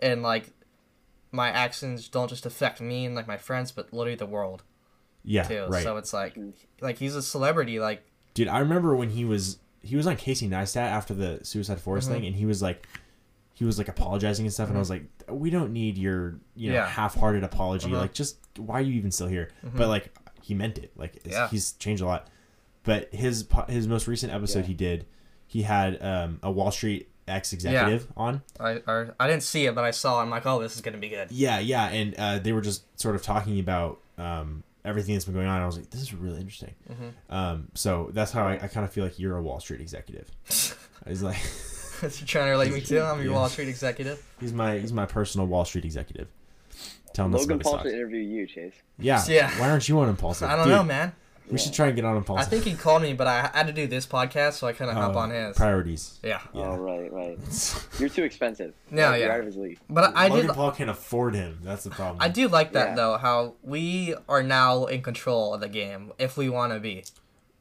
and 0.00 0.22
like, 0.22 0.50
my 1.32 1.48
actions 1.48 2.06
don't 2.08 2.28
just 2.28 2.46
affect 2.46 2.80
me 2.80 3.04
and 3.04 3.16
like 3.16 3.26
my 3.26 3.36
friends, 3.36 3.72
but 3.72 3.92
literally 3.92 4.14
the 4.14 4.26
world 4.26 4.62
yeah, 5.24 5.42
too. 5.42 5.66
right, 5.68 5.82
So 5.82 5.96
it's 5.96 6.12
like, 6.12 6.38
like 6.80 6.98
he's 6.98 7.16
a 7.16 7.22
celebrity. 7.22 7.80
Like 7.80 8.04
dude. 8.34 8.46
I 8.46 8.60
remember 8.60 8.94
when 8.94 9.10
he 9.10 9.24
was 9.24 9.58
he 9.82 9.96
was 9.96 10.06
on 10.06 10.14
Casey 10.14 10.48
Neistat 10.48 10.76
after 10.98 11.14
the 11.14 11.40
suicide 11.44 11.80
forest 11.80 12.06
Mm-hmm. 12.08 12.14
thing, 12.18 12.26
and 12.28 12.36
he 12.36 12.46
was 12.46 12.62
like. 12.62 12.86
He 13.54 13.64
was 13.64 13.78
like 13.78 13.88
apologizing 13.88 14.46
and 14.46 14.52
stuff, 14.52 14.68
and 14.68 14.76
I 14.76 14.80
was 14.80 14.90
like, 14.90 15.04
"We 15.28 15.50
don't 15.50 15.72
need 15.72 15.98
your, 15.98 16.36
you 16.54 16.70
know, 16.70 16.76
Yeah. 16.76 16.88
half-hearted 16.88 17.44
apology. 17.44 17.86
Uh-huh. 17.92 18.00
Like, 18.00 18.12
just 18.14 18.38
why 18.56 18.78
are 18.78 18.82
you 18.82 18.94
even 18.94 19.10
still 19.10 19.28
here?" 19.28 19.50
But 19.62 19.88
like, 19.88 20.16
he 20.42 20.54
meant 20.54 20.78
it. 20.78 20.90
Like, 20.96 21.20
Yeah. 21.24 21.48
he's 21.48 21.72
changed 21.72 22.02
a 22.02 22.06
lot. 22.06 22.28
But 22.84 23.12
his 23.14 23.46
his 23.68 23.86
most 23.86 24.08
recent 24.08 24.32
episode 24.32 24.60
Yeah. 24.60 24.66
he 24.66 24.74
did, 24.74 25.06
he 25.46 25.62
had 25.62 26.02
um, 26.02 26.40
a 26.42 26.50
Wall 26.50 26.70
Street 26.70 27.08
ex 27.28 27.52
executive 27.52 28.08
on, 28.16 28.42
I 28.58 28.82
or, 28.86 29.14
I 29.20 29.28
didn't 29.28 29.44
see 29.44 29.66
it, 29.66 29.74
but 29.76 29.84
I 29.84 29.92
saw. 29.92 30.18
it. 30.18 30.22
I'm 30.24 30.30
like, 30.30 30.44
oh, 30.46 30.60
this 30.60 30.74
is 30.74 30.80
gonna 30.80 30.98
be 30.98 31.08
good. 31.08 31.30
Yeah, 31.30 31.60
yeah, 31.60 31.88
and 31.88 32.14
uh, 32.18 32.38
they 32.40 32.52
were 32.52 32.60
just 32.62 32.82
sort 33.00 33.14
of 33.14 33.22
talking 33.22 33.60
about 33.60 34.00
um, 34.18 34.64
everything 34.84 35.14
that's 35.14 35.24
been 35.26 35.34
going 35.34 35.46
on. 35.46 35.62
I 35.62 35.66
was 35.66 35.76
like, 35.76 35.90
this 35.90 36.00
is 36.02 36.12
really 36.12 36.40
interesting. 36.40 36.74
Mm-hmm. 36.90 37.32
Um, 37.34 37.68
so 37.74 38.10
that's 38.12 38.32
how 38.32 38.44
I, 38.48 38.54
I 38.54 38.66
kind 38.66 38.84
of 38.84 38.92
feel 38.92 39.04
like 39.04 39.18
you're 39.20 39.36
a 39.36 39.42
Wall 39.42 39.60
Street 39.60 39.80
executive. 39.80 40.28
I 41.06 41.10
was 41.10 41.22
like, 41.22 41.36
You're 42.02 42.10
trying 42.26 42.46
to 42.46 42.50
relate 42.50 42.72
me 42.72 42.80
to. 42.82 43.02
I'm 43.04 43.18
your 43.22 43.32
Yeah. 43.32 43.38
Wall 43.38 43.48
Street 43.48 43.68
executive. 43.68 44.22
he's 44.40 44.52
my 44.52 44.78
he's 44.78 44.92
my 44.92 45.06
personal 45.06 45.46
Wall 45.46 45.64
Street 45.64 45.84
executive. 45.84 46.28
Tell 47.14 47.26
him 47.26 47.34
us 47.34 47.42
Logan 47.42 47.56
about 47.60 47.64
Paul 47.64 47.78
his 47.78 47.92
should 47.92 47.98
interview 47.98 48.20
you, 48.20 48.46
Chase. 48.46 48.72
Yeah, 48.98 49.22
Yeah. 49.28 49.50
Why 49.60 49.70
aren't 49.70 49.88
you 49.88 49.98
on 50.00 50.08
Impulsive? 50.08 50.48
I 50.48 50.56
don't 50.56 50.64
Dude, 50.66 50.74
know, 50.76 50.82
man. 50.84 51.12
We 51.50 51.58
should 51.58 51.74
try 51.74 51.88
and 51.88 51.96
get 51.96 52.04
on 52.06 52.16
Impulsive. 52.16 52.46
I 52.46 52.48
think 52.48 52.64
he 52.64 52.72
called 52.74 53.02
me, 53.02 53.12
but 53.12 53.26
I 53.26 53.50
had 53.52 53.66
to 53.66 53.72
do 53.74 53.86
this 53.86 54.06
podcast, 54.06 54.54
so 54.54 54.66
I 54.66 54.72
couldn't 54.72 54.94
hop 54.94 55.14
Oh, 55.14 55.18
on 55.18 55.30
his. 55.30 55.54
priorities. 55.54 56.18
yeah, 56.22 56.40
Yeah. 56.54 56.62
Oh 56.62 56.76
right, 56.76 57.12
right. 57.12 57.38
You're 57.98 58.08
too 58.08 58.22
expensive. 58.24 58.72
No, 58.90 59.10
You're 59.12 59.26
yeah. 59.26 59.34
out 59.34 59.40
of 59.40 59.46
his 59.46 59.56
league. 59.58 59.78
but 59.90 60.16
I 60.16 60.28
Logan 60.28 60.46
did. 60.46 60.54
Paul 60.54 60.70
can't 60.70 60.88
afford 60.88 61.34
him. 61.34 61.58
That's 61.62 61.84
the 61.84 61.90
problem. 61.90 62.18
I 62.22 62.28
do 62.28 62.48
like 62.48 62.72
that 62.72 62.90
Yeah. 62.90 62.94
though. 62.94 63.18
How 63.18 63.54
we 63.62 64.14
are 64.30 64.42
now 64.42 64.86
in 64.86 65.02
control 65.02 65.52
of 65.52 65.60
the 65.60 65.68
game 65.68 66.12
if 66.18 66.38
we 66.38 66.48
want 66.48 66.72
to 66.72 66.80
be, 66.80 67.04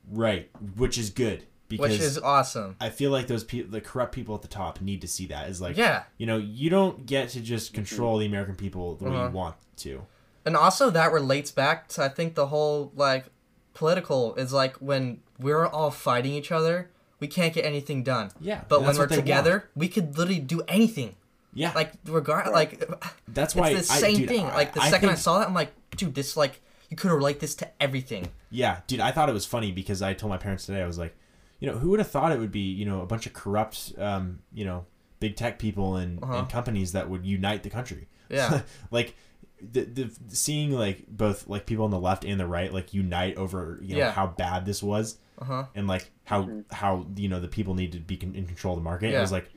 Right, 0.09 0.49
which 0.77 0.97
is 0.97 1.09
good 1.09 1.43
because 1.71 1.91
which 1.91 1.99
is 2.01 2.17
awesome. 2.19 2.75
I 2.79 2.89
feel 2.89 3.09
like 3.11 3.25
those 3.27 3.43
people, 3.43 3.71
the 3.71 3.81
corrupt 3.81 4.13
people 4.13 4.35
at 4.35 4.41
the 4.43 4.47
top, 4.47 4.79
need 4.81 5.01
to 5.01 5.07
see 5.07 5.25
that. 5.27 5.49
Is 5.49 5.59
like, 5.61 5.75
Yeah. 5.77 6.03
you 6.17 6.25
know, 6.27 6.37
you 6.37 6.69
don't 6.69 7.05
get 7.05 7.29
to 7.29 7.41
just 7.41 7.73
control 7.73 8.17
the 8.19 8.25
American 8.27 8.55
people 8.55 8.95
the 8.95 9.05
way 9.05 9.11
Uh-huh. 9.15 9.25
you 9.25 9.31
want 9.31 9.55
to. 9.77 10.03
And 10.45 10.55
also 10.55 10.89
that 10.91 11.11
relates 11.11 11.51
back 11.51 11.87
to 11.89 12.03
I 12.03 12.09
think 12.09 12.35
the 12.35 12.47
whole 12.47 12.91
like 12.95 13.25
political 13.73 14.35
is 14.35 14.51
like 14.53 14.75
when 14.77 15.19
we're 15.39 15.65
all 15.65 15.91
fighting 15.91 16.33
each 16.33 16.51
other, 16.51 16.89
we 17.19 17.27
can't 17.27 17.53
get 17.53 17.65
anything 17.65 18.03
done. 18.03 18.31
Yeah, 18.39 18.61
But 18.67 18.81
when 18.83 18.97
we're 18.97 19.07
together, 19.07 19.69
we 19.75 19.87
could 19.87 20.17
literally 20.17 20.39
do 20.39 20.61
anything. 20.67 21.15
Yeah, 21.53 21.71
Like 21.75 21.91
regard 22.05 22.47
like 22.53 22.81
that's 23.27 23.53
why 23.55 23.71
it's 23.71 23.87
the 23.89 23.93
I- 23.95 23.99
same 23.99 24.17
dude, 24.17 24.29
thing. 24.29 24.45
I- 24.45 24.55
Like 24.55 24.73
the 24.73 24.81
I 24.81 24.89
second 24.89 25.09
I 25.09 25.15
saw 25.15 25.39
that, 25.39 25.47
I'm 25.47 25.53
like, 25.53 25.71
dude, 25.97 26.15
this 26.15 26.37
like 26.37 26.61
you 26.89 26.95
could 26.97 27.11
relate 27.11 27.39
this 27.39 27.55
to 27.55 27.67
everything. 27.81 28.29
Yeah, 28.49 28.79
dude, 28.87 28.99
I 28.99 29.11
thought 29.11 29.29
it 29.29 29.33
was 29.33 29.45
funny 29.45 29.71
because 29.71 30.01
I 30.01 30.13
told 30.13 30.29
my 30.29 30.37
parents 30.37 30.65
today 30.65 30.81
I 30.81 30.85
was 30.87 30.97
like, 30.97 31.15
you 31.61 31.71
know, 31.71 31.77
who 31.77 31.91
would 31.91 31.99
have 31.99 32.11
thought 32.11 32.33
it 32.33 32.39
would 32.39 32.51
be, 32.51 32.59
you 32.73 32.83
know, 32.85 33.01
a 33.01 33.05
bunch 33.05 33.25
of 33.25 33.31
corrupt, 33.33 33.93
um, 33.97 34.39
you 34.53 34.65
know, 34.65 34.85
big 35.21 35.35
tech 35.37 35.57
people 35.59 35.95
and, 35.95 36.21
Uh-huh. 36.21 36.39
and 36.39 36.49
companies 36.49 36.91
that 36.91 37.09
would 37.09 37.25
unite 37.25 37.63
the 37.63 37.69
country. 37.69 38.09
Yeah. 38.29 38.63
like 38.91 39.15
the, 39.61 39.81
the 39.83 40.11
seeing 40.29 40.71
like 40.71 41.05
both 41.07 41.47
like 41.47 41.65
people 41.67 41.85
on 41.85 41.91
the 41.91 41.99
left 41.99 42.25
and 42.25 42.39
the 42.39 42.47
right 42.47 42.73
like 42.73 42.93
unite 42.95 43.37
over 43.37 43.77
you 43.83 43.93
know 43.93 43.99
Yeah. 43.99 44.11
how 44.11 44.25
bad 44.25 44.65
this 44.65 44.81
was 44.81 45.17
Uh 45.37 45.45
huh. 45.45 45.65
and 45.75 45.87
like 45.87 46.09
how 46.23 46.49
how 46.71 47.05
you 47.15 47.29
know 47.29 47.39
the 47.39 47.47
people 47.47 47.75
need 47.75 47.91
to 47.91 47.99
be 47.99 48.17
con- 48.17 48.33
in 48.33 48.47
control 48.47 48.73
of 48.75 48.79
the 48.79 48.83
market. 48.83 49.11
Yeah. 49.11 49.19
I 49.19 49.21
was 49.21 49.31
like, 49.31 49.47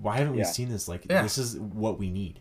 why 0.00 0.16
haven't 0.18 0.34
we 0.34 0.42
seen 0.44 0.68
this? 0.68 0.88
Like 0.88 1.06
Yeah. 1.08 1.22
this 1.22 1.38
is 1.38 1.56
what 1.56 1.96
we 1.98 2.10
need. 2.10 2.40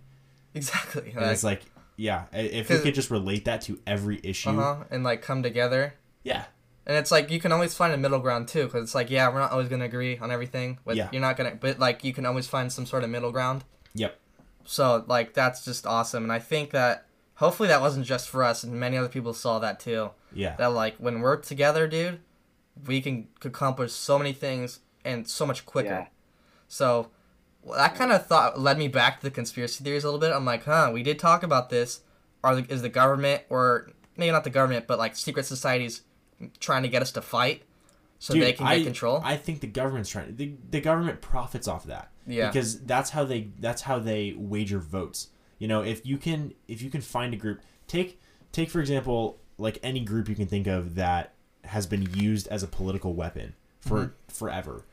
Exactly. 0.56 1.14
And 1.16 1.26
it's 1.30 1.44
like, 1.44 1.62
yeah, 1.96 2.24
if 2.34 2.70
we 2.70 2.80
could 2.80 2.96
just 2.96 3.12
relate 3.12 3.46
that 3.46 3.62
to 3.62 3.80
every 3.86 4.20
issue, 4.24 4.50
uh 4.50 4.54
huh. 4.78 4.84
And 4.90 5.04
like 5.04 5.22
come 5.22 5.44
together. 5.44 5.94
yeah, 6.24 6.46
And 6.88 6.96
it's 6.98 7.12
like 7.12 7.32
you 7.32 7.40
can 7.40 7.52
always 7.52 7.74
find 7.74 7.94
a 7.94 7.98
middle 7.98 8.20
ground 8.20 8.48
too, 8.48 8.66
because 8.66 8.84
it's 8.84 8.96
like 8.96 9.10
yeah, 9.10 9.28
we're 9.32 9.40
not 9.40 9.52
always 9.52 9.68
gonna 9.70 9.86
agree 9.86 10.18
on 10.20 10.32
everything. 10.32 10.80
But 10.86 10.96
Yeah. 10.96 11.10
you're 11.12 11.22
not 11.22 11.36
gonna. 11.38 11.56
But 11.60 11.80
like 11.80 12.04
you 12.04 12.14
can 12.14 12.26
always 12.26 12.48
find 12.48 12.72
some 12.72 12.86
sort 12.86 13.04
of 13.04 13.10
middle 13.10 13.32
ground. 13.32 13.64
yep, 13.94 14.20
So 14.66 15.04
like 15.08 15.34
that's 15.34 15.64
just 15.66 15.86
awesome, 15.88 16.24
and 16.24 16.32
I 16.32 16.40
think 16.40 16.72
that 16.72 17.06
hopefully 17.36 17.68
that 17.70 17.82
wasn't 17.82 18.06
just 18.06 18.30
for 18.30 18.44
us, 18.44 18.64
and 18.64 18.74
many 18.80 18.98
other 18.98 19.10
people 19.10 19.34
saw 19.34 19.58
that 19.60 19.80
too. 19.80 20.12
yeah, 20.34 20.56
That 20.58 20.68
like 20.74 20.96
when 20.98 21.22
we're 21.22 21.38
together, 21.38 21.88
dude, 21.88 22.20
we 22.86 23.02
can 23.02 23.28
accomplish 23.44 23.92
so 23.94 24.18
many 24.20 24.34
things 24.34 24.80
and 25.04 25.28
so 25.28 25.46
much 25.46 25.66
quicker. 25.66 25.90
Yeah. 25.90 26.08
So 26.68 27.10
well, 27.64 27.78
that 27.80 27.96
kind 27.96 28.12
of 28.12 28.28
thought 28.28 28.60
led 28.60 28.78
me 28.78 28.88
back 28.90 29.20
to 29.20 29.24
the 29.24 29.32
conspiracy 29.32 29.84
theories 29.84 30.04
a 30.04 30.08
little 30.08 30.20
bit. 30.20 30.32
I'm 30.34 30.46
like, 30.46 30.66
huh, 30.66 30.92
we 30.94 31.02
did 31.04 31.18
talk 31.18 31.42
about 31.42 31.70
this. 31.72 32.02
Are 32.44 32.56
the, 32.58 32.72
is 32.72 32.84
the 32.84 32.90
government 32.90 33.42
or 33.50 33.90
maybe 34.18 34.32
not 34.32 34.44
the 34.44 34.52
government, 34.52 34.86
but 34.86 35.00
like 35.00 35.16
secret 35.16 35.46
societies 35.48 36.02
trying 36.60 36.84
to 36.84 36.90
get 36.90 37.02
us 37.02 37.12
to 37.14 37.22
fight 37.22 37.64
so 38.20 38.34
Dude, 38.34 38.44
they 38.44 38.54
can 38.54 38.68
I, 38.68 38.78
get 38.78 38.86
control? 38.86 39.22
I 39.24 39.38
think 39.38 39.60
the 39.60 39.68
government's 39.68 40.10
trying. 40.10 40.36
The, 40.36 40.54
the 40.70 40.82
government 40.82 41.22
profits 41.22 41.68
off 41.68 41.86
that. 41.86 42.12
Yeah. 42.26 42.48
Because 42.48 42.80
that's 42.82 43.12
how 43.12 43.24
they 43.24 43.50
that's 43.60 43.84
how 43.84 44.00
they 44.00 44.34
wager 44.38 44.80
votes. 44.80 45.28
You 45.60 45.68
know, 45.68 45.84
if 45.84 46.06
you 46.06 46.18
can 46.18 46.54
if 46.68 46.82
you 46.82 46.90
can 46.90 47.02
find 47.02 47.34
a 47.34 47.38
group, 47.38 47.62
take 47.88 48.22
take 48.52 48.70
for 48.70 48.80
example, 48.80 49.38
like 49.58 49.78
any 49.84 50.00
group 50.00 50.28
you 50.30 50.36
can 50.36 50.48
think 50.48 50.66
of 50.68 50.96
that 50.96 51.34
has 51.66 51.86
been 51.88 52.08
used 52.14 52.48
as 52.48 52.64
a 52.64 52.68
political 52.68 53.14
weapon 53.14 53.54
for 53.80 53.98
Mm-hmm. 53.98 54.12
forever. 54.30 54.86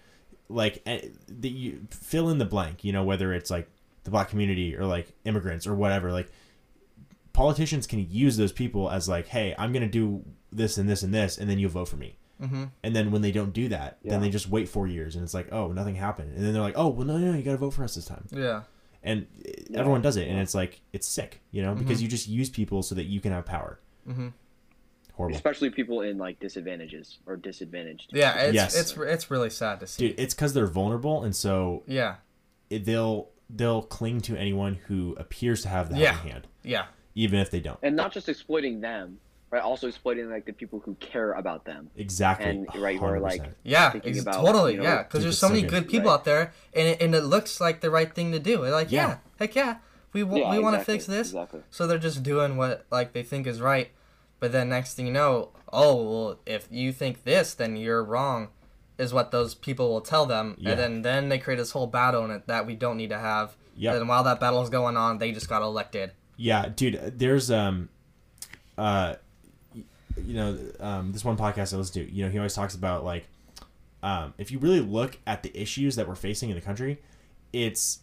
Like 0.49 0.82
eh, 0.84 1.09
the 1.28 1.49
you 1.49 1.86
fill 1.90 2.28
in 2.28 2.38
the 2.38 2.45
blank. 2.45 2.84
You 2.84 2.93
know, 2.93 3.05
whether 3.05 3.32
it's 3.32 3.51
like 3.51 3.68
the 4.05 4.11
black 4.11 4.28
community 4.28 4.76
or 4.76 4.84
like 4.84 5.12
immigrants 5.24 5.66
or 5.66 5.74
whatever. 5.74 6.12
Like 6.12 6.30
politicians 7.33 7.87
can 7.87 8.07
use 8.11 8.37
those 8.37 8.53
people 8.53 8.91
as 8.91 9.09
like, 9.09 9.26
hey, 9.28 9.55
I'm 9.59 9.72
gonna 9.72 9.89
do 9.89 10.24
this 10.51 10.76
and 10.78 10.89
this 10.89 11.03
and 11.03 11.12
this, 11.14 11.39
and 11.39 11.49
then 11.49 11.59
you 11.59 11.68
vote 11.68 11.89
for 11.89 11.97
me. 11.97 12.16
mm-hmm. 12.41 12.64
And 12.83 12.97
then 12.97 13.11
when 13.12 13.22
they 13.22 13.30
don't 13.33 13.53
do 13.53 13.68
that, 13.68 13.99
Yeah. 14.03 14.11
then 14.12 14.20
they 14.20 14.28
just 14.30 14.49
wait 14.49 14.68
four 14.68 14.87
years, 14.89 15.14
and 15.14 15.22
it's 15.22 15.33
like, 15.35 15.53
oh, 15.53 15.70
nothing 15.72 15.95
happened. 15.95 16.35
And 16.37 16.45
then 16.45 16.53
they're 16.53 16.62
like, 16.62 16.74
oh, 16.76 16.89
well, 16.89 17.07
no, 17.07 17.16
no, 17.16 17.30
no 17.30 17.37
you 17.39 17.43
got 17.45 17.53
to 17.53 17.57
vote 17.57 17.70
for 17.70 17.85
us 17.85 17.95
this 17.95 18.05
time. 18.05 18.26
Yeah. 18.33 18.62
And 19.05 19.26
Yeah. 19.70 19.78
everyone 19.80 20.03
does 20.03 20.16
it, 20.16 20.26
and 20.28 20.39
it's 20.41 20.55
like 20.55 20.80
it's 20.93 21.07
sick, 21.07 21.41
you 21.53 21.62
know, 21.62 21.74
because 21.74 21.99
Mhm. 22.01 22.03
you 22.03 22.09
just 22.09 22.28
use 22.28 22.51
people 22.51 22.83
so 22.83 22.95
that 22.97 23.05
you 23.05 23.20
can 23.20 23.30
have 23.33 23.47
power. 23.47 23.78
Mm-hmm. 24.09 24.28
Horrible, 25.14 25.37
Especially 25.37 25.68
people 25.70 26.01
in 26.01 26.16
like 26.18 26.41
disadvantages 26.41 27.18
or 27.26 27.37
disadvantaged. 27.37 28.11
Yeah, 28.14 28.35
it's 28.41 28.55
Yes. 28.55 28.80
it's 28.80 28.97
it's 28.97 29.30
really 29.30 29.51
sad 29.51 29.78
to 29.80 29.87
see. 29.87 30.09
dude. 30.09 30.18
It's 30.18 30.33
because 30.35 30.55
they're 30.55 30.66
vulnerable, 30.66 31.22
and 31.22 31.37
so 31.37 31.83
Yeah. 31.87 32.16
it, 32.70 32.85
they'll 32.87 33.28
they'll 33.51 33.83
cling 33.83 34.20
to 34.22 34.37
anyone 34.37 34.76
who 34.87 35.14
appears 35.18 35.61
to 35.62 35.68
have 35.68 35.91
the 35.91 35.99
Yeah. 35.99 36.14
hand, 36.14 36.47
Yeah. 36.64 36.87
Even 37.14 37.40
if 37.40 37.50
they 37.50 37.60
don't. 37.60 37.78
And 37.82 37.94
not 37.96 38.12
just 38.12 38.28
exploiting 38.28 38.80
them, 38.80 39.18
right? 39.50 39.62
Also 39.62 39.88
exploiting 39.88 40.30
like 40.30 40.44
the 40.46 40.52
people 40.52 40.80
who 40.80 40.94
care 40.94 41.32
about 41.32 41.64
them. 41.64 41.90
Exactly, 41.96 42.46
And, 42.50 42.66
right, 42.76 42.98
who 42.98 43.04
are, 43.04 43.20
like, 43.20 43.42
Yeah, 43.64 43.90
thinking 43.90 44.12
ex- 44.12 44.22
about, 44.22 44.44
totally. 44.44 44.72
you 44.72 44.78
know, 44.78 44.84
yeah, 44.84 45.02
because 45.02 45.22
there's 45.22 45.38
so 45.38 45.48
so 45.48 45.52
many 45.52 45.62
good. 45.62 45.70
good 45.84 45.88
people 45.88 46.08
Right. 46.08 46.14
out 46.14 46.24
there, 46.24 46.52
and 46.74 46.88
it, 46.88 47.02
and 47.02 47.14
it 47.14 47.22
looks 47.24 47.60
like 47.60 47.80
the 47.80 47.90
right 47.90 48.12
thing 48.12 48.32
to 48.32 48.38
do. 48.38 48.62
They're 48.62 48.70
like, 48.70 48.90
yeah, 48.90 49.08
Yeah. 49.08 49.16
heck 49.38 49.54
yeah, 49.54 49.76
we 50.12 50.22
w- 50.22 50.42
Yeah, 50.42 50.50
we 50.50 50.58
want 50.58 50.74
to 50.74 50.78
exactly, 50.80 50.94
fix 50.94 51.06
this. 51.06 51.28
Exactly. 51.28 51.60
So 51.70 51.86
they're 51.86 51.98
just 51.98 52.22
doing 52.22 52.56
what 52.56 52.86
like 52.90 53.12
they 53.12 53.22
think 53.22 53.46
is 53.46 53.60
right, 53.60 53.90
but 54.40 54.52
then 54.52 54.68
next 54.70 54.94
thing 54.94 55.06
you 55.06 55.12
know, 55.12 55.50
oh 55.72 55.94
well, 55.96 56.38
if 56.46 56.66
you 56.70 56.92
think 56.92 57.24
this, 57.24 57.54
then 57.54 57.76
you're 57.76 58.02
wrong, 58.04 58.48
is 58.98 59.12
what 59.12 59.30
those 59.32 59.54
people 59.54 59.90
will 59.90 60.00
tell 60.00 60.24
them, 60.26 60.54
Yeah. 60.58 60.70
and 60.70 60.78
then 60.80 61.02
then 61.02 61.28
they 61.28 61.38
create 61.38 61.56
this 61.58 61.72
whole 61.72 61.86
battle 61.86 62.24
in 62.24 62.30
it 62.30 62.46
that 62.46 62.66
we 62.66 62.74
don't 62.74 62.96
need 62.96 63.10
to 63.10 63.18
have. 63.18 63.56
Yeah. 63.76 63.94
And 63.94 64.06
while 64.08 64.22
that 64.24 64.38
battle 64.38 64.62
is 64.62 64.68
going 64.70 64.96
on, 64.98 65.16
they 65.18 65.32
just 65.32 65.48
got 65.48 65.62
elected. 65.62 66.12
Yeah, 66.37 66.68
dude. 66.74 67.18
There's 67.18 67.51
um, 67.51 67.89
uh, 68.78 69.14
you 70.16 70.35
know, 70.35 70.59
um, 70.80 71.12
this 71.12 71.24
one 71.24 71.37
podcast 71.37 71.72
I 71.72 71.76
listen 71.76 72.05
to. 72.07 72.12
You 72.12 72.24
know, 72.24 72.30
he 72.30 72.39
always 72.39 72.55
talks 72.55 72.74
about 72.74 73.05
like, 73.05 73.26
um, 74.03 74.35
if 74.39 74.51
you 74.51 74.59
really 74.59 74.80
look 74.80 75.18
at 75.26 75.43
the 75.43 75.57
issues 75.59 75.97
that 75.97 76.09
we're 76.09 76.14
facing 76.14 76.51
in 76.51 76.55
the 76.57 76.61
country, 76.61 77.01
it's 77.53 78.01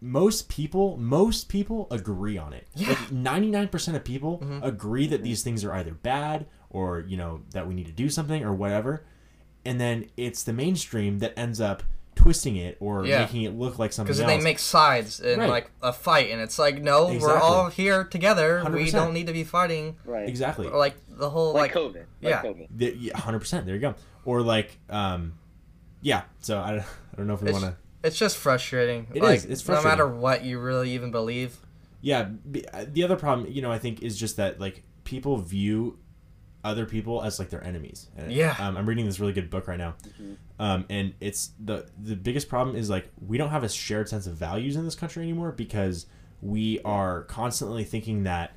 most 0.00 0.48
people, 0.48 0.96
most 0.96 1.48
people 1.48 1.88
agree 1.90 2.38
on 2.38 2.52
it. 2.52 2.66
Yeah. 2.74 2.90
Like 2.90 3.10
ninety 3.12 3.50
nine 3.50 3.68
percent 3.68 3.96
of 3.96 4.04
people 4.04 4.38
Mhm. 4.38 4.64
agree 4.64 5.06
that 5.08 5.22
these 5.22 5.42
things 5.42 5.64
are 5.64 5.72
either 5.72 5.92
bad 5.94 6.46
or 6.70 7.00
you 7.00 7.16
know 7.16 7.40
that 7.50 7.66
we 7.66 7.74
need 7.74 7.86
to 7.86 7.92
do 7.92 8.08
something 8.10 8.44
or 8.44 8.52
whatever, 8.54 9.04
and 9.64 9.80
then 9.80 10.06
it's 10.16 10.42
the 10.42 10.52
mainstream 10.52 11.18
that 11.20 11.36
ends 11.38 11.60
up 11.60 11.82
twisting 12.18 12.56
it 12.56 12.76
or 12.80 13.06
Yeah. 13.06 13.20
making 13.20 13.42
it 13.42 13.54
look 13.56 13.78
like 13.78 13.92
something 13.92 14.12
Because 14.12 14.26
they 14.26 14.40
make 14.42 14.58
sides 14.58 15.20
in 15.20 15.38
Right. 15.38 15.48
like 15.48 15.70
a 15.82 15.92
fight, 15.92 16.30
and 16.32 16.40
it's 16.40 16.58
like, 16.58 16.82
no, 16.82 17.06
we're 17.20 17.38
all 17.38 17.68
here 17.70 18.02
together. 18.04 18.56
We 18.70 18.86
100%. 18.86 18.92
don't 18.92 19.14
need 19.14 19.28
to 19.28 19.32
be 19.32 19.44
fighting. 19.44 19.96
Right. 20.04 20.28
exactly. 20.28 20.66
Or, 20.66 20.76
like 20.76 20.96
the 21.08 21.30
whole 21.30 21.52
Like, 21.54 21.74
like, 21.74 21.84
COVID. 21.84 21.94
Like 21.94 22.06
yeah. 22.20 22.42
COVID. 22.42 22.66
The- 22.74 22.96
yeah, 22.98 23.16
hundred 23.16 23.38
percent. 23.38 23.66
There 23.66 23.74
you 23.76 23.80
go. 23.80 23.94
Or 24.24 24.42
like, 24.42 24.78
um, 24.90 25.34
yeah. 26.02 26.22
So 26.40 26.58
I, 26.60 26.70
don't- 26.72 26.80
I 26.80 27.16
don't 27.16 27.26
know 27.28 27.34
if 27.34 27.42
we 27.42 27.52
want 27.52 27.64
to. 27.64 27.76
it's 28.02 28.18
just 28.18 28.36
frustrating. 28.36 29.06
It 29.14 29.22
like, 29.22 29.38
is, 29.38 29.44
it's 29.44 29.68
No 29.68 29.80
matter 29.82 30.06
what 30.08 30.44
you 30.44 30.58
really 30.58 30.90
even 30.90 31.10
believe. 31.12 31.56
Yeah. 32.00 32.30
uh, 32.72 32.84
The 32.92 33.04
other 33.04 33.16
problem, 33.16 33.48
you 33.50 33.62
know, 33.62 33.70
I 33.72 33.78
think 33.78 34.02
is 34.02 34.18
just 34.18 34.36
that 34.38 34.58
like 34.60 34.82
people 35.04 35.36
view 35.38 35.98
other 36.68 36.86
people 36.86 37.22
as 37.22 37.38
like 37.38 37.50
their 37.50 37.64
enemies. 37.64 38.08
And, 38.16 38.30
Yeah. 38.32 38.54
Um, 38.58 38.76
I'm 38.76 38.86
reading 38.86 39.06
this 39.06 39.18
really 39.20 39.32
good 39.32 39.50
book 39.50 39.66
right 39.68 39.78
now, 39.78 39.94
um, 40.58 40.84
and 40.88 41.14
it's 41.20 41.50
the 41.58 41.86
the 42.02 42.16
biggest 42.16 42.48
problem 42.48 42.76
is 42.76 42.88
like 42.90 43.08
we 43.26 43.38
don't 43.38 43.50
have 43.50 43.64
a 43.64 43.68
shared 43.68 44.08
sense 44.08 44.26
of 44.26 44.34
values 44.34 44.76
in 44.76 44.84
this 44.84 44.94
country 44.94 45.22
anymore 45.22 45.52
because 45.52 46.06
we 46.42 46.80
are 46.84 47.22
constantly 47.24 47.84
thinking 47.84 48.24
that. 48.24 48.52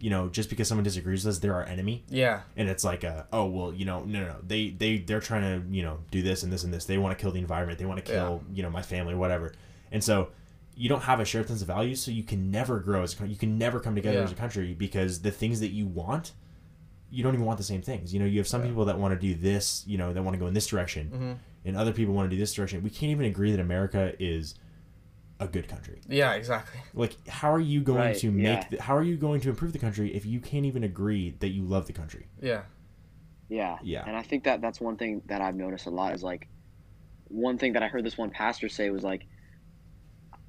You 0.00 0.10
know, 0.10 0.28
just 0.28 0.48
because 0.48 0.68
someone 0.68 0.84
disagrees 0.84 1.24
with 1.24 1.34
us, 1.34 1.40
they're 1.40 1.56
our 1.56 1.64
enemy. 1.64 2.04
Yeah. 2.08 2.42
and 2.56 2.68
it's 2.68 2.84
like 2.84 3.02
a, 3.02 3.26
oh 3.32 3.46
well 3.46 3.74
you 3.74 3.84
know 3.84 4.04
no 4.04 4.20
no 4.20 4.26
no 4.28 4.36
they 4.46 4.70
they 4.70 4.98
they're 4.98 5.18
trying 5.18 5.42
to 5.42 5.76
you 5.76 5.82
know 5.82 5.98
do 6.12 6.22
this 6.22 6.44
and 6.44 6.52
this 6.52 6.62
and 6.62 6.72
this 6.72 6.84
they 6.84 6.98
want 6.98 7.18
to 7.18 7.20
kill 7.20 7.32
the 7.32 7.40
environment 7.40 7.80
they 7.80 7.84
want 7.84 7.98
to 8.04 8.12
kill 8.12 8.40
you 8.54 8.62
know 8.62 8.70
my 8.70 8.80
family 8.82 9.14
or 9.14 9.16
whatever 9.16 9.52
and 9.90 10.04
so 10.04 10.28
you 10.76 10.88
don't 10.88 11.02
have 11.02 11.18
a 11.18 11.24
shared 11.24 11.48
sense 11.48 11.62
of 11.62 11.66
values 11.66 12.00
so 12.00 12.12
you 12.12 12.22
can 12.22 12.48
never 12.52 12.78
grow 12.78 13.02
as 13.02 13.12
a 13.12 13.16
country 13.16 13.32
you 13.32 13.38
can 13.40 13.58
never 13.58 13.80
come 13.80 13.96
together 13.96 14.18
Yeah. 14.18 14.22
as 14.24 14.30
a 14.30 14.36
country 14.36 14.72
because 14.72 15.22
the 15.22 15.32
things 15.32 15.58
that 15.58 15.72
you 15.72 15.88
want 15.88 16.30
you 17.10 17.22
don't 17.22 17.34
even 17.34 17.46
want 17.46 17.56
the 17.58 17.64
same 17.64 17.80
things 17.82 18.12
you 18.12 18.20
know 18.20 18.26
you 18.26 18.38
have 18.38 18.46
some 18.48 18.62
people 18.62 18.84
that 18.84 18.98
want 18.98 19.12
to 19.18 19.18
do 19.18 19.34
this 19.34 19.82
you 19.86 19.96
know 19.98 20.12
that 20.12 20.22
want 20.22 20.34
to 20.34 20.38
go 20.38 20.46
in 20.46 20.54
this 20.54 20.66
direction 20.66 21.10
Mhm. 21.10 21.38
and 21.66 21.76
other 21.76 21.92
people 21.92 22.12
want 22.14 22.28
to 22.30 22.36
do 22.36 22.40
this 22.40 22.52
direction 22.52 22.82
we 22.82 22.90
can't 22.90 23.10
even 23.10 23.24
agree 23.26 23.50
that 23.50 23.60
america 23.60 24.12
is 24.18 24.54
a 25.40 25.46
good 25.46 25.68
country 25.68 26.00
Yeah. 26.08 26.32
Exactly. 26.34 26.80
like 26.94 27.16
how 27.28 27.52
are 27.52 27.60
you 27.60 27.80
going 27.80 27.98
Right, 28.00 28.16
to 28.18 28.30
make 28.30 28.44
yeah. 28.62 28.68
the, 28.70 28.82
how 28.82 28.96
are 28.96 29.02
you 29.04 29.16
going 29.16 29.40
to 29.42 29.48
improve 29.50 29.72
the 29.72 29.78
country 29.78 30.12
if 30.14 30.26
you 30.26 30.40
can't 30.40 30.66
even 30.66 30.82
agree 30.84 31.34
that 31.38 31.48
you 31.50 31.62
love 31.62 31.86
the 31.86 31.92
country 31.92 32.26
Yeah. 32.42 32.62
Yeah. 33.48 33.78
Yeah. 33.82 34.04
And 34.06 34.14
I 34.16 34.22
think 34.22 34.44
that 34.44 34.60
that's 34.60 34.80
one 34.80 34.96
thing 34.96 35.22
that 35.26 35.40
I've 35.40 35.54
noticed 35.54 35.86
a 35.86 35.90
lot 35.90 36.12
is 36.14 36.22
like, 36.22 36.48
one 37.28 37.56
thing 37.56 37.72
that 37.74 37.82
I 37.82 37.88
heard 37.88 38.04
this 38.04 38.18
one 38.18 38.28
pastor 38.30 38.68
say 38.68 38.90
was 38.90 39.02
like, 39.04 39.26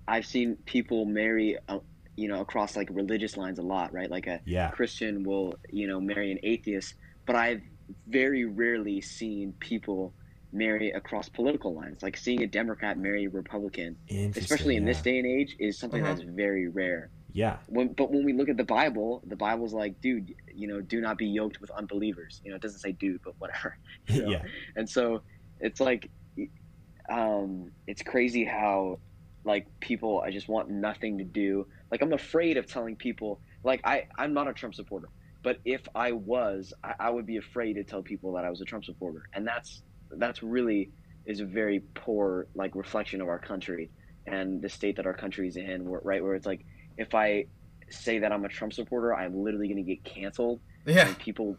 I've 0.08 0.26
seen 0.26 0.56
people 0.66 1.06
marry, 1.06 1.56
uh, 1.70 1.80
you 2.16 2.28
know, 2.28 2.42
across 2.42 2.76
like 2.76 2.90
religious 2.92 3.38
lines 3.38 3.60
a 3.60 3.64
lot, 3.64 3.94
right? 3.94 4.10
Like 4.12 4.28
a 4.28 4.42
yeah 4.46 4.70
Christian 4.72 5.24
will, 5.24 5.56
you 5.72 5.88
know, 5.88 6.00
marry 6.02 6.32
an 6.32 6.40
atheist, 6.44 6.96
but 7.26 7.36
I've 7.36 7.62
very 8.08 8.46
rarely 8.46 9.02
seen 9.02 9.54
people 9.60 10.16
marry 10.52 10.92
across 10.92 11.30
political 11.30 11.74
lines. 11.76 12.02
Like 12.02 12.18
seeing 12.18 12.42
a 12.44 12.48
Democrat 12.48 12.98
marry 12.98 13.26
a 13.26 13.30
Republican, 13.30 13.98
especially 14.36 14.76
in 14.76 14.86
this 14.86 15.02
day 15.02 15.18
and 15.20 15.28
age, 15.28 15.56
is 15.60 15.80
something 15.80 16.02
Mhm. 16.02 16.06
that's 16.06 16.22
very 16.22 16.68
rare. 16.68 17.12
yeah 17.34 17.58
When, 17.68 17.94
but 17.94 18.12
when 18.12 18.26
we 18.26 18.34
look 18.34 18.50
at 18.50 18.58
the 18.58 18.64
Bible, 18.64 19.22
the 19.28 19.36
Bible's 19.36 19.74
like, 19.74 20.02
dude, 20.02 20.34
you 20.54 20.68
know, 20.68 20.82
do 20.82 21.00
not 21.02 21.18
be 21.20 21.28
yoked 21.28 21.62
with 21.62 21.70
unbelievers. 21.72 22.42
You 22.44 22.50
know, 22.52 22.56
it 22.56 22.62
doesn't 22.64 22.80
say 22.80 22.94
dude, 22.94 23.22
but 23.24 23.36
whatever. 23.38 23.78
you 24.08 24.22
know? 24.24 24.32
yeah 24.32 24.42
And 24.76 24.90
so 24.90 25.24
it's 25.60 25.80
like, 25.80 26.10
um, 27.10 27.72
it's 27.88 28.02
crazy 28.02 28.46
how, 28.46 29.00
like, 29.46 29.68
people, 29.82 30.22
I 30.26 30.32
just 30.32 30.48
want 30.50 30.70
nothing 30.70 31.18
to 31.20 31.24
do. 31.24 31.66
Like, 31.92 32.02
I'm 32.02 32.14
afraid 32.14 32.58
of 32.58 32.66
telling 32.68 32.96
people, 32.96 33.40
like, 33.64 33.82
I, 33.84 34.08
I'm 34.18 34.34
not 34.34 34.48
a 34.48 34.54
Trump 34.54 34.76
supporter, 34.76 35.10
but 35.44 35.60
if 35.66 35.82
I 35.96 36.12
was, 36.12 36.74
I, 36.84 36.94
I 37.00 37.10
would 37.10 37.26
be 37.26 37.38
afraid 37.38 37.74
to 37.74 37.84
tell 37.84 38.02
people 38.02 38.34
that 38.34 38.46
I 38.46 38.50
was 38.50 38.62
a 38.62 38.66
Trump 38.66 38.86
supporter. 38.86 39.24
And 39.34 39.46
that's, 39.48 39.82
that's 40.12 40.44
really 40.44 40.92
is 41.26 41.40
a 41.40 41.46
very 41.46 41.82
poor, 41.96 42.48
like, 42.56 42.76
reflection 42.76 43.22
of 43.22 43.28
our 43.28 43.40
country 43.40 43.90
and 44.28 44.62
the 44.62 44.70
state 44.70 44.96
that 44.98 45.06
our 45.06 45.14
country 45.14 45.48
is 45.48 45.58
in, 45.58 45.88
right? 45.88 46.24
Where 46.24 46.36
it's 46.36 46.46
like, 46.46 46.66
if 46.98 47.16
I 47.16 47.46
say 47.90 48.20
that 48.20 48.32
I'm 48.32 48.46
a 48.46 48.50
Trump 48.50 48.74
supporter, 48.74 49.16
I'm 49.16 49.44
literally 49.44 49.68
going 49.68 49.84
to 49.84 49.96
get 49.96 50.04
canceled 50.04 50.60
Yeah. 50.86 51.08
and 51.08 51.18
people 51.18 51.58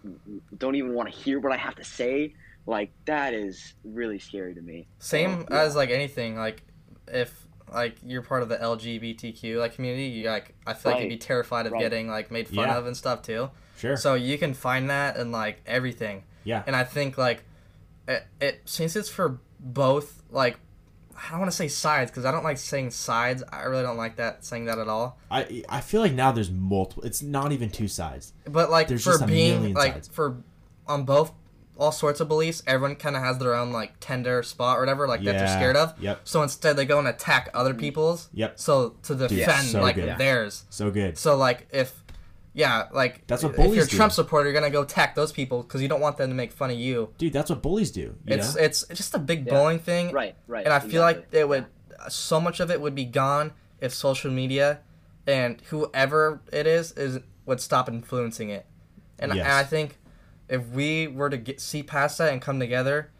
don't 0.56 0.76
even 0.76 0.94
want 0.94 1.12
to 1.12 1.18
hear 1.18 1.40
what 1.40 1.52
I 1.52 1.56
have 1.56 1.74
to 1.76 1.84
say. 1.84 2.34
Like 2.66 2.92
that 3.06 3.34
is 3.34 3.74
really 3.84 4.20
scary 4.20 4.54
to 4.54 4.60
me. 4.60 4.86
Same 5.00 5.40
So, 5.40 5.46
yeah. 5.50 5.62
as 5.62 5.74
like 5.74 5.90
anything. 5.90 6.36
Like 6.36 6.62
if 7.08 7.46
like 7.72 7.96
you're 8.04 8.22
part 8.22 8.42
of 8.42 8.48
the 8.48 8.56
LGBTQ 8.56 9.58
like 9.58 9.74
community, 9.74 10.04
you 10.06 10.28
like 10.28 10.54
I 10.66 10.74
feel 10.74 10.92
like 10.92 11.02
you'd 11.02 11.08
be 11.08 11.16
terrified 11.18 11.66
of 11.66 11.72
Right. 11.72 11.80
getting 11.80 12.08
like 12.08 12.30
made 12.30 12.46
fun 12.48 12.68
Yeah. 12.68 12.76
of 12.78 12.86
and 12.86 12.96
stuff 12.96 13.22
too. 13.22 13.50
sure 13.76 13.96
So 13.96 14.14
you 14.14 14.38
can 14.38 14.54
find 14.54 14.90
that 14.90 15.16
in 15.16 15.30
like 15.32 15.60
everything. 15.66 16.24
yeah 16.44 16.62
And 16.66 16.74
I 16.76 16.84
think 16.84 17.16
like 17.18 17.44
it, 18.08 18.24
it 18.40 18.60
since 18.64 18.96
it's 18.96 19.08
for 19.08 19.38
both 19.60 20.22
like 20.30 20.58
I 21.22 21.30
don't 21.32 21.40
want 21.40 21.50
to 21.50 21.56
say 21.56 21.68
sides 21.68 22.10
because 22.10 22.24
I 22.24 22.30
don't 22.32 22.44
like 22.44 22.56
saying 22.56 22.92
sides. 22.92 23.42
I 23.52 23.64
really 23.64 23.82
don't 23.82 23.98
like 23.98 24.16
that 24.16 24.42
saying 24.42 24.64
that 24.64 24.78
at 24.78 24.88
all. 24.88 25.18
I 25.30 25.62
I 25.68 25.82
feel 25.82 26.00
like 26.00 26.12
now 26.14 26.32
there's 26.32 26.50
multiple. 26.50 27.02
It's 27.04 27.20
not 27.22 27.52
even 27.52 27.68
two 27.68 27.88
sides. 27.88 28.32
But 28.48 28.70
like 28.70 28.88
There's 28.88 29.04
for 29.04 29.12
just 29.12 29.26
being 29.26 29.56
million 29.58 29.74
like 29.74 29.92
sides. 29.92 30.08
for 30.08 30.42
on 30.86 31.04
both 31.04 31.32
all 31.80 31.90
sorts 31.90 32.20
of 32.20 32.28
beliefs, 32.28 32.62
everyone 32.66 32.94
kind 32.94 33.16
of 33.16 33.22
has 33.22 33.38
their 33.38 33.54
own 33.54 33.72
like 33.72 33.94
tender 34.00 34.42
spot 34.42 34.76
or 34.76 34.80
whatever 34.80 35.08
like 35.08 35.20
that 35.24 35.32
they're 35.32 35.46
Yeah. 35.46 35.56
scared 35.56 35.76
of. 35.76 35.94
Yep. 35.98 36.20
So 36.24 36.42
instead 36.42 36.76
they 36.76 36.84
go 36.84 36.98
and 36.98 37.08
attack 37.08 37.48
other 37.54 37.72
mm. 37.74 37.78
people's. 37.80 38.28
Yep. 38.34 38.60
So 38.60 38.90
to 39.04 39.14
defend 39.14 39.68
so 39.68 39.80
like 39.80 39.96
good. 39.96 40.18
theirs. 40.18 40.64
So 40.68 40.90
good. 40.90 41.16
So 41.16 41.36
like 41.36 41.66
if 41.72 42.04
yeah, 42.52 42.88
like 42.92 43.26
That's 43.26 43.42
what 43.42 43.52
if 43.52 43.58
you're 43.58 43.66
bullies 43.68 43.86
a 43.86 43.90
do. 43.90 43.96
Trump 43.96 44.12
supporter, 44.12 44.50
you're 44.50 44.60
gonna 44.60 44.70
go 44.70 44.82
attack 44.82 45.14
those 45.14 45.32
people 45.32 45.62
because 45.62 45.80
you 45.80 45.88
don't 45.88 46.00
want 46.02 46.18
them 46.18 46.28
to 46.28 46.34
make 46.36 46.52
fun 46.52 46.70
of 46.70 46.76
you. 46.78 47.08
dude, 47.16 47.32
that's 47.32 47.48
what 47.48 47.62
bullies 47.62 47.90
do. 47.90 48.00
You 48.00 48.14
It's 48.26 48.54
know? 48.54 48.60
it's 48.62 48.84
just 48.88 49.14
a 49.14 49.18
big 49.18 49.46
Yeah. 49.46 49.54
bullying 49.54 49.78
thing, 49.78 50.12
Right, 50.12 50.34
right. 50.46 50.64
and 50.64 50.74
I 50.74 50.80
feel 50.80 51.00
like 51.00 51.16
exactly. 51.16 51.40
it 51.40 51.48
would 51.48 51.66
so 52.08 52.40
much 52.40 52.60
of 52.60 52.70
it 52.70 52.80
would 52.80 52.94
be 52.94 53.04
gone 53.06 53.52
if 53.80 53.94
social 53.94 54.30
media 54.30 54.80
and 55.26 55.60
whoever 55.70 56.40
it 56.52 56.66
is 56.66 56.92
is 56.92 57.20
would 57.46 57.60
stop 57.60 57.88
influencing 57.88 58.50
it. 58.50 58.66
And, 59.18 59.34
Yes. 59.34 59.44
and 59.44 59.52
I 59.54 59.64
think 59.64 59.96
if 60.50 60.68
we 60.68 61.06
were 61.08 61.30
to 61.30 61.36
get 61.38 61.60
see 61.60 61.82
past 61.82 62.18
that 62.18 62.32
and 62.32 62.42
come 62.42 62.58
together, 62.60 63.10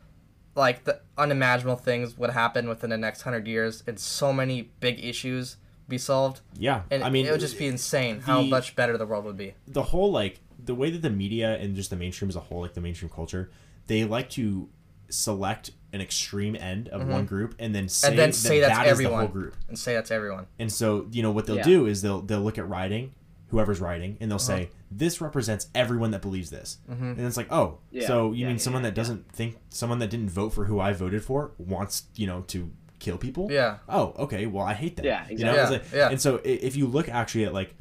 like 0.54 0.84
the 0.84 1.00
unimaginable 1.16 1.76
things 1.76 2.18
would 2.18 2.30
happen 2.30 2.68
within 2.68 2.90
the 2.90 2.98
next 2.98 3.22
hundred 3.22 3.46
years, 3.46 3.82
and 3.86 3.98
so 3.98 4.32
many 4.32 4.70
big 4.80 5.02
issues 5.02 5.56
be 5.88 5.96
solved. 5.98 6.40
yeah. 6.56 6.82
And 6.90 7.02
I 7.02 7.10
mean, 7.10 7.26
it 7.26 7.30
would 7.30 7.40
just 7.40 7.58
be 7.58 7.66
insane 7.66 8.20
how 8.20 8.42
much 8.42 8.76
better 8.76 8.96
the 8.98 9.06
world 9.06 9.24
would 9.24 9.36
be. 9.36 9.54
the 9.66 9.82
whole 9.82 10.10
like 10.12 10.40
the 10.62 10.74
way 10.74 10.90
that 10.90 11.02
the 11.02 11.10
media 11.10 11.56
and 11.56 11.74
just 11.74 11.90
the 11.90 11.96
mainstream 11.96 12.28
as 12.28 12.36
a 12.36 12.40
whole, 12.40 12.60
like 12.60 12.74
the 12.74 12.80
mainstream 12.80 13.08
culture, 13.10 13.50
they 13.86 14.04
like 14.04 14.28
to 14.30 14.68
select 15.08 15.70
an 15.92 16.00
extreme 16.00 16.54
end 16.54 16.88
of 16.90 17.04
one 17.08 17.26
group 17.26 17.54
and 17.58 17.74
then 17.74 17.88
say 17.88 18.08
Mm-hmm. 18.08 18.12
and 18.12 18.18
then 18.20 18.28
that 18.30 18.34
say 18.36 18.60
that's 18.60 18.76
that 18.78 18.86
is 18.86 18.92
everyone 18.92 19.12
the 19.12 19.18
whole 19.26 19.28
group. 19.28 19.56
and 19.68 19.76
say 19.78 19.94
that's 19.94 20.10
everyone. 20.12 20.46
And 20.60 20.70
so, 20.70 21.06
you 21.10 21.22
know, 21.22 21.32
what 21.32 21.46
they'll 21.46 21.56
Yeah. 21.56 21.62
do 21.64 21.86
is 21.86 22.02
they'll 22.02 22.20
they'll 22.20 22.40
look 22.42 22.58
at 22.58 22.68
writing, 22.68 23.12
whoever's 23.50 23.80
writing, 23.80 24.16
and 24.20 24.30
they'll 24.30 24.36
Uh-huh. 24.36 24.46
say 24.46 24.70
this 24.90 25.20
represents 25.20 25.68
everyone 25.74 26.10
that 26.12 26.22
believes 26.22 26.50
this. 26.50 26.78
Mm-hmm. 26.90 27.04
And 27.04 27.20
it's 27.20 27.36
like, 27.36 27.50
oh, 27.52 27.78
Yeah. 27.90 28.06
so 28.06 28.32
you 28.32 28.38
Yeah, 28.40 28.46
mean 28.48 28.56
yeah, 28.56 28.62
someone 28.62 28.82
yeah, 28.82 28.90
that 28.90 28.94
doesn't 28.96 29.30
think 29.32 29.56
someone 29.68 29.98
that 30.00 30.10
didn't 30.10 30.30
vote 30.30 30.50
for 30.50 30.64
who 30.66 30.80
I 30.80 30.92
voted 30.92 31.22
for 31.24 31.52
wants, 31.58 32.04
you 32.16 32.26
know, 32.26 32.42
to 32.48 32.70
kill 32.98 33.16
people? 33.18 33.48
Yeah. 33.50 33.78
Oh, 33.88 34.14
okay. 34.18 34.46
Well, 34.46 34.64
I 34.64 34.74
hate 34.74 34.96
that. 34.96 35.04
Yeah, 35.04 35.26
You 35.28 35.38
know, 35.44 35.50
exactly. 35.52 35.78
Like- 35.78 35.92
Yeah, 35.92 35.98
yeah. 35.98 36.08
And 36.10 36.20
so, 36.20 36.40
if 36.44 36.76
you 36.76 36.86
look 36.86 37.08
actually 37.08 37.44
at 37.44 37.54
like 37.54 37.74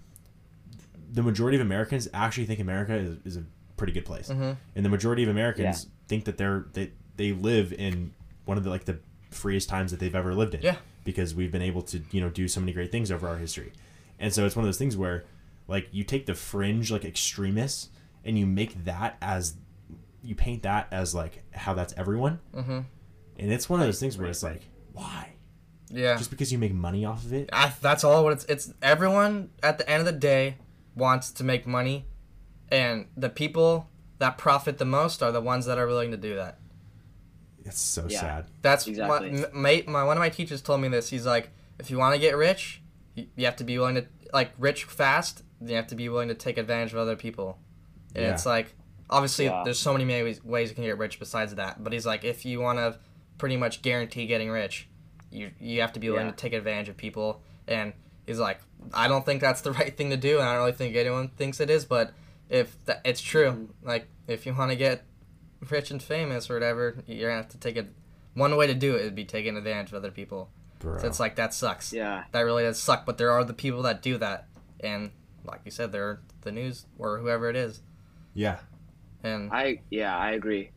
the 1.12 1.24
majority 1.24 1.58
of 1.58 1.62
Americans 1.62 2.08
actually 2.14 2.46
think 2.46 2.60
America 2.60 2.94
is, 2.94 3.18
is 3.26 3.38
a 3.38 3.44
pretty 3.78 3.94
good 3.94 4.06
place, 4.06 4.30
Mm-hmm. 4.30 4.52
and 4.76 4.86
the 4.86 4.90
majority 4.90 5.24
of 5.24 5.30
Americans 5.30 5.88
think 6.08 6.26
that 6.26 6.38
they're 6.38 6.66
they 6.74 6.92
they 7.18 7.32
live 7.34 7.74
in 7.74 8.14
one 8.46 8.58
of 8.58 8.64
the 8.64 8.70
like 8.70 8.86
the 8.86 9.00
freest 9.32 9.70
times 9.70 9.92
that 9.92 10.00
they've 10.00 10.16
ever 10.16 10.34
lived 10.34 10.54
in. 10.56 10.62
Yeah. 10.62 10.76
Because 11.04 11.34
we've 11.34 11.52
been 11.52 11.62
able 11.62 11.82
to 11.84 12.02
you 12.12 12.22
know 12.22 12.30
do 12.30 12.48
so 12.48 12.60
many 12.60 12.72
great 12.74 12.92
things 12.92 13.12
over 13.12 13.28
our 13.28 13.38
history, 13.38 13.72
and 14.20 14.34
so 14.34 14.46
it's 14.46 14.56
one 14.56 14.64
of 14.64 14.68
those 14.68 14.78
things 14.78 14.96
where 14.96 15.24
like 15.70 15.88
you 15.92 16.04
take 16.04 16.26
the 16.26 16.34
fringe 16.36 16.92
like 16.92 17.06
extremists 17.06 17.90
and 18.26 18.38
you 18.38 18.46
make 18.46 18.84
that 18.86 19.18
as 19.22 19.56
you 20.24 20.36
paint 20.36 20.64
that 20.64 20.88
as 20.92 21.16
like 21.16 21.44
how 21.54 21.74
that's 21.74 21.94
everyone, 21.96 22.40
Mhm. 22.54 22.86
and 23.38 23.52
it's 23.54 23.70
one 23.70 23.80
of 23.80 23.86
those 23.86 24.00
things 24.00 24.18
where 24.18 24.28
it's 24.30 24.44
like 24.44 24.64
why 24.92 25.34
Yeah. 25.90 26.18
just 26.18 26.30
because 26.30 26.52
you 26.52 26.58
make 26.58 26.74
money 26.74 27.06
off 27.06 27.24
of 27.24 27.32
it. 27.34 27.50
I, 27.54 27.72
that's 27.82 28.04
all 28.04 28.24
what 28.26 28.34
it's 28.34 28.46
it's 28.46 28.74
everyone 28.82 29.50
at 29.64 29.78
the 29.78 29.90
end 29.90 30.02
of 30.02 30.06
the 30.06 30.20
day 30.20 30.58
wants 30.96 31.32
to 31.32 31.44
make 31.44 31.66
money 31.66 32.06
and 32.70 33.08
the 33.16 33.30
people 33.30 33.88
that 34.18 34.38
profit 34.38 34.78
the 34.78 34.86
most 34.86 35.24
are 35.24 35.32
the 35.32 35.40
ones 35.42 35.66
that 35.68 35.78
are 35.78 35.88
willing 35.88 36.12
to 36.12 36.18
do 36.18 36.36
that 36.36 36.60
It's 37.64 37.80
so 37.80 38.06
Yeah. 38.10 38.20
sad. 38.20 38.46
that's 38.62 38.88
Exactly. 38.88 39.32
my, 39.32 39.48
my, 39.54 39.84
my 39.88 40.04
one 40.04 40.18
of 40.18 40.22
my 40.22 40.30
teachers 40.30 40.62
told 40.62 40.82
me 40.82 40.88
this 40.90 41.10
he's 41.10 41.26
like 41.26 41.52
if 41.80 41.90
you 41.90 41.98
want 41.98 42.14
to 42.16 42.20
get 42.20 42.36
rich 42.36 42.82
you, 43.16 43.28
you 43.38 43.46
have 43.46 43.56
to 43.58 43.64
be 43.64 43.78
willing 43.78 43.96
to 43.96 44.06
like 44.34 44.52
rich 44.58 44.84
fast 44.84 45.38
then 45.38 45.46
you 45.66 45.76
have 45.76 45.88
to 45.88 45.96
be 45.96 46.10
willing 46.10 46.28
to 46.30 46.36
take 46.36 46.58
advantage 46.58 46.94
of 46.94 47.00
other 47.00 47.16
people 47.16 47.58
and 48.16 48.24
Yeah. 48.26 48.34
it's 48.34 48.46
like 48.46 48.74
obviously 49.10 49.46
Yeah. 49.46 49.62
there's 49.66 49.80
so 49.80 49.94
many 49.94 50.06
ways, 50.06 50.44
ways 50.44 50.70
you 50.70 50.76
can 50.76 50.84
get 50.84 50.98
rich 50.98 51.20
besides 51.20 51.56
that 51.56 51.84
but 51.84 51.94
he's 51.94 52.06
like 52.06 52.24
if 52.24 52.46
you 52.46 52.60
want 52.60 52.78
to 52.80 52.98
pretty 53.38 53.58
much 53.58 53.82
guarantee 53.82 54.26
getting 54.28 54.50
rich 54.50 54.88
you 55.32 55.52
you 55.60 55.82
have 55.82 55.94
to 55.94 56.00
be 56.00 56.10
willing 56.10 56.28
Yeah. 56.28 56.32
to 56.32 56.38
take 56.38 56.54
advantage 56.54 56.90
of 56.90 56.98
people 56.98 57.42
and 57.68 57.94
he's 58.26 58.40
like 58.40 58.60
i 58.94 59.08
don't 59.08 59.26
think 59.26 59.42
that's 59.42 59.62
the 59.62 59.72
right 59.80 59.96
thing 59.96 60.10
to 60.12 60.18
do 60.18 60.40
and 60.40 60.48
i 60.48 60.54
don't 60.54 60.60
really 60.64 60.72
think 60.74 60.96
anyone 60.96 61.30
thinks 61.30 61.60
it 61.60 61.70
is 61.70 61.86
but 61.86 62.14
if 62.50 62.84
that, 62.86 63.02
it's 63.06 63.22
true 63.22 63.52
Mm-hmm. 63.52 63.88
like 63.88 64.08
if 64.28 64.46
you 64.46 64.54
want 64.54 64.72
to 64.72 64.78
get 64.78 65.04
rich 65.70 65.92
and 65.92 66.02
famous 66.02 66.50
or 66.50 66.54
whatever 66.54 67.04
you're 67.06 67.30
gonna 67.30 67.42
have 67.42 67.50
to 67.52 67.58
take 67.58 67.76
it 67.76 67.92
one 68.34 68.56
way 68.56 68.68
to 68.68 68.74
do 68.74 68.96
it 68.96 69.04
would 69.04 69.16
be 69.16 69.26
taking 69.26 69.58
advantage 69.58 69.90
of 69.90 69.96
other 69.96 70.12
people 70.12 70.50
Bro. 70.80 71.00
so 71.00 71.08
it's 71.08 71.20
like 71.20 71.36
that 71.36 71.54
sucks 71.54 71.92
Yeah. 71.92 72.24
that 72.32 72.42
really 72.42 72.64
does 72.64 72.80
suck 72.82 73.06
but 73.06 73.18
there 73.18 73.32
are 73.32 73.44
the 73.44 73.54
people 73.54 73.82
that 73.84 74.02
do 74.02 74.18
that 74.20 74.48
and 74.80 75.12
like 75.46 75.62
you 75.66 75.72
said 75.72 75.92
they're 75.92 76.20
the 76.42 76.52
news 76.52 76.86
or 76.98 77.18
whoever 77.20 77.50
it 77.50 77.56
is 77.56 77.82
yeah. 78.34 78.60
and 79.24 79.52
I 79.52 79.82
yeah, 79.90 80.18
I 80.18 80.32
agree. 80.32 80.72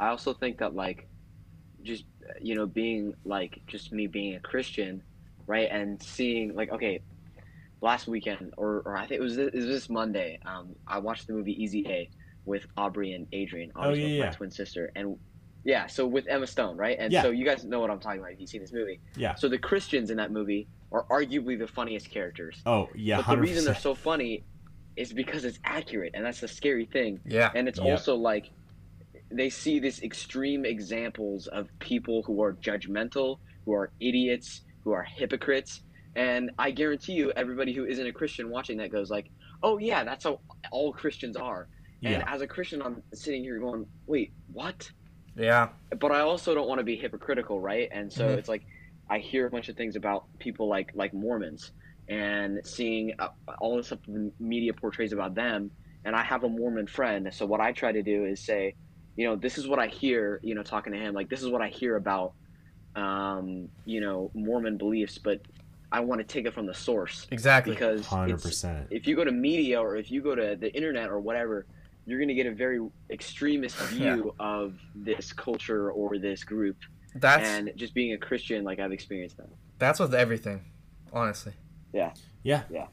I 0.00 0.08
also 0.08 0.32
think 0.32 0.58
that 0.58 0.74
like 0.74 1.06
just 1.82 2.04
you 2.40 2.54
know 2.54 2.66
being 2.66 3.14
like 3.24 3.60
just 3.66 3.92
me 3.92 4.06
being 4.06 4.36
a 4.36 4.40
Christian, 4.40 5.02
right, 5.46 5.68
and 5.70 6.02
seeing 6.02 6.54
like 6.54 6.72
okay, 6.72 7.00
last 7.80 8.08
weekend 8.08 8.54
or, 8.56 8.82
or 8.84 8.96
I 8.96 9.06
think 9.06 9.20
it 9.20 9.22
was 9.22 9.36
this, 9.36 9.48
it 9.48 9.56
was 9.56 9.66
this 9.66 9.90
Monday. 9.90 10.38
Um, 10.46 10.74
I 10.86 10.98
watched 10.98 11.26
the 11.26 11.32
movie 11.32 11.62
Easy 11.62 11.86
A 11.86 12.08
with 12.44 12.66
Aubrey 12.76 13.12
and 13.12 13.26
Adrian, 13.32 13.70
Oh, 13.76 13.82
Aubrey's 13.82 14.12
yeah, 14.12 14.26
my 14.26 14.32
twin 14.32 14.50
sister, 14.50 14.90
and 14.96 15.18
yeah, 15.64 15.86
so 15.86 16.06
with 16.06 16.26
Emma 16.28 16.46
Stone, 16.46 16.76
right, 16.76 16.96
and 16.98 17.12
Yeah. 17.12 17.22
so 17.22 17.30
you 17.30 17.44
guys 17.44 17.64
know 17.64 17.80
what 17.80 17.90
I'm 17.90 18.00
talking 18.00 18.20
about 18.20 18.32
if 18.32 18.40
you've 18.40 18.48
seen 18.50 18.60
this 18.62 18.72
movie. 18.72 19.00
Yeah. 19.16 19.34
So 19.36 19.48
the 19.48 19.58
Christians 19.58 20.10
in 20.10 20.16
that 20.16 20.30
movie 20.32 20.68
are 20.90 21.04
arguably 21.04 21.58
the 21.58 21.68
funniest 21.68 22.10
characters. 22.10 22.60
Oh 22.66 22.88
yeah. 22.94 23.18
But 23.18 23.28
the 23.36 23.40
reason 23.40 23.64
they're 23.64 23.74
so 23.74 23.94
funny 23.94 24.44
is 24.96 25.12
because 25.12 25.44
it's 25.44 25.58
accurate, 25.64 26.12
and 26.14 26.24
that's 26.24 26.40
the 26.40 26.48
scary 26.48 26.84
thing 26.84 27.18
yeah 27.24 27.50
and 27.54 27.66
it's 27.68 27.78
Yep. 27.78 27.88
also 27.88 28.14
like 28.16 28.50
they 29.30 29.48
see 29.48 29.78
this 29.78 30.02
extreme 30.02 30.66
examples 30.66 31.46
of 31.46 31.68
people 31.78 32.22
who 32.24 32.42
are 32.42 32.52
judgmental 32.54 33.38
who 33.64 33.72
are 33.72 33.90
idiots 34.00 34.60
who 34.84 34.92
are 34.92 35.02
hypocrites 35.02 35.80
and 36.14 36.50
i 36.58 36.70
guarantee 36.70 37.12
you 37.14 37.32
everybody 37.36 37.72
who 37.72 37.86
isn't 37.86 38.06
a 38.06 38.12
christian 38.12 38.50
watching 38.50 38.76
that 38.76 38.90
goes 38.92 39.08
like 39.10 39.30
oh 39.62 39.78
yeah 39.78 40.04
that's 40.04 40.24
how 40.24 40.38
all 40.70 40.92
christians 40.92 41.36
are 41.38 41.68
and 42.04 42.12
Yeah. 42.12 42.24
as 42.34 42.42
a 42.42 42.46
christian 42.46 42.82
i'm 42.82 43.02
sitting 43.14 43.42
here 43.42 43.58
going 43.60 43.86
wait 44.06 44.34
what 44.52 44.90
yeah. 45.36 45.68
But 46.00 46.12
i 46.12 46.20
also 46.20 46.54
don't 46.54 46.68
want 46.68 46.78
to 46.78 46.84
be 46.84 46.96
hypocritical 46.96 47.60
right? 47.60 47.88
And 47.92 48.12
so 48.12 48.28
Mhm. 48.28 48.38
it's 48.38 48.48
like 48.48 48.64
i 49.10 49.18
hear 49.18 49.46
a 49.46 49.50
bunch 49.50 49.68
of 49.68 49.76
things 49.76 49.96
about 49.96 50.24
people 50.38 50.68
like 50.68 50.90
like 50.94 51.12
mormons 51.12 51.72
and 52.08 52.60
seeing 52.64 53.12
uh, 53.18 53.28
all 53.60 53.76
the 53.76 53.82
stuff 53.82 53.98
the 54.06 54.32
media 54.38 54.72
portrays 54.72 55.12
about 55.12 55.34
them. 55.34 55.70
And 56.04 56.16
i 56.16 56.22
have 56.22 56.42
a 56.44 56.48
mormon 56.48 56.86
friend 56.86 57.28
so 57.32 57.46
what 57.46 57.60
i 57.60 57.72
try 57.72 57.92
to 57.92 58.02
do 58.02 58.24
is 58.24 58.44
say 58.44 58.74
you 59.16 59.26
know 59.26 59.36
this 59.36 59.58
is 59.58 59.68
what 59.68 59.78
i 59.78 59.86
hear 59.86 60.40
you 60.42 60.54
know 60.54 60.62
talking 60.62 60.92
to 60.94 60.98
him 60.98 61.14
like 61.14 61.28
this 61.28 61.42
is 61.42 61.48
what 61.48 61.62
i 61.62 61.68
hear 61.68 61.96
about 61.96 62.32
um 62.94 63.68
you 63.84 64.00
know 64.00 64.30
mormon 64.34 64.76
beliefs 64.76 65.18
but 65.18 65.40
i 65.92 66.00
want 66.00 66.20
to 66.20 66.24
take 66.26 66.46
it 66.46 66.54
from 66.54 66.66
the 66.66 66.74
source. 66.74 67.26
Exactly. 67.30 67.74
Because 67.74 68.06
100%. 68.06 68.88
if 68.90 69.06
you 69.06 69.14
go 69.14 69.24
to 69.24 69.30
media 69.32 69.80
or 69.80 69.96
if 69.96 70.10
you 70.10 70.22
go 70.22 70.34
to 70.34 70.56
the 70.58 70.74
internet 70.74 71.08
or 71.10 71.20
whatever, 71.20 71.66
you're 72.06 72.18
going 72.18 72.28
to 72.28 72.34
get 72.34 72.46
a 72.46 72.52
very 72.52 72.80
extremist 73.10 73.76
view 73.90 74.34
of 74.40 74.74
this 74.94 75.32
culture 75.32 75.90
or 75.92 76.18
this 76.18 76.42
group. 76.44 76.76
that's 77.16 77.46
and 77.48 77.72
just 77.76 77.94
being 77.94 78.12
a 78.14 78.18
Christian, 78.18 78.64
like 78.64 78.78
I've 78.80 78.92
experienced 78.92 79.36
that. 79.36 79.48
that's 79.78 80.00
with 80.00 80.14
everything 80.14 80.64
honestly 81.12 81.52
Yeah. 81.92 82.12
Yeah. 82.42 82.62
Yeah. 82.70 82.86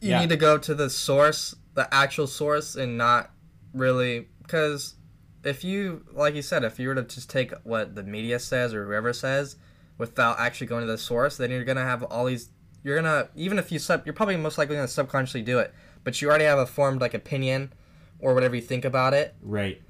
you 0.00 0.10
Yeah. 0.10 0.20
need 0.20 0.28
to 0.30 0.36
go 0.36 0.56
to 0.58 0.74
the 0.74 0.88
source, 0.88 1.54
the 1.74 1.92
actual 1.92 2.26
source, 2.26 2.76
and 2.76 2.96
not 2.96 3.30
really 3.72 4.28
because 4.42 4.94
if 5.42 5.62
you, 5.64 6.04
like 6.12 6.34
you 6.34 6.42
said, 6.42 6.64
if 6.64 6.78
you 6.78 6.88
were 6.88 6.94
to 6.94 7.02
just 7.02 7.28
take 7.28 7.52
what 7.64 7.94
the 7.96 8.02
media 8.02 8.38
says 8.38 8.72
or 8.72 8.86
whoever 8.86 9.12
says 9.12 9.56
without 9.98 10.38
actually 10.40 10.66
going 10.68 10.80
to 10.82 10.86
the 10.90 10.96
source, 10.98 11.36
then 11.36 11.50
you're 11.50 11.64
gonna 11.64 11.82
have 11.84 12.02
all 12.04 12.24
these. 12.26 12.50
You're 12.82 12.96
gonna 12.96 13.28
even 13.34 13.58
if 13.58 13.70
you 13.72 13.78
sub, 13.78 14.06
you're 14.06 14.14
probably 14.14 14.36
most 14.36 14.56
likely 14.56 14.76
gonna 14.76 14.88
subconsciously 14.88 15.42
do 15.42 15.58
it, 15.58 15.74
but 16.04 16.20
you 16.22 16.28
already 16.28 16.44
have 16.44 16.58
a 16.58 16.66
formed 16.66 17.00
like 17.00 17.12
opinion 17.14 17.72
or 18.20 18.34
whatever 18.34 18.54
you 18.56 18.62
think 18.62 18.84
about 18.84 19.14
it, 19.14 19.34
Right. 19.42 19.80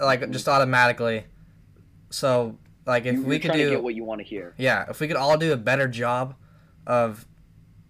like 0.00 0.28
just 0.30 0.48
automatically. 0.48 1.24
So 2.10 2.58
like 2.86 3.06
if 3.06 3.14
You- 3.14 3.22
we 3.22 3.38
could 3.38 3.48
trying 3.48 3.58
to 3.58 3.64
do 3.64 3.70
get 3.70 3.82
what 3.82 3.94
you 3.94 4.04
want 4.04 4.20
to 4.20 4.24
hear. 4.26 4.54
yeah, 4.56 4.86
if 4.88 5.00
we 5.00 5.06
could 5.08 5.16
all 5.16 5.36
do 5.38 5.52
a 5.52 5.56
better 5.56 5.86
job 5.88 6.34
of 6.86 7.26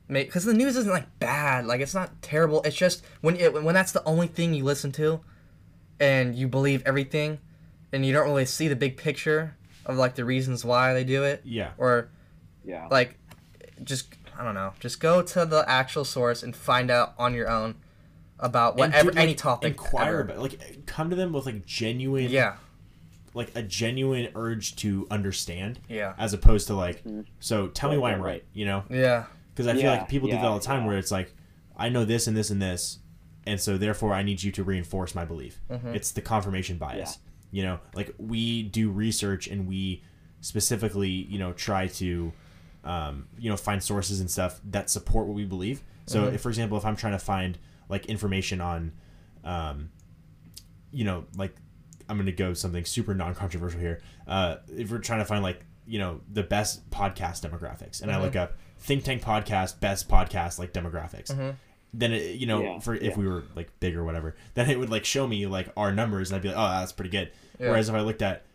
make 0.08 0.26
because 0.28 0.44
the 0.44 0.54
news 0.54 0.76
isn't 0.76 0.90
like 0.92 1.18
bad, 1.18 1.66
like 1.66 1.80
it's 1.80 1.94
not 1.94 2.20
terrible. 2.22 2.62
It's 2.62 2.76
just 2.76 3.04
when 3.20 3.36
it, 3.36 3.52
when 3.62 3.74
that's 3.74 3.92
the 3.92 4.04
only 4.04 4.26
thing 4.26 4.54
you 4.54 4.64
listen 4.64 4.92
to, 4.92 5.20
and 5.98 6.34
you 6.34 6.48
believe 6.48 6.82
everything, 6.86 7.38
and 7.92 8.04
you 8.04 8.12
don't 8.12 8.24
really 8.26 8.44
see 8.46 8.68
the 8.68 8.76
big 8.76 8.96
picture 8.96 9.56
of 9.86 9.96
like 9.96 10.14
the 10.16 10.24
reasons 10.24 10.64
why 10.64 10.92
they 10.94 11.04
do 11.04 11.24
it, 11.24 11.40
Yeah. 11.44 11.70
or 11.78 12.08
Yeah. 12.64 12.86
like 12.90 13.16
just 13.82 14.14
I 14.38 14.44
don't 14.44 14.54
know, 14.54 14.72
just 14.80 15.00
go 15.00 15.20
to 15.22 15.44
the 15.44 15.64
actual 15.68 16.04
source 16.04 16.42
and 16.42 16.56
find 16.56 16.90
out 16.90 17.14
on 17.18 17.34
your 17.34 17.48
own 17.50 17.74
about 18.40 18.76
whatever 18.76 19.10
do, 19.10 19.16
like, 19.16 19.22
any 19.22 19.34
topic. 19.34 19.68
Inquire 19.68 20.08
ever. 20.08 20.20
about 20.22 20.38
like 20.40 20.86
come 20.86 21.10
to 21.10 21.16
them 21.16 21.32
with 21.32 21.46
like 21.46 21.64
genuine 21.66 22.28
Yeah, 22.30 22.56
like 23.34 23.52
a 23.54 23.62
genuine 23.62 24.28
urge 24.34 24.74
to 24.76 25.06
understand 25.10 25.78
yeah, 25.88 26.14
as 26.18 26.32
opposed 26.32 26.66
to 26.68 26.74
like 26.74 27.04
Mhm. 27.04 27.26
so 27.38 27.68
tell 27.68 27.90
me 27.90 27.98
why 27.98 28.12
I'm 28.12 28.20
right. 28.20 28.26
right, 28.32 28.44
you 28.52 28.64
know? 28.64 28.84
yeah, 28.90 29.24
Because 29.54 29.66
I 29.66 29.72
feel 29.74 29.82
Yeah, 29.82 29.90
like 29.92 30.08
people 30.08 30.28
do 30.28 30.34
that 30.36 30.44
all 30.44 30.58
the 30.58 30.64
time 30.64 30.80
yeah. 30.82 30.86
where 30.88 30.98
it's 30.98 31.10
like 31.12 31.34
I 31.76 31.88
know 31.90 32.04
this 32.04 32.26
and 32.26 32.36
this 32.36 32.50
and 32.50 32.60
this 32.60 32.98
and 33.46 33.60
so 33.60 33.78
therefore 33.78 34.12
I 34.14 34.22
need 34.22 34.42
you 34.42 34.50
to 34.52 34.64
reinforce 34.64 35.14
my 35.14 35.24
belief. 35.24 35.60
Mhm. 35.70 35.94
It's 35.94 36.10
the 36.12 36.20
confirmation 36.20 36.76
bias. 36.78 37.18
You 37.52 37.62
know, 37.64 37.80
like 37.94 38.14
we 38.18 38.62
do 38.62 38.90
research 38.90 39.48
and 39.48 39.66
we 39.66 40.02
specifically, 40.40 41.08
you 41.10 41.38
know, 41.38 41.52
try 41.52 41.86
to 41.88 42.32
um, 42.82 43.26
you 43.38 43.50
know, 43.50 43.58
find 43.58 43.82
sources 43.82 44.20
and 44.20 44.30
stuff 44.30 44.58
that 44.70 44.88
support 44.88 45.26
what 45.26 45.34
we 45.36 45.44
believe. 45.44 45.82
So 46.06 46.22
Mhm. 46.30 46.34
if 46.34 46.40
for 46.40 46.48
example, 46.48 46.78
if 46.78 46.84
I'm 46.86 46.96
trying 46.96 47.12
to 47.12 47.18
find 47.18 47.58
like 47.90 48.06
information 48.06 48.60
on, 48.60 48.92
um, 49.44 49.90
you 50.90 51.04
know, 51.04 51.24
like 51.36 51.54
I'm 52.08 52.16
gonna 52.16 52.32
go 52.32 52.54
something 52.54 52.84
super 52.84 53.14
non-controversial 53.14 53.80
here. 53.80 54.00
Uh, 54.26 54.56
if 54.68 54.90
we're 54.90 54.98
trying 54.98 55.20
to 55.20 55.24
find 55.24 55.42
like 55.42 55.64
you 55.86 55.98
know 55.98 56.20
the 56.32 56.42
best 56.42 56.88
podcast 56.90 57.46
demographics, 57.48 58.00
and 58.00 58.10
I 58.10 58.20
look 58.22 58.36
up 58.36 58.54
think 58.78 59.04
tank 59.04 59.22
podcast 59.22 59.80
best 59.80 60.08
podcast 60.08 60.58
like 60.58 60.72
demographics. 60.72 61.30
Then 61.92 62.12
it, 62.12 62.36
you 62.36 62.46
know, 62.46 62.62
Yeah, 62.62 62.78
for 62.78 62.94
if 62.94 63.02
yeah. 63.02 63.16
we 63.16 63.26
were 63.26 63.42
like 63.56 63.68
big 63.80 63.96
or 63.96 64.04
whatever, 64.04 64.36
then 64.54 64.70
it 64.70 64.78
would 64.78 64.90
like 64.90 65.04
show 65.04 65.26
me 65.26 65.46
like 65.46 65.68
our 65.76 65.92
numbers, 65.92 66.30
and 66.30 66.36
I'd 66.36 66.42
be 66.42 66.48
like, 66.48 66.56
oh, 66.56 66.80
that's 66.80 66.92
pretty 66.92 67.10
good. 67.10 67.32
Yeah. 67.58 67.70
Whereas 67.70 67.88
if 67.88 67.94
I 67.94 68.00
looked 68.00 68.22
at 68.22 68.46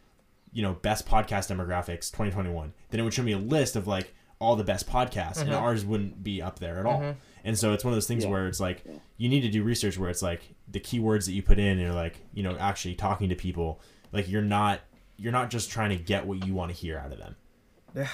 you 0.54 0.62
know 0.62 0.74
best 0.74 1.06
podcast 1.06 1.54
demographics 1.54 2.10
2021 2.12 2.72
then 2.90 3.00
it 3.02 3.04
would 3.04 3.14
show 3.14 3.22
me 3.24 3.34
a 3.34 3.38
list 3.38 3.76
of 3.76 3.88
like 3.88 4.14
all 4.40 4.56
the 4.56 4.64
best 4.64 4.88
podcasts 4.88 5.42
and 5.42 5.50
ours 5.58 5.84
wouldn't 5.84 6.24
be 6.24 6.42
up 6.42 6.60
there 6.60 6.80
at 6.80 6.86
all 6.86 7.02
and 7.46 7.58
so 7.58 7.72
it's 7.72 7.86
one 7.86 7.94
of 7.94 7.96
those 7.96 8.08
things 8.08 8.26
Yeah. 8.26 8.32
where 8.32 8.48
it's 8.48 8.60
like 8.60 8.84
you 9.18 9.30
need 9.30 9.42
to 9.42 9.50
do 9.50 9.64
research 9.64 9.98
where 9.98 10.10
it's 10.10 10.22
like 10.22 10.42
the 10.68 10.80
keywords 10.82 11.26
that 11.28 11.32
you 11.32 11.42
put 11.44 11.58
in 11.60 11.80
and 11.80 11.96
like 11.96 12.20
you 12.34 12.44
know 12.44 12.58
actually 12.58 12.96
talking 12.96 13.30
to 13.30 13.36
people 13.36 13.80
like 14.12 14.28
you're 14.28 14.42
not 14.42 14.82
you're 15.18 15.32
not 15.32 15.50
just 15.50 15.70
trying 15.72 15.92
to 15.92 15.96
get 15.96 16.26
what 16.26 16.46
you 16.46 16.54
want 16.54 16.70
to 16.72 16.76
hear 16.78 16.98
out 16.98 17.14
of 17.14 17.18
them 17.20 17.36
Yeah. 17.96 18.10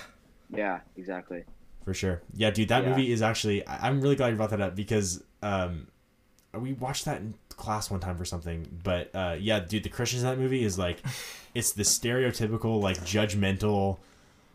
Yeah, 0.54 0.80
exactly. 0.96 1.46
for 1.84 1.94
sure 1.96 2.22
yeah 2.36 2.52
dude 2.52 2.68
that 2.70 2.84
Yeah. 2.84 2.90
movie 2.92 3.12
is 3.12 3.24
actually 3.24 3.66
I- 3.66 3.88
i'm 3.88 4.02
really 4.02 4.16
glad 4.16 4.28
you 4.30 4.36
brought 4.36 4.52
that 4.52 4.62
up 4.62 4.76
because 4.76 5.24
um 5.42 5.88
we 6.54 6.74
watched 6.74 7.06
that 7.06 7.22
in 7.22 7.34
class 7.50 7.90
one 7.90 8.00
time 8.02 8.18
for 8.18 8.26
something 8.26 8.68
but 8.84 9.10
uh 9.16 9.36
yeah 9.40 9.60
dude 9.62 9.84
the 9.84 9.90
christians 9.90 10.22
in 10.24 10.30
that 10.30 10.38
movie 10.38 10.64
is 10.64 10.78
like 10.78 11.00
it's 11.56 11.72
the 11.74 11.84
stereotypical 11.84 12.82
like 12.82 12.98
judgmental 13.06 13.98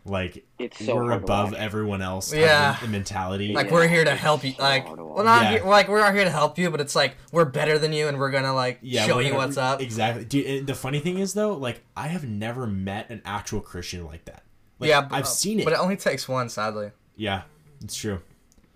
like 0.09 0.45
It's 0.59 0.85
so 0.85 0.95
we're 0.97 1.13
above 1.13 1.53
everyone 1.55 2.03
else 2.03 2.33
Yeah. 2.33 2.77
of 2.83 2.89
mentality 2.91 3.53
Like 3.53 3.67
Yeah, 3.67 3.73
we're 3.73 3.89
here 3.89 4.05
to 4.05 4.15
help 4.15 4.45
you. 4.45 4.55
Like, 4.59 4.87
hard 4.87 5.01
well, 5.01 5.25
not 5.25 5.43
Yeah. 5.43 5.51
here, 5.59 5.65
like 5.65 5.89
we're 5.89 6.01
not 6.01 6.15
here 6.15 6.25
to 6.25 6.31
help 6.31 6.59
you, 6.59 6.71
but 6.71 6.81
it's 6.81 6.95
like 6.97 7.17
we're 7.33 7.45
better 7.45 7.79
than 7.79 7.93
you, 7.93 8.09
and 8.09 8.19
we're 8.19 8.31
gonna 8.31 8.55
like 8.55 8.79
yeah, 8.83 9.07
show 9.07 9.17
we're 9.17 9.23
you 9.23 9.35
what's 9.35 9.57
up. 9.57 9.81
exactly 9.81 10.25
dude 10.25 10.67
the 10.67 10.75
funny 10.75 11.01
thing 11.01 11.19
is 11.19 11.35
though 11.35 11.55
like 11.55 11.83
i 11.97 12.07
have 12.09 12.25
never 12.25 12.67
met 12.67 13.09
an 13.11 13.23
actual 13.25 13.61
christian 13.61 14.05
like 14.05 14.25
that 14.27 14.43
like, 14.79 14.89
yeah, 14.91 15.09
i've 15.11 15.27
seen 15.29 15.59
it 15.61 15.65
but 15.65 15.73
it 15.73 15.79
only 15.79 15.97
takes 15.97 16.29
one, 16.29 16.49
sadly. 16.49 16.91
yeah 17.17 17.43
it's 17.83 17.95
true 17.97 18.21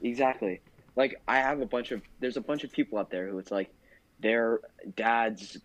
Exactly. 0.02 0.60
Like 0.96 1.20
I 1.28 1.36
have 1.38 1.60
a 1.60 1.66
bunch 1.66 1.92
of 1.92 2.02
there's 2.20 2.36
a 2.36 2.40
bunch 2.40 2.64
of 2.64 2.72
people 2.72 2.98
out 2.98 3.10
there 3.10 3.28
who 3.28 3.38
it's 3.38 3.50
like 3.50 3.70
their 4.18 4.60
dad's 4.96 5.56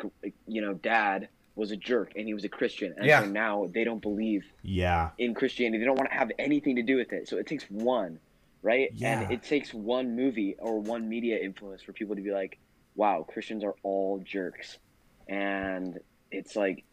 you 0.47 0.61
know 0.61 0.73
dad 0.73 1.29
was 1.55 1.71
a 1.71 1.77
jerk 1.77 2.11
and 2.15 2.27
he 2.27 2.33
was 2.33 2.43
a 2.43 2.49
Christian 2.49 2.93
and 2.97 3.05
Yeah. 3.05 3.21
so 3.21 3.27
now 3.29 3.69
they 3.73 3.83
don't 3.83 4.01
believe 4.01 4.43
yeah 4.61 5.11
in 5.17 5.33
Christianity. 5.33 5.79
They 5.79 5.85
don't 5.85 5.97
want 5.97 6.09
to 6.11 6.15
have 6.17 6.31
anything 6.37 6.75
to 6.75 6.81
do 6.83 6.97
with 6.97 7.13
it. 7.13 7.27
So 7.29 7.37
it 7.37 7.47
takes 7.47 7.63
one, 7.71 8.19
right? 8.61 8.89
Yeah. 8.93 9.21
And 9.21 9.31
it 9.31 9.43
takes 9.43 9.73
one 9.73 10.15
movie 10.15 10.55
or 10.59 10.79
one 10.79 11.07
media 11.07 11.37
influence 11.37 11.81
for 11.81 11.93
people 11.93 12.15
to 12.15 12.21
be 12.21 12.31
like, 12.31 12.57
"Wow, 12.95 13.25
Christians 13.27 13.63
are 13.63 13.75
all 13.83 14.19
jerks," 14.25 14.77
and 15.29 15.99
it's 16.31 16.55
like, 16.55 16.83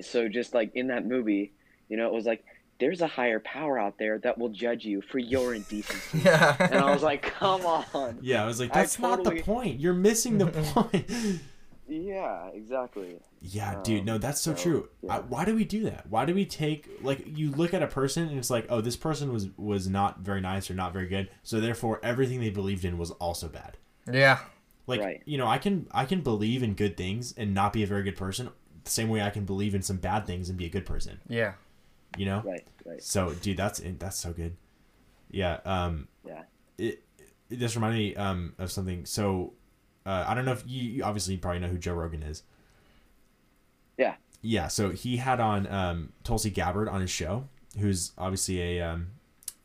so 0.00 0.28
just 0.28 0.54
like 0.54 0.72
in 0.74 0.88
that 0.88 1.06
movie, 1.06 1.52
you 1.88 1.96
know, 1.96 2.06
it 2.06 2.12
was 2.12 2.24
like, 2.26 2.44
"There's 2.78 3.00
a 3.00 3.06
higher 3.06 3.40
power 3.40 3.78
out 3.78 3.98
there 3.98 4.18
that 4.20 4.38
will 4.38 4.48
judge 4.50 4.84
you 4.84 5.02
for 5.02 5.18
your 5.18 5.54
indecency," 5.54 6.18
Yeah. 6.24 6.56
and 6.60 6.74
I 6.76 6.92
was 6.92 7.02
like, 7.02 7.22
"Come 7.22 7.64
on." 7.66 8.18
yeah 8.22 8.42
i 8.42 8.46
was 8.46 8.60
like 8.60 8.72
that's 8.72 8.98
not 8.98 9.24
the 9.24 9.42
point 9.42 9.80
you're 9.80 9.92
missing 9.92 10.38
the 10.38 10.46
point 10.74 11.10
Yeah, 11.86 12.48
exactly. 12.54 13.18
Yeah, 13.40 13.80
dude, 13.82 14.06
no, 14.06 14.16
that's 14.18 14.40
so 14.40 14.54
so, 14.54 14.62
true. 14.62 14.88
yeah. 15.02 15.16
I, 15.16 15.18
why 15.20 15.44
do 15.44 15.54
we 15.54 15.64
do 15.64 15.84
that? 15.84 16.06
Why 16.08 16.24
do 16.24 16.34
we 16.34 16.46
take 16.46 16.88
like 17.02 17.24
you 17.36 17.50
look 17.50 17.74
at 17.74 17.82
a 17.82 17.86
person 17.86 18.28
and 18.28 18.38
it's 18.38 18.50
like, 18.50 18.66
oh, 18.70 18.80
this 18.80 18.96
person 18.96 19.32
was 19.32 19.48
was 19.56 19.86
not 19.88 20.20
very 20.20 20.40
nice 20.40 20.70
or 20.70 20.74
not 20.74 20.92
very 20.92 21.06
good, 21.06 21.28
so 21.42 21.60
therefore 21.60 22.00
everything 22.02 22.40
they 22.40 22.50
believed 22.50 22.84
in 22.84 22.96
was 22.98 23.10
also 23.12 23.48
bad. 23.48 23.76
yeah. 24.10 24.40
Like, 24.86 25.00
Right. 25.00 25.22
you 25.24 25.38
know, 25.38 25.46
I 25.46 25.56
can 25.56 25.86
I 25.92 26.04
can 26.04 26.20
believe 26.20 26.62
in 26.62 26.74
good 26.74 26.96
things 26.96 27.32
and 27.38 27.54
not 27.54 27.72
be 27.72 27.82
a 27.82 27.86
very 27.86 28.02
good 28.02 28.16
person, 28.16 28.50
the 28.84 28.90
same 28.90 29.08
way 29.08 29.22
I 29.22 29.30
can 29.30 29.44
believe 29.46 29.74
in 29.74 29.80
some 29.80 29.96
bad 29.96 30.26
things 30.26 30.50
and 30.50 30.58
be 30.58 30.66
a 30.66 30.70
good 30.70 30.84
person. 30.84 31.20
Yeah. 31.26 31.54
You 32.18 32.26
know? 32.26 32.42
Right, 32.44 32.66
right. 32.84 33.02
So, 33.02 33.32
dude, 33.32 33.56
that's 33.56 33.80
that's 33.98 34.18
so 34.18 34.32
good. 34.34 34.56
Yeah. 35.30 35.60
Um. 35.64 36.08
Yeah. 36.26 36.42
It, 36.76 37.02
it 37.48 37.58
just 37.58 37.74
reminded 37.76 37.96
me 37.98 38.16
um 38.16 38.52
of 38.58 38.70
something. 38.70 39.06
So, 39.06 39.54
uh, 40.06 40.24
I 40.26 40.34
don't 40.34 40.44
know 40.44 40.52
if 40.52 40.62
you, 40.66 40.82
you 40.82 41.04
obviously 41.04 41.34
you 41.34 41.40
probably 41.40 41.60
know 41.60 41.68
who 41.68 41.78
Joe 41.78 41.94
Rogan 41.94 42.22
is. 42.22 42.42
Yeah. 43.96 44.14
Yeah. 44.42 44.68
So 44.68 44.90
he 44.90 45.16
had 45.18 45.40
on 45.40 45.66
um 45.66 46.12
Tulsi 46.24 46.50
Gabbard 46.50 46.88
on 46.88 47.00
his 47.00 47.10
show, 47.10 47.44
who's 47.78 48.12
obviously 48.18 48.60
a 48.78 48.82
um, 48.82 49.08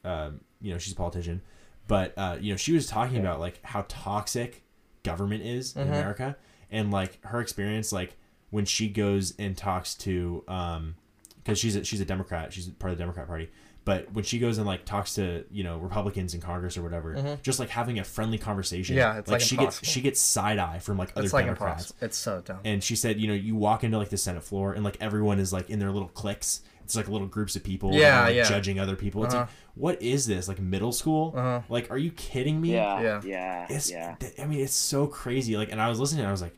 um 0.04 0.42
you 0.62 0.72
know 0.72 0.78
she's 0.78 0.94
a 0.94 0.96
politician, 0.96 1.42
but 1.88 2.14
uh 2.18 2.38
you 2.40 2.54
know 2.54 2.58
she 2.58 2.72
was 2.74 2.88
talking 2.88 3.16
Yeah. 3.16 3.22
about 3.22 3.40
like 3.40 3.60
how 3.64 3.86
toxic 3.88 4.64
government 5.04 5.44
is 5.44 5.76
in 5.76 5.88
Mhm. 5.88 5.92
America 5.92 6.38
and 6.70 6.92
like 6.92 7.24
her 7.26 7.40
experience 7.42 7.92
like 7.92 8.16
when 8.50 8.66
she 8.66 8.90
goes 8.90 9.34
and 9.40 9.56
talks 9.58 9.96
to 9.96 10.44
um 10.48 10.96
because 11.38 11.58
she's 11.58 11.76
a, 11.76 11.84
she's 11.86 12.02
a 12.02 12.06
Democrat 12.06 12.52
she's 12.54 12.68
part 12.68 12.92
of 12.92 12.98
the 12.98 13.02
Democrat 13.02 13.26
Party 13.28 13.50
but 13.86 14.12
when 14.14 14.24
she 14.24 14.40
goes 14.40 14.58
and 14.58 14.68
like 14.68 14.86
talks 14.86 15.16
to 15.16 15.44
you 15.52 15.64
know 15.64 15.78
Republicans 15.78 16.34
in 16.34 16.42
Congress 16.42 16.78
or 16.78 16.82
whatever 16.84 17.16
Mhm. 17.16 17.42
just 17.42 17.60
like 17.60 17.70
having 17.70 17.98
a 18.00 18.04
friendly 18.04 18.38
conversation 18.38 18.96
Yeah, 18.96 19.18
it's, 19.18 19.30
like, 19.32 19.42
she 19.42 19.56
impossible. 19.56 19.82
gets 19.82 19.92
she 19.92 20.02
gets 20.02 20.20
side 20.22 20.60
eye 20.60 20.80
from 20.80 20.98
like 20.98 21.12
other 21.16 21.26
It's 21.26 21.34
like 21.34 21.46
Democrats 21.46 21.84
impossible. 21.92 22.06
It's 22.06 22.18
so 22.18 22.42
dumb. 22.42 22.60
and 22.66 22.84
she 22.84 22.96
said, 22.96 23.20
you 23.20 23.28
know, 23.28 23.34
you 23.34 23.56
walk 23.56 23.84
into 23.84 23.98
like 23.98 24.10
the 24.10 24.18
Senate 24.18 24.44
floor 24.44 24.74
and 24.74 24.84
like 24.84 24.98
everyone 25.00 25.40
is 25.40 25.52
like 25.54 25.70
in 25.70 25.80
their 25.80 25.92
little 25.92 26.10
cliques. 26.10 26.62
It's 26.84 26.96
like 26.96 27.08
little 27.08 27.28
groups 27.28 27.56
of 27.56 27.64
people. 27.64 27.94
Yeah, 27.94 28.22
are, 28.22 28.24
like, 28.26 28.36
yeah. 28.36 28.44
Judging 28.50 28.80
other 28.80 28.96
people. 28.96 29.24
It's 29.24 29.34
Uh-huh. 29.36 29.44
like, 29.44 29.50
what 29.76 30.02
is 30.02 30.26
this? 30.26 30.48
Like 30.48 30.60
middle 30.60 30.92
school? 30.92 31.34
Uh-huh. 31.38 31.62
Like, 31.70 31.92
are 31.92 32.00
you 32.00 32.10
kidding 32.12 32.60
me? 32.60 32.74
Yeah, 32.74 33.00
Yeah. 33.02 33.22
yeah, 33.24 33.68
It's. 33.70 33.92
yeah. 33.92 34.16
th- 34.20 34.34
I 34.40 34.46
mean, 34.46 34.60
it's 34.62 34.74
so 34.74 35.06
crazy. 35.06 35.56
Like, 35.56 35.72
and 35.72 35.80
I 35.80 35.88
was 35.88 36.00
listening. 36.00 36.22
and 36.22 36.28
I 36.30 36.32
was 36.32 36.42
like, 36.42 36.56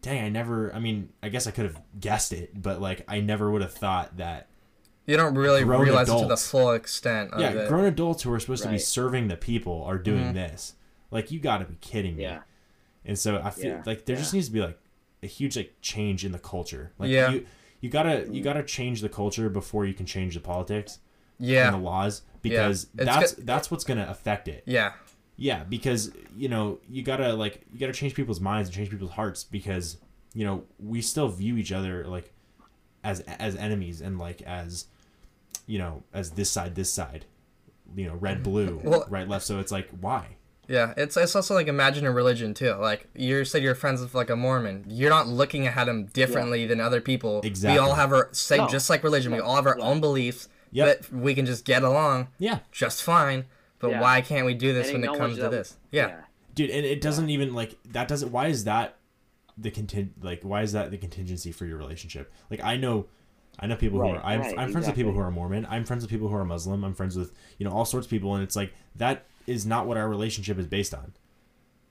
dang, 0.00 0.24
I 0.24 0.28
never. 0.28 0.72
I 0.72 0.78
mean, 0.78 1.08
I 1.20 1.28
guess 1.30 1.48
I 1.48 1.50
could 1.50 1.64
have 1.64 1.80
guessed 1.98 2.32
it, 2.32 2.60
but 2.62 2.80
like, 2.80 3.04
I 3.08 3.20
never 3.20 3.50
would 3.50 3.62
have 3.62 3.72
thought 3.74 4.16
that. 4.18 4.46
You 5.06 5.16
don't 5.16 5.34
really 5.34 5.64
Grown 5.64 5.82
realize 5.82 6.08
it 6.08 6.18
to 6.20 6.26
the 6.26 6.36
full 6.36 6.72
extent 6.72 7.32
of 7.32 7.40
yeah, 7.40 7.50
it. 7.50 7.68
grown 7.68 7.84
adults 7.86 8.22
who 8.22 8.32
are 8.32 8.38
supposed 8.40 8.62
to 8.62 8.68
be 8.68 8.78
serving 8.78 9.28
the 9.28 9.36
people 9.36 9.82
are 9.84 9.98
doing 9.98 10.26
Mhm. 10.26 10.34
this. 10.34 10.74
Like, 11.10 11.30
you 11.30 11.40
got 11.40 11.58
to 11.58 11.64
be 11.64 11.76
kidding 11.80 12.16
me. 12.16 12.22
Yeah. 12.22 12.42
And 13.04 13.18
so 13.18 13.40
I 13.42 13.50
feel 13.50 13.66
Yeah, 13.66 13.82
like 13.84 14.04
there 14.04 14.14
just 14.16 14.32
needs 14.32 14.46
to 14.46 14.52
be 14.52 14.60
like 14.60 14.78
a 15.22 15.26
huge 15.26 15.56
like 15.56 15.74
change 15.80 16.24
in 16.24 16.30
the 16.32 16.38
culture. 16.38 16.92
Like 16.98 17.10
Yeah. 17.10 17.30
you 17.30 17.46
you 17.80 17.90
gotta 17.90 18.28
you 18.30 18.42
gotta 18.44 18.62
change 18.62 19.00
the 19.00 19.08
culture 19.08 19.48
before 19.48 19.84
you 19.86 19.92
can 19.92 20.06
change 20.06 20.34
the 20.34 20.40
politics 20.40 21.00
Yeah. 21.40 21.66
and 21.66 21.74
the 21.74 21.80
laws 21.80 22.22
because 22.42 22.84
It's 22.96 23.04
that's 23.04 23.32
go- 23.34 23.42
that's 23.44 23.70
what's 23.72 23.82
gonna 23.82 24.06
affect 24.08 24.46
it. 24.46 24.62
Yeah. 24.66 24.92
Yeah, 25.36 25.64
because 25.64 26.12
you 26.36 26.48
know 26.48 26.78
you 26.88 27.02
gotta 27.02 27.34
like 27.34 27.62
you 27.72 27.80
gotta 27.80 27.92
change 27.92 28.14
people's 28.14 28.40
minds 28.40 28.68
and 28.68 28.76
change 28.76 28.90
people's 28.90 29.10
hearts 29.12 29.42
because 29.42 29.96
you 30.32 30.44
know 30.44 30.62
we 30.78 31.02
still 31.02 31.26
view 31.28 31.56
each 31.56 31.72
other 31.72 32.06
like 32.06 32.32
as 33.04 33.20
as 33.20 33.56
enemies 33.56 34.00
and 34.00 34.18
like 34.18 34.42
as 34.42 34.86
you 35.66 35.78
know 35.78 36.02
as 36.12 36.32
this 36.32 36.50
side 36.50 36.74
this 36.74 36.92
side 36.92 37.24
you 37.96 38.06
know 38.06 38.14
red 38.14 38.36
mm-hmm. 38.36 38.42
blue 38.44 38.80
Well- 38.84 39.06
right 39.08 39.28
left 39.28 39.44
so 39.44 39.58
it's 39.58 39.72
like 39.72 39.88
why 40.00 40.36
Yeah, 40.68 40.94
it's 40.96 41.16
it's 41.16 41.34
also 41.36 41.54
like 41.54 41.66
imagine 41.66 42.06
a 42.06 42.12
religion 42.12 42.54
too. 42.54 42.72
Like 42.74 43.08
you 43.14 43.44
said, 43.44 43.62
you're 43.64 43.74
friends 43.74 44.00
with 44.00 44.14
like 44.14 44.30
a 44.30 44.36
Mormon. 44.36 44.84
You're 44.88 45.10
not 45.10 45.26
looking 45.26 45.66
at 45.66 45.88
him 45.88 46.06
differently 46.06 46.66
than 46.66 46.80
other 46.80 47.00
people. 47.00 47.40
Exactly. 47.42 47.74
We 47.74 47.78
all 47.84 47.94
have 47.94 48.12
our 48.12 48.28
same, 48.32 48.58
No. 48.58 48.68
just 48.68 48.88
like 48.88 49.02
religion. 49.02 49.32
we 49.32 49.40
all 49.40 49.56
have 49.56 49.66
our 49.66 49.76
Yeah. 49.76 49.84
own 49.84 50.00
beliefs. 50.00 50.48
Yep. 50.70 50.86
That 50.86 51.12
we 51.12 51.34
can 51.34 51.44
just 51.44 51.64
get 51.66 51.82
along 51.82 52.28
yeah 52.38 52.60
just 52.70 53.02
fine. 53.02 53.44
But 53.80 53.90
Yeah. 53.90 54.00
why 54.00 54.20
can't 54.22 54.46
we 54.46 54.54
do 54.54 54.72
this 54.72 54.88
And 54.88 54.94
when 54.94 55.02
it 55.02 55.12
acknowledge 55.12 55.20
comes 55.20 55.36
to 55.38 55.42
that- 55.42 55.50
this? 55.50 55.76
Yeah. 55.90 56.20
dude 56.54 56.70
and 56.70 56.86
it 56.86 57.00
doesn't 57.02 57.28
even 57.28 57.54
like 57.54 57.76
that 57.92 58.06
doesn't 58.08 58.30
why 58.30 58.46
is 58.46 58.64
that 58.64 58.96
the 59.58 59.70
contin 59.70 60.10
like 60.22 60.42
why 60.42 60.62
is 60.62 60.72
that 60.72 60.90
the 60.90 60.98
contingency 60.98 61.52
for 61.52 61.66
your 61.66 61.76
relationship? 61.78 62.32
Like 62.50 62.62
i 62.62 62.76
know 62.76 63.06
i 63.58 63.66
know 63.66 63.76
people 63.76 63.98
who 64.00 64.06
are 64.08 64.24
i'm, 64.24 64.40
right, 64.40 64.54
I'm 64.58 64.72
friends 64.72 64.86
with 64.86 64.96
people 64.96 65.12
who 65.12 65.18
are 65.20 65.30
mormon. 65.30 65.66
I'm 65.70 65.84
friends 65.84 66.02
with 66.02 66.10
people 66.10 66.28
who 66.28 66.34
are 66.34 66.44
muslim. 66.44 66.84
I'm 66.84 66.94
friends 66.94 67.16
with 67.16 67.32
you 67.58 67.66
know 67.66 67.72
all 67.72 67.84
sorts 67.84 68.06
of 68.06 68.10
people 68.10 68.34
and 68.34 68.42
it's 68.42 68.56
like 68.56 68.72
that 68.96 69.26
is 69.46 69.66
not 69.66 69.86
what 69.86 69.96
our 69.96 70.08
relationship 70.08 70.58
is 70.58 70.66
based 70.66 70.94
on. 70.94 71.12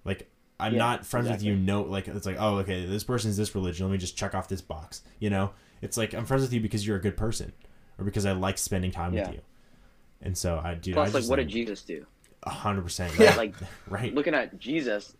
Like 0.05 0.29
i'm 0.59 0.73
Yeah, 0.73 0.79
not 0.79 1.05
friends 1.05 1.27
with 1.29 1.41
you 1.43 1.53
exactly. 1.53 1.65
no 1.73 1.81
like 1.83 2.07
it's 2.07 2.25
like 2.25 2.37
oh 2.39 2.57
okay 2.59 2.85
this 2.85 3.03
person's 3.03 3.37
this 3.37 3.53
religion. 3.55 3.85
Let 3.85 3.91
me 3.91 3.97
just 3.97 4.17
check 4.17 4.33
off 4.35 4.47
this 4.47 4.61
box 4.61 5.01
you 5.19 5.29
know? 5.29 5.51
It's 5.81 5.97
like 5.97 6.13
i'm 6.13 6.25
friends 6.25 6.43
with 6.43 6.53
you 6.53 6.59
because 6.61 6.85
you're 6.85 6.97
a 6.97 7.01
good 7.01 7.17
person 7.17 7.51
or 7.99 8.05
because 8.05 8.25
i 8.25 8.31
like 8.31 8.57
spending 8.57 8.91
time 8.91 9.13
Yeah. 9.13 9.27
with 9.27 9.35
you. 9.35 9.41
And 10.23 10.37
so 10.37 10.59
i 10.63 10.73
do 10.75 10.93
Plus, 10.93 11.09
I 11.09 11.11
like, 11.13 11.21
just 11.21 11.29
what 11.29 11.35
did 11.37 11.47
Jesus 11.49 11.81
do? 11.83 12.05
a 12.43 12.49
hundred 12.49 12.81
percent 12.83 13.13
Yeah. 13.19 13.35
Like, 13.35 13.53
right. 13.87 14.13
looking 14.15 14.33
at 14.33 14.57
Jesus, 14.59 15.15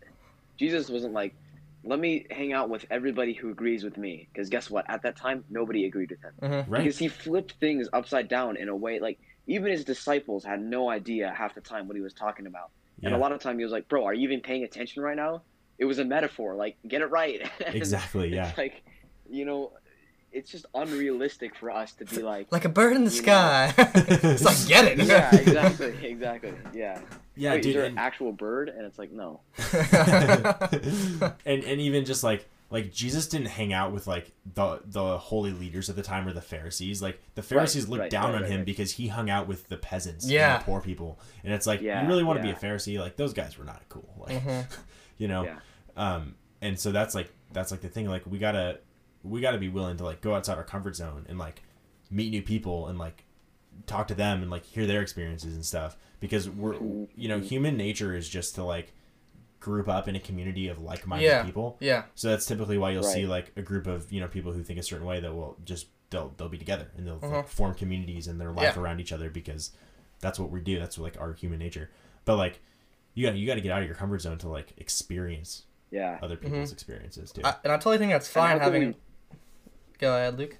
Jesus 0.56 0.90
wasn't 0.90 1.12
like, 1.12 1.34
let 1.84 1.98
me 1.98 2.26
hang 2.30 2.52
out 2.52 2.68
with 2.70 2.84
everybody 2.90 3.32
who 3.32 3.50
agrees 3.50 3.82
with 3.84 3.96
me. 3.96 4.28
Because 4.32 4.48
guess 4.48 4.70
what? 4.70 4.84
At 4.88 5.02
that 5.02 5.16
time, 5.16 5.44
nobody 5.50 5.86
agreed 5.86 6.10
with 6.10 6.20
him. 6.22 6.34
Mhm. 6.42 6.64
right 6.68 6.82
Because 6.84 6.98
he 6.98 7.08
flipped 7.08 7.52
things 7.60 7.88
upside 7.92 8.28
down 8.28 8.56
in 8.56 8.68
a 8.68 8.76
way 8.76 9.00
like 9.00 9.18
even 9.46 9.70
his 9.72 9.84
disciples 9.84 10.44
had 10.44 10.60
no 10.62 10.88
idea 10.88 11.32
half 11.36 11.54
the 11.54 11.60
time 11.60 11.88
what 11.88 11.96
he 11.96 12.02
was 12.02 12.14
talking 12.14 12.46
about. 12.46 12.70
And 13.04 13.12
a 13.12 13.18
lot 13.18 13.32
of 13.32 13.40
time 13.40 13.58
he 13.58 13.64
was 13.64 13.72
like, 13.72 13.88
"Bro, 13.88 14.04
are 14.04 14.14
you 14.14 14.22
even 14.28 14.40
paying 14.42 14.62
attention 14.62 15.02
right 15.02 15.16
now? 15.16 15.42
It 15.78 15.86
was 15.86 15.98
a 15.98 16.04
metaphor. 16.04 16.54
Like, 16.54 16.76
get 16.86 17.00
it 17.02 17.06
right." 17.10 17.40
And 17.66 17.74
exactly 17.74 18.28
it's 18.28 18.36
yeah 18.36 18.52
like, 18.56 18.82
you 19.28 19.44
know, 19.44 19.72
it's 20.30 20.50
just 20.52 20.66
unrealistic 20.74 21.56
for 21.56 21.70
us 21.72 21.92
to 21.94 22.04
be 22.04 22.22
like 22.22 22.46
Like 22.52 22.64
a 22.64 22.68
bird 22.68 22.94
in 22.94 23.02
the 23.04 23.10
You 23.10 23.22
know. 23.22 23.26
sky. 23.26 23.74
it's 23.78 24.44
like 24.44 24.68
get 24.68 24.84
it. 24.86 25.04
yeah 25.06 25.34
exactly 25.34 25.94
exactly 26.06 26.54
yeah 26.72 27.00
yeah, 27.36 27.52
Wait, 27.52 27.62
dude. 27.62 27.70
is 27.70 27.74
there 27.76 27.84
and- 27.84 27.98
an 27.98 28.04
actual 28.04 28.32
bird 28.32 28.68
and 28.68 28.84
it's 28.86 28.98
like 28.98 29.10
no 29.12 29.40
and 31.46 31.64
and 31.64 31.80
even 31.80 32.04
just 32.04 32.22
like 32.24 32.48
like 32.70 32.90
Jesus 32.92 33.26
didn't 33.28 33.48
hang 33.48 33.72
out 33.72 33.92
with 33.92 34.06
like 34.06 34.32
the 34.54 34.80
the 34.86 35.18
holy 35.18 35.52
leaders 35.52 35.90
at 35.90 35.96
the 35.96 36.02
time 36.02 36.26
or 36.26 36.32
the 36.32 36.40
Pharisees. 36.40 37.02
Like 37.02 37.20
the 37.34 37.42
Pharisees 37.42 37.86
looked 37.88 38.00
right, 38.00 38.10
down 38.10 38.30
right, 38.30 38.36
on 38.36 38.42
right, 38.42 38.50
him 38.50 38.56
right. 38.60 38.66
because 38.66 38.92
he 38.92 39.08
hung 39.08 39.28
out 39.28 39.46
with 39.46 39.68
the 39.68 39.76
peasants 39.76 40.28
Yeah. 40.28 40.54
and 40.54 40.60
the 40.62 40.64
poor 40.64 40.80
people. 40.80 41.18
And 41.44 41.52
it's 41.52 41.66
like 41.66 41.80
Yeah, 41.82 42.02
you 42.02 42.08
really 42.08 42.24
want 42.24 42.40
to 42.40 42.46
yeah. 42.46 42.54
be 42.54 42.66
a 42.66 42.68
Pharisee? 42.70 42.98
Like 42.98 43.16
those 43.16 43.34
guys 43.34 43.58
were 43.58 43.64
not 43.64 43.82
cool. 43.88 44.08
Like 44.18 44.42
Mhm. 44.42 44.66
you 45.18 45.28
know. 45.28 45.44
Yeah. 45.44 45.58
Um 45.96 46.34
and 46.62 46.78
so 46.78 46.92
that's 46.92 47.14
like 47.14 47.30
that's 47.52 47.70
like 47.70 47.80
the 47.82 47.88
thing 47.88 48.06
like 48.08 48.26
we 48.26 48.38
got 48.38 48.52
to 48.52 48.78
we 49.22 49.40
got 49.40 49.50
to 49.52 49.58
be 49.58 49.68
willing 49.68 49.98
to 49.98 50.04
like 50.04 50.20
go 50.22 50.34
outside 50.34 50.56
our 50.56 50.64
comfort 50.64 50.96
zone 50.96 51.26
and 51.28 51.38
like 51.38 51.62
meet 52.10 52.30
new 52.30 52.42
people 52.42 52.88
and 52.88 52.98
like 52.98 53.24
talk 53.86 54.08
to 54.08 54.14
them 54.14 54.42
and 54.42 54.50
like 54.50 54.64
hear 54.64 54.86
their 54.86 55.02
experiences 55.02 55.54
and 55.54 55.64
stuff 55.64 55.96
because 56.22 56.48
we're 56.48 56.74
you 57.14 57.28
know 57.28 57.38
human 57.40 57.76
nature 57.76 58.14
is 58.16 58.26
just 58.28 58.54
to 58.54 58.64
like 58.64 58.94
group 59.60 59.88
up 59.88 60.08
in 60.08 60.16
a 60.16 60.20
community 60.20 60.68
of 60.68 60.78
like-minded 60.80 61.26
Yeah. 61.26 61.44
people 61.44 61.76
yeah. 61.80 62.04
so 62.14 62.30
that's 62.30 62.46
typically 62.46 62.78
why 62.78 62.90
you'll 62.92 63.02
see 63.02 63.26
like 63.26 63.52
a 63.56 63.62
group 63.62 63.86
of 63.86 64.10
you 64.10 64.20
know 64.20 64.26
people 64.28 64.52
who 64.52 64.62
think 64.64 64.78
a 64.78 64.82
certain 64.82 65.06
way 65.06 65.20
that 65.20 65.34
will 65.34 65.56
just 65.64 65.86
they'll 66.10 66.32
they'll 66.36 66.48
be 66.48 66.58
together 66.58 66.88
and 66.96 67.06
they'll 67.06 67.18
like, 67.22 67.44
Mhm. 67.44 67.48
form 67.48 67.74
communities 67.74 68.26
and 68.26 68.40
their 68.40 68.50
life 68.52 68.74
Yeah. 68.76 68.80
around 68.82 69.00
each 69.00 69.12
other 69.12 69.28
because 69.30 69.70
that's 70.20 70.38
what 70.38 70.50
we 70.50 70.60
do 70.60 70.78
that's 70.78 70.96
like 70.98 71.20
our 71.20 71.32
human 71.34 71.58
nature 71.58 71.90
but 72.24 72.36
like 72.36 72.60
you 73.14 73.26
got 73.26 73.36
you 73.36 73.46
got 73.46 73.54
to 73.54 73.60
get 73.60 73.70
out 73.72 73.82
of 73.82 73.86
your 73.86 73.94
comfort 73.96 74.20
zone 74.22 74.38
to 74.38 74.48
like 74.48 74.72
experience 74.78 75.62
yeah 75.90 76.18
other 76.22 76.36
people's 76.36 76.72
experiences 76.72 77.30
too 77.32 77.42
I, 77.44 77.54
and 77.64 77.72
I 77.72 77.76
totally 77.76 77.98
think 77.98 78.10
that's 78.12 78.28
fine 78.28 78.58
having. 78.58 78.86
we- 78.88 78.94
Go 79.98 80.16
ahead, 80.16 80.36
Luke. 80.38 80.58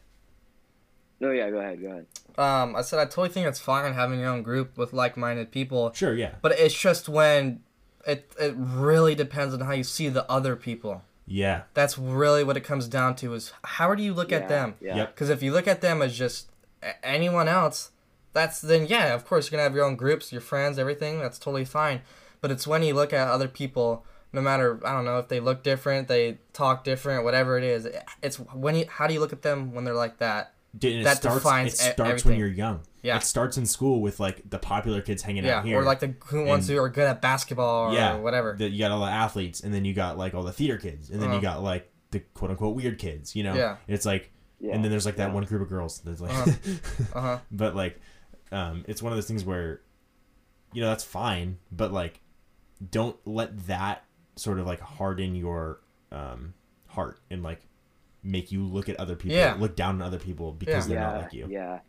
No 1.23 1.31
yeah 1.31 1.49
go 1.51 1.59
ahead 1.59 1.81
go 1.81 1.89
ahead 1.93 2.07
Um, 2.47 2.69
I 2.77 2.83
said 2.83 2.99
I 2.99 3.07
totally 3.07 3.29
think 3.35 3.47
it's 3.47 3.61
fine 3.61 3.93
having 3.95 4.19
your 4.21 4.29
own 4.35 4.43
group 4.43 4.69
with 4.81 4.91
like-minded 5.03 5.51
people, 5.59 5.83
sure 5.95 6.15
yeah 6.15 6.33
but 6.43 6.53
it's 6.65 6.79
just 6.89 7.09
when 7.09 7.61
it 8.07 8.21
it 8.39 8.55
really 8.57 9.15
depends 9.15 9.55
on 9.55 9.61
how 9.61 9.73
you 9.81 9.85
see 9.85 10.09
the 10.09 10.25
other 10.37 10.55
people. 10.57 10.95
yeah 11.27 11.59
That's 11.79 11.97
really 11.97 12.43
what 12.49 12.57
it 12.61 12.65
comes 12.71 12.87
down 12.99 13.11
to 13.21 13.27
is 13.39 13.53
how 13.79 13.95
do 13.95 14.03
you 14.03 14.13
look 14.19 14.31
yeah, 14.33 14.39
at 14.41 14.49
them? 14.55 14.69
yeah 14.81 14.97
Yep. 14.99 15.09
Because 15.15 15.31
if 15.37 15.41
you 15.45 15.51
look 15.57 15.69
at 15.75 15.81
them 15.87 16.03
as 16.03 16.13
just 16.25 16.41
anyone 17.05 17.49
else, 17.61 17.91
that's 18.33 18.61
then 18.61 18.87
yeah, 18.95 19.15
of 19.15 19.23
course 19.29 19.43
you're 19.47 19.53
gonna 19.57 19.69
have 19.69 19.77
your 19.77 19.85
own 19.85 19.97
groups, 20.05 20.33
your 20.33 20.41
friends, 20.53 20.79
everything. 20.79 21.21
That's 21.21 21.39
totally 21.39 21.65
fine. 21.81 22.01
But 22.41 22.51
it's 22.51 22.67
when 22.67 22.83
you 22.83 22.95
look 22.95 23.13
at 23.13 23.29
other 23.29 23.47
people, 23.61 24.05
no 24.33 24.41
matter 24.41 24.81
I 24.85 24.93
don't 24.95 25.05
know 25.05 25.19
if 25.19 25.29
they 25.29 25.39
look 25.49 25.63
different, 25.63 26.09
they 26.09 26.39
talk 26.53 26.83
different, 26.83 27.23
whatever 27.25 27.57
it 27.61 27.65
is. 27.65 27.87
It's 28.27 28.37
when 28.65 28.75
you 28.75 28.87
how 28.97 29.07
do 29.07 29.15
you 29.15 29.21
look 29.21 29.33
at 29.33 29.43
them 29.43 29.73
when 29.75 29.85
they're 29.85 29.95
like 30.07 30.19
that? 30.19 30.55
Dude, 30.77 30.93
and 30.93 31.01
it 31.03 31.05
That 31.05 31.17
starts, 31.19 31.43
defines 31.43 31.75
it 31.75 31.93
starts 31.93 32.25
when 32.25 32.39
you're 32.39 32.49
young 32.49 32.81
Yeah. 33.03 33.17
it 33.19 33.25
starts 33.25 33.59
in 33.59 33.67
school 33.67 34.01
with 34.01 34.19
like 34.21 34.49
the 34.49 34.59
popular 34.59 35.03
kids 35.03 35.23
hanging 35.23 35.45
Yeah, 35.45 35.59
out 35.59 35.67
here 35.67 35.79
or 35.81 35.83
like 35.85 36.01
the 36.01 36.15
who- 36.27 36.47
ones 36.47 36.69
And- 36.69 36.79
who 36.79 36.83
are 36.83 36.89
good 36.89 37.07
at 37.07 37.21
basketball 37.21 37.91
or 37.91 37.95
yeah 37.95 38.15
whatever. 38.17 38.55
that 38.59 38.71
you 38.71 38.79
got 38.79 38.91
all 38.91 39.01
the 39.01 39.11
athletes 39.11 39.61
and 39.61 39.75
then 39.75 39.85
you 39.85 39.93
got 39.93 40.17
like 40.17 40.33
all 40.35 40.43
the 40.43 40.53
theater 40.53 40.79
kids 40.79 41.11
and 41.11 41.21
then 41.21 41.29
you 41.31 41.37
Uh-huh. 41.37 41.43
got 41.57 41.63
like 41.63 41.93
the 42.11 42.21
quote 42.21 42.51
unquote 42.51 42.75
weird 42.75 42.99
kids 42.99 43.37
you 43.37 43.43
know 43.45 43.55
Yeah. 43.55 43.77
And 43.87 43.95
it's 43.95 44.07
like 44.07 44.31
yeah 44.61 44.75
and 44.75 44.83
then 44.83 44.91
there's 44.91 45.05
like 45.05 45.17
that 45.17 45.29
yeah. 45.29 45.35
one 45.35 45.45
group 45.45 45.61
of 45.63 45.69
girls 45.69 46.01
that's 46.01 46.21
like 46.23 46.31
Uh-huh. 46.33 46.51
Uh-huh. 47.19 47.39
but 47.51 47.77
like 47.77 48.01
um 48.51 48.85
it's 48.89 49.03
one 49.03 49.13
of 49.13 49.17
those 49.19 49.27
things 49.29 49.45
where 49.45 49.83
you 50.73 50.81
know 50.81 50.89
that's 50.89 51.05
fine 51.05 51.59
but 51.71 51.93
like 51.93 52.21
don't 52.91 53.17
let 53.27 53.67
that 53.67 54.05
sort 54.37 54.59
of 54.59 54.67
like 54.67 54.81
harden 54.81 55.35
your 55.35 55.81
um 56.11 56.55
heart 56.87 57.19
and 57.31 57.43
like 57.43 57.61
make 58.23 58.53
you 58.53 58.65
look 58.65 58.89
at 58.89 58.97
other 59.01 59.17
people 59.17 59.37
Yeah. 59.37 59.55
look 59.59 59.77
down 59.77 59.97
on 59.97 60.03
other 60.03 60.19
people 60.19 60.53
because 60.53 60.89
Yeah. 60.89 60.95
they're 60.95 61.05
yeah, 61.05 61.13
not 61.13 61.23
like 61.23 61.33
you 61.33 61.47
Yeah. 61.51 61.81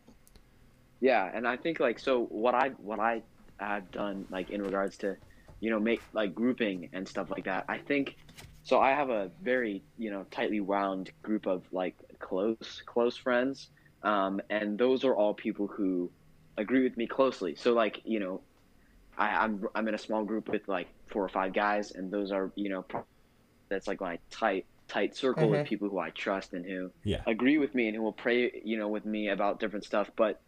Yeah, 1.00 1.30
and 1.32 1.46
I 1.46 1.56
think 1.56 1.80
like 1.80 1.98
so 1.98 2.24
what 2.26 2.54
I 2.54 2.70
what 2.70 2.98
I 2.98 3.22
have 3.58 3.90
done 3.90 4.26
like 4.30 4.50
in 4.50 4.62
regards 4.62 4.96
to, 4.98 5.16
you 5.60 5.70
know, 5.70 5.78
make 5.78 6.02
like 6.12 6.34
grouping 6.34 6.88
and 6.92 7.06
stuff 7.06 7.30
like 7.30 7.44
that. 7.44 7.64
I 7.68 7.78
think 7.78 8.16
so 8.62 8.80
I 8.80 8.90
have 8.92 9.10
a 9.10 9.30
very, 9.42 9.84
you 9.98 10.10
know, 10.10 10.24
tightly 10.30 10.60
wound 10.60 11.10
group 11.22 11.46
of 11.46 11.62
like 11.72 11.96
close 12.18 12.82
close 12.86 13.16
friends. 13.16 13.68
Um, 14.02 14.40
and 14.50 14.78
those 14.78 15.04
are 15.04 15.14
all 15.14 15.34
people 15.34 15.66
who 15.66 16.10
agree 16.56 16.82
with 16.82 16.96
me 16.96 17.06
closely. 17.06 17.54
So 17.54 17.72
like, 17.74 18.00
you 18.04 18.20
know, 18.20 18.42
I, 19.18 19.28
I'm 19.44 19.64
I'm 19.74 19.86
in 19.88 19.94
a 19.94 19.98
small 19.98 20.24
group 20.24 20.48
with 20.48 20.66
like 20.68 20.88
four 21.08 21.24
or 21.24 21.28
five 21.28 21.52
guys 21.52 21.92
and 21.92 22.10
those 22.10 22.32
are, 22.32 22.50
you 22.56 22.70
know, 22.70 22.84
that's 23.68 23.86
like 23.88 24.00
my 24.00 24.18
tight 24.30 24.66
tight 24.88 25.16
circle 25.16 25.50
Mhm. 25.50 25.60
of 25.60 25.66
people 25.66 25.88
who 25.88 25.98
I 25.98 26.10
trust 26.10 26.52
and 26.52 26.64
who 26.64 26.92
Yeah. 27.04 27.22
agree 27.26 27.58
with 27.58 27.74
me 27.74 27.86
and 27.88 27.96
who 27.96 28.02
will 28.02 28.12
pray, 28.12 28.50
you 28.64 28.76
know, 28.78 28.88
with 28.88 29.04
me 29.04 29.28
about 29.28 29.60
different 29.60 29.84
stuff. 29.84 30.10
But 30.16 30.42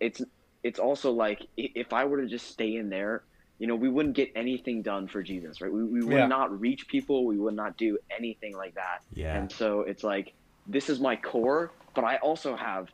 it's 0.00 0.22
it's 0.62 0.78
also 0.78 1.12
like 1.12 1.40
if 1.56 1.92
I 1.92 2.04
were 2.04 2.22
to 2.22 2.28
just 2.28 2.46
stay 2.48 2.76
in 2.76 2.88
there, 2.88 3.24
you 3.58 3.66
know, 3.66 3.76
we 3.76 3.88
wouldn't 3.88 4.16
get 4.16 4.30
anything 4.36 4.82
done 4.82 5.08
for 5.08 5.22
Jesus, 5.22 5.60
right? 5.60 5.72
We, 5.72 5.84
we 5.84 6.02
would 6.04 6.12
Yeah. 6.20 6.26
not 6.28 6.58
reach 6.60 6.86
people. 6.88 7.26
We 7.26 7.38
would 7.38 7.54
not 7.54 7.76
do 7.76 7.98
anything 8.16 8.56
like 8.56 8.74
that. 8.74 9.00
yeah 9.10 9.38
And 9.38 9.50
so 9.52 9.80
it's 9.82 10.04
like 10.04 10.34
this 10.66 10.88
is 10.88 11.00
my 11.00 11.16
core, 11.16 11.74
but 11.94 12.04
I 12.04 12.16
also 12.18 12.56
have, 12.56 12.88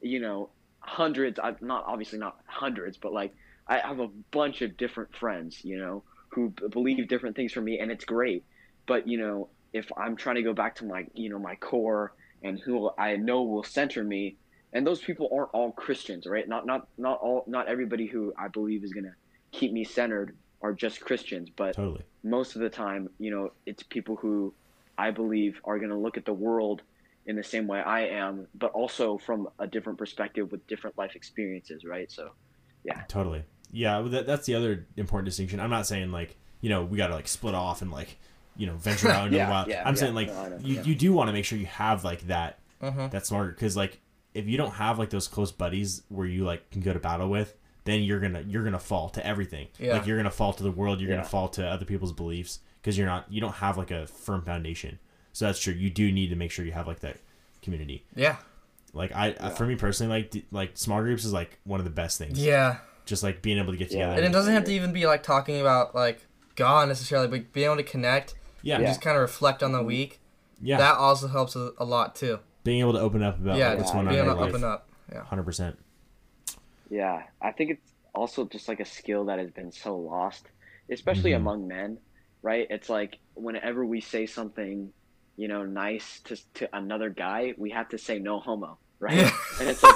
you 0.00 0.20
know, 0.20 0.50
hundreds. 0.80 1.38
I'm 1.42 1.56
not 1.60 1.84
obviously 1.86 2.18
not 2.18 2.34
hundreds, 2.48 2.98
but 2.98 3.12
like 3.12 3.32
I 3.68 3.78
have 3.78 4.00
a 4.00 4.08
bunch 4.32 4.62
of 4.62 4.76
different 4.76 5.14
friends, 5.16 5.60
you 5.64 5.78
know, 5.78 6.04
who 6.32 6.50
b- 6.50 6.66
believe 6.70 7.08
different 7.08 7.36
things 7.36 7.52
from 7.52 7.64
me, 7.64 7.78
and 7.78 7.90
it's 7.90 8.04
great. 8.04 8.44
But 8.86 9.08
you 9.08 9.18
know, 9.18 9.50
if 9.76 9.90
I'm 9.96 10.16
trying 10.16 10.36
to 10.36 10.42
go 10.42 10.52
back 10.52 10.76
to 10.76 10.84
my, 10.84 11.06
you 11.14 11.28
know, 11.28 11.38
my 11.38 11.56
core 11.56 12.12
and 12.42 12.58
who 12.58 12.90
I 12.98 13.16
know 13.16 13.42
will 13.42 13.64
center 13.64 14.02
me, 14.02 14.36
and 14.72 14.86
those 14.86 15.00
people 15.00 15.30
aren't 15.32 15.50
all 15.52 15.72
Christians, 15.72 16.26
right? 16.26 16.48
Not 16.48 16.66
not 16.66 16.88
not 16.98 17.18
all 17.20 17.44
not 17.46 17.68
everybody 17.68 18.06
who 18.06 18.32
I 18.38 18.48
believe 18.48 18.84
is 18.84 18.92
gonna 18.92 19.14
keep 19.52 19.72
me 19.72 19.84
centered 19.84 20.36
are 20.62 20.72
just 20.72 21.00
Christians, 21.00 21.50
but 21.54 21.74
totally 21.74 22.02
most 22.26 22.56
of 22.56 22.60
the 22.60 22.68
time, 22.68 23.08
you 23.18 23.30
know, 23.30 23.52
it's 23.64 23.82
people 23.84 24.16
who 24.16 24.52
I 24.98 25.10
believe 25.10 25.60
are 25.64 25.78
going 25.78 25.90
to 25.90 25.96
look 25.96 26.16
at 26.16 26.24
the 26.24 26.32
world 26.32 26.82
in 27.24 27.36
the 27.36 27.44
same 27.44 27.66
way 27.66 27.80
I 27.80 28.06
am, 28.06 28.46
but 28.54 28.72
also 28.72 29.16
from 29.18 29.48
a 29.58 29.66
different 29.66 29.98
perspective 29.98 30.50
with 30.50 30.66
different 30.66 30.98
life 30.98 31.14
experiences, 31.14 31.84
right? 31.84 32.10
So, 32.10 32.32
yeah, 32.84 33.02
Totally. 33.08 33.44
Yeah, 33.72 34.02
that, 34.02 34.26
that's 34.26 34.46
the 34.46 34.54
other 34.54 34.86
important 34.96 35.26
distinction. 35.26 35.58
I'm 35.58 35.70
not 35.70 35.86
saying 35.86 36.12
like 36.12 36.36
you 36.60 36.70
know 36.70 36.84
we 36.84 36.96
got 36.96 37.08
to 37.08 37.14
like 37.14 37.26
split 37.26 37.54
off 37.54 37.82
and 37.82 37.90
like 37.90 38.16
you 38.56 38.66
know 38.66 38.74
venture 38.76 39.08
out 39.10 39.26
into 39.26 39.36
Yeah, 39.36 39.46
the 39.46 39.50
wild. 39.50 39.68
yeah, 39.68 39.82
I'm 39.84 39.94
yeah. 39.94 40.00
saying 40.00 40.14
like 40.14 40.28
No, 40.28 40.58
you, 40.62 40.74
yeah. 40.76 40.82
you 40.82 40.94
do 40.94 41.12
want 41.12 41.28
to 41.28 41.32
make 41.32 41.44
sure 41.44 41.58
you 41.58 41.66
have 41.66 42.04
like 42.04 42.26
that 42.28 42.58
Mhm. 42.82 43.10
that 43.10 43.26
smart 43.26 43.56
because 43.56 43.76
like 43.76 44.00
if 44.34 44.46
you 44.46 44.56
don't 44.58 44.72
have 44.72 44.98
like 44.98 45.10
those 45.10 45.28
close 45.28 45.50
buddies 45.52 46.02
where 46.08 46.26
you 46.26 46.44
like 46.44 46.70
can 46.70 46.82
go 46.82 46.92
to 46.92 46.98
battle 46.98 47.28
with, 47.30 47.54
then 47.84 48.02
you're 48.02 48.20
gonna 48.20 48.42
you're 48.46 48.64
gonna 48.64 48.78
fall 48.78 49.08
to 49.10 49.26
everything. 49.26 49.68
Yeah. 49.78 49.94
Like 49.94 50.06
you're 50.06 50.16
gonna 50.18 50.30
fall 50.30 50.52
to 50.52 50.62
the 50.62 50.70
world. 50.70 51.00
You're 51.00 51.10
Yeah. 51.10 51.16
gonna 51.16 51.28
fall 51.28 51.48
to 51.50 51.66
other 51.66 51.84
people's 51.86 52.12
beliefs 52.12 52.58
because 52.82 52.98
you're 52.98 53.06
not 53.06 53.24
you 53.32 53.40
don't 53.40 53.54
have 53.54 53.78
like 53.78 53.90
a 53.90 54.06
firm 54.06 54.42
foundation. 54.42 54.98
So 55.32 55.46
that's 55.46 55.58
true. 55.60 55.72
You 55.74 55.88
do 55.90 56.12
need 56.12 56.28
to 56.30 56.36
make 56.36 56.50
sure 56.50 56.64
you 56.64 56.72
have 56.72 56.86
like 56.86 57.00
that 57.00 57.16
community. 57.62 58.04
Yeah. 58.14 58.36
Like 58.92 59.12
I, 59.14 59.34
I 59.40 59.50
for 59.50 59.66
me 59.66 59.74
personally, 59.74 60.10
like 60.22 60.30
d- 60.30 60.44
like 60.50 60.72
small 60.78 61.00
groups 61.02 61.24
is 61.24 61.32
like 61.32 61.58
one 61.64 61.80
of 61.80 61.84
the 61.84 61.90
best 61.90 62.18
things. 62.18 62.38
Yeah. 62.42 62.78
Just 63.06 63.22
like 63.22 63.40
being 63.42 63.58
able 63.58 63.72
to 63.72 63.78
get 63.78 63.90
Yeah. 63.90 64.06
together. 64.06 64.16
And 64.16 64.24
it 64.26 64.32
doesn't 64.32 64.52
have 64.54 64.64
to 64.64 64.72
even 64.72 64.92
be 64.92 65.06
like 65.06 65.22
talking 65.22 65.60
about 65.60 65.94
like 65.94 66.20
God 66.56 66.88
necessarily, 66.88 67.28
but 67.28 67.52
being 67.52 67.66
able 67.66 67.76
to 67.76 67.82
connect 67.82 68.34
yeah, 68.66 68.74
and 68.76 68.82
Yeah. 68.84 68.90
just 68.90 69.00
kind 69.00 69.16
of 69.16 69.22
reflect 69.22 69.62
on 69.62 69.72
the 69.72 69.82
week. 69.82 70.20
yeah. 70.60 70.78
That 70.78 70.96
also 70.96 71.28
helps 71.28 71.54
a, 71.56 71.72
a 71.78 71.84
lot 71.84 72.14
too. 72.14 72.38
being 72.64 72.80
able 72.80 72.92
to 72.94 73.00
open 73.00 73.22
up 73.22 73.38
about 73.38 73.56
yeah, 73.58 73.68
like, 73.68 73.78
what's 73.78 73.90
just 73.90 73.94
going 73.94 74.08
on 74.08 74.12
being 74.14 74.24
able 74.24 74.34
to 74.34 74.40
life. 74.40 74.50
open 74.50 74.64
up. 74.64 74.88
Yeah. 75.12 75.22
Hundred 75.24 75.44
percent. 75.44 75.78
yeah, 76.90 77.22
I 77.40 77.52
think 77.52 77.70
it's 77.72 77.92
also 78.14 78.46
just 78.46 78.68
like 78.68 78.80
a 78.80 78.84
skill 78.84 79.24
that 79.26 79.38
has 79.38 79.50
been 79.50 79.70
so 79.72 79.96
lost, 79.96 80.46
especially 80.90 81.32
Mhm. 81.32 81.36
among 81.36 81.68
men, 81.68 81.98
right? 82.42 82.66
It's 82.70 82.88
like 82.88 83.18
whenever 83.34 83.84
we 83.84 84.00
say 84.00 84.26
something, 84.26 84.92
you 85.36 85.48
know, 85.48 85.64
nice 85.64 86.20
to, 86.20 86.36
to 86.54 86.76
another 86.76 87.10
guy, 87.10 87.54
we 87.58 87.70
have 87.70 87.88
to 87.90 87.98
say 87.98 88.18
no 88.18 88.40
homo, 88.40 88.78
right? 88.98 89.16
Yeah. 89.18 89.36
And 89.60 89.68
it's 89.68 89.82
like 89.82 89.94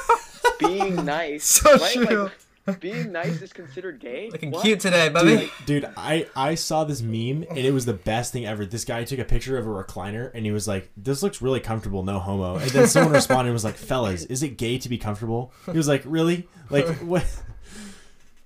being 0.59 1.05
nice, 1.19 1.45
So 1.45 1.73
right? 1.77 1.95
true. 1.95 2.23
Like, 2.25 2.33
being 2.81 3.13
nice 3.13 3.43
is 3.43 3.53
considered 3.53 3.99
gay. 4.01 4.29
Looking 4.31 4.51
What? 4.51 4.63
cute 4.65 4.81
today, 4.81 5.09
baby. 5.09 5.51
Dude, 5.67 5.83
dude, 5.83 5.91
I 5.97 6.27
I 6.37 6.55
saw 6.55 6.85
this 6.85 7.03
meme 7.03 7.45
and 7.49 7.59
it 7.59 7.73
was 7.73 7.87
the 7.87 7.93
best 7.95 8.33
thing 8.33 8.47
ever. 8.47 8.65
This 8.67 8.85
guy 8.85 9.03
took 9.05 9.19
a 9.19 9.25
picture 9.25 9.59
of 9.59 9.67
a 9.67 9.71
recliner 9.71 10.31
and 10.35 10.45
he 10.45 10.53
was 10.53 10.69
like, 10.69 10.91
"This 10.97 11.23
looks 11.23 11.43
really 11.43 11.61
comfortable, 11.61 12.03
no 12.05 12.19
homo." 12.19 12.57
And 12.57 12.71
then 12.71 12.87
someone 12.87 13.13
responded 13.13 13.47
and 13.49 13.55
was 13.55 13.65
like, 13.65 13.77
"Fellas, 13.77 14.25
is 14.25 14.43
it 14.43 14.57
gay 14.59 14.79
to 14.79 14.89
be 14.89 14.99
comfortable?" 14.99 15.53
He 15.67 15.73
was 15.73 15.89
like, 15.89 16.03
"Really? 16.05 16.49
Like 16.71 16.87
what?" 16.99 17.25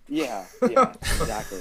Yeah, 0.08 0.44
yeah, 0.70 0.92
exactly. 1.00 1.60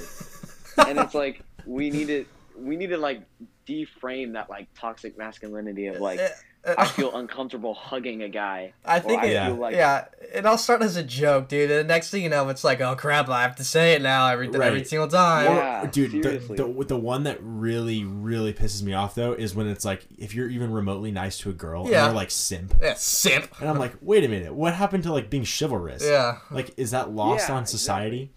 and 0.86 0.98
it's 0.98 1.14
like 1.14 1.40
we 1.66 1.90
need 1.90 2.08
to 2.08 2.24
we 2.58 2.76
need 2.76 2.88
to 2.90 2.98
like 2.98 3.22
deframe 3.66 4.32
that 4.34 4.48
like 4.50 4.68
toxic 4.78 5.16
masculinity 5.18 5.86
of 5.86 6.00
like 6.00 6.20
uh, 6.20 6.28
uh, 6.66 6.74
I 6.78 6.82
uh, 6.82 6.86
feel 6.86 7.14
uncomfortable 7.14 7.74
hugging 7.74 8.22
a 8.22 8.28
guy. 8.28 8.72
I 8.86 8.98
think 9.00 9.20
or 9.20 9.24
I 9.24 9.28
it, 9.28 9.32
Yeah. 9.32 9.46
feel 9.48 9.56
like 9.56 9.74
yeah, 9.74 10.06
it 10.34 10.46
all 10.46 10.56
started 10.56 10.86
as 10.86 10.96
a 10.96 11.02
joke, 11.02 11.48
dude. 11.48 11.70
And 11.70 11.80
the 11.80 11.84
next 11.92 12.10
thing 12.10 12.22
you 12.22 12.30
know, 12.30 12.48
it's 12.48 12.64
like, 12.64 12.80
oh 12.80 12.94
crap, 12.96 13.28
I 13.28 13.42
have 13.42 13.56
to 13.56 13.64
say 13.64 13.92
it 13.92 14.00
now 14.02 14.28
every 14.28 14.48
every 14.48 14.82
single 14.84 15.08
time. 15.08 15.44
Yeah, 15.56 15.86
dude, 15.90 16.12
the, 16.22 16.38
the 16.38 16.84
the 16.86 16.96
one 16.96 17.24
that 17.24 17.38
really 17.42 18.02
really 18.04 18.54
pisses 18.54 18.82
me 18.82 18.94
off 18.94 19.14
though 19.14 19.32
is 19.34 19.54
when 19.54 19.66
it's 19.66 19.84
like 19.84 20.06
if 20.16 20.34
you're 20.34 20.48
even 20.48 20.72
remotely 20.72 21.10
nice 21.10 21.36
to 21.40 21.50
a 21.50 21.52
girl 21.52 21.82
Yeah. 21.86 21.98
and 21.98 22.08
they're 22.08 22.16
like 22.16 22.30
simp, 22.30 22.74
Yeah, 22.80 22.94
simp. 22.94 23.60
and 23.60 23.68
I'm 23.68 23.78
like, 23.78 23.92
wait 24.00 24.24
a 24.24 24.28
minute, 24.28 24.54
what 24.54 24.74
happened 24.74 25.02
to 25.04 25.12
like 25.12 25.28
being 25.28 25.44
chivalrous? 25.44 26.02
Yeah. 26.02 26.38
Like, 26.50 26.70
is 26.78 26.92
that 26.92 27.10
lost 27.10 27.50
Yeah, 27.50 27.56
on 27.56 27.66
society? 27.66 28.32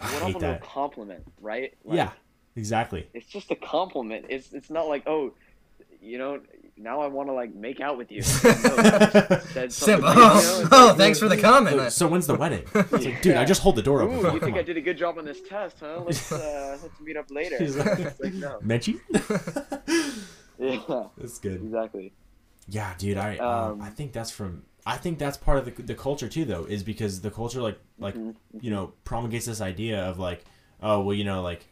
I 0.00 0.04
What 0.04 0.12
hate 0.12 0.18
happened 0.18 0.36
a 0.36 0.38
that. 0.46 0.62
compliment, 0.62 1.24
right? 1.40 1.74
Like, 1.84 1.96
yeah, 1.96 2.10
exactly. 2.56 3.08
It's 3.14 3.26
just 3.26 3.50
a 3.50 3.56
compliment. 3.56 4.26
It's 4.28 4.52
it's 4.52 4.70
not 4.70 4.88
like 4.88 5.04
oh, 5.06 5.32
you 6.00 6.18
know, 6.18 6.40
now 6.76 7.00
I 7.00 7.06
want 7.06 7.28
to 7.28 7.32
like 7.32 7.54
make 7.54 7.80
out 7.80 7.96
with 7.98 8.10
you. 8.12 8.22
No, 8.44 8.50
I 9.62 9.66
just 9.66 9.78
said 9.78 9.96
you 9.98 10.02
know, 10.04 10.12
Oh, 10.14 10.68
oh 10.72 10.86
like, 10.88 10.96
thanks 10.96 11.18
for 11.18 11.28
the 11.28 11.36
comment. 11.40 11.76
So, 11.76 11.88
so 11.88 12.08
when's 12.08 12.26
the 12.26 12.34
wedding? 12.34 12.64
It's 12.74 12.92
like, 12.92 13.22
dude, 13.22 13.36
I 13.36 13.44
just 13.44 13.62
hold 13.62 13.76
the 13.76 13.82
door 13.82 14.02
open. 14.02 14.16
Ooh, 14.16 14.20
you 14.20 14.24
you. 14.26 14.30
think 14.40 14.42
Come 14.42 14.54
I 14.58 14.62
did 14.62 14.76
a 14.76 14.80
good 14.80 14.98
job 14.98 15.16
on 15.18 15.24
this 15.24 15.40
test, 15.48 15.76
huh? 15.80 16.02
Let's 16.04 16.30
uh, 16.32 16.78
let's 16.82 17.00
meet 17.00 17.16
up 17.16 17.30
later. 17.30 17.56
He's 17.58 17.76
like- 17.76 18.20
like 18.20 18.34
no. 18.34 18.58
Menchie? 18.64 19.00
Yeah, 20.58 21.04
That's 21.18 21.38
good. 21.38 21.62
exactly. 21.62 22.12
Yeah, 22.68 22.94
dude, 22.96 23.18
I 23.18 23.36
um, 23.38 23.72
Um, 23.72 23.82
I 23.82 23.90
think 23.90 24.12
that's 24.12 24.30
from 24.30 24.62
I 24.86 24.96
think 24.96 25.18
that's 25.18 25.36
part 25.36 25.58
of 25.58 25.64
the, 25.64 25.82
the 25.82 25.94
culture 25.94 26.28
too 26.28 26.44
though 26.44 26.64
is 26.64 26.82
because 26.82 27.20
the 27.20 27.30
culture 27.30 27.60
like 27.60 27.78
like 27.98 28.14
Mhm. 28.14 28.34
you 28.60 28.70
know 28.70 28.92
promulgates 29.04 29.46
this 29.46 29.60
idea 29.60 30.00
of 30.04 30.18
like 30.18 30.44
oh 30.82 31.00
well 31.02 31.14
you 31.14 31.24
know 31.24 31.42
like 31.42 31.66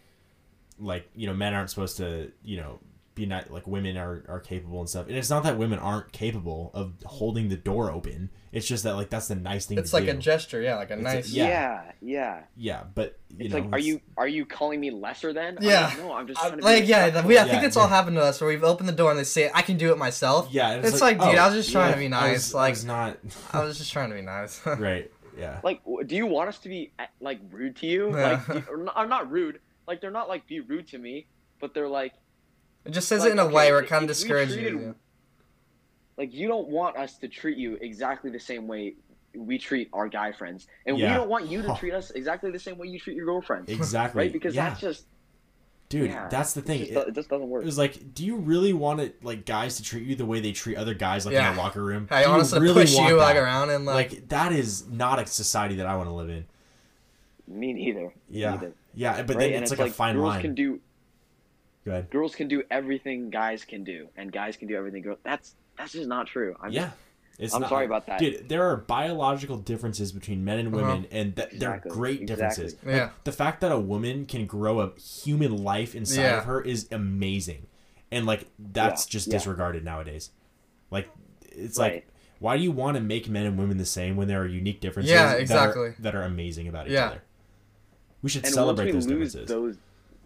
like 0.82 1.09
you 1.14 1.26
know 1.26 1.34
men 1.34 1.54
aren't 1.54 1.70
supposed 1.70 1.96
to 1.98 2.30
you 2.42 2.56
know 2.59 2.78
be 3.14 3.26
not 3.26 3.50
like 3.50 3.66
women 3.66 3.96
are 3.98 4.24
are 4.26 4.40
capable 4.40 4.80
and 4.80 4.88
stuff 4.88 5.06
and 5.06 5.14
it's 5.16 5.28
not 5.28 5.42
that 5.44 5.59
women 5.59 5.78
aren't 5.78 6.10
capable 6.12 6.70
of 6.72 6.94
holding 7.04 7.50
the 7.50 7.56
door 7.56 7.90
open 7.90 8.30
it's 8.52 8.66
just 8.66 8.84
that 8.84 8.94
like 8.96 9.10
that's 9.10 9.28
the 9.28 9.34
nice 9.34 9.66
thing 9.66 9.76
It's 9.78 9.90
to 9.90 9.96
like 9.96 10.06
do. 10.06 10.12
a 10.12 10.14
gesture, 10.14 10.60
yeah, 10.62 10.76
like 10.76 10.90
a 10.90 10.94
It's 10.94 11.00
a- 11.00 11.04
nice. 11.04 11.30
Yeah. 11.30 11.46
Yeah, 11.46 11.82
yeah. 12.00 12.40
yeah 12.56 12.82
but 12.94 13.18
you 13.36 13.44
It's 13.46 13.54
know 13.54 13.60
like, 13.60 13.72
are 13.72 13.78
you 13.78 14.00
are 14.16 14.26
you 14.28 14.44
calling 14.46 14.80
me 14.80 14.90
lesser 14.90 15.32
than? 15.34 15.59
I'm 15.59 15.62
Yeah. 15.64 15.86
like, 15.88 15.98
no, 15.98 16.12
I'm 16.14 16.26
just 16.26 16.40
trying 16.40 16.59
to 16.59 16.64
like 16.64 16.86
yeah, 16.88 17.24
we, 17.26 17.36
I 17.38 17.44
Yeah, 17.44 17.50
think 17.52 17.64
it's 17.64 17.76
all 17.76 17.86
happened 17.88 18.16
to 18.16 18.22
us 18.22 18.40
where 18.40 18.48
we've 18.48 18.64
opened 18.64 18.88
the 18.88 18.94
door 18.94 19.10
and 19.10 19.18
they 19.20 19.24
say 19.24 19.50
I 19.54 19.60
can 19.62 19.76
do 19.76 19.92
it 19.92 19.98
myself. 19.98 20.48
yeah 20.50 20.70
and 20.72 20.84
It's 20.84 21.00
like, 21.02 21.18
dude, 21.18 21.36
I 21.36 21.46
was 21.46 21.54
just 21.56 21.70
trying 21.72 21.92
to 21.92 21.98
be 21.98 22.06
I 22.06 22.09
nice, 22.09 22.32
was, 22.48 22.54
I 22.54 22.59
like- 22.60 22.72
was 22.72 22.84
not 22.86 23.16
I 23.52 23.62
was 23.64 23.76
just 23.82 23.92
trying 23.92 24.09
to 24.10 24.16
be 24.16 24.22
nice. 24.22 24.64
right 24.66 25.10
yeah 25.38 25.60
Like, 25.62 25.80
do 26.06 26.14
you 26.16 26.26
want 26.26 26.48
us 26.48 26.59
to 26.60 26.68
be 26.70 26.92
uh, 26.98 27.04
like 27.20 27.40
rude 27.50 27.76
to 27.76 27.86
you? 27.86 28.10
Yeah. 28.16 28.42
Like, 28.48 28.66
do- 28.66 28.70
or 28.72 28.76
not, 28.78 28.96
or 28.96 29.06
not 29.06 29.30
rude. 29.30 29.60
Like, 29.86 30.00
they're 30.00 30.10
not 30.10 30.28
like 30.28 30.46
be 30.46 30.60
rude 30.60 30.88
to 30.88 30.98
me, 30.98 31.26
but 31.60 31.74
they're 31.74 31.88
like, 31.88 32.12
it 32.84 32.90
just 32.90 33.09
says 33.09 33.20
Like, 33.22 33.28
it 33.30 33.32
in 33.32 33.38
a 33.38 33.44
okay, 33.44 33.54
way 33.54 33.70
where 33.72 33.80
it 33.80 33.88
kind 33.88 34.02
of 34.04 34.09
discourages 34.09 34.54
treated- 34.54 34.72
you. 34.72 34.94
like 36.16 36.32
you 36.34 36.48
don't 36.48 36.68
want 36.68 36.96
us 36.96 37.16
to 37.18 37.28
treat 37.28 37.56
you 37.56 37.74
exactly 37.80 38.30
the 38.30 38.40
same 38.40 38.66
way 38.68 38.94
we 39.34 39.56
treat 39.59 39.88
our 39.92 40.09
guy 40.09 40.30
friends, 40.32 40.66
and 40.86 40.96
we 40.96 41.02
don't 41.02 41.28
want 41.28 41.46
you 41.46 41.62
to 41.62 41.74
treat 41.76 41.94
us 41.94 42.10
exactly 42.10 42.50
the 42.50 42.59
same 42.59 42.76
way 42.76 42.86
you 42.88 42.98
treat 42.98 43.16
your 43.16 43.24
girlfriend. 43.26 43.68
exactly 43.68 44.24
right? 44.24 44.32
Because 44.32 44.54
yeah 44.54 44.68
that's 44.70 44.80
just 44.80 45.06
dude 45.88 46.10
yeah, 46.10 46.26
that's 46.28 46.52
the 46.54 46.60
thing 46.62 46.80
just, 46.80 46.90
It- 46.92 47.09
it 47.09 47.14
just 47.14 47.28
doesn't 47.30 47.48
work. 47.48 47.62
It 47.62 47.66
was 47.66 47.78
like, 47.78 48.14
do 48.14 48.24
you 48.26 48.36
really 48.36 48.72
want 48.74 49.00
it 49.00 49.24
like 49.24 49.46
guys 49.46 49.76
to 49.76 49.82
treat 49.82 50.04
you 50.06 50.14
the 50.16 50.26
way 50.26 50.40
they 50.40 50.52
treat 50.52 50.76
other 50.76 50.92
guys 50.94 51.24
like 51.24 51.34
in 51.34 51.40
Yeah. 51.40 51.54
a 51.54 51.56
locker 51.56 51.82
room? 51.82 52.09
I 52.10 52.20
Do 52.20 52.24
you 52.26 52.30
want 52.30 52.42
us 52.42 52.50
to 52.52 52.60
really 52.60 52.82
push 52.82 52.94
want 52.96 53.09
you 53.09 53.16
like 53.16 53.36
around 53.36 53.70
and 53.70 53.86
like, 53.86 54.10
Like 54.12 54.28
that 54.30 54.52
is 54.52 54.86
not 54.88 55.18
a 55.18 55.26
society 55.26 55.76
that 55.76 55.86
I 55.86 55.96
want 55.96 56.09
to 56.09 56.14
live 56.14 56.28
in. 56.30 56.44
Me 57.46 57.72
neither. 57.72 58.00
Me 58.04 58.12
Yeah, 58.28 58.50
neither. 58.52 58.72
Yeah, 58.94 59.23
but 59.23 59.36
right? 59.36 59.39
then 59.47 59.52
and 59.55 59.62
it's, 59.62 59.70
like, 59.78 59.90
a 59.90 59.93
fine 59.93 60.14
girls 60.16 60.28
line. 60.28 60.43
can 60.43 60.55
do 60.55 60.81
Go 61.85 61.90
ahead. 61.93 62.10
girls 62.10 62.35
can 62.35 62.48
do 62.48 62.62
everything 62.70 63.31
guys 63.31 63.64
can 63.64 63.85
do, 63.85 64.09
and 64.16 64.31
guys 64.32 64.56
can 64.56 64.69
do 64.69 64.77
everything 64.77 65.02
girls. 65.02 65.19
That's 65.24 65.55
that's 65.77 65.93
just 65.93 66.09
not 66.09 66.27
true. 66.27 66.55
I'm 66.60 66.70
yeah, 66.73 66.90
it's 67.39 67.55
I'm 67.55 67.62
not- 67.62 67.70
sorry 67.70 67.86
about 67.86 68.06
that. 68.06 68.19
dude. 68.20 68.48
There 68.48 68.62
are 68.64 68.77
biological 68.77 69.56
differences 69.56 70.12
between 70.12 70.44
men 70.44 70.59
and 70.60 70.74
Uh-huh. 70.74 70.85
women, 70.86 71.06
and 71.10 71.35
th- 71.35 71.48
Exactly, 71.52 71.59
they're 71.59 71.94
great 71.97 72.20
exactly. 72.23 72.27
differences. 72.47 72.77
Yeah. 72.86 73.02
Like, 73.05 73.24
the 73.24 73.32
fact 73.32 73.60
that 73.62 73.73
a 73.73 73.81
woman 73.81 74.27
can 74.27 74.47
grow 74.47 74.81
a 74.81 74.93
human 74.98 75.56
life 75.56 75.94
inside 75.94 76.23
Yeah. 76.23 76.39
of 76.39 76.44
her 76.44 76.60
is 76.60 76.86
amazing, 76.93 77.66
and 78.12 78.27
like 78.27 78.47
that's 78.59 79.06
Yeah, 79.06 79.10
just 79.12 79.27
yeah. 79.28 79.32
disregarded 79.32 79.85
nowadays. 79.85 80.31
Like, 80.90 81.09
it's 81.51 81.78
Right. 81.78 81.94
like. 81.94 82.06
Why 82.39 82.56
do 82.56 82.62
you 82.64 82.73
want 82.73 82.97
to 82.97 83.01
make 83.01 83.28
men 83.28 83.47
and 83.47 83.56
women 83.56 83.77
the 83.78 83.85
same 83.86 84.16
when 84.16 84.27
there 84.27 84.43
are 84.43 84.47
unique 84.47 84.81
differences 84.81 85.12
Yeah, 85.12 85.27
that 85.27 85.36
are- 85.36 85.40
exactly. 85.40 85.94
that 86.01 86.14
are, 86.16 86.23
amazing 86.24 86.66
about 86.66 86.89
each 86.89 86.94
Yeah. 86.94 87.06
other? 87.06 87.23
We 88.23 88.31
should 88.31 88.44
and 88.44 88.55
celebrate 88.55 88.93
once 88.93 89.07
those 89.07 89.12
lose 89.15 89.32
differences. 89.32 89.49
those 89.55 89.77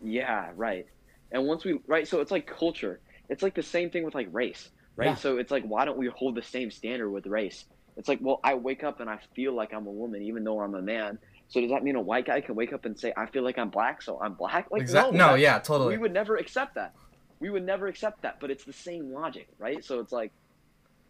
yeah 0.05 0.51
right 0.56 0.86
and 1.32 1.47
once 1.47 1.64
we 1.64 1.81
right 1.86 2.06
so 2.06 2.20
it's 2.20 2.31
like 2.31 2.47
culture 2.47 3.01
it's 3.28 3.43
like 3.43 3.55
the 3.55 3.62
same 3.62 3.90
thing 3.90 4.05
with 4.05 4.14
like 4.14 4.28
race 4.31 4.68
right 4.97 5.06
Yeah. 5.06 5.14
so 5.14 5.39
it's 5.39 5.51
like 5.51 5.64
why 5.64 5.85
don't 5.85 5.97
we 5.98 6.06
hold 6.09 6.35
the 6.35 6.43
same 6.43 6.70
standard 6.70 7.10
with 7.10 7.27
race 7.27 7.64
it's 7.97 8.09
like 8.09 8.18
well 8.20 8.40
i 8.44 8.55
wake 8.55 8.85
up 8.85 9.01
and 9.01 9.09
i 9.09 9.18
feel 9.35 9.52
like 9.55 9.73
i'm 9.73 9.86
a 9.86 9.90
woman 9.90 10.23
even 10.23 10.44
though 10.44 10.60
i'm 10.60 10.74
a 10.74 10.82
man 10.82 11.18
so 11.48 11.60
does 11.60 11.70
that 11.70 11.82
mean 11.82 11.97
a 11.97 12.01
white 12.01 12.27
guy 12.27 12.40
can 12.43 12.55
wake 12.55 12.73
up 12.74 12.85
and 12.85 12.98
say 13.01 13.12
i 13.16 13.24
feel 13.27 13.43
like 13.43 13.56
i'm 13.59 13.70
black 13.70 14.02
so 14.02 14.20
i'm 14.20 14.35
black 14.35 14.70
like 14.70 14.82
exactly. 14.82 15.16
no, 15.16 15.28
No, 15.31 15.35
yeah, 15.35 15.59
totally. 15.59 15.97
we 15.97 15.98
would 16.02 16.12
never 16.12 16.36
accept 16.36 16.74
that 16.74 16.93
we 17.40 17.48
would 17.51 17.64
never 17.64 17.86
accept 17.86 18.20
that 18.23 18.39
but 18.40 18.51
it's 18.51 18.64
the 18.64 18.73
same 18.74 19.12
logic 19.12 19.48
right 19.59 19.82
so 19.82 19.98
it's 20.01 20.12
like 20.12 20.31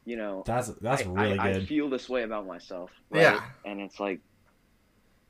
you 0.05 0.17
know 0.17 0.45
That's 0.47 0.69
that's 0.81 1.03
I, 1.03 1.07
really 1.07 1.39
I, 1.39 1.53
good. 1.55 1.63
I 1.63 1.67
feel 1.67 1.91
this 1.91 2.09
way 2.09 2.23
about 2.23 2.47
myself 2.47 2.91
right? 3.11 3.23
Yeah. 3.23 3.43
and 3.65 3.81
it's 3.81 3.99
like 3.99 4.21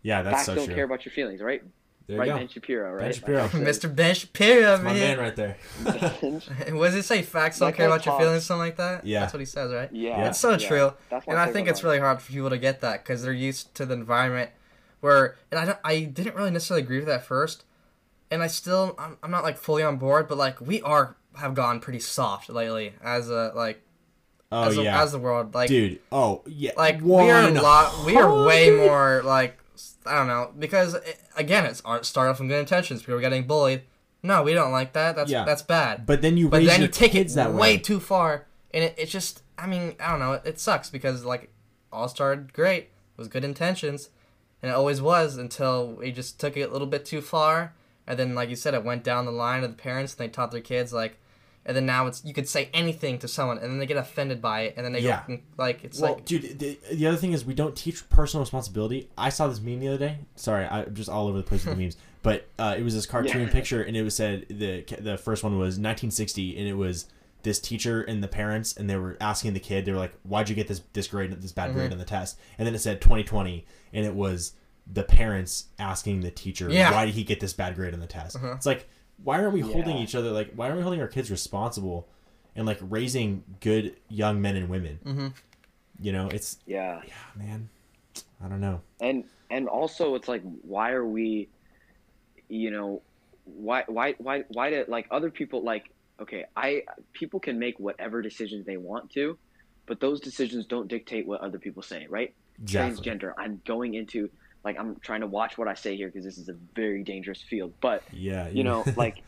yeah, 0.07 0.23
that's 0.23 0.37
facts 0.37 0.47
so 0.47 0.55
don't 0.55 0.66
true. 0.66 0.74
care 0.74 0.85
about 0.85 1.05
your 1.05 1.12
feelings 1.12 1.41
right 1.41 1.62
there 2.07 2.19
right 2.19 2.28
you 2.28 2.33
go. 2.35 2.39
Ben 2.39 2.49
Shapiro 2.49 2.93
right 2.93 3.03
Ben 3.03 3.12
Shapiro. 3.12 3.49
Mr. 3.49 3.95
Ben 3.95 4.15
Shapiro, 4.15 4.61
That's 4.62 4.83
my 4.85 4.93
man. 4.93 5.16
man 5.16 5.19
right 5.19 5.37
there. 5.37 5.57
what 5.83 6.87
does 6.87 6.95
it 6.95 7.03
say? 7.03 7.23
Facts 7.23 7.59
don't 7.59 7.70
That 7.70 7.77
care 7.77 7.89
guy 7.89 7.95
about 7.95 8.07
your 8.07 8.19
feelings, 8.19 8.45
something 8.45 8.61
like 8.61 8.77
that. 8.77 9.05
Yeah. 9.05 9.20
that's 9.20 9.33
what 9.33 9.41
he 9.41 9.47
says, 9.47 9.73
right? 9.73 9.93
Yeah, 9.93 10.11
Yeah. 10.19 10.28
It's 10.28 10.39
so 10.39 10.53
yeah. 10.53 10.69
true. 10.69 10.93
That's 11.11 11.27
and 11.27 11.37
I 11.37 11.51
think 11.51 11.66
it's 11.69 11.83
really 11.83 11.99
hard 11.99 12.23
for 12.23 12.31
people 12.31 12.51
to 12.51 12.59
get 12.59 12.81
that 12.83 13.03
because 13.03 13.24
they're 13.24 13.33
used 13.33 13.74
to 13.74 13.85
the 13.85 13.95
environment 13.95 14.51
where, 15.01 15.35
and 15.51 15.59
I 15.59 15.65
don't, 15.65 15.78
I 15.83 16.01
didn't 16.03 16.37
really 16.37 16.53
necessarily 16.53 16.85
agree 16.85 16.99
with 16.99 17.09
that 17.09 17.24
first, 17.24 17.65
and 18.31 18.43
I 18.43 18.47
still, 18.47 18.95
I'm, 18.99 19.19
I'm 19.24 19.31
not 19.33 19.43
like 19.43 19.59
fully 19.59 19.83
on 19.83 19.97
board, 19.97 20.28
but 20.28 20.39
like 20.39 20.61
we 20.61 20.81
are 20.83 21.16
have 21.37 21.55
gone 21.55 21.81
pretty 21.81 22.01
soft 22.01 22.49
lately 22.49 22.95
as 23.03 23.28
a 23.28 23.53
like 23.55 23.83
Oh 24.53 24.62
as, 24.62 24.78
a, 24.78 24.83
yeah, 24.85 25.03
as 25.03 25.12
the 25.12 25.19
world 25.19 25.55
like 25.55 25.69
dude. 25.69 25.99
Oh 26.12 26.43
yeah, 26.47 26.70
like 26.77 27.01
we 27.03 27.28
are 27.31 27.49
a 27.49 27.51
lot 27.51 28.05
we 28.07 28.16
are 28.16 28.47
way 28.47 28.70
more 28.70 29.23
like 29.24 29.59
I 30.05 30.16
don't 30.19 30.27
know 30.28 30.53
because 30.59 30.94
it, 30.94 31.20
again 31.36 31.65
it's 31.65 31.82
art 31.85 32.05
started 32.07 32.31
off 32.32 32.36
from 32.39 32.48
good 32.48 32.59
intentions 32.61 33.01
people 33.03 33.15
are 33.15 33.20
getting 33.20 33.47
bullied. 33.47 33.82
No, 34.23 34.43
we 34.43 34.55
don't 34.55 34.73
like 34.73 34.93
that. 34.94 35.15
That's 35.16 35.31
Yeah. 35.31 35.44
that's 35.44 35.62
bad. 35.62 36.07
But 36.07 36.23
then 36.23 36.36
you 36.36 36.48
But 36.48 36.59
raise 36.59 36.66
then 36.69 36.81
your 36.81 36.86
you 36.89 36.93
take 36.93 37.15
it 37.15 37.19
kids 37.19 37.35
that 37.35 37.53
way 37.53 37.59
way. 37.74 37.78
too 37.78 38.01
far, 38.01 38.47
and 38.73 38.82
it, 38.85 38.94
it 38.98 39.07
just 39.07 39.43
I 39.59 39.66
mean 39.66 39.94
I 40.01 40.11
don't 40.11 40.20
know 40.20 40.32
it, 40.32 40.43
it 40.44 40.61
sucks 40.61 40.90
because 40.90 41.24
like 41.24 41.51
all 41.93 42.09
started 42.09 42.53
great 42.53 42.85
it 42.85 42.90
was 43.19 43.28
good 43.28 43.44
intentions, 43.44 44.11
and 44.62 44.70
it 44.70 44.74
always 44.74 45.01
was 45.01 45.36
until 45.36 45.93
we 45.94 46.12
just 46.12 46.40
took 46.40 46.57
it 46.57 46.69
a 46.69 46.73
little 46.73 46.86
bit 46.89 47.05
too 47.05 47.20
far, 47.20 47.74
and 48.07 48.19
then 48.19 48.35
like 48.35 48.48
you 48.51 48.57
said 48.57 48.74
it 48.74 48.85
went 48.85 49.05
down 49.05 49.24
the 49.27 49.32
line 49.32 49.62
of 49.65 49.70
the 49.70 49.82
parents 49.82 50.15
and 50.15 50.19
they 50.20 50.28
taught 50.32 50.51
their 50.51 50.61
kids 50.61 50.93
like. 50.93 51.19
And 51.66 51.76
then 51.76 51.84
now 51.84 52.06
it's 52.06 52.24
you 52.24 52.32
could 52.32 52.48
say 52.48 52.70
anything 52.72 53.18
to 53.18 53.28
someone, 53.28 53.59
and 53.59 53.70
then 53.70 53.78
they 53.78 53.86
get 53.86 53.97
offended 53.97 54.40
by 54.40 54.60
it, 54.62 54.74
and 54.76 54.84
then 54.86 54.93
they 54.93 55.01
Yeah. 55.01 55.24
go 55.26 55.38
like 55.59 55.82
it's 55.84 56.01
well, 56.01 56.14
like 56.14 56.24
dude, 56.24 56.59
the, 56.59 56.78
the 56.93 57.06
other 57.06 57.16
thing 57.16 57.32
is 57.32 57.44
we 57.44 57.55
don't 57.55 57.74
teach 57.76 58.09
personal 58.09 58.43
responsibility. 58.43 59.10
I 59.18 59.28
saw 59.30 59.48
this 59.48 59.60
meme 59.60 59.80
the 59.80 59.88
other 59.88 59.98
day. 59.98 60.18
Sorry, 60.36 60.64
I'm 60.64 60.94
just 60.94 61.09
all 61.10 61.26
over 61.28 61.36
the 61.38 61.44
place 61.44 61.64
with 61.66 61.76
the 61.76 61.82
memes. 61.84 61.97
But 62.22 62.48
uh, 62.59 62.74
it 62.78 62.82
was 62.82 62.94
this 62.94 63.05
cartoon 63.06 63.43
Yeah. 63.43 63.52
picture, 63.52 63.82
and 63.82 63.97
it 63.97 64.02
was 64.02 64.14
said 64.16 64.47
the 64.48 64.82
the 65.01 65.18
first 65.18 65.43
one 65.44 65.59
was 65.59 65.78
1960, 65.78 66.56
and 66.59 66.66
it 66.68 66.74
was 66.74 67.06
this 67.43 67.60
teacher 67.60 68.02
and 68.02 68.22
the 68.24 68.28
parents, 68.28 68.76
and 68.76 68.90
they 68.90 68.97
were 68.97 69.16
asking 69.20 69.52
the 69.55 69.60
kid, 69.60 69.84
they 69.84 69.93
were 69.93 69.98
like, 69.98 70.12
"Why'd 70.24 70.48
you 70.48 70.55
get 70.55 70.66
this 70.68 70.82
this 70.93 71.06
grade, 71.09 71.30
this 71.40 71.52
bad 71.52 71.70
Mm-hmm. 71.70 71.78
grade 71.78 71.93
on 71.93 71.98
the 71.98 72.05
test?" 72.05 72.38
And 72.59 72.66
then 72.66 72.74
it 72.74 72.80
said 72.80 73.01
2020, 73.01 73.64
and 73.93 74.05
it 74.06 74.14
was 74.14 74.52
the 74.93 75.02
parents 75.02 75.66
asking 75.78 76.20
the 76.20 76.30
teacher, 76.30 76.70
Yeah. 76.70 76.93
"Why 76.93 77.06
did 77.06 77.14
he 77.14 77.22
get 77.24 77.40
this 77.40 77.52
bad 77.52 77.74
grade 77.76 77.93
on 77.94 78.01
the 78.01 78.06
test?" 78.06 78.36
Uh-huh. 78.36 78.52
It's 78.56 78.66
like, 78.66 78.88
why 79.22 79.40
aren't 79.40 79.52
we 79.55 79.60
holding 79.60 79.97
each 79.97 80.14
other 80.14 80.30
like? 80.30 80.52
Why 80.55 80.66
aren't 80.66 80.76
we 80.78 80.82
holding 80.82 81.01
our 81.01 81.09
kids 81.09 81.30
responsible? 81.30 82.09
And 82.55 82.64
like 82.66 82.78
raising 82.80 83.44
good 83.60 83.97
young 84.09 84.40
men 84.40 84.56
and 84.56 84.68
women, 84.70 84.98
Mhm. 85.05 85.32
you 86.01 86.12
know, 86.12 86.28
it's 86.28 86.59
Yeah. 86.66 87.02
yeah, 87.06 87.12
man. 87.36 87.68
I 88.43 88.48
don't 88.48 88.60
know. 88.60 88.80
and 89.01 89.24
and 89.51 89.68
also 89.68 90.14
it's 90.14 90.26
like 90.28 90.43
why 90.62 90.90
are 90.93 91.06
we 91.06 91.48
you 92.48 92.70
know 92.70 93.02
why 93.44 93.84
why 93.86 94.14
why 94.18 94.44
why 94.48 94.70
did 94.70 94.88
like 94.88 95.06
other 95.10 95.30
people 95.30 95.62
like 95.62 95.90
okay 96.20 96.44
i 96.56 96.82
people 97.12 97.38
can 97.38 97.59
make 97.59 97.78
whatever 97.78 98.20
decisions 98.22 98.66
they 98.66 98.76
want 98.76 99.09
to 99.10 99.38
but 99.86 100.01
those 100.01 100.18
decisions 100.20 100.66
don't 100.66 100.88
dictate 100.88 101.26
what 101.26 101.40
other 101.43 101.59
people 101.59 101.82
say 101.82 102.06
right 102.09 102.34
Exactly. 102.60 103.05
transgender 103.12 103.32
i'm 103.38 103.60
going 103.64 103.94
into 103.94 104.28
like 104.66 104.76
i'm 104.78 104.97
trying 105.01 105.20
to 105.22 105.26
watch 105.26 105.56
what 105.56 105.68
i 105.68 105.74
say 105.74 105.97
here 105.97 106.09
because 106.09 106.24
this 106.24 106.36
is 106.36 106.48
a 106.51 106.56
very 106.74 107.02
dangerous 107.02 107.40
field 107.43 107.72
but 107.80 108.02
Yeah. 108.12 108.48
you 108.48 108.64
know 108.64 108.84
like 108.97 109.22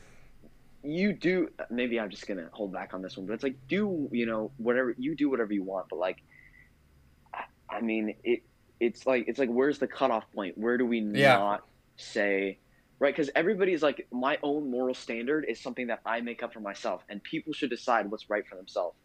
you 0.82 1.12
do 1.14 1.48
maybe 1.70 1.98
i'm 1.98 2.10
just 2.10 2.26
gonna 2.26 2.48
hold 2.52 2.72
back 2.72 2.92
on 2.92 3.00
this 3.02 3.16
one 3.16 3.26
but 3.26 3.32
it's 3.34 3.42
like 3.42 3.56
do 3.68 4.08
you 4.12 4.26
know 4.26 4.52
whatever 4.58 4.94
you 4.98 5.16
do 5.16 5.30
whatever 5.30 5.52
you 5.52 5.62
want 5.62 5.86
but 5.88 5.98
like 5.98 6.18
i, 7.34 7.44
I 7.76 7.80
mean 7.80 8.14
it 8.24 8.40
it's 8.80 9.06
like 9.06 9.24
it's 9.28 9.38
like 9.38 9.48
where's 9.48 9.78
the 9.78 9.88
cutoff 9.88 10.24
point 10.34 10.58
where 10.58 10.76
do 10.76 10.84
we 10.86 11.00
Yeah. 11.00 11.36
not 11.38 11.62
say 11.96 12.58
right 13.00 13.14
because 13.14 13.30
everybody's 13.34 13.82
like 13.82 14.06
my 14.12 14.38
own 14.42 14.70
moral 14.70 14.94
standard 14.94 15.46
is 15.48 15.60
something 15.62 15.86
that 15.88 16.00
i 16.04 16.20
make 16.20 16.42
up 16.42 16.52
for 16.52 16.60
myself 16.60 17.02
and 17.08 17.22
people 17.22 17.52
should 17.52 17.70
decide 17.70 18.10
what's 18.10 18.28
right 18.28 18.46
for 18.48 18.56
themselves 18.56 18.96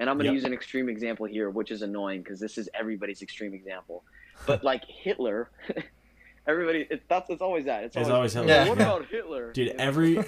And 0.00 0.08
I'm 0.08 0.16
going 0.16 0.26
to 0.26 0.32
Yep. 0.32 0.34
use 0.38 0.44
an 0.44 0.52
extreme 0.52 0.88
example 0.88 1.26
here, 1.26 1.50
which 1.50 1.70
is 1.72 1.82
annoying 1.82 2.22
because 2.22 2.38
this 2.38 2.56
is 2.56 2.68
everybody's 2.80 3.20
extreme 3.20 3.52
example. 3.52 4.04
But 4.46 4.64
like 4.64 4.84
Hitler, 4.86 5.50
everybody, 6.46 6.86
it, 6.90 7.02
that's 7.08 7.30
it's 7.30 7.42
always 7.42 7.64
that. 7.66 7.84
It's 7.84 7.96
It's 7.96 8.08
always, 8.08 8.34
always 8.36 8.48
Hitler. 8.48 8.48
Yeah. 8.64 8.68
What 8.68 8.78
Yeah. 8.78 8.84
about 8.84 9.06
Hitler? 9.06 9.52
Dude, 9.52 9.66
You 9.68 9.74
every 9.78 10.14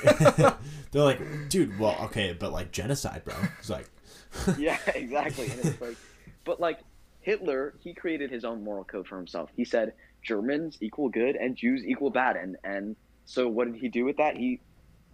they're 0.91 1.03
like, 1.03 1.49
dude, 1.49 1.79
well, 1.79 1.97
okay, 2.05 2.33
but 2.39 2.53
like 2.53 2.73
genocide, 2.73 3.23
bro. 3.25 3.35
It's 3.59 3.71
like, 3.71 3.89
yeah, 4.59 4.79
exactly. 4.95 5.49
And 5.51 5.61
it's 5.65 5.81
like, 5.81 5.97
but 6.45 6.61
like 6.61 6.81
Hitler, 7.21 7.75
he 7.81 7.95
created 7.95 8.31
his 8.31 8.45
own 8.45 8.63
moral 8.65 8.85
code 8.85 9.07
for 9.07 9.17
himself. 9.17 9.51
He 9.57 9.65
said 9.65 9.93
Germans 10.23 10.79
equal 10.81 11.09
good 11.09 11.37
and 11.37 11.57
Jews 11.57 11.85
equal 11.87 12.11
bad, 12.11 12.37
and 12.37 12.57
and 12.65 12.97
so 13.25 13.49
what 13.49 13.71
did 13.73 13.81
he 13.81 13.89
do 13.89 14.05
with 14.05 14.17
that? 14.19 14.37
He 14.37 14.61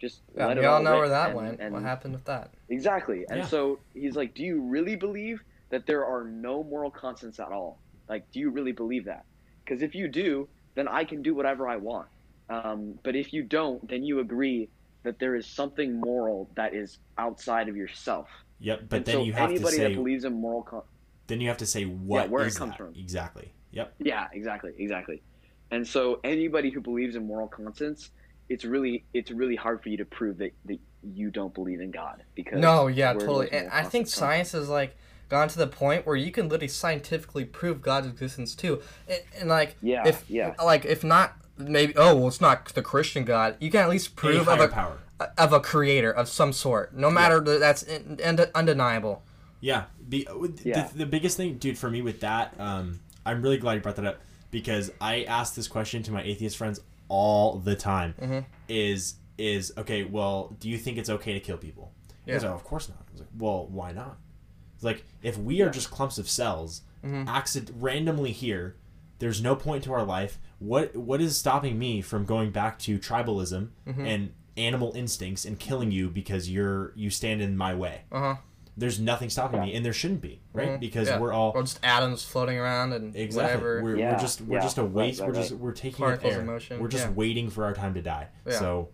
just 0.01 0.20
Yeah, 0.36 0.47
let 0.48 0.56
we 0.59 0.62
it 0.62 0.66
all 0.66 0.77
all 0.77 0.82
know 0.82 0.97
where 0.98 1.09
that 1.09 1.28
and- 1.31 1.36
went. 1.36 1.60
and- 1.60 1.73
what 1.73 1.82
happened 1.82 2.14
with 2.14 2.24
that? 2.27 2.51
Exactly. 2.68 3.24
And 3.31 3.39
Yeah. 3.40 3.47
so 3.47 3.78
he's 3.94 4.14
like, 4.16 4.35
Do 4.35 4.43
you 4.43 4.60
really 4.60 4.94
believe 4.97 5.43
that 5.70 5.86
there 5.86 6.05
are 6.05 6.24
no 6.24 6.62
moral 6.64 6.90
constants 6.90 7.40
at 7.40 7.48
all? 7.48 7.78
Like, 8.09 8.31
do 8.31 8.41
you 8.41 8.51
really 8.51 8.73
believe 8.73 9.05
that? 9.07 9.24
Because 9.65 9.83
if 9.83 9.95
you 9.95 10.09
do, 10.09 10.49
then 10.74 10.89
I 10.89 11.05
can 11.05 11.23
do 11.23 11.35
whatever 11.35 11.69
I 11.69 11.77
want. 11.77 12.09
Um, 12.49 12.99
but 13.03 13.16
if 13.16 13.33
you 13.33 13.43
don't, 13.43 13.87
then 13.89 14.05
you 14.05 14.20
agree 14.20 14.69
that 15.03 15.19
there 15.19 15.35
is 15.35 15.47
something 15.47 16.01
moral 16.01 16.51
that 16.57 16.74
is 16.74 16.99
outside 17.19 17.69
of 17.69 17.77
yourself. 17.77 18.28
yep. 18.61 18.89
But 18.89 18.97
and 18.99 19.07
then 19.07 19.15
so 19.15 19.23
you 19.24 19.33
have 19.33 19.51
to 19.51 19.66
say, 19.66 19.83
that 19.83 19.95
believes 19.95 20.24
in 20.24 20.35
moral 20.41 20.62
con- 20.62 20.83
then 21.27 21.41
you 21.41 21.49
have 21.49 21.59
to 21.59 21.66
say 21.66 21.85
what 21.85 22.31
where 22.31 22.45
it 22.45 22.49
is 22.49 22.59
comes 22.59 22.73
that? 22.73 22.78
from. 22.78 22.95
exactly. 22.95 23.53
Yep. 23.73 23.95
Yeah, 23.99 24.28
exactly, 24.33 24.73
exactly. 24.78 25.23
And 25.70 25.87
so 25.87 26.20
anybody 26.23 26.70
who 26.70 26.81
believes 26.81 27.16
in 27.16 27.27
moral 27.27 27.49
constants, 27.49 28.11
it's 28.49 28.65
really 28.65 29.05
it's 29.12 29.31
really 29.31 29.57
hard 29.57 29.83
for 29.83 29.89
you 29.89 29.97
to 29.97 30.05
prove 30.05 30.39
that, 30.39 30.53
that 30.66 30.78
you 31.03 31.31
don't 31.31 31.53
believe 31.53 31.81
in 31.81 31.91
God 31.91 32.23
because 32.35 32.61
No, 32.61 32.87
yeah, 32.87 33.12
totally. 33.12 33.51
And 33.53 33.69
I 33.69 33.83
think 33.83 34.07
constants 34.07 34.15
come 34.15 34.20
from. 34.20 34.28
science 34.28 34.53
has 34.53 34.69
like 34.69 34.97
gone 35.28 35.48
to 35.48 35.59
the 35.59 35.66
point 35.66 36.07
where 36.07 36.16
you 36.16 36.31
can 36.31 36.48
literally 36.48 36.69
scientifically 36.69 37.44
prove 37.44 37.82
God's 37.82 38.07
existence 38.07 38.55
too. 38.55 38.81
And, 39.09 39.20
and 39.40 39.48
like, 39.48 39.77
Yeah, 39.82 40.07
if 40.07 40.24
yeah. 40.28 40.55
like 40.62 40.85
if 40.85 41.03
not 41.05 41.36
maybe 41.59 41.94
oh 41.97 42.15
well, 42.16 42.28
it's 42.28 42.40
not 42.40 42.66
the 42.74 42.82
Christian 42.82 43.24
God. 43.24 43.57
You 43.61 43.70
can 43.70 43.81
at 43.81 43.89
least 43.90 44.09
A 44.09 44.15
prove 44.15 44.48
of 44.48 44.61
a 44.61 44.69
power. 44.69 44.98
of 45.39 45.53
a 45.53 45.61
creator 45.61 46.11
of 46.11 46.28
some 46.28 46.53
sort, 46.53 46.94
no 46.94 47.11
matter 47.11 47.40
that 47.40 47.61
that's 47.61 47.82
in, 47.82 48.19
in, 48.23 48.39
undeniable. 48.55 49.23
Yeah. 49.61 49.85
Be, 50.09 50.27
Yeah. 50.62 50.89
The, 50.89 50.98
the 50.98 51.07
biggest 51.07 51.36
thing, 51.36 51.57
dude, 51.59 51.78
for 51.78 51.90
me 51.90 52.03
with 52.03 52.20
that, 52.20 52.55
um, 52.61 53.01
I'm 53.24 53.43
really 53.43 53.57
glad 53.59 53.74
you 53.74 53.81
brought 53.81 53.97
that 53.97 54.05
up 54.05 54.20
because 54.51 54.93
I 55.01 55.23
ask 55.24 55.55
this 55.55 55.66
question 55.66 56.03
to 56.05 56.12
my 56.12 56.23
atheist 56.23 56.57
friends 56.57 56.78
all 57.09 57.57
the 57.57 57.74
time. 57.74 58.15
Mm-hmm. 58.20 58.39
Is 58.69 59.15
is 59.39 59.73
okay? 59.78 60.05
Well, 60.05 60.57
do 60.61 60.69
you 60.69 60.78
think 60.78 60.98
it's 60.98 61.11
okay 61.11 61.32
to 61.32 61.40
kill 61.40 61.57
people? 61.57 61.93
You 62.27 62.35
guys 62.35 62.43
Yeah. 62.43 62.51
are, 62.51 62.55
of 62.55 62.65
course 62.65 62.89
not. 62.89 62.98
I 63.09 63.12
was 63.12 63.20
like, 63.23 63.31
well, 63.39 63.66
why 63.66 63.93
not? 63.93 64.16
It's 64.77 64.85
like 64.85 65.05
if 65.23 65.36
we 65.36 65.61
are 65.62 65.70
just 65.70 65.90
clumps 65.90 66.19
of 66.19 66.28
cells, 66.28 66.82
Mm-hmm. 67.05 67.28
accident 67.28 67.77
randomly 67.81 68.32
here, 68.32 68.74
there's 69.20 69.40
no 69.40 69.55
point 69.55 69.85
to 69.85 69.93
our 69.93 70.03
life. 70.05 70.39
What 70.59 70.97
what 70.97 71.20
is 71.20 71.36
stopping 71.36 71.78
me 71.78 72.01
from 72.01 72.24
going 72.24 72.51
back 72.51 72.78
to 72.81 72.98
tribalism 72.98 73.69
Mm-hmm. 73.86 74.07
and 74.07 74.32
animal 74.57 74.93
instincts 74.97 75.44
and 75.44 75.59
killing 75.59 75.90
you 75.93 76.09
because 76.09 76.51
you're 76.51 76.93
you 76.97 77.11
stand 77.11 77.43
in 77.43 77.57
my 77.57 77.74
way? 77.74 78.03
Uh 78.11 78.20
huh. 78.20 78.35
there's 78.77 78.98
nothing 78.98 79.31
stopping 79.31 79.61
me, 79.61 79.74
and 79.74 79.85
there 79.85 79.93
shouldn't 79.93 80.20
be, 80.23 80.40
right? 80.53 80.81
Because 80.81 81.09
Yeah. 81.09 81.19
we're 81.20 81.32
all 81.32 81.53
or 81.55 81.62
just 81.62 81.78
atoms 81.85 82.24
floating 82.24 82.59
around 82.59 82.93
and 82.93 83.15
exactly. 83.15 83.43
whatever. 83.55 83.82
We're, 83.82 83.97
we're 83.97 84.19
just 84.19 84.40
we're 84.40 84.57
yeah, 84.57 84.62
just 84.62 84.78
a 84.78 84.85
waste. 84.85 85.20
right, 85.20 85.28
we're 85.28 85.35
just 85.35 85.53
we're 85.53 85.73
taking 85.73 85.98
Particles 86.05 86.32
up 86.35 86.40
air. 86.40 86.44
motion, 86.44 86.81
We're 86.81 86.89
just 86.89 87.05
yeah. 87.07 87.12
waiting 87.12 87.51
for 87.51 87.65
our 87.65 87.73
time 87.74 87.94
to 87.94 88.03
die. 88.03 88.28
Yeah. 88.47 88.59
So 88.59 88.89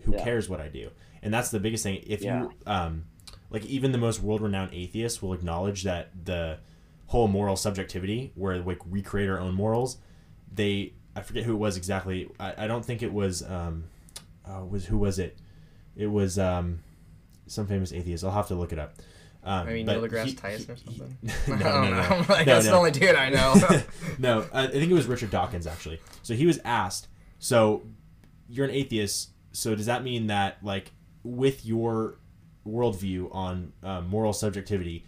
who 0.00 0.12
Yeah. 0.12 0.22
cares 0.24 0.48
what 0.48 0.60
I 0.60 0.68
do? 0.68 0.90
And 1.22 1.32
that's 1.32 1.50
the 1.50 1.60
biggest 1.60 1.82
thing. 1.82 2.02
If 2.06 2.20
Yeah. 2.22 2.42
you 2.42 2.52
um, 2.66 3.04
like 3.50 3.64
even 3.66 3.92
the 3.92 3.98
most 3.98 4.20
world-renowned 4.22 4.72
atheists 4.72 5.22
will 5.22 5.32
acknowledge 5.32 5.82
that 5.84 6.10
the 6.24 6.58
whole 7.06 7.28
moral 7.28 7.56
subjectivity, 7.56 8.32
where 8.34 8.58
like 8.58 8.84
we 8.86 9.02
create 9.02 9.28
our 9.28 9.38
own 9.38 9.54
morals, 9.54 9.98
they 10.52 10.92
I 11.16 11.20
forget 11.22 11.44
who 11.44 11.52
it 11.52 11.58
was 11.58 11.76
exactly. 11.76 12.28
I, 12.40 12.64
I 12.64 12.66
don't 12.66 12.84
think 12.84 13.02
it 13.02 13.12
was 13.12 13.42
um, 13.42 13.84
uh, 14.44 14.64
was 14.64 14.86
who 14.86 14.98
was 14.98 15.18
it? 15.18 15.38
It 15.96 16.08
was 16.08 16.38
um, 16.38 16.80
some 17.46 17.66
famous 17.66 17.92
atheist. 17.92 18.24
I'll 18.24 18.30
have 18.32 18.48
to 18.48 18.54
look 18.54 18.72
it 18.72 18.78
up. 18.78 18.96
Um, 19.46 19.66
Maybe 19.66 19.84
but 19.84 20.00
Neil 20.00 20.08
deGrasse 20.08 20.24
he- 20.24 20.34
Tyson 20.34 20.70
or 20.70 20.74
he- 20.74 20.98
something. 20.98 21.18
no, 21.48 21.54
I 21.54 21.58
no, 21.58 21.64
don't 21.70 21.90
no. 21.90 22.08
know. 22.20 22.24
Like, 22.28 22.46
No, 22.46 22.54
that's 22.54 22.64
no. 22.66 22.72
the 22.72 22.76
only 22.78 22.90
dude 22.90 23.14
I 23.14 23.28
know. 23.30 23.54
no, 24.18 24.46
I 24.52 24.66
think 24.68 24.90
it 24.90 24.94
was 24.94 25.06
Richard 25.06 25.30
Dawkins 25.30 25.66
actually. 25.66 26.00
So 26.22 26.34
he 26.34 26.46
was 26.46 26.58
asked, 26.64 27.08
so 27.38 27.82
you're 28.48 28.64
an 28.64 28.70
atheist, 28.72 29.30
so 29.52 29.74
does 29.74 29.86
that 29.86 30.02
mean 30.02 30.28
that 30.28 30.56
like 30.64 30.92
with 31.22 31.64
your 31.66 32.16
worldview 32.66 33.34
on 33.34 33.72
uh, 33.82 34.00
moral 34.02 34.32
subjectivity, 34.32 35.04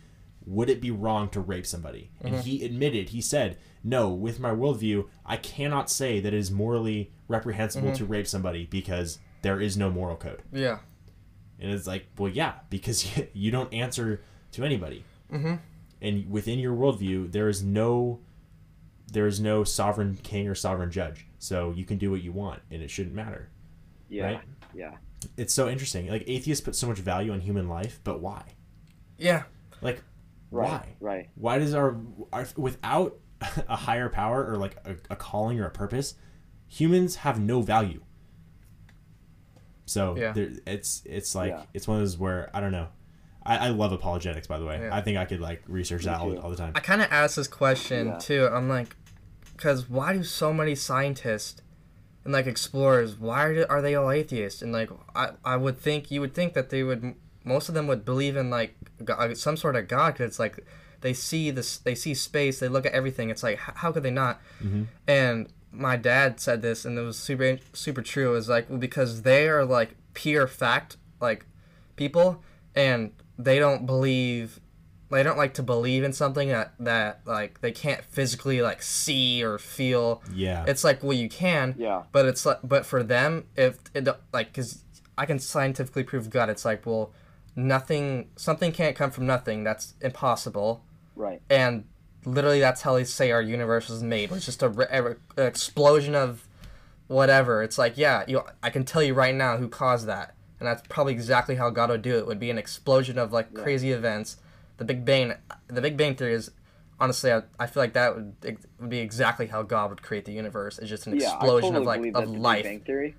would 0.46 0.70
it 0.70 0.80
be 0.80 0.90
wrong 0.90 1.28
to 1.30 1.40
rape 1.40 1.66
somebody? 1.66 2.10
And 2.20 2.36
he 2.36 2.64
admitted, 2.64 3.08
he 3.10 3.20
said, 3.20 3.58
no, 3.82 4.10
with 4.10 4.38
my 4.40 4.50
worldview, 4.50 5.06
I 5.24 5.36
cannot 5.36 5.90
say 5.90 6.20
that 6.20 6.32
it 6.32 6.38
is 6.38 6.50
morally 6.50 7.10
reprehensible 7.28 7.92
to 7.94 8.04
rape 8.04 8.26
somebody 8.26 8.66
because 8.66 9.18
there 9.42 9.60
is 9.60 9.76
no 9.76 9.90
moral 9.90 10.16
code. 10.16 10.42
yeah. 10.52 10.78
And 11.58 11.72
it's 11.72 11.86
like, 11.86 12.06
well, 12.18 12.30
yeah, 12.30 12.54
because 12.68 13.16
you, 13.16 13.26
you 13.32 13.50
don't 13.50 13.72
answer 13.72 14.20
to 14.52 14.64
anybody. 14.64 15.04
Mm-hmm. 15.32 15.54
And 16.02 16.30
within 16.30 16.58
your 16.58 16.76
worldview, 16.76 17.32
there 17.32 17.48
is 17.48 17.62
no, 17.62 18.20
there 19.10 19.26
is 19.26 19.40
no 19.40 19.64
sovereign 19.64 20.18
king 20.22 20.48
or 20.48 20.54
sovereign 20.54 20.90
judge. 20.90 21.26
So 21.38 21.72
you 21.74 21.86
can 21.86 21.96
do 21.96 22.10
what 22.10 22.22
you 22.22 22.30
want, 22.32 22.60
and 22.70 22.82
it 22.82 22.90
shouldn't 22.90 23.14
matter. 23.14 23.48
Yeah, 24.10 24.24
Right? 24.26 24.40
yeah. 24.74 24.90
It's 25.36 25.52
so 25.54 25.68
interesting. 25.68 26.08
Like 26.08 26.24
atheists 26.26 26.64
put 26.64 26.74
so 26.76 26.86
much 26.86 26.98
value 26.98 27.32
on 27.32 27.40
human 27.40 27.68
life, 27.68 28.00
but 28.04 28.20
why? 28.20 28.42
Yeah. 29.18 29.44
Like, 29.80 30.02
Right, 30.50 30.68
why? 30.70 30.88
right. 31.00 31.28
Why 31.34 31.58
does 31.58 31.74
our, 31.74 31.96
our 32.32 32.46
without 32.56 33.18
a 33.68 33.76
higher 33.76 34.08
power 34.08 34.46
or 34.48 34.56
like 34.56 34.76
a, 34.84 34.96
a 35.10 35.16
calling 35.16 35.58
or 35.60 35.66
a 35.66 35.70
purpose, 35.70 36.14
humans 36.68 37.16
have 37.16 37.40
no 37.40 37.60
value. 37.62 38.02
So 39.86 40.16
Yeah. 40.16 40.32
there, 40.32 40.50
it's 40.66 41.02
it's 41.04 41.34
like 41.34 41.50
Yeah. 41.52 41.62
it's 41.74 41.86
one 41.86 41.96
of 41.98 42.02
those 42.02 42.16
where 42.18 42.50
I 42.54 42.60
don't 42.60 42.72
know. 42.72 42.88
I, 43.44 43.56
I 43.56 43.68
love 43.68 43.92
apologetics, 43.92 44.46
by 44.48 44.58
the 44.58 44.64
way. 44.64 44.78
Yeah. 44.80 44.94
I 44.94 45.00
think 45.02 45.18
I 45.18 45.24
could 45.24 45.40
like 45.40 45.62
research 45.68 46.04
that 46.04 46.18
all, 46.20 46.36
all 46.38 46.50
the 46.50 46.56
time. 46.56 46.72
I 46.74 46.80
kind 46.80 47.00
of 47.00 47.08
asked 47.12 47.36
this 47.36 47.46
question 47.48 48.08
Yeah. 48.08 48.18
too. 48.18 48.48
I'm 48.52 48.68
like, 48.68 48.96
because 49.56 49.88
why 49.88 50.12
do 50.12 50.22
so 50.24 50.52
many 50.52 50.74
scientists 50.74 51.62
and 52.26 52.32
like 52.32 52.46
explorers, 52.46 53.16
why 53.18 53.44
are, 53.68 53.80
they 53.80 53.94
all 53.94 54.10
atheists? 54.10 54.60
And 54.60 54.72
like, 54.72 54.90
I, 55.14 55.30
I 55.44 55.56
would 55.56 55.78
think, 55.78 56.10
you 56.10 56.20
would 56.20 56.34
think 56.34 56.54
that 56.54 56.70
they 56.70 56.82
would, 56.82 57.14
most 57.44 57.68
of 57.68 57.74
them 57.74 57.86
would 57.86 58.04
believe 58.04 58.36
in 58.36 58.50
like 58.50 58.74
God, 59.04 59.30
uh, 59.30 59.34
some 59.34 59.56
sort 59.56 59.76
of 59.76 59.88
God 59.88 60.14
because 60.14 60.30
it's 60.30 60.38
like 60.38 60.58
they 61.00 61.12
see 61.12 61.50
this, 61.50 61.78
they 61.78 61.94
see 61.94 62.14
space, 62.14 62.58
they 62.58 62.68
look 62.68 62.84
at 62.84 62.92
everything. 62.92 63.30
It's 63.30 63.42
like, 63.42 63.58
how 63.58 63.92
could 63.92 64.02
they 64.02 64.10
not? 64.10 64.40
Mm-hmm. 64.62 64.82
And 65.06 65.52
my 65.70 65.96
dad 65.96 66.40
said 66.40 66.62
this, 66.62 66.84
and 66.84 66.98
it 66.98 67.02
was 67.02 67.18
super, 67.18 67.58
super 67.72 68.02
true. 68.02 68.32
Was 68.32 68.48
like, 68.48 68.68
well, 68.68 68.78
because 68.78 69.22
they 69.22 69.48
are 69.48 69.64
like 69.64 69.94
pure 70.14 70.46
fact, 70.46 70.96
like 71.20 71.46
people, 71.94 72.42
and 72.74 73.12
they 73.38 73.58
don't 73.58 73.86
believe 73.86 74.58
they 75.10 75.22
don't 75.22 75.38
like 75.38 75.54
to 75.54 75.62
believe 75.62 76.02
in 76.02 76.12
something 76.12 76.48
that 76.48 76.72
that 76.80 77.20
like 77.26 77.60
they 77.60 77.72
can't 77.72 78.02
physically 78.04 78.60
like 78.62 78.82
see 78.82 79.42
or 79.44 79.58
feel. 79.58 80.22
Yeah. 80.32 80.64
it's 80.66 80.82
like 80.84 81.02
well 81.02 81.12
you 81.12 81.28
can 81.28 81.74
Yeah. 81.78 82.02
but 82.12 82.26
it's 82.26 82.44
like 82.44 82.58
but 82.64 82.84
for 82.86 83.02
them 83.02 83.44
if 83.56 83.78
it 83.94 84.08
like 84.32 84.48
because 84.48 84.82
i 85.16 85.24
can 85.24 85.38
scientifically 85.38 86.02
prove 86.02 86.28
god 86.30 86.50
it's 86.50 86.64
like 86.64 86.84
well 86.86 87.12
nothing 87.54 88.28
something 88.36 88.72
can't 88.72 88.94
come 88.96 89.10
from 89.10 89.26
nothing. 89.26 89.64
That's 89.64 89.94
impossible. 90.00 90.84
Right. 91.14 91.40
and 91.48 91.84
literally 92.24 92.60
that's 92.60 92.82
how 92.82 92.94
they 92.94 93.04
say 93.04 93.30
our 93.30 93.40
universe 93.40 93.88
was 93.88 94.02
made 94.02 94.32
it's 94.32 94.44
just 94.44 94.62
a, 94.62 94.68
re- 94.68 94.86
a, 94.90 95.06
an 95.40 95.46
explosion 95.46 96.14
of 96.14 96.46
whatever. 97.06 97.62
It's 97.62 97.78
like 97.78 97.96
yeah 97.96 98.24
you 98.26 98.42
i 98.62 98.70
can 98.70 98.84
tell 98.84 99.02
you 99.02 99.14
right 99.14 99.34
now 99.34 99.56
who 99.56 99.68
caused 99.68 100.06
that. 100.08 100.34
And 100.58 100.66
that's 100.66 100.82
probably 100.88 101.12
exactly 101.12 101.54
how 101.56 101.70
god 101.70 101.90
would 101.90 102.02
do 102.02 102.16
it. 102.18 102.26
Would 102.26 102.40
be 102.40 102.50
an 102.50 102.58
explosion 102.58 103.18
of 103.18 103.32
like 103.32 103.54
crazy 103.54 103.92
events 103.92 104.38
the 104.78 104.84
big 104.84 105.04
bang 105.04 105.32
the 105.68 105.80
big 105.80 105.96
bang 105.96 106.14
theory 106.14 106.34
is 106.34 106.50
honestly 107.00 107.32
i, 107.32 107.42
I 107.58 107.66
feel 107.66 107.82
like 107.82 107.92
that 107.94 108.14
would, 108.14 108.34
ex- 108.44 108.66
would 108.80 108.90
be 108.90 108.98
exactly 108.98 109.46
how 109.46 109.62
god 109.62 109.90
would 109.90 110.02
create 110.02 110.24
the 110.24 110.32
universe 110.32 110.78
it's 110.78 110.88
just 110.88 111.06
an 111.06 111.18
Yeah, 111.18 111.34
explosion 111.34 111.72
totally 111.74 111.80
of 111.80 111.86
like 111.86 112.06
of 112.08 112.14
that's 112.14 112.30
Big 112.32 112.40
life 112.40 112.64
Bang 112.64 112.80
Theory, 112.80 113.14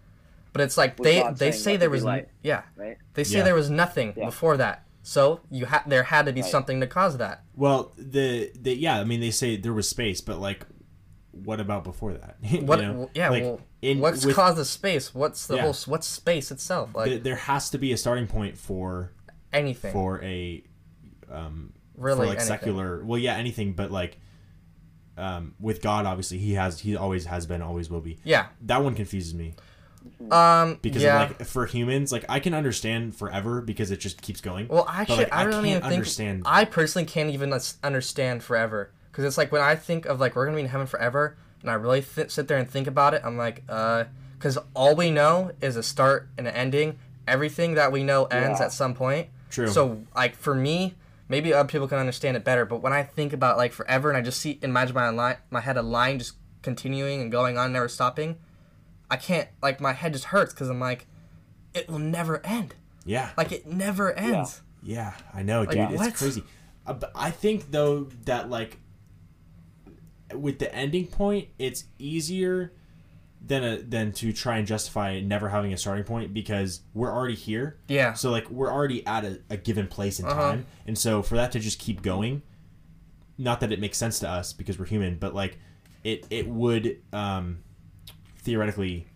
but 0.54 0.62
it's 0.62 0.78
like 0.78 0.98
they 0.98 1.22
God 1.22 1.38
they 1.38 1.52
say 1.52 1.72
there 1.72 1.80
there 1.82 1.90
was 1.90 2.04
light." 2.04 2.30
yeah 2.44 2.64
right? 2.76 2.98
they 3.14 3.24
say 3.24 3.38
Yeah. 3.40 3.44
there 3.44 3.56
was 3.56 3.70
nothing 3.70 4.14
Yeah. 4.16 4.26
before 4.26 4.58
that 4.58 4.84
so 5.04 5.40
you 5.50 5.66
had 5.66 5.84
there 5.88 6.04
had 6.04 6.26
to 6.26 6.34
be 6.34 6.42
Right. 6.42 6.50
something 6.52 6.80
to 6.82 6.88
cause 6.88 7.18
that 7.18 7.44
well, 7.56 7.94
the 7.98 8.52
the 8.60 8.76
yeah, 8.76 9.00
I 9.00 9.04
mean 9.04 9.20
they 9.22 9.32
say 9.32 9.56
there 9.58 9.74
was 9.74 9.88
space, 9.90 10.20
but 10.22 10.38
like, 10.40 10.66
what 11.32 11.60
about 11.60 11.84
before 11.86 12.14
that? 12.14 12.36
You 12.44 12.62
What? 12.62 12.82
know? 12.82 13.10
yeah. 13.16 13.30
Like, 13.30 13.44
well, 13.44 13.62
in- 13.82 14.00
what's 14.00 14.26
with- 14.26 14.36
caused 14.36 14.58
the 14.58 14.66
space? 14.66 15.16
What's 15.16 15.48
the 15.48 15.56
Yeah. 15.56 15.62
whole? 15.64 15.76
What's 15.86 16.06
space 16.08 16.52
itself? 16.52 16.94
Like 16.94 17.08
th- 17.10 17.24
there 17.24 17.36
has 17.38 17.70
to 17.72 17.78
be 17.78 17.92
a 17.94 17.98
starting 17.98 18.28
point 18.28 18.58
for 18.58 19.14
anything. 19.54 19.94
for 19.94 20.22
a 20.24 20.64
um 21.32 21.74
really, 21.96 22.18
for 22.18 22.26
like 22.26 22.38
anything. 22.38 22.48
secular 22.48 23.04
well 23.06 23.18
yeah 23.18 23.36
anything 23.36 23.74
but 23.74 23.92
like 23.92 24.18
um 25.18 25.54
with 25.60 25.82
god 25.82 26.06
obviously 26.06 26.38
he 26.38 26.54
has 26.54 26.80
he 26.80 26.96
always 26.96 27.26
has 27.26 27.46
been 27.48 27.62
always 27.62 27.90
will 27.90 28.02
be 28.02 28.18
Yeah. 28.24 28.48
that 28.64 28.84
one 28.84 28.94
confuses 28.96 29.34
me 29.34 29.56
Um, 30.32 30.80
because 30.82 31.04
yeah. 31.04 31.24
of 31.24 31.30
like 31.40 31.46
for 31.48 31.66
humans, 31.66 32.12
like 32.14 32.24
I 32.30 32.40
can 32.40 32.54
understand 32.54 33.14
forever 33.16 33.60
because 33.62 33.92
it 33.92 34.00
just 34.00 34.22
keeps 34.22 34.40
going. 34.40 34.70
Well, 34.70 34.86
actually, 34.88 35.18
like, 35.26 35.34
I 35.34 35.42
I 35.42 35.44
don't 35.44 35.66
even 35.66 35.82
can't 35.82 35.84
think 35.84 35.94
understand- 35.94 36.44
I 36.46 36.64
personally 36.64 37.06
can't 37.06 37.30
even 37.32 37.52
us- 37.52 37.78
understand 37.84 38.42
forever 38.42 38.92
because 39.12 39.26
it's 39.26 39.38
like 39.38 39.52
when 39.52 39.62
I 39.62 39.76
think 39.76 40.06
of 40.06 40.20
like 40.22 40.36
we're 40.36 40.46
gonna 40.46 40.56
be 40.56 40.62
in 40.64 40.70
heaven 40.70 40.88
forever, 40.88 41.36
and 41.62 41.70
I 41.70 41.74
really 41.74 42.02
th- 42.04 42.32
sit 42.32 42.48
there 42.48 42.58
and 42.58 42.70
think 42.70 42.88
about 42.88 43.16
it, 43.16 43.22
I'm 43.26 43.38
like, 43.38 43.64
uh, 43.68 44.06
because 44.38 44.58
all 44.74 44.96
we 44.96 45.12
know 45.12 45.52
is 45.62 45.76
a 45.76 45.84
start 45.84 46.30
and 46.38 46.48
an 46.48 46.54
ending. 46.56 46.98
Everything 47.28 47.74
that 47.74 47.92
we 47.92 48.04
know 48.04 48.26
ends 48.26 48.60
Yeah. 48.62 48.68
at 48.68 48.72
some 48.72 48.94
point. 48.94 49.28
True. 49.50 49.68
So 49.68 50.04
like 50.16 50.36
for 50.38 50.56
me, 50.56 50.96
maybe 51.28 51.54
other 51.54 51.68
people 51.68 51.88
can 51.88 51.98
understand 51.98 52.38
it 52.38 52.44
better, 52.44 52.66
but 52.66 52.82
when 52.82 52.94
I 52.94 53.04
think 53.04 53.34
about 53.34 53.58
like 53.58 53.74
forever 53.74 54.10
and 54.10 54.18
I 54.18 54.22
just 54.22 54.40
see 54.40 54.60
imagine 54.62 54.96
my 54.96 55.10
line, 55.10 55.38
my 55.50 55.62
head 55.62 55.78
a 55.78 55.82
line 55.82 56.20
just 56.20 56.34
continuing 56.62 57.22
and 57.22 57.32
going 57.32 57.58
on, 57.58 57.74
never 57.74 57.88
stopping, 57.88 58.38
I 59.10 59.18
can't 59.18 59.48
like 59.62 59.80
my 59.80 59.94
head 59.94 60.14
just 60.14 60.26
hurts 60.26 60.54
because 60.54 60.70
I'm 60.70 60.80
like, 60.80 61.08
it 61.74 61.90
will 61.90 62.00
never 62.00 62.46
end. 62.46 62.76
yeah, 63.06 63.32
Like 63.38 63.52
it 63.52 63.68
never 63.68 64.14
ends. 64.14 64.62
Yeah, 64.84 65.14
I 65.34 65.44
know, 65.44 65.66
dude. 65.66 65.92
Like, 65.92 66.10
it's 66.10 66.20
crazy. 66.20 66.44
Uh, 66.86 66.96
I 67.16 67.32
think 67.32 67.72
though 67.72 68.08
that 68.26 68.50
like 68.50 68.80
with 70.34 70.60
the 70.60 70.74
ending 70.74 71.08
point, 71.08 71.50
it's 71.58 71.86
easier 72.00 72.74
than 73.48 73.64
a 73.64 73.78
than 73.78 74.12
to 74.12 74.34
try 74.34 74.58
and 74.58 74.68
justify 74.68 75.20
never 75.22 75.50
having 75.50 75.72
a 75.74 75.78
starting 75.78 76.04
point 76.04 76.34
because 76.34 76.82
we're 76.94 77.12
already 77.12 77.36
here. 77.36 77.80
Yeah. 77.88 78.14
So 78.14 78.30
like 78.32 78.50
we're 78.50 78.72
already 78.72 79.06
at 79.08 79.24
a, 79.26 79.40
a 79.50 79.58
given 79.58 79.88
place 79.88 80.20
in 80.20 80.26
Uh-huh. 80.26 80.36
time, 80.42 80.66
and 80.86 80.98
so 80.98 81.22
for 81.22 81.36
that 81.36 81.52
to 81.54 81.60
just 81.60 81.80
keep 81.80 82.02
going, 82.02 82.42
not 83.38 83.60
that 83.62 83.72
it 83.72 83.80
makes 83.80 83.98
sense 83.98 84.20
to 84.20 84.30
us 84.30 84.54
because 84.54 84.78
we're 84.78 84.86
human, 84.86 85.18
but 85.18 85.34
like 85.34 85.58
it 86.04 86.26
it 86.30 86.48
would 86.48 87.02
um, 87.14 87.60
theoretically 88.40 89.08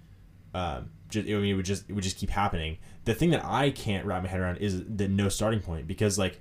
um, 0.53 0.90
just, 1.10 1.28
I 1.28 1.32
mean, 1.32 1.45
it 1.45 1.53
would 1.56 1.66
just 1.66 1.90
it 1.90 1.94
would 1.94 2.03
just 2.03 2.18
keep 2.18 2.30
happening. 2.30 2.78
The 3.06 3.14
thing 3.14 3.32
that 3.32 3.44
I 3.44 3.72
can't 3.72 4.06
wrap 4.06 4.24
my 4.24 4.30
head 4.30 4.40
around 4.40 4.58
is 4.58 4.84
the 4.86 5.08
no 5.08 5.28
starting 5.30 5.60
point 5.60 5.88
because 5.88 6.18
like 6.20 6.40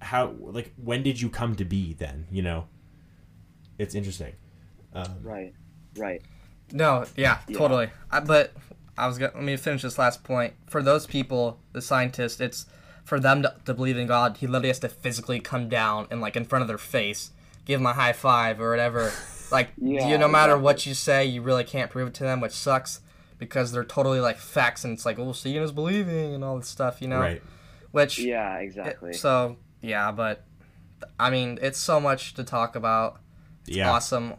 how 0.00 0.34
like 0.40 0.72
when 0.76 1.02
did 1.02 1.20
you 1.20 1.28
come 1.28 1.56
to 1.56 1.64
be 1.64 1.92
then 1.92 2.24
you 2.30 2.40
know 2.40 2.68
it's 3.78 3.94
interesting 3.96 4.32
um, 4.94 5.16
Right. 5.22 5.52
Right. 5.96 6.22
No, 6.72 7.04
yeah, 7.16 7.38
Yeah. 7.48 7.58
totally. 7.58 7.90
I, 8.10 8.20
but 8.20 8.52
I 8.96 9.06
was 9.06 9.18
gonna 9.18 9.32
let 9.34 9.44
me 9.44 9.56
finish 9.56 9.82
this 9.82 9.98
last 9.98 10.24
point. 10.24 10.54
For 10.66 10.82
those 10.82 11.06
people, 11.06 11.58
the 11.72 11.80
scientists, 11.82 12.40
it's 12.40 12.66
for 13.04 13.18
them 13.18 13.42
to, 13.42 13.54
to 13.64 13.74
believe 13.74 13.96
in 13.96 14.06
God. 14.06 14.36
He 14.38 14.46
literally 14.46 14.68
has 14.68 14.78
to 14.80 14.88
physically 14.88 15.40
come 15.40 15.68
down 15.68 16.06
and 16.10 16.20
like 16.20 16.36
in 16.36 16.44
front 16.44 16.62
of 16.62 16.68
their 16.68 16.78
face, 16.78 17.30
give 17.64 17.80
them 17.80 17.86
a 17.86 17.92
high 17.94 18.12
five 18.12 18.60
or 18.60 18.70
whatever. 18.70 19.12
Like 19.50 19.70
Yeah, 19.80 20.06
you, 20.08 20.18
no 20.18 20.28
matter 20.28 20.52
exactly. 20.52 20.62
what 20.64 20.84
you 20.86 20.92
say, 20.92 21.24
you 21.24 21.40
really 21.40 21.64
can't 21.64 21.90
prove 21.90 22.08
it 22.08 22.14
to 22.16 22.22
them, 22.22 22.42
which 22.42 22.52
sucks 22.52 23.00
because 23.38 23.72
they're 23.72 23.82
totally 23.82 24.20
like 24.20 24.36
facts 24.36 24.84
and 24.84 24.92
it's 24.92 25.06
like, 25.06 25.16
well, 25.16 25.32
seeing 25.32 25.62
is 25.62 25.72
believing 25.72 26.34
and 26.34 26.44
all 26.44 26.58
this 26.58 26.68
stuff, 26.68 27.00
you 27.00 27.08
know. 27.08 27.18
right 27.18 27.42
Which 27.90 28.18
Yeah. 28.18 28.58
Exactly. 28.58 29.14
so 29.14 29.56
yeah, 29.80 30.12
but 30.12 30.44
I 31.18 31.30
mean, 31.30 31.58
it's 31.62 31.78
so 31.78 31.98
much 31.98 32.34
to 32.34 32.44
talk 32.44 32.76
about. 32.76 33.20
yeah 33.64 33.90
Awesome. 33.90 34.34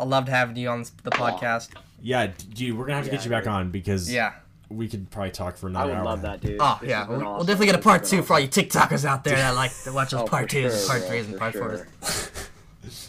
I 0.00 0.04
loved 0.04 0.28
having 0.28 0.56
you 0.56 0.68
on 0.68 0.84
the 1.02 1.10
podcast. 1.10 1.70
yeah 2.02 2.28
dude 2.54 2.76
we're 2.76 2.86
gonna 2.86 2.96
have 2.96 3.04
to 3.04 3.10
get 3.10 3.24
you 3.24 3.30
back 3.30 3.44
dude. 3.44 3.52
on 3.52 3.70
because 3.70 4.10
Yeah. 4.12 4.32
we 4.70 4.88
could 4.88 5.10
probably 5.10 5.30
talk 5.32 5.56
for 5.56 5.66
I 5.66 5.70
another 5.70 5.90
would 5.90 5.98
hour 5.98 6.04
love 6.04 6.18
and 6.24 6.28
a 6.28 6.30
that, 6.30 6.40
dude. 6.40 6.56
Oh 6.60 6.78
This 6.80 6.90
yeah, 6.90 7.06
we'll, 7.08 7.18
been 7.18 7.26
we'll 7.28 7.38
definitely 7.44 7.66
get 7.66 7.74
a 7.74 7.78
part 7.78 8.04
two 8.04 8.16
been 8.16 8.24
for 8.24 8.32
all 8.34 8.40
you 8.40 8.48
TikTokers 8.48 9.04
out 9.04 9.24
there 9.24 9.36
that 9.36 9.54
like 9.54 9.72
to 9.84 9.92
watch 9.92 10.10
those 10.12 10.20
Oh, 10.22 10.26
part 10.26 10.44
for 10.44 10.48
twos, 10.50 10.78
sure, 10.80 10.88
part 10.88 11.00
bro, 11.00 11.08
threes, 11.08 11.28
and 11.28 11.38
part 11.38 11.52
sure. 11.52 11.86
fours. 12.02 12.30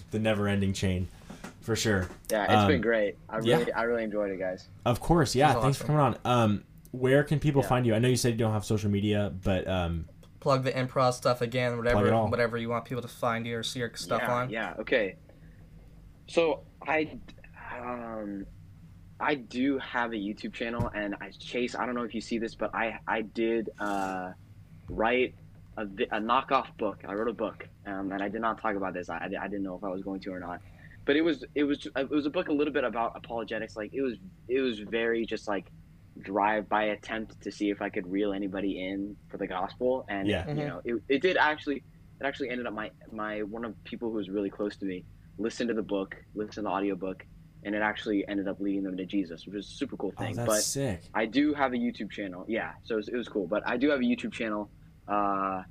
the 0.12 0.20
never-ending 0.20 0.74
chain 0.74 1.08
for 1.62 1.76
sure 1.76 2.10
Yeah, 2.30 2.44
it's 2.46 2.54
Um, 2.54 2.68
been 2.68 2.82
great. 2.82 3.16
I 3.30 3.40
yeah. 3.42 3.58
really, 3.60 3.72
I 3.74 3.84
really 3.84 4.04
enjoyed 4.04 4.32
it, 4.32 4.40
guys. 4.40 4.68
of 4.86 5.00
course 5.00 5.34
yeah 5.36 5.50
This 5.50 5.58
is 5.58 5.64
thanks 5.64 5.78
for 5.78 5.86
coming 5.86 6.02
on 6.02 6.18
um 6.26 6.64
where 6.92 7.24
can 7.24 7.40
people 7.40 7.62
Yeah. 7.62 7.70
find 7.70 7.86
you 7.86 7.96
i 7.96 8.00
know 8.00 8.10
you 8.10 8.18
said 8.18 8.34
you 8.34 8.38
don't 8.40 8.52
have 8.54 8.66
social 8.66 8.90
media 8.90 9.32
but 9.44 9.68
um 9.68 10.06
Plug 10.42 10.64
the 10.64 10.72
improv 10.72 11.14
stuff 11.14 11.42
again, 11.42 11.78
whatever 11.78 12.26
whatever 12.26 12.58
you 12.58 12.68
want 12.68 12.84
people 12.86 13.04
to 13.04 13.08
find 13.08 13.46
you 13.46 13.60
or 13.60 13.62
see 13.64 13.78
your 13.78 13.92
stuff 13.96 14.24
yeah, 14.24 14.34
on. 14.34 14.50
Yeah. 14.50 14.74
Okay. 14.80 15.16
So 16.28 16.62
I, 16.88 17.20
um, 17.76 18.46
I 19.20 19.36
do 19.36 19.80
have 19.80 20.12
a 20.14 20.18
YouTube 20.18 20.54
channel, 20.54 20.90
and 20.94 21.16
I 21.22 21.32
Chase. 21.40 21.76
I 21.76 21.86
don't 21.86 21.96
know 21.96 22.04
if 22.04 22.16
you 22.16 22.22
see 22.22 22.40
this, 22.40 22.56
but 22.56 22.72
I 22.76 23.00
I 23.08 23.22
did 23.24 23.70
uh, 23.80 24.32
write 24.90 25.36
a, 25.78 25.84
a 25.84 26.20
knockoff 26.22 26.68
book. 26.80 27.02
I 27.08 27.14
wrote 27.14 27.30
a 27.30 27.34
book, 27.34 27.66
um, 27.86 28.12
and 28.12 28.24
I 28.24 28.30
did 28.30 28.42
not 28.42 28.62
talk 28.62 28.76
about 28.76 28.94
this. 28.94 29.10
I, 29.10 29.18
I 29.18 29.26
I 29.44 29.48
didn't 29.48 29.64
know 29.64 29.76
if 29.78 29.84
I 29.84 29.90
was 29.90 30.04
going 30.04 30.22
to 30.22 30.32
or 30.32 30.40
not. 30.40 30.62
But 31.06 31.18
it 31.18 31.22
was 31.22 31.46
it 31.56 31.64
was 31.66 31.88
it 31.96 32.10
was 32.12 32.26
a 32.26 32.32
book 32.32 32.50
a 32.50 32.54
little 32.54 32.74
bit 32.74 32.84
about 32.84 33.14
apologetics. 33.16 33.76
Like 33.76 33.92
it 33.94 34.02
was 34.02 34.18
it 34.48 34.62
was 34.62 34.80
very 34.80 35.26
just 35.26 35.48
like 35.48 35.72
drive 36.22 36.68
by 36.70 36.86
attempt 36.86 37.42
to 37.42 37.52
see 37.52 37.70
if 37.70 37.82
I 37.82 37.90
could 37.90 38.08
reel 38.08 38.34
anybody 38.34 38.80
in 38.80 39.18
for 39.30 39.38
the 39.38 39.48
gospel, 39.48 40.06
and 40.10 40.28
Yeah. 40.30 40.46
you 40.52 40.66
Mhm. 40.66 40.68
know 40.68 40.82
it, 40.86 40.96
it 41.10 41.22
did 41.22 41.38
actually 41.38 41.78
it 42.22 42.26
actually 42.26 42.50
ended 42.50 42.68
up 42.68 42.74
my 42.74 42.92
my 43.12 43.44
one 43.44 43.66
of 43.66 43.74
the 43.74 43.78
people 43.86 44.10
who 44.10 44.16
was 44.18 44.30
really 44.30 44.50
close 44.50 44.78
to 44.78 44.86
me 44.86 45.06
listened 45.38 45.70
to 45.70 45.74
the 45.74 45.82
book, 45.82 46.16
listened 46.36 46.54
to 46.54 46.62
the 46.62 46.70
audiobook, 46.70 47.26
and 47.64 47.76
it 47.76 47.82
actually 47.82 48.28
ended 48.28 48.48
up 48.48 48.60
leading 48.60 48.84
them 48.84 48.98
to 48.98 49.06
Jesus, 49.06 49.46
which 49.46 49.56
was 49.56 49.68
a 49.68 49.72
super 49.72 49.96
cool 49.98 50.12
thing. 50.12 50.20
oh 50.20 50.26
thing. 50.28 50.36
that's 50.36 50.48
but 50.48 50.62
sick 50.62 51.02
I 51.14 51.26
do 51.26 51.54
have 51.54 51.74
a 51.74 51.78
YouTube 51.78 52.12
channel. 52.12 52.46
Yeah, 52.48 52.72
so 52.84 52.96
it 52.96 52.98
was, 52.98 53.08
it 53.10 53.16
was 53.16 53.28
cool. 53.28 53.48
But 53.48 53.68
I 53.68 53.78
do 53.78 53.90
have 53.90 54.00
a 54.00 54.04
YouTube 54.04 54.34
channel, 54.34 54.70
uh, 55.08 55.64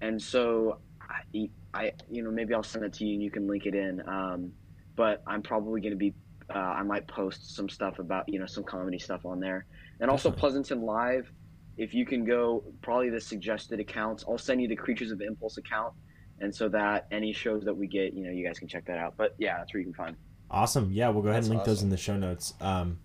and 0.00 0.20
so 0.20 0.78
I, 1.00 1.48
I, 1.72 1.92
you 2.10 2.22
know, 2.22 2.30
maybe 2.30 2.54
I'll 2.54 2.62
send 2.62 2.84
it 2.84 2.92
to 2.94 3.04
you 3.04 3.14
and 3.14 3.22
you 3.22 3.30
can 3.30 3.46
link 3.46 3.66
it 3.66 3.74
in. 3.74 4.02
Um, 4.08 4.52
but 4.96 5.22
I'm 5.26 5.42
probably 5.42 5.80
going 5.80 5.92
to 5.92 5.98
be, 5.98 6.14
uh, 6.52 6.58
I 6.58 6.82
might 6.82 7.06
post 7.06 7.54
some 7.54 7.68
stuff 7.68 7.98
about, 7.98 8.28
you 8.28 8.38
know, 8.38 8.46
some 8.46 8.64
comedy 8.64 8.98
stuff 8.98 9.24
on 9.24 9.40
there, 9.40 9.66
and 10.00 10.10
also. 10.10 10.30
Pleasanton 10.30 10.82
Live. 10.82 11.30
If 11.76 11.92
you 11.92 12.06
can 12.06 12.24
go, 12.24 12.64
probably 12.80 13.10
the 13.10 13.20
suggested 13.20 13.80
accounts. 13.80 14.24
I'll 14.26 14.38
send 14.38 14.62
you 14.62 14.68
the 14.68 14.76
Creatures 14.76 15.10
of 15.10 15.20
Impulse 15.20 15.58
account, 15.58 15.92
and 16.40 16.54
so 16.54 16.68
that 16.68 17.06
any 17.10 17.32
shows 17.32 17.64
that 17.64 17.74
we 17.76 17.86
get, 17.86 18.12
you 18.14 18.24
know, 18.24 18.30
you 18.30 18.46
guys 18.46 18.58
can 18.58 18.68
check 18.68 18.84
that 18.86 18.98
out. 18.98 19.14
But 19.16 19.34
yeah, 19.38 19.58
that's 19.58 19.72
where 19.72 19.80
you 19.80 19.86
can 19.86 19.94
find. 19.94 20.16
awesome 20.50 20.90
yeah 20.92 21.08
we'll 21.08 21.22
go 21.22 21.28
ahead 21.30 21.42
That's 21.42 21.48
and 21.48 21.56
link 21.56 21.66
those 21.66 21.82
in 21.82 21.90
the 21.90 21.96
show 21.96 22.16
notes 22.16 22.54
um 22.60 22.98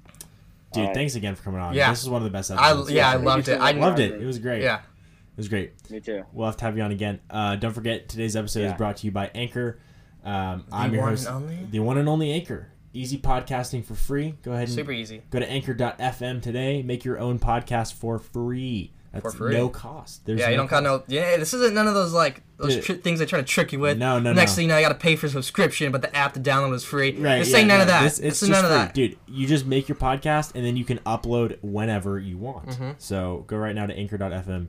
dude 0.74 0.82
Alright. 0.82 0.96
thanks 0.96 1.16
again 1.16 1.34
for 1.36 1.42
coming 1.44 1.60
on 1.60 1.74
Yeah. 1.74 1.90
this 1.90 2.04
is 2.04 2.10
one 2.10 2.22
of 2.22 2.24
the 2.26 2.30
best 2.30 2.52
I 2.52 2.70
episodes 2.70 2.92
yeah, 2.92 3.10
I 3.10 3.16
loved 3.16 3.48
it. 3.48 3.60
I 3.60 3.72
loved 3.72 4.00
it 4.00 4.22
it 4.22 4.26
was 4.26 4.38
great 4.38 4.62
Yeah. 4.62 4.76
it 4.78 5.38
was 5.38 5.50
great 5.50 5.72
Me 5.90 6.00
too. 6.00 6.24
We'll 6.34 6.46
have 6.46 6.58
to 6.58 6.66
have 6.66 6.78
you 6.78 6.84
on 6.84 6.92
again. 6.92 7.20
Uh, 7.32 7.56
don't 7.56 7.74
forget, 7.74 8.08
today's 8.10 8.36
episode 8.36 8.66
is 8.66 8.74
brought 8.74 8.98
to 8.98 9.06
you 9.08 9.12
by 9.12 9.32
Anchor. 9.34 9.80
Um, 10.24 10.66
The 10.70 10.76
I'm 10.76 10.94
your 10.94 11.02
one 11.02 11.12
host, 11.14 11.26
and 11.28 11.36
only? 11.38 11.68
the 11.72 11.80
one 11.80 11.98
and 11.98 12.08
only 12.08 12.32
Anchor. 12.32 12.68
Easy 12.94 13.18
podcasting 13.18 13.84
for 13.86 13.96
free. 13.96 14.36
Go 14.44 14.52
ahead 14.52 14.68
and 14.68 14.76
Super 14.76 14.92
easy. 14.92 15.24
go 15.32 15.40
to 15.40 15.50
anchor.fm 15.50 16.42
today. 16.44 16.84
Make 16.84 17.04
your 17.06 17.18
own 17.18 17.40
podcast 17.40 17.94
for 17.94 18.20
free. 18.20 18.92
That's 19.14 19.24
For 19.24 19.32
free. 19.32 19.54
no 19.56 19.68
cost. 19.68 20.26
There's 20.26 20.40
Yeah, 20.40 20.50
you 20.52 20.56
don't 20.56 20.70
got 20.70 20.84
no. 20.84 21.04
Yeah, 21.08 21.36
this 21.36 21.54
isn't 21.54 21.74
none 21.74 21.86
of 21.86 21.94
those 21.94 22.14
like 22.14 22.44
those 22.58 22.76
Dude. 22.76 22.84
tri- 22.86 22.96
things 22.96 23.20
they 23.20 23.26
try 23.26 23.40
to 23.40 23.46
trick 23.46 23.74
you 23.74 23.80
with. 23.80 23.98
No, 23.98 24.20
no, 24.20 24.32
Next 24.32 24.52
no. 24.54 24.56
thing 24.56 24.64
you 24.64 24.70
know, 24.70 24.78
you 24.78 24.84
got 24.84 24.94
to 24.94 24.96
pay 24.96 25.18
for 25.18 25.28
subscription, 25.28 25.92
but 25.92 26.02
the 26.02 26.16
app 26.16 26.34
to 26.36 26.40
download 26.40 26.74
is 26.76 26.86
free. 26.86 27.12
Right, 27.18 27.40
This 27.40 27.52
yeah, 27.52 27.58
ain't 27.58 27.68
none 27.68 27.80
no, 27.80 27.82
of 27.82 27.88
that. 27.90 28.04
This, 28.04 28.18
This, 28.20 28.26
it's 28.28 28.44
is 28.44 28.48
just 28.50 28.62
none 28.64 28.72
of 28.72 28.72
free. 28.72 28.86
that. 28.86 28.94
Dude, 28.94 29.18
you 29.28 29.48
just 29.48 29.66
make 29.66 29.90
your 29.90 29.98
podcast 29.98 30.56
and 30.56 30.66
then 30.66 30.78
you 30.78 30.86
can 30.86 31.00
upload 31.00 31.58
whenever 31.62 32.20
you 32.20 32.38
want. 32.38 32.70
Mm-hmm. 32.70 32.92
So 33.00 33.44
go 33.48 33.58
right 33.58 33.76
now 33.76 33.86
to 33.86 33.94
anchor.fm 33.94 34.68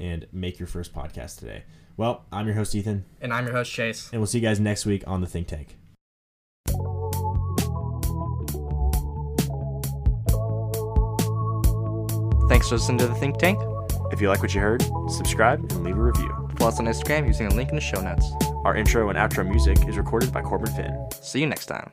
and 0.00 0.26
make 0.32 0.58
your 0.58 0.66
first 0.66 0.94
podcast 0.94 1.38
today. 1.38 1.64
Well, 1.98 2.24
I'm 2.32 2.46
your 2.46 2.56
host, 2.56 2.74
Ethan, 2.74 3.04
And 3.20 3.34
I'm 3.34 3.44
your 3.44 3.54
host 3.54 3.70
Chase. 3.70 4.08
and 4.12 4.20
we'll 4.20 4.26
see 4.26 4.38
you 4.38 4.48
guys 4.48 4.58
next 4.58 4.86
week 4.86 5.04
on 5.06 5.20
The 5.20 5.26
Think 5.26 5.46
Tank. 5.48 5.76
Thanks 12.48 12.68
for 12.68 12.76
listening 12.76 12.98
to 12.98 13.06
the 13.08 13.14
Think 13.14 13.38
Tank. 13.38 13.58
If 14.10 14.20
you 14.20 14.28
like 14.28 14.42
what 14.42 14.54
you 14.54 14.60
heard, 14.60 14.82
subscribe 15.08 15.60
and 15.72 15.84
leave 15.84 15.96
a 15.96 16.02
review. 16.02 16.28
Follow 16.56 16.70
us 16.70 16.78
on 16.78 16.86
Instagram 16.86 17.26
using 17.26 17.46
a 17.46 17.54
link 17.54 17.70
in 17.70 17.74
the 17.74 17.80
show 17.80 18.00
notes. 18.00 18.30
Our 18.64 18.76
intro 18.76 19.08
and 19.08 19.18
outro 19.18 19.48
music 19.48 19.88
is 19.88 19.96
recorded 19.96 20.32
by 20.32 20.42
Corbin 20.42 20.72
Finn. 20.74 21.08
See 21.20 21.40
you 21.40 21.46
next 21.46 21.66
time. 21.66 21.90